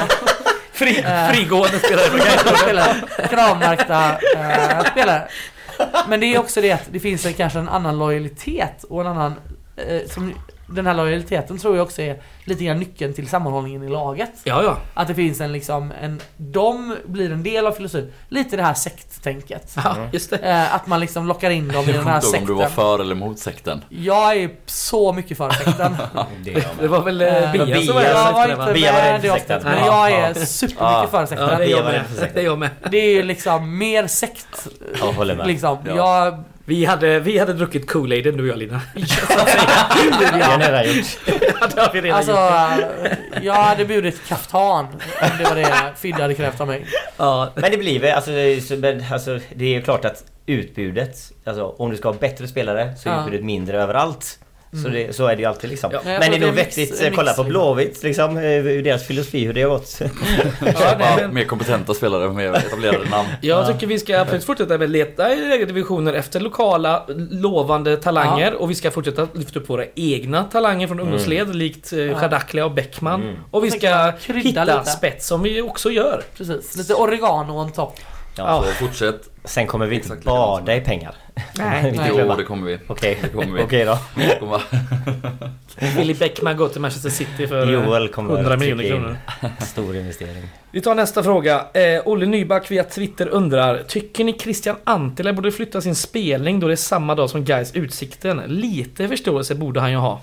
Fri, 0.79 0.99
Eh. 0.99 1.31
frigående 1.33 1.79
spelare. 1.79 2.95
Kravmärkta 3.31 4.11
eh, 4.37 4.91
spelare. 4.91 5.29
Men 6.09 6.21
det 6.21 6.27
är 6.35 6.39
också 6.39 6.61
det 6.61 6.73
att 6.73 6.89
det 6.91 7.01
finns 7.01 7.27
en, 7.27 7.33
kanske 7.35 7.59
en 7.59 7.69
annan 7.69 7.99
lojalitet 7.99 8.85
och 8.85 9.01
en 9.01 9.07
annan... 9.07 9.35
Eh, 9.77 10.09
som, 10.11 10.35
den 10.71 10.87
här 10.87 10.95
lojaliteten 10.95 11.59
tror 11.59 11.77
jag 11.77 11.87
också 11.87 12.03
är 12.03 12.21
lite 12.45 12.65
grann 12.65 12.79
nyckeln 12.79 13.15
till 13.15 13.29
sammanhållningen 13.29 13.83
i 13.83 13.89
laget. 13.89 14.31
Ja, 14.45 14.63
ja. 14.63 14.77
Att 14.95 15.09
det 15.09 15.15
finns 15.15 15.41
en 15.41 15.53
liksom, 15.53 15.93
en, 16.03 16.21
de 16.37 16.97
blir 17.07 17.33
en 17.33 17.43
del 17.43 17.67
av 17.67 17.73
filosofin. 17.73 18.13
Lite 18.29 18.57
det 18.57 18.63
här 18.63 18.75
sekttänket. 18.75 19.73
ja 19.77 19.97
just 20.13 20.31
det. 20.31 20.37
Eh, 20.37 20.75
att 20.75 20.87
man 20.87 21.01
liksom 21.01 21.27
lockar 21.27 21.51
in 21.51 21.69
dem 21.69 21.89
i 21.89 21.93
den 21.93 22.07
här 22.07 22.13
ihåg 22.15 22.25
om 22.25 22.31
sekten. 22.31 22.47
du 22.47 22.55
var 22.55 22.67
för 22.67 22.99
eller 22.99 23.15
mot 23.15 23.39
sekten. 23.39 23.85
Jag 23.89 24.37
är 24.37 24.51
så 24.67 25.13
mycket 25.13 25.37
för 25.37 25.51
sekten. 25.51 25.97
Det 26.45 26.67
Det 26.81 26.89
var 26.89 27.03
väl 27.03 27.21
Eh, 27.23 27.45
eh, 27.45 27.53
Bia 27.53 27.65
Bia 27.67 27.81
som 27.83 27.95
var 27.95 28.03
Jag 28.03 28.33
var 28.33 28.47
det, 28.47 28.53
inte 28.53 28.73
Bia 28.73 28.93
var 28.93 29.01
med 29.01 29.21
sekten. 29.23 29.33
avsnittet, 29.33 29.63
men 29.65 29.87
Ja, 29.87 30.11
jag 30.11 30.21
är 30.21 30.29
ja. 30.29 30.35
supermycket 30.47 30.81
Ja, 30.81 31.07
för 31.11 31.21
Ja, 31.21 31.27
sekten. 31.27 31.49
det 31.49 32.05
sekten. 32.09 32.31
Det 32.35 32.41
är 32.41 32.45
jag 32.45 32.59
med. 32.59 32.71
Det 32.91 32.97
är 32.99 33.11
ju 33.15 33.23
liksom 33.23 33.79
mer 33.79 34.07
sekt. 34.07 34.69
Jag 35.01 35.13
håller 35.13 35.35
med. 35.37 35.47
Liksom. 35.47 35.79
Ja. 35.87 35.97
Jag, 35.97 36.45
Vi 36.69 36.85
hade, 36.85 37.21
vi 37.21 37.39
hade 37.39 37.53
druckit 37.53 37.91
Kool-Aiden 37.91 38.37
du 38.37 38.43
och 38.43 38.49
jag 38.49 38.59
Lina. 38.59 38.81
Det 38.95 40.43
har 40.45 40.59
ni 40.59 40.65
redan 40.65 40.85
gjort. 40.97 41.07
Ja, 41.61 41.67
det 41.75 41.81
har 41.81 41.93
vi 41.93 42.01
redan 42.01 42.17
alltså, 42.19 42.33
gjort. 43.03 43.19
jag 43.43 43.55
hade 43.55 43.85
bjudit 43.85 44.29
kaftan 44.29 44.87
om 45.23 45.29
det 45.39 45.45
var 45.45 45.55
det 45.55 45.93
Fidde 45.97 46.23
hade 46.23 46.35
krävt 46.35 46.61
av 46.61 46.67
mig. 46.67 46.87
Ja, 47.17 47.53
Men 47.55 47.71
det 47.71 47.77
blir 47.77 48.01
väl, 48.01 48.15
alltså, 48.15 48.31
alltså 49.13 49.39
det 49.55 49.65
är 49.65 49.69
ju 49.69 49.83
klart 49.83 50.05
att 50.05 50.25
utbudet, 50.47 51.17
alltså 51.45 51.65
om 51.79 51.91
du 51.91 51.97
ska 51.97 52.09
ha 52.09 52.15
bättre 52.19 52.49
spelare 52.49 52.95
så 52.97 53.09
är 53.09 53.13
Ja. 53.13 53.21
utbudet 53.21 53.45
mindre 53.45 53.83
överallt. 53.83 54.39
Så, 54.73 54.79
Mm. 54.79 54.93
det, 54.93 55.13
så 55.17 55.27
är 55.27 55.37
det 55.37 55.43
ju 55.43 55.49
alltid 55.49 55.71
liksom. 55.71 55.91
Ja. 55.93 56.01
Men 56.05 56.21
det 56.31 56.37
är 56.37 56.41
nog 56.41 56.51
vettigt, 56.55 57.01
en 57.01 57.07
eh, 57.07 57.13
kolla 57.17 57.33
på. 57.33 57.45
Blåvitt 57.45 58.03
liksom, 58.03 58.37
eh, 58.37 58.43
hur 58.43 58.83
deras 58.83 59.07
filosofi, 59.07 59.45
hur 59.45 59.53
det 59.53 59.63
har 59.63 59.69
gått. 59.71 60.01
ja, 60.81 60.97
men, 61.19 61.35
Mer 61.35 61.45
kompetenta 61.45 61.95
spelare, 61.95 62.33
mer 62.33 62.53
etablerade 62.55 63.11
namn. 63.11 63.29
jag 63.41 63.67
tycker 63.73 63.87
vi 63.87 63.99
ska 63.99 64.21
absolut 64.21 64.45
fortsätta 64.45 64.79
med 64.79 64.91
leta 64.91 65.33
i 65.35 65.49
lägre 65.49 65.65
divisioner 65.65 66.13
efter 66.13 66.41
lokala 66.41 67.05
lovande 67.31 67.97
talanger 67.97 68.55
och 68.55 68.71
vi 68.71 68.75
ska 68.75 68.91
fortsätta 68.91 69.29
lyfta 69.35 69.59
upp 69.61 69.69
våra 69.71 69.85
egna 69.95 70.45
talanger 70.45 70.87
från 70.87 71.01
ungdomsled 71.01 71.55
likt 71.57 71.93
eh, 71.93 71.99
Ja. 71.99 72.19
Chadaklia 72.21 72.65
och 72.65 72.73
Bäckman. 72.73 73.23
Mm. 73.23 73.35
Och 73.51 73.65
vi 73.65 73.71
ska 73.71 74.13
hitta 74.27 74.65
lite. 74.65 74.85
spets 74.85 75.27
som 75.27 75.43
vi 75.43 75.63
också 75.63 75.91
gör. 75.91 76.23
Precis. 76.37 76.77
Lite 76.77 76.95
oregano 76.95 77.53
on 77.61 77.73
top. 77.73 78.01
Ja. 78.47 78.65
Så 78.67 78.73
fortsätt. 78.87 79.29
Sen 79.45 79.67
kommer 79.67 79.87
vi 79.87 79.95
inte 79.95 80.07
Exakt 80.07 80.25
bada 80.25 80.77
i 80.77 80.81
pengar. 80.81 81.15
Nej. 81.59 82.01
Jo, 82.09 82.35
det 82.37 82.45
kommer 82.45 82.67
vi. 82.67 82.79
Okej, 82.87 83.19
Det 83.23 83.29
kommer 83.29 83.57
vi. 83.57 83.63
okej 83.63 83.85
då. 83.85 83.99
Billy 85.97 86.15
Bäckman 86.19 86.57
går 86.57 86.69
till 86.69 86.81
Manchester 86.81 87.11
City 87.11 87.47
för 87.47 87.67
eh, 87.67 87.73
Joel 87.73 88.09
kommer 88.09 88.35
100 88.35 88.53
att 88.55 88.61
miljoner 88.61 88.89
kronor. 88.89 89.17
Stor 89.67 89.97
investering. 89.97 90.43
Vi 90.71 90.81
tar 90.81 90.95
nästa 90.95 91.23
fråga. 91.23 91.65
Eh, 91.75 92.03
Olle 92.05 92.27
Nyback 92.27 92.71
via 92.71 92.85
Twitter 92.85 93.29
undrar 93.29 93.83
Tycker 93.89 94.25
ni 94.25 94.39
Christian 94.39 94.77
Antila 94.85 95.33
borde 95.33 95.53
flytta 95.53 95.81
sin 95.81 95.95
spelning 95.95 96.61
då 96.61 96.67
det 96.67 96.75
är 96.75 96.77
samma 96.77 97.15
dag 97.15 97.31
som 97.31 97.45
Gais 97.45 97.75
Utsikten? 97.75 98.43
Lite 98.47 99.09
förståelse 99.09 99.55
borde 99.55 99.81
han 99.81 99.91
ju 99.91 99.97
ha. 99.97 100.21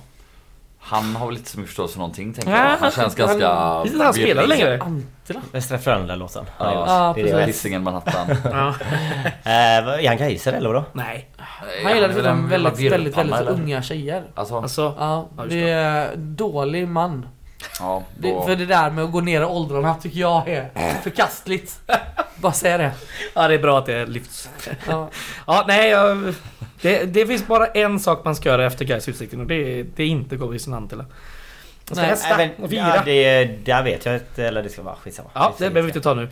Han 0.87 1.15
har 1.15 1.27
väl 1.27 1.37
inte 1.37 1.49
så 1.49 1.57
mycket 1.59 1.69
förståelse 1.69 1.93
för 1.93 1.99
någonting 1.99 2.33
tänker 2.33 2.51
jag. 2.51 2.57
han- 2.59 2.69
Han 2.79 2.91
känns 2.91 3.17
han- 3.17 3.27
ganska... 3.27 3.83
Visst 3.83 3.95
är 3.99 4.03
han 4.03 4.13
spelar 4.13 4.43
virrig. 4.47 4.59
längre? 4.59 4.79
Antila. 4.81 5.41
Västra 5.51 5.77
Frölunda-låten. 5.77 6.45
Ja, 6.59 7.13
precis. 7.15 7.47
Hisingen 7.47 7.83
Manhattan. 7.83 8.27
Ja. 8.43 8.67
Eh, 9.43 10.05
är 10.05 10.07
han 10.07 10.17
Gaiser 10.17 10.53
eller 10.53 10.69
vadå? 10.69 10.85
Nej. 10.93 11.29
Han 11.83 11.95
gillar 11.95 12.07
väldigt, 12.09 12.91
väldigt, 12.91 13.17
väldigt 13.17 13.39
eller? 13.39 13.51
unga 13.51 13.81
tjejer. 13.81 14.23
Alltså, 14.35 14.57
Alltså, 14.57 14.93
Ja, 14.99 15.29
det 15.49 15.69
är 15.69 16.15
dålig 16.15 16.87
man. 16.87 17.25
Ja. 17.79 18.03
Det, 18.17 18.31
Då, 18.31 18.45
för 18.45 18.55
det 18.55 18.65
där 18.65 18.89
med 18.89 19.03
att 19.03 19.11
gå 19.11 19.21
ner 19.21 19.41
i 19.41 19.45
åldrarna 19.45 19.95
tycker 19.95 20.19
jag 20.19 20.47
är 20.49 20.69
förkastligt. 21.03 21.79
Bara 22.35 22.53
säga 22.53 22.77
det. 22.77 22.91
ja 23.33 23.47
det 23.47 23.53
är 23.53 23.59
bra 23.59 23.79
att 23.79 23.85
det 23.85 24.05
lyfts. 24.05 24.49
Ja. 24.87 25.09
Ja, 25.47 25.65
nej. 25.67 25.89
Jag, 25.89 26.33
det, 26.81 27.05
det 27.05 27.25
finns 27.27 27.47
bara 27.47 27.67
en 27.67 27.99
sak 27.99 28.25
man 28.25 28.35
ska 28.35 28.49
göra 28.49 28.65
efter 28.65 28.85
Gais 28.85 29.09
Utsikten 29.09 29.39
och 29.39 29.47
det 29.47 29.55
är, 29.79 29.85
det 29.95 30.03
är 30.03 30.07
inte 30.07 30.35
gå 30.37 30.47
Christian 30.47 30.73
Antila. 30.73 31.03
Man 31.03 31.95
ska 31.95 31.95
Nej, 31.95 32.05
hästa 32.09 32.33
Även, 32.33 32.49
och 32.63 32.73
ja, 32.73 32.91
fira. 32.93 33.01
det, 33.05 33.45
där 33.45 33.83
vet 33.83 34.05
jag 34.05 34.15
inte, 34.15 34.45
eller 34.47 34.63
det 34.63 34.69
ska 34.69 34.81
vara 34.81 34.95
skitsamma. 34.95 35.29
Ja, 35.33 35.53
det 35.57 35.69
behöver 35.69 35.81
vi 35.81 35.87
inte 35.87 36.01
ta 36.01 36.13
nu. 36.13 36.27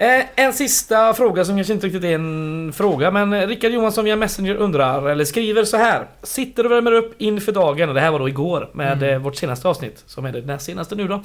Eh, 0.00 0.24
en 0.36 0.52
sista 0.52 1.14
fråga 1.14 1.44
som 1.44 1.56
kanske 1.56 1.72
inte 1.72 1.86
riktigt 1.86 2.04
är 2.04 2.14
en 2.14 2.72
fråga 2.72 3.10
men 3.10 3.46
Rickard 3.48 3.72
Johansson 3.72 4.04
via 4.04 4.16
Messenger 4.16 4.54
undrar, 4.54 5.08
eller 5.08 5.24
skriver 5.24 5.64
så 5.64 5.76
här. 5.76 6.06
Sitter 6.22 6.64
och 6.66 6.70
värmer 6.72 6.92
upp 6.92 7.14
inför 7.18 7.52
dagen, 7.52 7.88
och 7.88 7.94
det 7.94 8.00
här 8.00 8.10
var 8.10 8.18
då 8.18 8.28
igår 8.28 8.70
med 8.72 8.92
Mm. 9.02 9.14
eh, 9.14 9.18
vårt 9.18 9.36
senaste 9.36 9.68
avsnitt 9.68 10.02
som 10.06 10.24
är 10.24 10.32
det 10.32 10.40
näst 10.40 10.66
senaste 10.66 10.94
nu 10.94 11.08
då. 11.08 11.22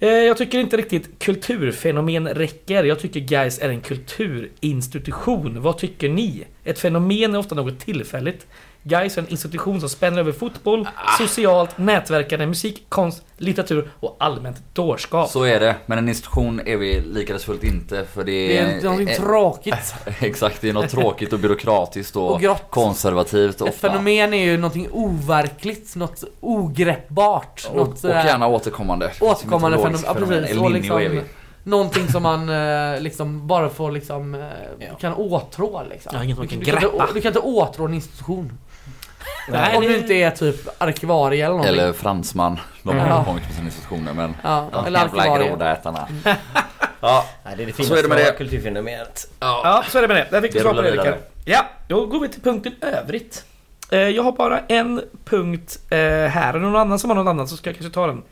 Eh, 0.00 0.08
jag 0.08 0.36
tycker 0.36 0.58
inte 0.58 0.76
riktigt 0.76 1.18
kulturfenomen 1.18 2.28
räcker. 2.28 2.84
Jag 2.84 2.98
tycker 2.98 3.20
guys 3.20 3.58
är 3.58 3.68
en 3.68 3.80
kulturinstitution. 3.80 5.62
Vad 5.62 5.78
tycker 5.78 6.08
ni? 6.08 6.44
Ett 6.64 6.78
fenomen 6.78 7.34
är 7.34 7.38
ofta 7.38 7.54
något 7.54 7.80
tillfälligt. 7.80 8.46
Guys 8.86 9.18
är 9.18 9.22
en 9.22 9.28
institution 9.28 9.80
som 9.80 9.88
spänner 9.88 10.18
över 10.18 10.32
fotboll, 10.32 10.88
socialt, 11.18 11.78
nätverkande, 11.78 12.46
musik, 12.46 12.86
konst, 12.88 13.22
litteratur 13.36 13.90
och 14.00 14.16
allmänt 14.20 14.62
dårskap. 14.72 15.30
så 15.30 15.42
är 15.44 15.60
det. 15.60 15.76
Men 15.86 15.98
en 15.98 16.08
institution 16.08 16.60
är 16.66 16.76
vi 16.76 17.00
likades 17.00 17.44
fullt 17.44 17.64
inte 17.64 18.04
för 18.04 18.24
det 18.24 18.32
Det 18.48 18.58
är... 18.58 18.66
är 18.78 18.82
någonting 18.82 19.08
eh, 19.08 19.16
tråkigt. 19.16 19.94
Exakt, 20.20 20.60
det 20.60 20.68
är 20.68 20.72
något 20.72 20.88
tråkigt 20.90 21.32
och 21.32 21.38
byråkratiskt 21.38 22.16
och, 22.16 22.30
Och 22.32 22.40
grått. 22.40 22.62
konservativt 22.70 23.54
Ett 23.54 23.60
ofta. 23.62 23.88
fenomen 23.88 24.34
är 24.34 24.44
ju 24.44 24.56
någonting 24.56 24.88
overkligt, 24.92 25.96
något 25.96 26.24
ogreppbart. 26.40 27.68
Och, 27.70 27.76
något, 27.76 28.04
och 28.04 28.10
eh, 28.10 28.26
gärna 28.26 28.46
återkommande. 28.46 29.12
återkommande 29.20 29.78
fenomen. 29.78 30.00
Ja, 30.06 30.14
precis. 30.14 30.56
Niño 30.56 30.68
liksom, 30.72 30.96
är 30.98 31.22
någonting 31.64 32.08
som 32.08 32.22
man 32.22 32.48
eh, 32.94 33.00
liksom 33.00 33.46
bara 33.46 33.68
får 33.68 33.90
liksom, 33.90 34.34
eh, 34.34 34.96
kan 35.00 35.14
åtrå 35.14 35.82
liksom. 35.90 36.12
Ja, 36.14 36.24
inget 36.24 36.38
man 36.38 36.48
kan 36.48 36.58
du, 36.58 36.64
kan 36.64 36.74
inte, 36.82 37.06
du 37.14 37.20
kan 37.20 37.28
inte 37.30 37.40
åtrå 37.40 37.84
en 37.84 37.94
institution. 37.94 38.58
Nej, 39.48 39.76
Om 39.76 39.82
det- 39.82 39.88
du 39.88 39.96
inte 39.98 40.14
är 40.14 40.30
typ 40.30 40.68
arkivarie 40.82 41.44
eller 41.44 41.56
någonting. 41.56 41.78
Eller 41.78 41.92
fransman. 41.92 42.60
De 42.82 42.98
har 42.98 43.08
Ja. 43.08 43.34
ju 43.40 43.46
på 43.48 43.52
sina 43.52 43.64
institutioner 43.66 44.12
men... 44.12 44.34
ja, 44.42 44.68
De 44.72 44.86
eller 44.86 45.00
jävla 45.00 45.22
arkivarie. 45.22 45.48
grodätarna. 45.48 46.08
ja, 47.00 47.24
Nej, 47.44 47.54
det 47.56 47.62
är 47.62 47.66
det 47.66 47.72
Så 47.72 47.76
finaste 47.76 47.98
är 47.98 48.02
det 48.02 48.08
med 48.08 48.18
det. 48.18 48.32
kulturfenomenet. 48.38 49.26
Ja, 49.40 49.84
så 49.88 49.98
är 49.98 50.02
det 50.02 50.08
med 50.08 50.16
det. 50.16 50.26
Där 50.30 50.40
fick 50.40 50.52
du 50.52 50.58
Det 50.58 50.62
svar 50.62 50.70
på 50.72 50.78
rullar 50.78 50.90
det 50.90 50.96
vidare. 50.96 51.06
Rickard. 51.08 51.22
Ja, 51.44 51.64
då 51.88 52.06
går 52.06 52.20
vi 52.20 52.28
till 52.28 52.42
punkten 52.42 52.72
övrigt. 52.80 53.44
Eh, 53.90 53.98
Jag 53.98 54.22
har 54.22 54.32
bara 54.32 54.58
en 54.68 55.02
punkt 55.24 55.78
eh, 55.90 55.98
här. 55.98 56.48
Är 56.48 56.52
det 56.52 56.58
någon 56.58 56.76
annan 56.76 56.98
som 56.98 57.10
har 57.10 57.14
någon 57.14 57.28
annan 57.28 57.48
så 57.48 57.56
ska 57.56 57.70
jag 57.70 57.76
kanske 57.76 57.94
ta 57.94 58.06
den. 58.06 58.22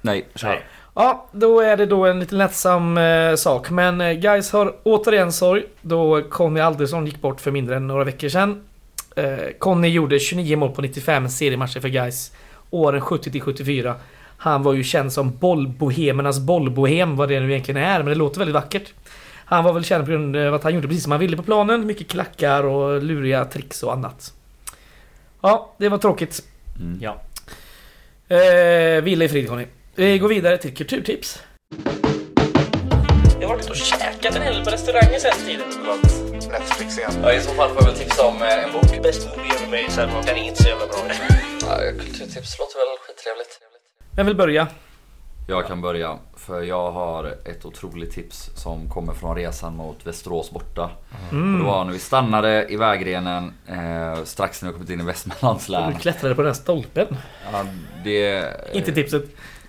nej, 0.00 0.28
kör. 0.34 0.64
Ja, 0.94 1.26
då 1.32 1.60
är 1.60 1.76
det 1.76 1.86
då 1.86 2.06
en 2.06 2.20
lite 2.20 2.34
lättsam 2.34 2.98
eh, 2.98 3.34
sak. 3.34 3.70
Men 3.70 4.00
eh, 4.00 4.12
guys 4.12 4.52
har 4.52 4.74
återigen 4.82 5.32
sorg 5.32 5.62
då 5.82 6.22
Conny 6.22 6.60
Aldersson 6.60 7.06
gick 7.06 7.20
bort 7.20 7.40
för 7.40 7.50
mindre 7.50 7.76
än 7.76 7.86
några 7.86 8.04
veckor 8.04 8.28
sedan. 8.28 8.64
Eh, 9.16 9.38
Conny 9.58 9.88
gjorde 9.88 10.18
29 10.18 10.56
mål 10.56 10.70
på 10.70 10.82
95 10.82 11.28
seriematcher 11.28 11.80
för 11.80 11.88
guys 11.88 12.32
åren 12.70 13.00
70 13.00 13.30
till 13.30 13.40
74. 13.40 13.94
Han 14.36 14.62
var 14.62 14.72
ju 14.72 14.84
känd 14.84 15.12
som 15.12 15.36
bollbohemernas 15.36 16.40
bollbohem, 16.40 17.16
vad 17.16 17.28
det 17.28 17.40
nu 17.40 17.50
egentligen 17.50 17.84
är, 17.84 17.98
men 17.98 18.06
det 18.06 18.14
låter 18.14 18.38
väldigt 18.38 18.54
vackert. 18.54 18.92
Han 19.44 19.64
var 19.64 19.72
väl 19.72 19.84
känd 19.84 20.04
på 20.04 20.10
grund 20.10 20.36
av 20.36 20.54
att 20.54 20.62
han 20.62 20.74
gjorde 20.74 20.88
precis 20.88 21.02
som 21.02 21.12
han 21.12 21.20
ville 21.20 21.36
på 21.36 21.42
planen. 21.42 21.86
Mycket 21.86 22.08
klackar 22.08 22.64
och 22.64 23.02
luriga 23.02 23.44
tricks 23.44 23.82
och 23.82 23.92
annat. 23.92 24.32
Ja, 25.40 25.74
det 25.78 25.88
var 25.88 25.98
tråkigt. 25.98 26.42
Mm. 26.80 26.98
Ja. 27.02 27.20
Eh, 28.36 29.02
Vila 29.02 29.24
i 29.24 29.28
frid 29.28 29.48
Conny. 29.48 29.66
Vi 29.94 30.18
går 30.18 30.28
vidare 30.28 30.58
till 30.58 30.74
kulturtips. 30.74 31.42
Jag 33.40 33.48
har 33.48 33.54
varit 33.54 33.70
och 33.70 33.76
käkat 33.76 34.36
en 34.36 34.42
hel 34.42 34.64
på 34.64 34.70
restauranger 34.70 35.18
sen 35.18 35.46
tiden. 35.46 36.29
Netflix 36.48 36.98
igen. 36.98 37.12
Ja, 37.22 37.32
I 37.32 37.40
så 37.40 37.50
fall 37.50 37.68
får 37.68 37.76
jag 37.82 37.86
väl 37.86 37.94
tipsa 37.98 38.26
om 38.26 38.42
eh, 38.42 38.64
en 38.64 38.72
bok. 38.72 39.02
Best 39.02 39.28
movie 39.28 39.52
ever 39.54 39.66
made, 39.66 39.90
sen 39.90 40.08
den 40.26 40.36
är 40.36 40.42
inte 40.42 40.62
så 40.62 40.68
jävla 40.68 40.86
bra. 40.86 40.96
Ja, 41.60 41.76
kulturtips 41.98 42.58
låter 42.58 42.78
väl 42.78 42.98
skittrevligt. 43.06 43.60
Vem 44.16 44.26
vill 44.26 44.36
börja? 44.36 44.66
Jag 45.48 45.66
kan 45.66 45.80
börja, 45.80 46.18
för 46.36 46.62
jag 46.62 46.90
har 46.92 47.24
ett 47.44 47.64
otroligt 47.64 48.12
tips 48.12 48.50
som 48.56 48.90
kommer 48.90 49.12
från 49.12 49.36
resan 49.36 49.76
mot 49.76 50.06
Västerås 50.06 50.50
borta. 50.50 50.90
Mm. 51.30 51.52
Och 51.54 51.58
det 51.60 51.64
var 51.64 51.84
när 51.84 51.92
vi 51.92 51.98
stannade 51.98 52.66
i 52.68 52.76
vägrenen 52.76 53.52
eh, 53.68 54.24
strax 54.24 54.62
när 54.62 54.68
vi 54.68 54.72
kommit 54.74 54.90
in 54.90 55.00
i 55.00 55.04
Västmanlands 55.04 55.68
län. 55.68 55.92
Du 55.92 55.98
klättrade 55.98 56.34
på 56.34 56.42
den 56.42 56.48
här 56.48 56.54
stolpen. 56.60 57.16
Ja, 57.52 57.64
det 58.04 58.44
Inte 58.72 58.92
tipset. 58.92 59.24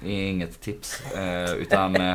är 0.05 0.09
inget 0.09 0.61
tips. 0.61 1.01
Eh, 1.15 1.51
utan 1.53 1.95
eh, 1.95 2.13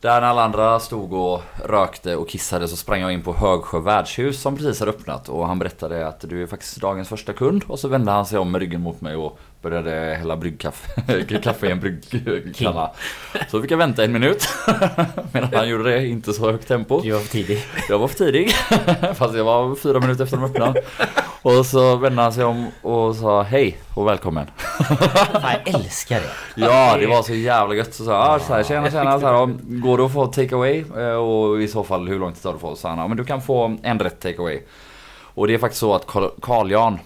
där 0.00 0.20
när 0.20 0.28
alla 0.28 0.44
andra 0.44 0.80
stod 0.80 1.12
och 1.12 1.42
rökte 1.64 2.16
och 2.16 2.28
kissade 2.28 2.68
så 2.68 2.76
sprang 2.76 3.00
jag 3.00 3.12
in 3.12 3.22
på 3.22 3.34
Högsjö 3.34 3.80
värdshus 3.80 4.40
som 4.40 4.56
precis 4.56 4.80
har 4.80 4.86
öppnat. 4.86 5.28
Och 5.28 5.46
han 5.46 5.58
berättade 5.58 6.06
att 6.06 6.20
du 6.20 6.42
är 6.42 6.46
faktiskt 6.46 6.76
dagens 6.76 7.08
första 7.08 7.32
kund. 7.32 7.64
Och 7.66 7.78
så 7.78 7.88
vände 7.88 8.12
han 8.12 8.26
sig 8.26 8.38
om 8.38 8.50
med 8.50 8.60
ryggen 8.60 8.80
mot 8.80 9.00
mig 9.00 9.16
och 9.16 9.38
började 9.62 9.90
hälla 10.18 10.36
bryggkaffe 10.36 11.24
kaffe 11.42 11.66
i 11.66 11.70
en 11.70 11.80
bryggkanna. 11.80 12.90
Så 13.48 13.62
fick 13.62 13.70
jag 13.70 13.78
vänta 13.78 14.04
en 14.04 14.12
minut. 14.12 14.48
Medan 15.32 15.50
han 15.54 15.68
gjorde 15.68 15.90
det, 15.90 16.06
inte 16.06 16.32
så 16.32 16.50
högt 16.50 16.68
tempo. 16.68 17.00
Du 17.00 17.10
var 17.10 17.20
för 17.20 17.28
tidig. 17.28 17.64
Jag 17.88 17.98
var 17.98 18.08
för 18.08 18.16
tidig. 18.16 18.50
Fast 19.14 19.34
jag 19.34 19.44
var 19.44 19.74
fyra 19.74 20.00
minuter 20.00 20.24
efter 20.24 20.36
de 20.36 20.46
öppnade. 20.46 20.82
Och 21.42 21.66
så 21.66 21.96
vände 21.96 22.22
han 22.22 22.32
sig 22.32 22.44
om 22.44 22.66
och 22.82 23.16
sa 23.16 23.42
hej 23.42 23.78
och 23.94 24.06
välkommen. 24.06 24.46
Fan, 25.32 25.42
jag 25.64 25.74
älskar 25.74 26.20
det. 26.20 26.30
Ja, 26.66 26.96
det 27.00 27.06
var 27.06 27.22
så 27.22 27.34
jävla 27.34 27.74
gött. 27.74 27.94
Så 27.94 28.04
sa 28.04 28.10
jag, 28.10 28.20
ah, 28.20 28.38
så 28.38 28.54
här, 28.54 28.62
tjena 28.62 28.90
tjena, 28.90 29.20
så 29.20 29.26
här, 29.26 29.46
går 29.80 29.98
det 29.98 30.04
att 30.04 30.12
få 30.12 30.26
take 30.26 30.54
away? 30.54 30.84
Eh, 30.96 31.06
Och 31.14 31.62
i 31.62 31.68
så 31.68 31.84
fall 31.84 32.08
hur 32.08 32.18
lång 32.18 32.32
tid 32.32 32.42
tar 32.42 32.50
det 32.50 32.54
att 32.56 32.60
få? 32.60 32.76
Så 32.76 32.86
ja, 32.88 33.08
men 33.08 33.16
du 33.16 33.24
kan 33.24 33.42
få 33.42 33.76
en 33.82 33.98
rätt 33.98 34.20
take 34.20 34.38
away. 34.38 34.60
Och 35.34 35.46
det 35.46 35.54
är 35.54 35.58
faktiskt 35.58 35.80
så 35.80 35.94
att 35.94 36.06
Carl- 36.06 36.70
Jan 36.70 36.98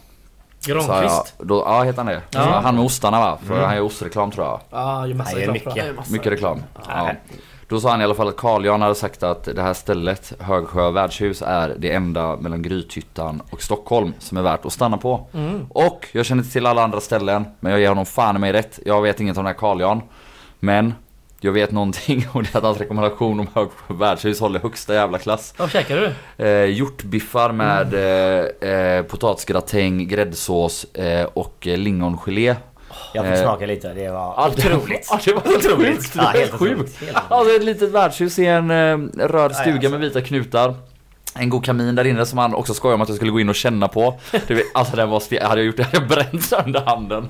Granqvist. 0.65 1.35
då, 1.39 1.63
ja 1.67 1.83
heter 1.83 1.97
han 1.99 2.07
det? 2.07 2.21
Ja. 2.31 2.41
Han 2.65 2.75
med 2.77 2.85
ostarna 2.85 3.21
va? 3.21 3.39
För 3.47 3.61
han 3.65 3.75
gör 3.77 3.83
ostreklam 3.83 4.31
tror 4.31 4.47
jag. 4.47 4.61
Ja, 4.71 5.07
massa 5.15 5.37
Nej, 5.37 5.47
det 5.47 5.51
är 5.51 5.53
reklam 5.55 5.75
mycket. 5.77 6.11
Mycket 6.11 6.33
reklam. 6.33 6.63
Ja. 6.89 7.11
Då 7.71 7.81
sa 7.81 7.91
han 7.91 8.01
i 8.01 8.05
alla 8.05 8.15
fall 8.15 8.29
att 8.29 8.37
Carl 8.37 8.65
Jan 8.65 8.83
hade 8.83 8.95
sagt 8.95 9.23
att 9.23 9.45
det 9.45 9.63
här 9.63 9.75
stället, 9.75 10.33
Högsjö 10.39 10.91
värdshus, 10.91 11.43
är 11.47 11.75
det 11.79 11.93
enda 11.93 12.37
mellan 12.37 12.63
Grythyttan 12.63 13.43
och 13.51 13.63
Stockholm 13.63 14.13
som 14.19 14.39
är 14.39 14.43
värt 14.43 14.65
att 14.65 14.73
stanna 14.73 14.97
på. 14.97 15.27
Och 15.69 16.09
jag 16.13 16.27
känner 16.27 16.43
inte 16.43 16.53
till 16.53 16.67
alla 16.67 16.83
andra 16.85 17.01
ställen, 17.01 17.45
men 17.61 17.73
jag 17.73 17.81
ger 17.81 17.89
honom 17.89 18.07
fan 18.07 18.41
mig 18.41 18.53
rätt. 18.53 18.79
Jag 18.85 19.03
vet 19.03 19.21
inget 19.21 19.37
om 19.37 19.45
den 19.45 19.53
här 19.55 19.59
Carl 19.61 19.81
Jan. 19.81 20.03
Men 20.61 20.95
jag 21.41 21.53
vet 21.53 21.71
någonting 21.71 22.27
och 22.33 22.43
det 22.43 22.55
är 22.55 22.59
att 22.59 22.65
hans 22.65 22.79
rekommendation 22.79 23.41
om 23.41 23.47
Högsjö 23.55 23.95
värdshus 23.95 24.41
håller 24.41 24.61
högsta 24.61 24.95
jävla 24.95 25.19
klass. 25.19 25.55
Vad 25.57 25.71
käkar 25.71 25.97
du? 25.97 26.45
Eh, 26.45 26.65
hjortbiffar 26.65 27.53
med 27.53 27.95
eh, 27.95 28.71
eh, 28.71 29.03
potatisgratäng, 29.03 30.09
gräddsås 30.09 30.85
eh, 30.85 31.25
och 31.25 31.67
eh, 31.67 31.79
lingongelé. 31.79 32.57
Jag 33.13 33.25
fick 33.25 33.35
Eh, 33.35 33.43
smaka 33.43 33.67
lite, 33.67 33.95
det 33.95 34.11
var 34.11 34.19
Ja, 34.37 34.49
otroligt. 34.57 35.09
Ja, 35.11 35.19
det 35.25 35.33
var 35.33 35.57
otroligt. 35.57 36.13
Ja, 36.17 36.23
helt 36.23 36.51
Sjukt. 36.53 36.99
Alltså 37.29 37.55
ett 37.57 37.65
litet 37.65 37.91
värdshus 37.91 38.39
i 38.39 38.47
en 38.47 38.71
eh, 38.71 38.99
röd 39.29 39.55
stuga 39.57 39.75
alltså. 39.77 39.91
med 39.91 40.01
vita 40.01 40.21
knutar. 40.21 40.75
En 41.35 41.49
god 41.51 41.65
kamin 41.65 41.95
där 41.95 42.07
inne 42.07 42.27
som 42.27 42.39
han 42.39 42.55
också 42.55 42.75
skojade 42.75 42.95
om 42.95 43.01
att 43.03 43.09
jag 43.09 43.17
skulle 43.17 43.31
gå 43.31 43.41
in 43.41 43.49
och 43.49 43.55
känna 43.55 43.89
på. 43.89 44.19
Vet, 44.49 44.65
alltså 44.75 44.97
den 44.97 45.09
var 45.11 45.19
ste- 45.21 45.43
hade 45.47 45.61
jag 45.61 45.67
gjort 45.67 45.77
det 45.77 45.83
hade 45.83 45.97
jag 45.99 46.09
bränt 46.09 46.43
sönder 46.45 46.81
handen. 46.87 47.29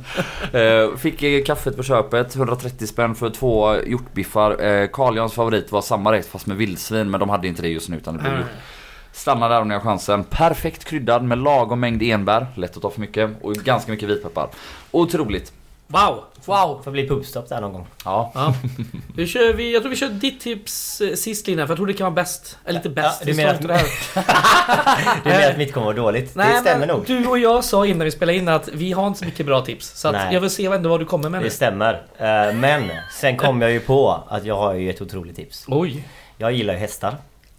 Eh, 0.53 0.97
fick 0.97 1.47
kaffet 1.47 1.76
på 1.76 1.83
köpet, 1.83 2.37
130 2.37 2.87
spänn 2.87 3.14
för 3.14 3.31
två 3.31 3.76
hjortbiffar. 3.87 4.62
Eh, 4.64 4.89
Carl 4.93 5.16
Jans 5.16 5.33
favorit 5.33 5.72
var 5.72 5.83
samma 5.83 6.12
rätt 6.12 6.26
fast 6.26 6.47
med 6.47 6.57
vildsvin 6.57 7.11
men 7.11 7.20
de 7.20 7.28
hade 7.28 7.49
inte 7.49 7.62
det 7.62 7.68
just 7.68 7.89
nu 7.89 7.97
utan 7.97 8.14
det 8.16 8.20
blev 8.20 8.33
Mm. 8.33 8.45
Stanna 9.12 9.49
där 9.49 9.61
om 9.61 9.68
ni 9.68 9.74
har 9.74 9.81
chansen. 9.81 10.24
Perfekt 10.24 10.85
kryddad 10.85 11.22
med 11.24 11.39
lagom 11.39 11.81
mängd 11.81 12.03
enbär, 12.03 12.47
lätt 12.55 12.76
att 12.76 12.83
ta 12.83 12.91
för 12.91 13.01
mycket 13.01 13.31
och 13.43 13.53
ganska 13.55 13.93
mycket 13.93 14.09
vitpeppar. 14.09 14.49
Otroligt. 14.91 15.53
Wow! 15.93 16.24
Wow! 16.45 16.80
Får 16.84 16.91
bli 16.91 17.09
pubstopp 17.09 17.49
där 17.49 17.61
någon 17.61 17.72
gång. 17.72 17.86
Ja. 18.05 18.32
Ja. 18.34 18.55
Nu 19.16 19.26
kör 19.26 19.53
vi, 19.55 19.72
jag 19.72 19.82
tror 19.82 19.91
vi 19.91 19.97
kör 19.97 20.09
ditt 20.09 20.41
tips 20.41 21.01
eh, 21.01 21.14
sist 21.14 21.47
Lina, 21.47 21.66
för 21.66 21.70
jag 21.72 21.76
tror 21.78 21.86
det 21.86 21.93
kan 21.93 22.05
vara 22.05 22.14
bäst. 22.14 22.59
Eller 22.64 22.78
inte 22.78 22.88
bäst. 22.88 23.20
Ja, 23.20 23.26
du 23.26 23.32
det 23.32 23.36
menar 23.36 23.55
att-. 23.55 23.64
Du 25.24 25.30
menar 25.30 25.51
att 25.51 25.59
mitt 25.59 25.72
kommer 25.72 25.84
vara 25.86 25.97
dåligt? 25.97 26.34
det 26.34 26.57
stämmer 26.61 26.78
men 26.78 26.88
nog. 26.88 27.05
Du 27.07 27.26
och 27.26 27.38
jag 27.38 27.64
sa 27.64 27.86
innan 27.86 28.05
vi 28.05 28.11
spelade 28.11 28.38
in 28.38 28.49
att 28.49 28.68
vi 28.68 28.93
har 28.93 29.07
inte 29.07 29.18
så 29.18 29.24
mycket 29.24 29.47
bra 29.47 29.61
tips. 29.61 29.99
Så 30.01 30.09
att 30.09 30.14
Nej. 30.14 30.34
jag 30.34 30.41
vill 30.41 30.51
se 30.51 30.66
ändå 30.66 30.88
vad 30.91 31.01
du 31.01 31.05
kommer 31.07 31.28
med 31.28 31.41
nu. 31.41 31.45
Det 31.47 31.55
stämmer. 31.55 31.95
Eh, 32.18 32.55
Men 32.55 32.91
sen 33.12 33.36
kom 33.36 33.62
jag 33.62 33.72
ju 33.72 33.80
på 33.80 34.24
att 34.28 34.45
jag 34.45 34.57
har 34.57 34.74
ju 34.74 34.91
ett 34.91 35.01
otroligt 35.01 35.36
tips. 35.36 35.64
Oj! 35.68 36.05
Jag 36.38 36.53
gillar 36.53 36.74
ju 36.74 36.80
hästar. 36.80 37.16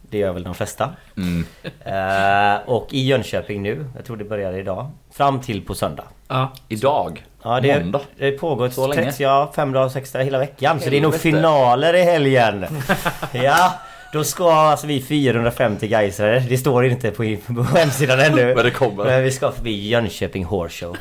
Det 0.09 0.17
gör 0.17 0.33
väl 0.33 0.43
de 0.43 0.55
flesta. 0.55 0.89
Mm. 1.17 1.45
Eh, 1.85 2.61
Och 2.69 2.87
i 2.93 3.05
Jönköping 3.05 3.61
nu, 3.63 3.85
jag 3.95 4.05
tror 4.05 4.17
det 4.17 4.23
börjar 4.23 4.53
idag, 4.53 4.91
fram 5.13 5.41
till 5.41 5.65
på 5.65 5.75
söndag. 5.75 6.03
Ja. 6.27 6.51
Idag. 6.67 7.25
Ja, 7.43 7.59
det, 7.59 7.79
Måndag. 7.79 8.01
det 8.17 8.31
pågår 8.31 8.69
Så 8.69 8.87
länge? 8.87 9.03
30, 9.03 9.23
ja, 9.23 9.51
fem 9.55 9.71
dagar, 9.71 9.89
sex 9.89 10.11
dagar 10.11 10.25
hela 10.25 10.39
veckan. 10.39 10.79
Så 10.79 10.89
det 10.89 10.97
är 10.97 11.01
nog 11.01 11.15
finaler 11.15 11.93
i 11.93 12.03
helgen. 12.03 12.65
ja, 13.31 13.73
då 14.13 14.23
ska 14.23 14.51
alltså 14.53 14.87
vi 14.87 15.01
450 15.01 15.87
gaisare. 15.87 16.39
Det 16.39 16.57
står 16.57 16.85
inte 16.85 17.11
på, 17.11 17.35
på 17.55 17.63
hemsidan 17.63 18.19
ännu. 18.19 18.55
Men 18.55 18.65
det 18.65 18.71
kommer. 18.71 19.03
Men 19.03 19.23
vi 19.23 19.31
ska 19.31 19.51
förbi 19.51 19.87
Jönköping 19.89 20.45
Horse 20.45 20.85
Show. 20.85 20.97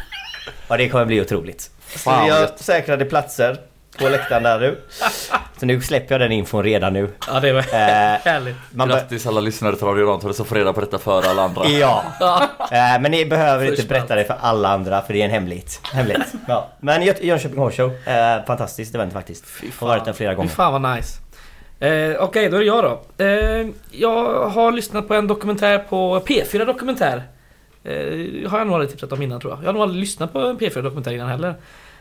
Ja, 0.68 0.76
det 0.76 0.88
kommer 0.88 1.04
bli 1.04 1.20
otroligt. 1.20 1.70
Så 1.92 1.98
Fan, 1.98 2.26
gött. 2.26 2.58
säkrade 2.58 3.04
platser 3.04 3.56
på 4.00 4.08
läktaren 4.08 4.42
där 4.42 4.60
nu. 4.60 4.78
Så 5.60 5.66
nu 5.66 5.80
släpper 5.80 6.14
jag 6.14 6.20
den 6.20 6.32
infon 6.32 6.62
redan 6.64 6.92
nu. 6.92 7.08
ja, 7.28 7.40
det 7.40 7.52
var 7.52 7.60
Eh, 7.60 7.66
härligt. 8.24 8.56
man 8.70 8.88
bör- 8.88 8.94
Grattis 8.96 9.26
alla 9.26 9.40
lyssnare 9.40 9.76
till 9.76 9.86
Radio 9.86 10.06
Rantorget 10.06 10.36
som 10.36 10.46
får 10.46 10.56
reda 10.56 10.72
på 10.72 10.80
detta 10.80 10.98
före 10.98 11.30
alla 11.30 11.42
andra. 11.42 11.64
Ja. 11.68 12.04
Eh, 12.60 13.00
men 13.00 13.10
ni 13.10 13.26
behöver 13.26 13.70
inte 13.70 13.86
berätta 13.86 14.14
det 14.14 14.24
för 14.24 14.36
alla 14.40 14.68
andra 14.68 15.02
för 15.02 15.12
det 15.12 15.20
är 15.20 15.24
en 15.24 15.30
hemlighet. 15.30 15.80
hemlighet. 15.92 16.26
Ja. 16.48 16.68
Men 16.80 17.02
Jö- 17.02 17.14
Jönköping 17.22 17.58
Horse 17.58 17.76
Show, 17.76 17.92
eh, 18.14 18.44
fantastiskt 18.46 18.94
event 18.94 19.12
faktiskt. 19.12 19.44
Har 19.78 19.88
varit 19.88 20.04
där 20.04 20.12
flera 20.12 20.30
Fy 20.32 20.36
gånger. 20.36 20.48
fan 20.50 20.82
vad 20.82 20.96
nice. 20.96 21.20
Eh, 21.80 22.16
Okej, 22.22 22.48
då 22.48 22.56
är 22.56 22.60
det 22.60 22.66
jag 22.66 22.84
då. 22.84 23.24
Eh, 23.24 23.66
jag 23.90 24.48
har 24.50 24.72
lyssnat 24.72 25.08
på 25.08 25.14
en 25.14 25.26
dokumentär 25.26 25.78
på 25.78 26.20
P4 26.20 26.64
Dokumentär. 26.64 27.22
Eh, 27.84 28.50
har 28.50 28.58
jag 28.58 28.66
nog 28.66 28.74
aldrig 28.74 28.90
tipsat 28.90 29.12
om 29.12 29.22
innan 29.22 29.40
tror 29.40 29.52
jag. 29.52 29.60
Jag 29.62 29.66
har 29.66 29.72
nog 29.72 29.82
aldrig 29.82 30.00
lyssnat 30.00 30.32
på 30.32 30.38
en 30.38 30.58
P4 30.58 30.82
Dokumentär 30.82 31.12
innan 31.12 31.28
heller. 31.28 31.54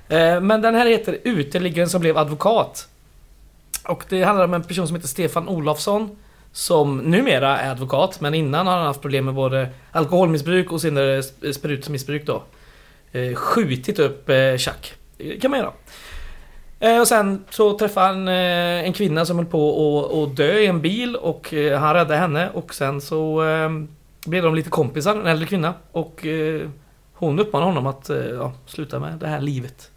Eh, 0.10 0.42
men 0.42 0.62
den 0.62 0.76
här 0.76 0.86
heter 0.86 1.18
Uteliggaren 1.24 1.90
som 1.90 2.02
blev 2.02 2.18
advokat. 2.18 2.88
Och 3.88 4.04
det 4.10 4.24
handlar 4.24 4.46
om 4.46 4.54
en 4.54 4.64
person 4.64 4.88
som 4.88 4.96
heter 4.96 5.08
Stefan 5.08 5.50
Olofsson. 5.50 6.18
Som 6.52 6.98
numera 6.98 7.58
är 7.58 7.72
advokat, 7.72 8.22
men 8.22 8.34
innan 8.34 8.68
har 8.68 8.78
han 8.78 8.86
haft 8.86 9.02
problem 9.02 9.26
med 9.26 9.34
både 9.34 9.70
alkoholmissbruk 9.92 10.72
och 10.72 10.82
senare 10.82 11.24
sprutmissbruk 11.54 12.26
då. 12.26 12.44
Eh, 13.12 13.34
skjutit 13.36 14.00
upp 14.00 14.30
eh, 14.30 14.58
tjack. 14.58 14.94
Det 15.18 15.40
kan 15.42 15.52
man 15.52 15.60
göra. 15.60 15.72
Och 17.02 17.08
sen 17.08 17.44
så 17.50 17.78
träffade 17.78 18.08
han 18.08 18.28
en 18.28 18.94
kvinna 18.94 19.26
som 19.26 19.38
höll 19.38 19.46
på 19.46 20.24
att- 20.24 20.36
dö 20.38 20.54
i 20.60 20.66
en 20.66 20.82
bil 20.82 21.16
och 21.16 21.54
han 21.80 21.94
räddade 21.94 22.16
henne 22.16 22.50
och 22.54 22.74
sen 22.74 23.02
så 23.02 23.44
blev 24.26 24.44
de 24.44 24.56
lite 24.56 24.70
kompisar, 24.70 25.16
en 25.16 25.28
äldre 25.28 25.48
kvinna. 25.48 25.74
Och 25.92 26.26
hon 27.14 27.40
uppmanade 27.40 27.72
honom 27.72 27.88
att 27.88 28.10
ja, 28.40 28.54
sluta 28.66 29.00
med 29.00 29.14
det 29.20 29.28
här 29.28 29.42
livet. 29.42 29.92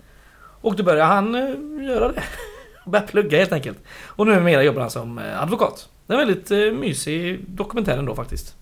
Och 0.62 0.76
då 0.76 0.82
började 0.82 1.14
han 1.14 1.34
eh, 1.34 1.86
göra 1.86 2.12
det. 2.12 2.22
Började 2.84 3.08
plugga 3.08 3.38
helt 3.38 3.52
enkelt. 3.52 3.78
Och 4.06 4.26
numera 4.26 4.62
jobbar 4.62 4.80
han 4.80 4.90
som 4.90 5.18
eh, 5.18 5.42
advokat. 5.42 5.88
Det 6.06 6.14
är 6.14 6.18
en 6.20 6.26
väldigt 6.26 6.50
eh, 6.50 6.58
mysig 6.58 7.44
dokumentär 7.48 7.98
ändå 7.98 8.14
faktiskt. 8.14 8.54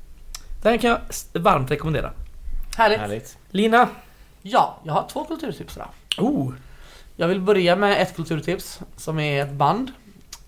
Den 0.62 0.78
kan 0.78 0.90
jag 0.90 1.01
varmt 1.42 1.70
rekommendera. 1.70 2.11
Härligt. 2.76 3.01
Härligt. 3.01 3.38
Lina, 3.51 3.88
Ja, 4.42 4.78
jag 4.84 4.92
har 4.92 5.09
två 5.12 5.24
kulturtips 5.24 5.76
idag. 5.76 5.88
Oh! 6.18 6.53
Jag 7.16 7.28
vill 7.28 7.40
börja 7.40 7.76
med 7.76 8.03
ett 8.03 8.16
kulturtips 8.16 8.80
som 8.96 9.18
är 9.18 9.42
ett 9.42 9.53
band 9.53 9.90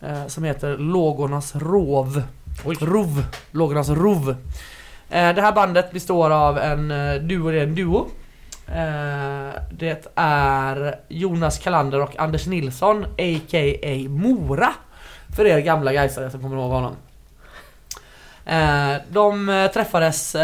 eh, 0.01 0.27
som 0.27 0.45
heter 0.45 0.79
Lågornas 0.79 1.57
Rov. 1.57 2.23
Oj. 2.65 2.77
Rov. 2.81 3.25
Lågornas 3.51 3.89
Rov. 3.89 4.31
Eh, 5.11 5.35
det 5.35 5.43
här 5.43 5.53
bandet 5.53 5.93
består 5.93 6.31
av 6.31 6.59
en 6.59 6.89
duo, 7.29 7.51
det 7.51 7.59
är 7.59 7.63
en 7.63 7.75
duo. 7.75 8.09
Eh, 8.75 9.61
det 9.71 10.07
är 10.15 11.01
Jonas 11.09 11.59
Kalander 11.59 12.01
och 12.01 12.19
Anders 12.19 12.47
Nilsson 12.47 13.05
a.k.a. 13.05 14.09
Mora. 14.09 14.75
För 15.37 15.45
er 15.45 15.59
gamla 15.59 15.93
gaisare 15.93 16.31
som 16.31 16.43
kommer 16.43 16.57
ihåg 16.57 16.71
honom. 16.71 16.97
Eh, 18.45 18.95
de 19.09 19.49
eh, 19.49 19.71
träffades 19.71 20.37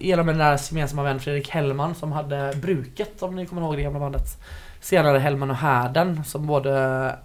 genom 0.00 0.28
en 0.28 0.38
deras 0.38 0.72
gemensamma 0.72 1.02
vän 1.02 1.20
Fredrik 1.20 1.48
Hellman 1.48 1.94
som 1.94 2.12
hade 2.12 2.52
Bruket 2.56 3.22
om 3.22 3.36
ni 3.36 3.46
kommer 3.46 3.62
ihåg 3.62 3.76
det 3.76 3.82
gamla 3.82 4.00
bandet. 4.00 4.42
Senare 4.80 5.18
Hellman 5.18 5.50
och 5.50 5.56
Härden 5.56 6.24
som 6.24 6.46
både 6.46 7.16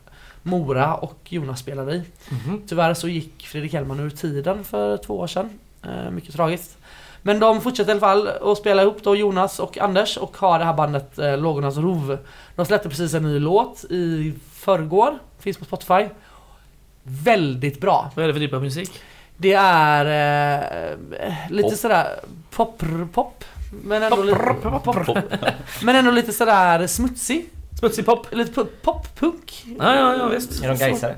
Mora 0.44 0.96
och 0.96 1.20
Jonas 1.30 1.60
spelade 1.60 1.94
i. 1.94 2.04
Mhm. 2.30 2.62
Tyvärr 2.68 2.94
så 2.94 3.08
gick 3.08 3.48
Fredrik 3.48 3.74
Hellman 3.74 4.00
ur 4.00 4.10
tiden 4.10 4.64
för 4.64 4.98
två 4.98 5.20
år 5.20 5.28
sedan. 5.28 5.60
Mycket 6.12 6.36
tragiskt. 6.36 6.78
Men 7.26 7.40
de 7.40 7.62
fortsätter 7.62 7.90
i 7.90 7.92
alla 7.92 8.00
fall 8.00 8.28
att 8.52 8.58
spela 8.58 8.82
ihop 8.82 9.04
då 9.04 9.16
Jonas 9.16 9.60
och 9.60 9.78
Anders 9.78 10.18
och 10.18 10.38
har 10.38 10.60
det 10.60 10.66
här 10.66 10.74
bandet 10.74 11.20
eh, 11.20 11.38
Lågornas 11.38 11.78
Rov. 11.78 12.18
De 12.56 12.66
släppte 12.66 12.90
precis 12.90 13.14
en 13.14 13.24
ny 13.24 13.40
låt 13.40 13.84
i 13.90 14.34
förrgår. 14.54 15.20
Finns 15.40 15.58
på 15.58 15.66
Spotify. 15.66 16.06
Väldigt 17.04 17.82
bra. 17.82 18.12
Vad 18.16 18.24
är 18.24 18.28
det 18.28 18.34
för 18.34 18.40
typ 18.40 18.54
av 18.54 18.62
musik? 18.62 19.02
Det 19.38 19.54
är 19.54 20.06
eh, 20.06 21.34
lite 21.50 21.70
Pop. 21.70 21.78
sådär 21.78 22.08
pop, 22.52 22.84
pop. 23.14 23.44
Men 23.84 24.04
ändå, 24.04 24.24
lite, 24.24 24.56
pop, 24.64 25.18
men 25.84 25.96
ändå 25.96 26.12
lite 26.12 26.34
sådär 26.34 26.88
smutsig. 26.88 27.50
Smutsig 27.80 28.06
pop? 28.06 28.28
Lite 28.32 28.62
pu- 28.62 28.68
pop-punk. 28.82 29.66
Ja, 29.80 29.96
ja, 29.96 30.16
ja 30.18 30.28
visst. 30.28 30.64
Är 30.64 30.68
de 30.68 30.78
gaisare? 30.78 31.16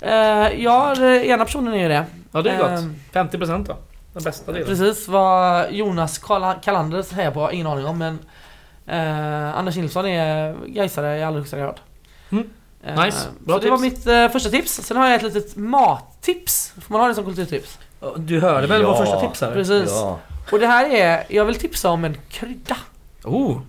Eh, 0.00 0.62
ja, 0.62 0.96
ena 1.06 1.44
personen 1.44 1.74
är 1.74 1.78
ju 1.78 1.88
det. 1.88 2.04
Ja, 2.32 2.42
det 2.42 2.50
är 2.50 2.58
gott. 2.58 2.70
Ehm, 2.70 2.96
50% 3.12 3.66
då. 3.66 3.76
Den 4.14 4.22
bästa 4.22 4.52
delen. 4.52 4.66
Precis 4.68 5.08
vad 5.08 5.72
Jonas 5.72 6.18
Kala- 6.18 6.54
Kalander 6.62 7.02
säger 7.02 7.30
på 7.30 7.52
ingen 7.52 7.66
aning 7.66 7.86
om 7.86 7.98
men 7.98 8.18
eh, 8.86 9.56
Anders 9.58 9.76
Nilsson 9.76 10.06
är 10.06 10.56
Gaisare 10.66 11.18
i 11.18 11.22
allra 11.22 11.38
högsta 11.38 11.58
grad. 11.58 11.80
Mm. 12.30 12.50
Eh, 12.84 13.04
Nice. 13.04 13.28
Bra 13.38 13.54
så 13.58 13.64
det 13.64 13.70
var 13.70 13.78
tips. 13.78 13.96
mitt 13.96 14.06
eh, 14.06 14.28
första 14.28 14.50
tips. 14.50 14.72
Sen 14.72 14.96
har 14.96 15.06
jag 15.06 15.14
ett 15.14 15.22
litet 15.34 15.56
mattips. 15.56 16.72
Får 16.80 16.92
man 16.92 17.00
ha 17.00 17.08
det 17.08 17.14
som 17.14 17.24
kulturtips? 17.24 17.78
Du 18.16 18.40
hörde 18.40 18.66
väl 18.66 18.82
Ja. 18.82 18.88
vår 18.88 18.96
första 19.04 19.20
tips 19.20 19.40
här? 19.40 19.52
Precis. 19.52 19.90
Ja. 19.90 20.18
Och 20.52 20.58
det 20.58 20.66
här 20.66 20.90
är, 20.90 21.24
jag 21.28 21.44
vill 21.44 21.54
tipsa 21.54 21.90
om 21.90 22.04
en 22.04 22.16
krydda. 22.30 22.76
Oh! 23.24 23.60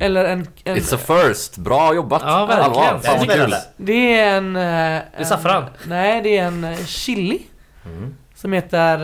Eller 0.00 0.24
en... 0.24 0.46
en 0.64 0.76
It's 0.76 0.94
a 0.94 0.98
first. 0.98 1.56
Bra 1.56 1.94
jobbat. 1.94 2.22
Ja, 2.26 2.46
verkligen. 2.46 2.70
Allvar. 2.70 3.00
Det 3.02 3.08
är 3.08 3.16
Fan 3.18 3.26
vad 3.26 3.36
kul. 3.36 3.54
det 3.76 4.18
är 4.20 4.36
en... 4.36 4.56
eh, 4.56 4.62
Det 4.62 4.66
är 4.66 5.02
en- 5.12 5.26
saffran. 5.26 5.64
Nej, 5.86 6.22
det 6.22 6.38
är 6.38 6.44
en 6.46 6.64
eh, 6.64 6.84
chili. 6.84 7.42
Mm. 7.86 8.14
Som 8.44 8.52
heter 8.52 8.98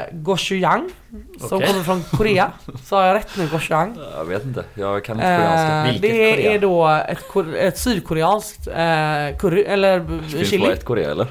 uh, 0.00 0.04
gochujang. 0.12 0.90
Som 1.40 1.56
Okej. 1.58 1.68
kommer 1.68 1.82
från 1.82 2.02
Korea. 2.02 2.50
Sa 2.84 3.06
jag 3.06 3.14
rätt 3.14 3.28
nu? 3.38 3.48
Gochujang? 3.52 3.96
Jag 4.16 4.24
vet 4.24 4.44
inte. 4.44 4.64
Jag 4.74 5.04
kan 5.04 5.16
inte 5.16 5.26
koreanska. 5.36 5.92
Vilket 5.92 6.02
det 6.02 6.32
Korea? 6.32 6.52
är 6.52 6.58
då 6.58 6.88
ett, 6.88 7.54
ett 7.56 7.78
sydkoreanskt 7.78 8.66
eh, 8.68 8.74
curry, 9.38 9.62
eller 9.62 10.00
b- 10.00 10.18
Finns 10.22 10.32
bara 10.34 10.44
chili. 10.44 10.72
ett 10.72 10.84
Korea 10.84 11.10
eller? 11.10 11.26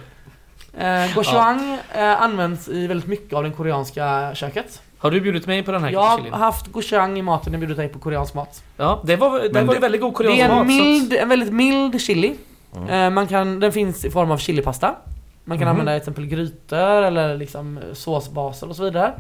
Eh, 0.78 1.16
gochujang 1.16 1.78
eh, 1.98 2.22
används 2.22 2.68
i 2.68 2.88
väldigt 2.88 3.08
mycket 3.10 3.34
av 3.34 3.44
det 3.44 3.50
koreanska 3.52 4.32
köket. 4.36 4.82
Har 4.98 5.12
du 5.12 5.22
bjudit 5.22 5.48
mig 5.48 5.64
på 5.64 5.72
den 5.72 5.84
här 5.84 5.92
Jag 5.92 6.02
har 6.02 6.38
haft 6.38 6.68
gochujang 6.68 7.20
i 7.20 7.22
maten 7.22 7.52
när 7.52 7.58
jag 7.58 7.60
bjudit 7.60 7.78
dig 7.78 7.88
på 7.88 8.00
koreansk 8.00 8.34
mat. 8.34 8.64
Ja, 8.78 9.02
det 9.06 9.16
var, 9.16 9.40
det 9.40 9.50
Men 9.54 9.68
var 9.68 9.74
det- 9.74 9.80
väldigt 9.80 10.02
god 10.02 10.12
Det 10.12 10.16
koreansk 10.16 10.42
är 10.42 10.50
en, 10.50 10.56
mat. 10.56 10.60
så 10.62 10.66
mild, 10.84 11.14
en 11.14 11.30
väldigt 11.30 11.54
mild 11.54 12.02
chili. 12.02 12.36
Mm. 12.76 12.90
Eh, 12.90 13.10
man 13.10 13.28
kan, 13.28 13.60
den 13.60 13.72
finns 13.72 14.06
i 14.06 14.10
form 14.12 14.32
av 14.32 14.38
chilipasta. 14.38 14.96
Man 15.46 15.58
kan 15.58 15.68
Mhm. 15.68 15.72
använda 15.72 15.92
till 15.92 15.98
exempel 15.98 16.26
grytor 16.26 16.78
eller 17.04 17.38
liksom 17.38 17.80
såsbaser 17.94 18.70
och 18.70 18.76
så 18.76 18.84
vidare. 18.84 19.14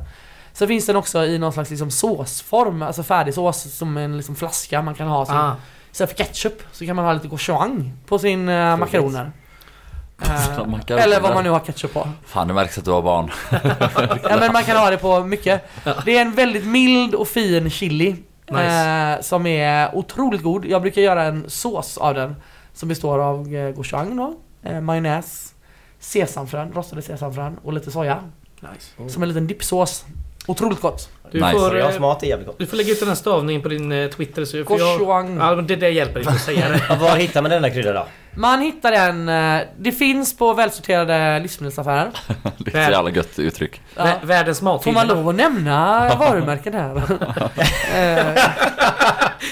Sen 0.53 0.67
finns 0.67 0.85
den 0.85 0.95
också 0.95 1.25
i 1.25 1.37
någon 1.37 1.53
slags 1.53 1.69
liksom 1.69 1.91
såsform, 1.91 2.81
alltså 2.81 3.03
färdig 3.03 3.33
sås 3.33 3.77
som 3.77 3.97
en 3.97 4.17
liksom 4.17 4.35
flaska 4.35 4.81
man 4.81 4.95
kan 4.95 5.07
ha 5.07 5.25
som 5.25 5.37
Ah, 5.37 5.55
Istället 5.91 6.17
för 6.17 6.23
ketchup 6.23 6.61
så 6.71 6.85
kan 6.85 6.95
man 6.95 7.05
ha 7.05 7.13
lite 7.13 7.27
gochujang 7.27 7.93
på 8.07 8.19
sin 8.19 8.49
uh, 8.49 8.77
makaroner. 8.77 9.31
Eh, 10.21 10.29
Makaroner. 10.67 10.97
eller 11.03 11.19
vad 11.21 11.33
man 11.33 11.43
nu 11.43 11.49
har 11.49 11.59
ketchup 11.59 11.93
på. 11.93 12.07
Fan 12.25 12.47
det 12.47 12.53
märks 12.53 12.77
att 12.77 12.85
du 12.85 12.91
har 12.91 13.01
barn. 13.01 13.31
Ja, 14.29 14.37
men 14.39 14.53
man 14.53 14.63
kan 14.63 14.77
ha 14.77 14.89
det 14.89 14.97
på 14.97 15.19
mycket. 15.23 15.61
Det 16.05 16.17
är 16.17 16.21
en 16.21 16.31
väldigt 16.31 16.65
mild 16.65 17.15
och 17.15 17.27
fin 17.27 17.69
chili. 17.69 18.15
Nice. 18.49 19.15
eh, 19.17 19.21
som 19.21 19.45
är 19.45 19.95
otroligt 19.95 20.43
god. 20.43 20.65
Jag 20.65 20.81
brukar 20.81 21.01
göra 21.01 21.23
en 21.23 21.45
sås 21.49 21.97
av 21.97 22.13
den. 22.13 22.35
Som 22.73 22.89
består 22.89 23.19
av 23.19 23.53
eh, 23.55 23.71
gochujang 23.75 24.17
då, 24.17 24.33
eh, 24.63 24.81
majonnäs, 24.81 25.53
sesamfrön, 26.05 26.73
rostade 26.73 27.01
sesamfrön 27.01 27.57
och 27.63 27.73
lite 27.73 27.91
soja. 27.91 28.23
nice. 28.59 29.09
Som 29.13 29.23
en 29.23 29.29
liten 29.29 29.47
dippsås. 29.47 30.05
Otroligt 30.47 30.81
gott. 30.81 31.09
Du, 31.31 31.39
Nice. 31.41 31.51
får, 31.51 31.69
Koreansk 31.69 31.95
eh, 31.95 32.01
mat 32.01 32.23
är 32.23 32.27
jävligt 32.27 32.47
gott. 32.47 32.59
du 32.59 32.65
får 32.65 32.77
lägga 32.77 32.91
ut 32.91 32.99
den 32.99 33.07
här 33.09 33.15
stavningen 33.15 33.61
på 33.61 33.69
din 33.69 33.91
eh, 33.91 34.09
Twitter. 34.09 34.45
Så 34.45 34.51
för 34.65 34.79
jag, 34.79 35.29
ja, 35.39 35.55
det, 35.55 35.75
det 35.75 35.89
hjälper 35.89 36.19
inte 36.19 36.31
att 36.31 36.41
säga 36.41 36.69
det. 36.69 36.95
Var 36.99 37.15
hittar 37.15 37.41
man 37.41 37.51
denna 37.51 37.69
krydda 37.69 37.93
då? 37.93 38.07
Man 38.37 38.61
hittar 38.61 38.91
den, 38.91 39.29
eh, 39.29 39.61
det 39.77 39.91
finns 39.91 40.37
på 40.37 40.53
välsorterade 40.53 41.39
livsmedelsaffärer. 41.39 42.09
Det 42.57 42.75
är 42.75 42.83
ett 42.85 42.91
jävla 42.91 43.09
gött 43.09 43.39
uttryck. 43.39 43.81
Ja. 43.95 44.03
Vä- 44.03 44.25
Världens 44.25 44.59
Får 44.59 44.91
man 44.91 45.07
lov 45.07 45.29
att 45.29 45.35
nämna 45.35 45.99
varumärken 46.19 46.73
här? 46.73 47.01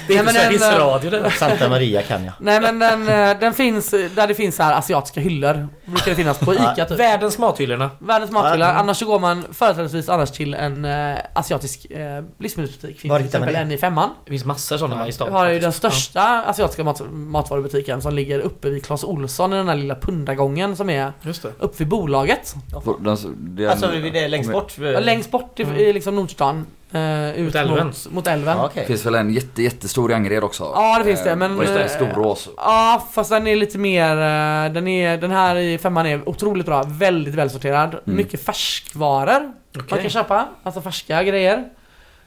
Det 0.08 0.14
är 0.18 0.24
Nej, 0.24 0.30
inte 0.30 0.34
så 0.34 0.40
en, 0.40 0.52
hissradio 0.52 1.10
det. 1.10 1.32
Santa 1.32 1.70
Maria 1.70 2.02
kan 2.02 2.24
jag. 2.26 2.34
Nej 2.40 2.62
men 2.62 2.80
den, 2.80 3.06
den 3.40 3.54
finns 3.54 3.90
där 3.92 4.28
det 4.28 4.34
finns 4.36 4.56
så 4.56 4.64
här 4.64 4.74
asiatiska 4.74 5.20
hyllor. 5.22 5.68
Brukar 5.86 6.10
det 6.12 6.16
finnas 6.16 6.38
på 6.40 6.54
ICA 6.54 6.86
typ. 6.86 7.00
Världens 7.00 7.38
mathyllorna. 7.38 7.90
Världens 8.00 8.32
mathylla. 8.32 8.66
Ja. 8.66 8.72
Annars 8.74 8.98
så 8.98 9.06
går 9.06 9.20
man 9.20 9.46
företrädesvis 9.54 10.10
annars 10.10 10.32
till 10.32 10.54
en 10.54 10.86
eh, 10.86 11.18
asiatisk 11.64 11.92
eh, 11.92 12.24
livsmedelsbutik. 12.40 13.00
Finns 13.00 13.10
Var 13.12 13.18
till 13.18 13.26
hittar 13.26 13.40
man 13.40 13.50
exempel 13.50 13.68
det? 13.70 13.74
en 13.74 13.78
i 13.78 13.82
femman. 13.82 14.10
Det 14.26 14.30
finns 14.32 14.46
massor 14.46 14.78
sådana 14.78 15.04
i 15.04 15.06
Vi 15.06 15.12
stan. 15.12 15.32
har 15.32 15.50
ju 15.50 15.60
den 15.60 15.72
största 15.74 16.44
asiatiska 16.48 16.84
mat, 16.84 17.02
matvarubutiken 17.12 18.02
som 18.02 18.14
ligger 18.14 18.40
uppe 18.40 18.70
vid 18.70 18.86
Clas 18.86 19.04
Olsson 19.04 19.54
i 19.54 19.56
den 19.56 19.68
här 19.68 19.76
lilla 19.76 19.96
pundargången 19.96 20.76
som 20.76 20.90
är 20.90 20.94
Ja, 21.02 21.12
just 21.22 21.42
det. 21.42 21.52
uppe 21.60 21.76
vid 21.78 21.88
bolaget. 21.88 22.56
Den, 23.00 23.18
det 23.56 23.66
är 23.66 23.70
Alltså 23.70 23.86
en- 23.92 24.14
det 24.14 24.20
är 24.20 24.30
längst 24.30 24.52
bort? 24.52 24.74
Ja, 24.78 25.00
längst 25.00 25.32
bort 25.32 25.60
i, 25.60 25.64
i 25.64 25.94
liksom 25.94 26.16
Nordstan. 26.16 26.66
Eh, 26.92 27.32
ut 27.40 27.46
Mot 27.46 27.56
älven. 27.56 27.88
Mot, 27.88 28.08
mot 28.12 28.28
älven. 28.28 28.58
Ja, 28.58 28.64
Ja, 28.64 28.66
Okej. 28.66 28.82
Det 28.82 28.88
finns 28.88 29.06
väl 29.06 29.16
en 29.16 29.34
jätte, 29.34 29.64
jättestor 29.64 30.12
i 30.12 30.14
Angered 30.14 30.44
också? 30.44 30.76
det 31.00 31.04
finns 31.06 31.24
det 31.24 31.36
men... 31.36 31.58
Just 31.58 31.74
det, 31.74 31.84
eh, 31.84 31.90
Storås. 31.90 32.50
Ja, 32.58 33.08
fast 33.14 33.30
den 33.30 33.48
är 33.48 33.56
lite 33.56 33.78
mer... 33.78 34.12
eh, 34.12 34.74
Den, 34.74 34.88
är, 34.88 35.18
den 35.18 35.32
här 35.32 35.56
i 35.56 35.78
femman 35.78 36.06
är 36.06 36.30
otroligt 36.30 36.66
bra. 36.66 36.84
Väldigt 36.88 37.36
välsorterad. 37.36 37.96
Mycket 38.06 38.46
färskvaror 38.46 39.52
man 39.76 39.86
Okej. 39.86 40.02
kan 40.02 40.10
köpa. 40.10 40.48
Alltså 40.64 40.82
färska 40.82 41.24
grejer. 41.24 41.58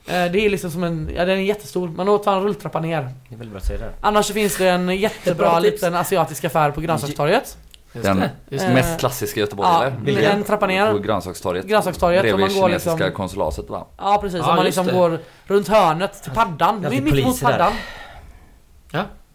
Eh, 0.07 0.13
Det 0.33 0.39
är 0.47 0.51
liksom 0.51 0.71
som 0.71 0.85
en... 0.85 1.11
Ja, 1.17 1.25
den 1.25 1.39
är 1.39 1.43
jättestor. 1.43 1.89
Man 1.89 2.23
tar 2.23 2.37
en 2.37 2.43
rulltrappa 2.43 2.81
ner. 2.81 3.01
Det 3.29 3.35
är 3.35 3.39
väldigt 3.39 3.51
bra 3.51 3.59
att 3.59 3.65
säga 3.67 3.79
det. 3.79 3.93
Annars 4.01 4.27
så 4.27 4.33
finns 4.33 4.57
det 4.57 4.69
en 4.69 4.97
jättebra 4.97 5.59
liten 5.59 5.95
asiatisk 5.95 6.45
affär 6.45 6.71
på 6.71 6.81
Grönsakstorget. 6.81 7.57
Just 7.93 8.05
Den 8.07 8.21
det. 8.21 8.31
Just 8.49 8.65
det. 8.65 8.69
Eh, 8.69 8.75
mest 8.75 9.01
klassiska 9.01 9.41
i 9.41 9.43
Göteborg 9.43 9.69
Ja, 9.69 9.85
eller? 9.85 9.97
Vilken? 10.05 10.25
en 10.33 10.45
trappa 10.45 10.67
På 10.67 10.73
ner. 10.73 10.99
grönsakstorget. 10.99 11.67
Grönsakstorget. 11.67 12.21
Om 12.21 12.23
Bredvid 12.23 12.41
man 12.41 12.61
går 12.61 12.69
kinesiska 12.69 12.93
liksom... 12.97 13.13
konsulatet 13.13 13.71
va? 13.71 13.87
Ja 13.99 14.19
precis, 14.23 14.39
Ja, 14.39 14.51
om 14.51 14.57
man 14.57 14.65
liksom 14.65 14.87
det. 14.87 14.93
går 14.93 15.19
runt 15.45 15.69
hörnet 15.69 16.23
till 16.23 16.33
paddan. 16.33 16.81
Det 16.83 16.87
är 16.87 16.91
Mitt 16.91 17.01
emot 17.01 17.11
poliser 17.11 17.47
där. 17.47 17.53
paddan. 17.59 17.73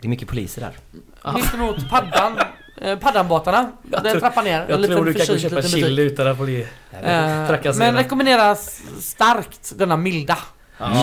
Det 0.02 0.07
är 0.07 0.10
mycket 0.10 0.27
poliser 0.27 0.61
där. 0.61 1.02
Ja. 1.23 1.31
Mitt 1.31 1.53
emot 1.53 1.90
paddan. 1.90 2.38
Eh, 2.82 2.98
Paddanbåtarna. 2.99 3.72
Den 3.84 4.20
trappan 4.20 4.44
ner. 4.44 4.66
Jag 4.70 4.84
tror 4.86 5.06
du 5.06 5.14
kan 5.14 5.26
gå 5.28 5.34
och 5.34 5.40
köpa 5.40 5.62
chili 5.62 6.02
utan 6.02 6.28
att 6.28 6.38
bli... 6.38 6.68
Eh, 7.03 7.48
Trakassera. 7.48 7.74
men 7.86 7.95
rekommenderas 7.95 8.82
starkt 9.02 9.72
denna 9.76 9.98
milda 9.98 10.38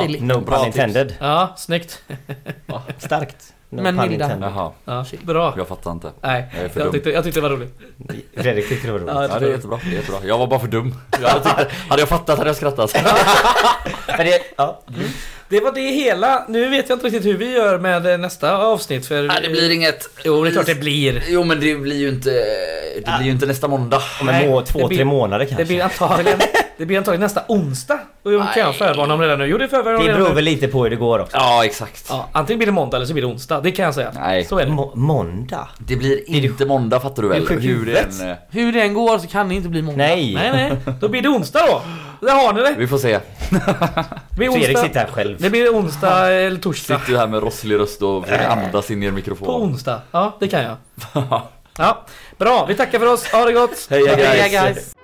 chili. 0.01 0.21
No 0.21 0.41
Bra 0.41 0.57
pun 0.59 0.67
intended. 0.67 1.15
Ja, 1.21 1.55
snyggt. 1.57 2.03
Starkt. 2.99 3.55
No 3.71 3.83
Men 3.83 3.97
milda. 3.97 4.37
Jaha, 4.41 4.73
Ja, 4.85 5.05
bra. 5.23 5.55
jag 5.57 5.69
fattar 5.69 5.91
inte. 5.91 6.11
Nej, 6.21 6.49
Jag 6.55 6.65
är 6.65 6.69
för 6.69 6.81
jag 6.81 6.87
dum. 6.87 6.93
tyckte, 6.93 7.11
jag 7.11 7.25
tyckte 7.25 7.41
det 7.41 7.49
var 7.49 7.57
roligt. 7.57 7.79
Fredrik 8.37 8.69
tyckte 8.69 8.87
det 8.89 8.93
var 8.93 8.99
roligt. 9.01 9.15
Ja, 9.15 9.29
Ja, 9.33 9.39
det 9.39 9.47
är 9.47 9.51
jättebra, 9.51 9.79
det 9.85 9.91
är 9.91 9.95
jättebra. 9.95 10.21
Jag 10.25 10.39
var 10.39 10.47
bara 10.47 10.61
för 10.61 10.67
dum. 10.69 10.95
Jag 11.23 11.29
hade, 11.29 11.45
tyckt, 11.45 11.73
hade 11.89 12.03
jag 12.03 12.09
fattat 12.09 12.39
hade 12.39 12.51
jag 12.51 12.57
skrattat. 12.57 12.95
Men 14.07 14.27
det, 14.27 14.41
ja. 14.57 14.81
Det 15.49 15.61
var 15.61 15.73
det 15.73 15.81
hela. 15.81 16.45
Nu 16.49 16.69
vet 16.69 16.89
jag 16.89 16.97
inte 16.97 17.07
riktigt 17.07 17.25
hur 17.25 17.37
vi 17.37 17.53
gör 17.53 17.79
med 17.79 18.07
eh, 18.07 18.19
nästa 18.19 18.57
avsnitt 18.59 19.07
för... 19.07 19.23
Nej, 19.23 19.39
det 19.43 19.49
blir 19.49 19.71
inget. 19.71 20.09
Jo, 20.25 20.45
det 20.45 20.51
är 20.51 20.53
klart 20.53 20.67
det 20.67 20.75
blir. 20.75 21.23
Jo 21.29 21.45
men 21.45 21.61
det 21.61 21.75
blir 21.75 21.97
ju 21.97 22.09
inte, 22.09 22.31
det 22.97 23.15
blir 23.19 23.27
ju 23.27 23.31
inte 23.31 23.47
nästa 23.47 23.69
måndag. 23.69 24.03
Om 24.21 24.29
en 24.29 24.35
Nej, 24.35 24.49
må, 24.49 24.61
det 24.61 24.67
två, 24.67 24.87
blir- 24.89 24.97
tre 24.99 25.05
månader 25.05 25.39
Det 25.45 25.47
kanske. 25.47 25.65
blir 25.65 25.83
antagligen, 25.83 26.39
det 26.79 26.87
blir 26.87 26.99
antagligen 26.99 27.21
nästa 27.21 27.43
onsdag. 27.49 27.99
Och 28.23 28.33
jag 28.33 28.55
kan 28.55 28.63
jag 28.63 28.75
förvarna 28.77 29.15
om 29.15 29.21
redan 29.21 29.39
nu. 29.39 29.47
Jo, 29.47 29.59
det 29.59 29.69
förvarnar 29.69 30.07
Det 30.07 30.13
beror 30.13 30.35
väl 30.35 30.45
lite 30.45 30.69
på 30.69 30.83
hur 30.83 30.91
det 30.91 30.97
går 30.97 31.19
också. 31.19 31.37
Ja 31.37 31.65
exakt. 31.65 32.07
Ja, 32.09 32.29
antingen 32.33 32.59
blir 32.59 32.67
det 32.67 32.73
måndag 32.73 32.97
eller 32.97 33.07
så 33.07 33.13
blir 33.13 33.23
det 33.23 33.29
onsdag. 33.29 33.61
Det 33.61 33.71
kan 33.71 33.85
jag 33.85 33.95
säga. 33.95 34.13
Nej. 34.15 34.45
Så 34.45 34.59
är 34.59 34.65
det. 34.67 34.73
Må, 34.73 34.93
måndag? 34.95 35.69
Det 35.79 35.97
blir 35.97 36.31
inte 36.31 36.67
måndag 36.67 37.01
fattar 37.01 37.23
du 37.23 37.29
väl? 37.29 37.49
Hur 37.49 37.87
det 37.87 37.99
än, 37.99 38.31
eh, 38.31 38.37
Hur 38.51 38.73
det 38.73 38.83
än 38.83 38.95
går 38.95 39.19
så 39.19 39.27
kan 39.27 39.49
det 39.49 39.55
inte 39.55 39.69
bli 39.69 39.83
måndag. 39.83 40.05
Nej! 40.07 40.35
Nej, 40.35 40.51
nej. 40.53 40.95
Då 41.01 41.09
blir 41.09 41.23
det 41.23 41.29
onsdag 41.29 41.61
då. 41.67 41.83
Där 42.21 42.33
har 42.47 42.53
ni 42.53 42.61
det. 42.63 42.75
Vi 42.79 42.87
får 42.87 42.99
se. 42.99 43.21
Det 43.51 44.37
blir 44.37 44.51
Fredrik 44.51 44.69
onsdag, 44.77 44.83
sitter 44.87 45.01
här 45.01 45.07
själv. 45.07 45.37
det 45.41 45.51
blir 45.51 45.75
onsdag 45.75 46.31
eller 46.33 46.59
torsdag. 46.61 46.99
Sitter 46.99 47.13
ju 47.13 47.19
här 47.19 47.27
med 47.27 47.43
rosslig 47.43 47.79
röst 47.79 48.03
och 48.03 48.25
försöker 48.25 48.49
andas 48.49 48.91
in 48.91 49.03
i 49.03 49.07
en 49.07 49.13
På 49.13 49.17
mikrofon. 49.17 49.63
onsdag. 49.63 50.01
Ja, 50.11 50.37
det 50.41 50.49
kan 50.49 50.63
jag. 50.63 50.77
Ja, 51.81 52.05
bra. 52.39 52.67
Vi 52.69 52.75
tackar 52.75 52.99
för 52.99 53.07
oss. 53.13 53.27
Ha 53.27 53.45
det 53.45 53.53
gott. 53.53 53.87
Heja 53.91 54.17
guys! 54.17 54.53
guys! 54.53 54.95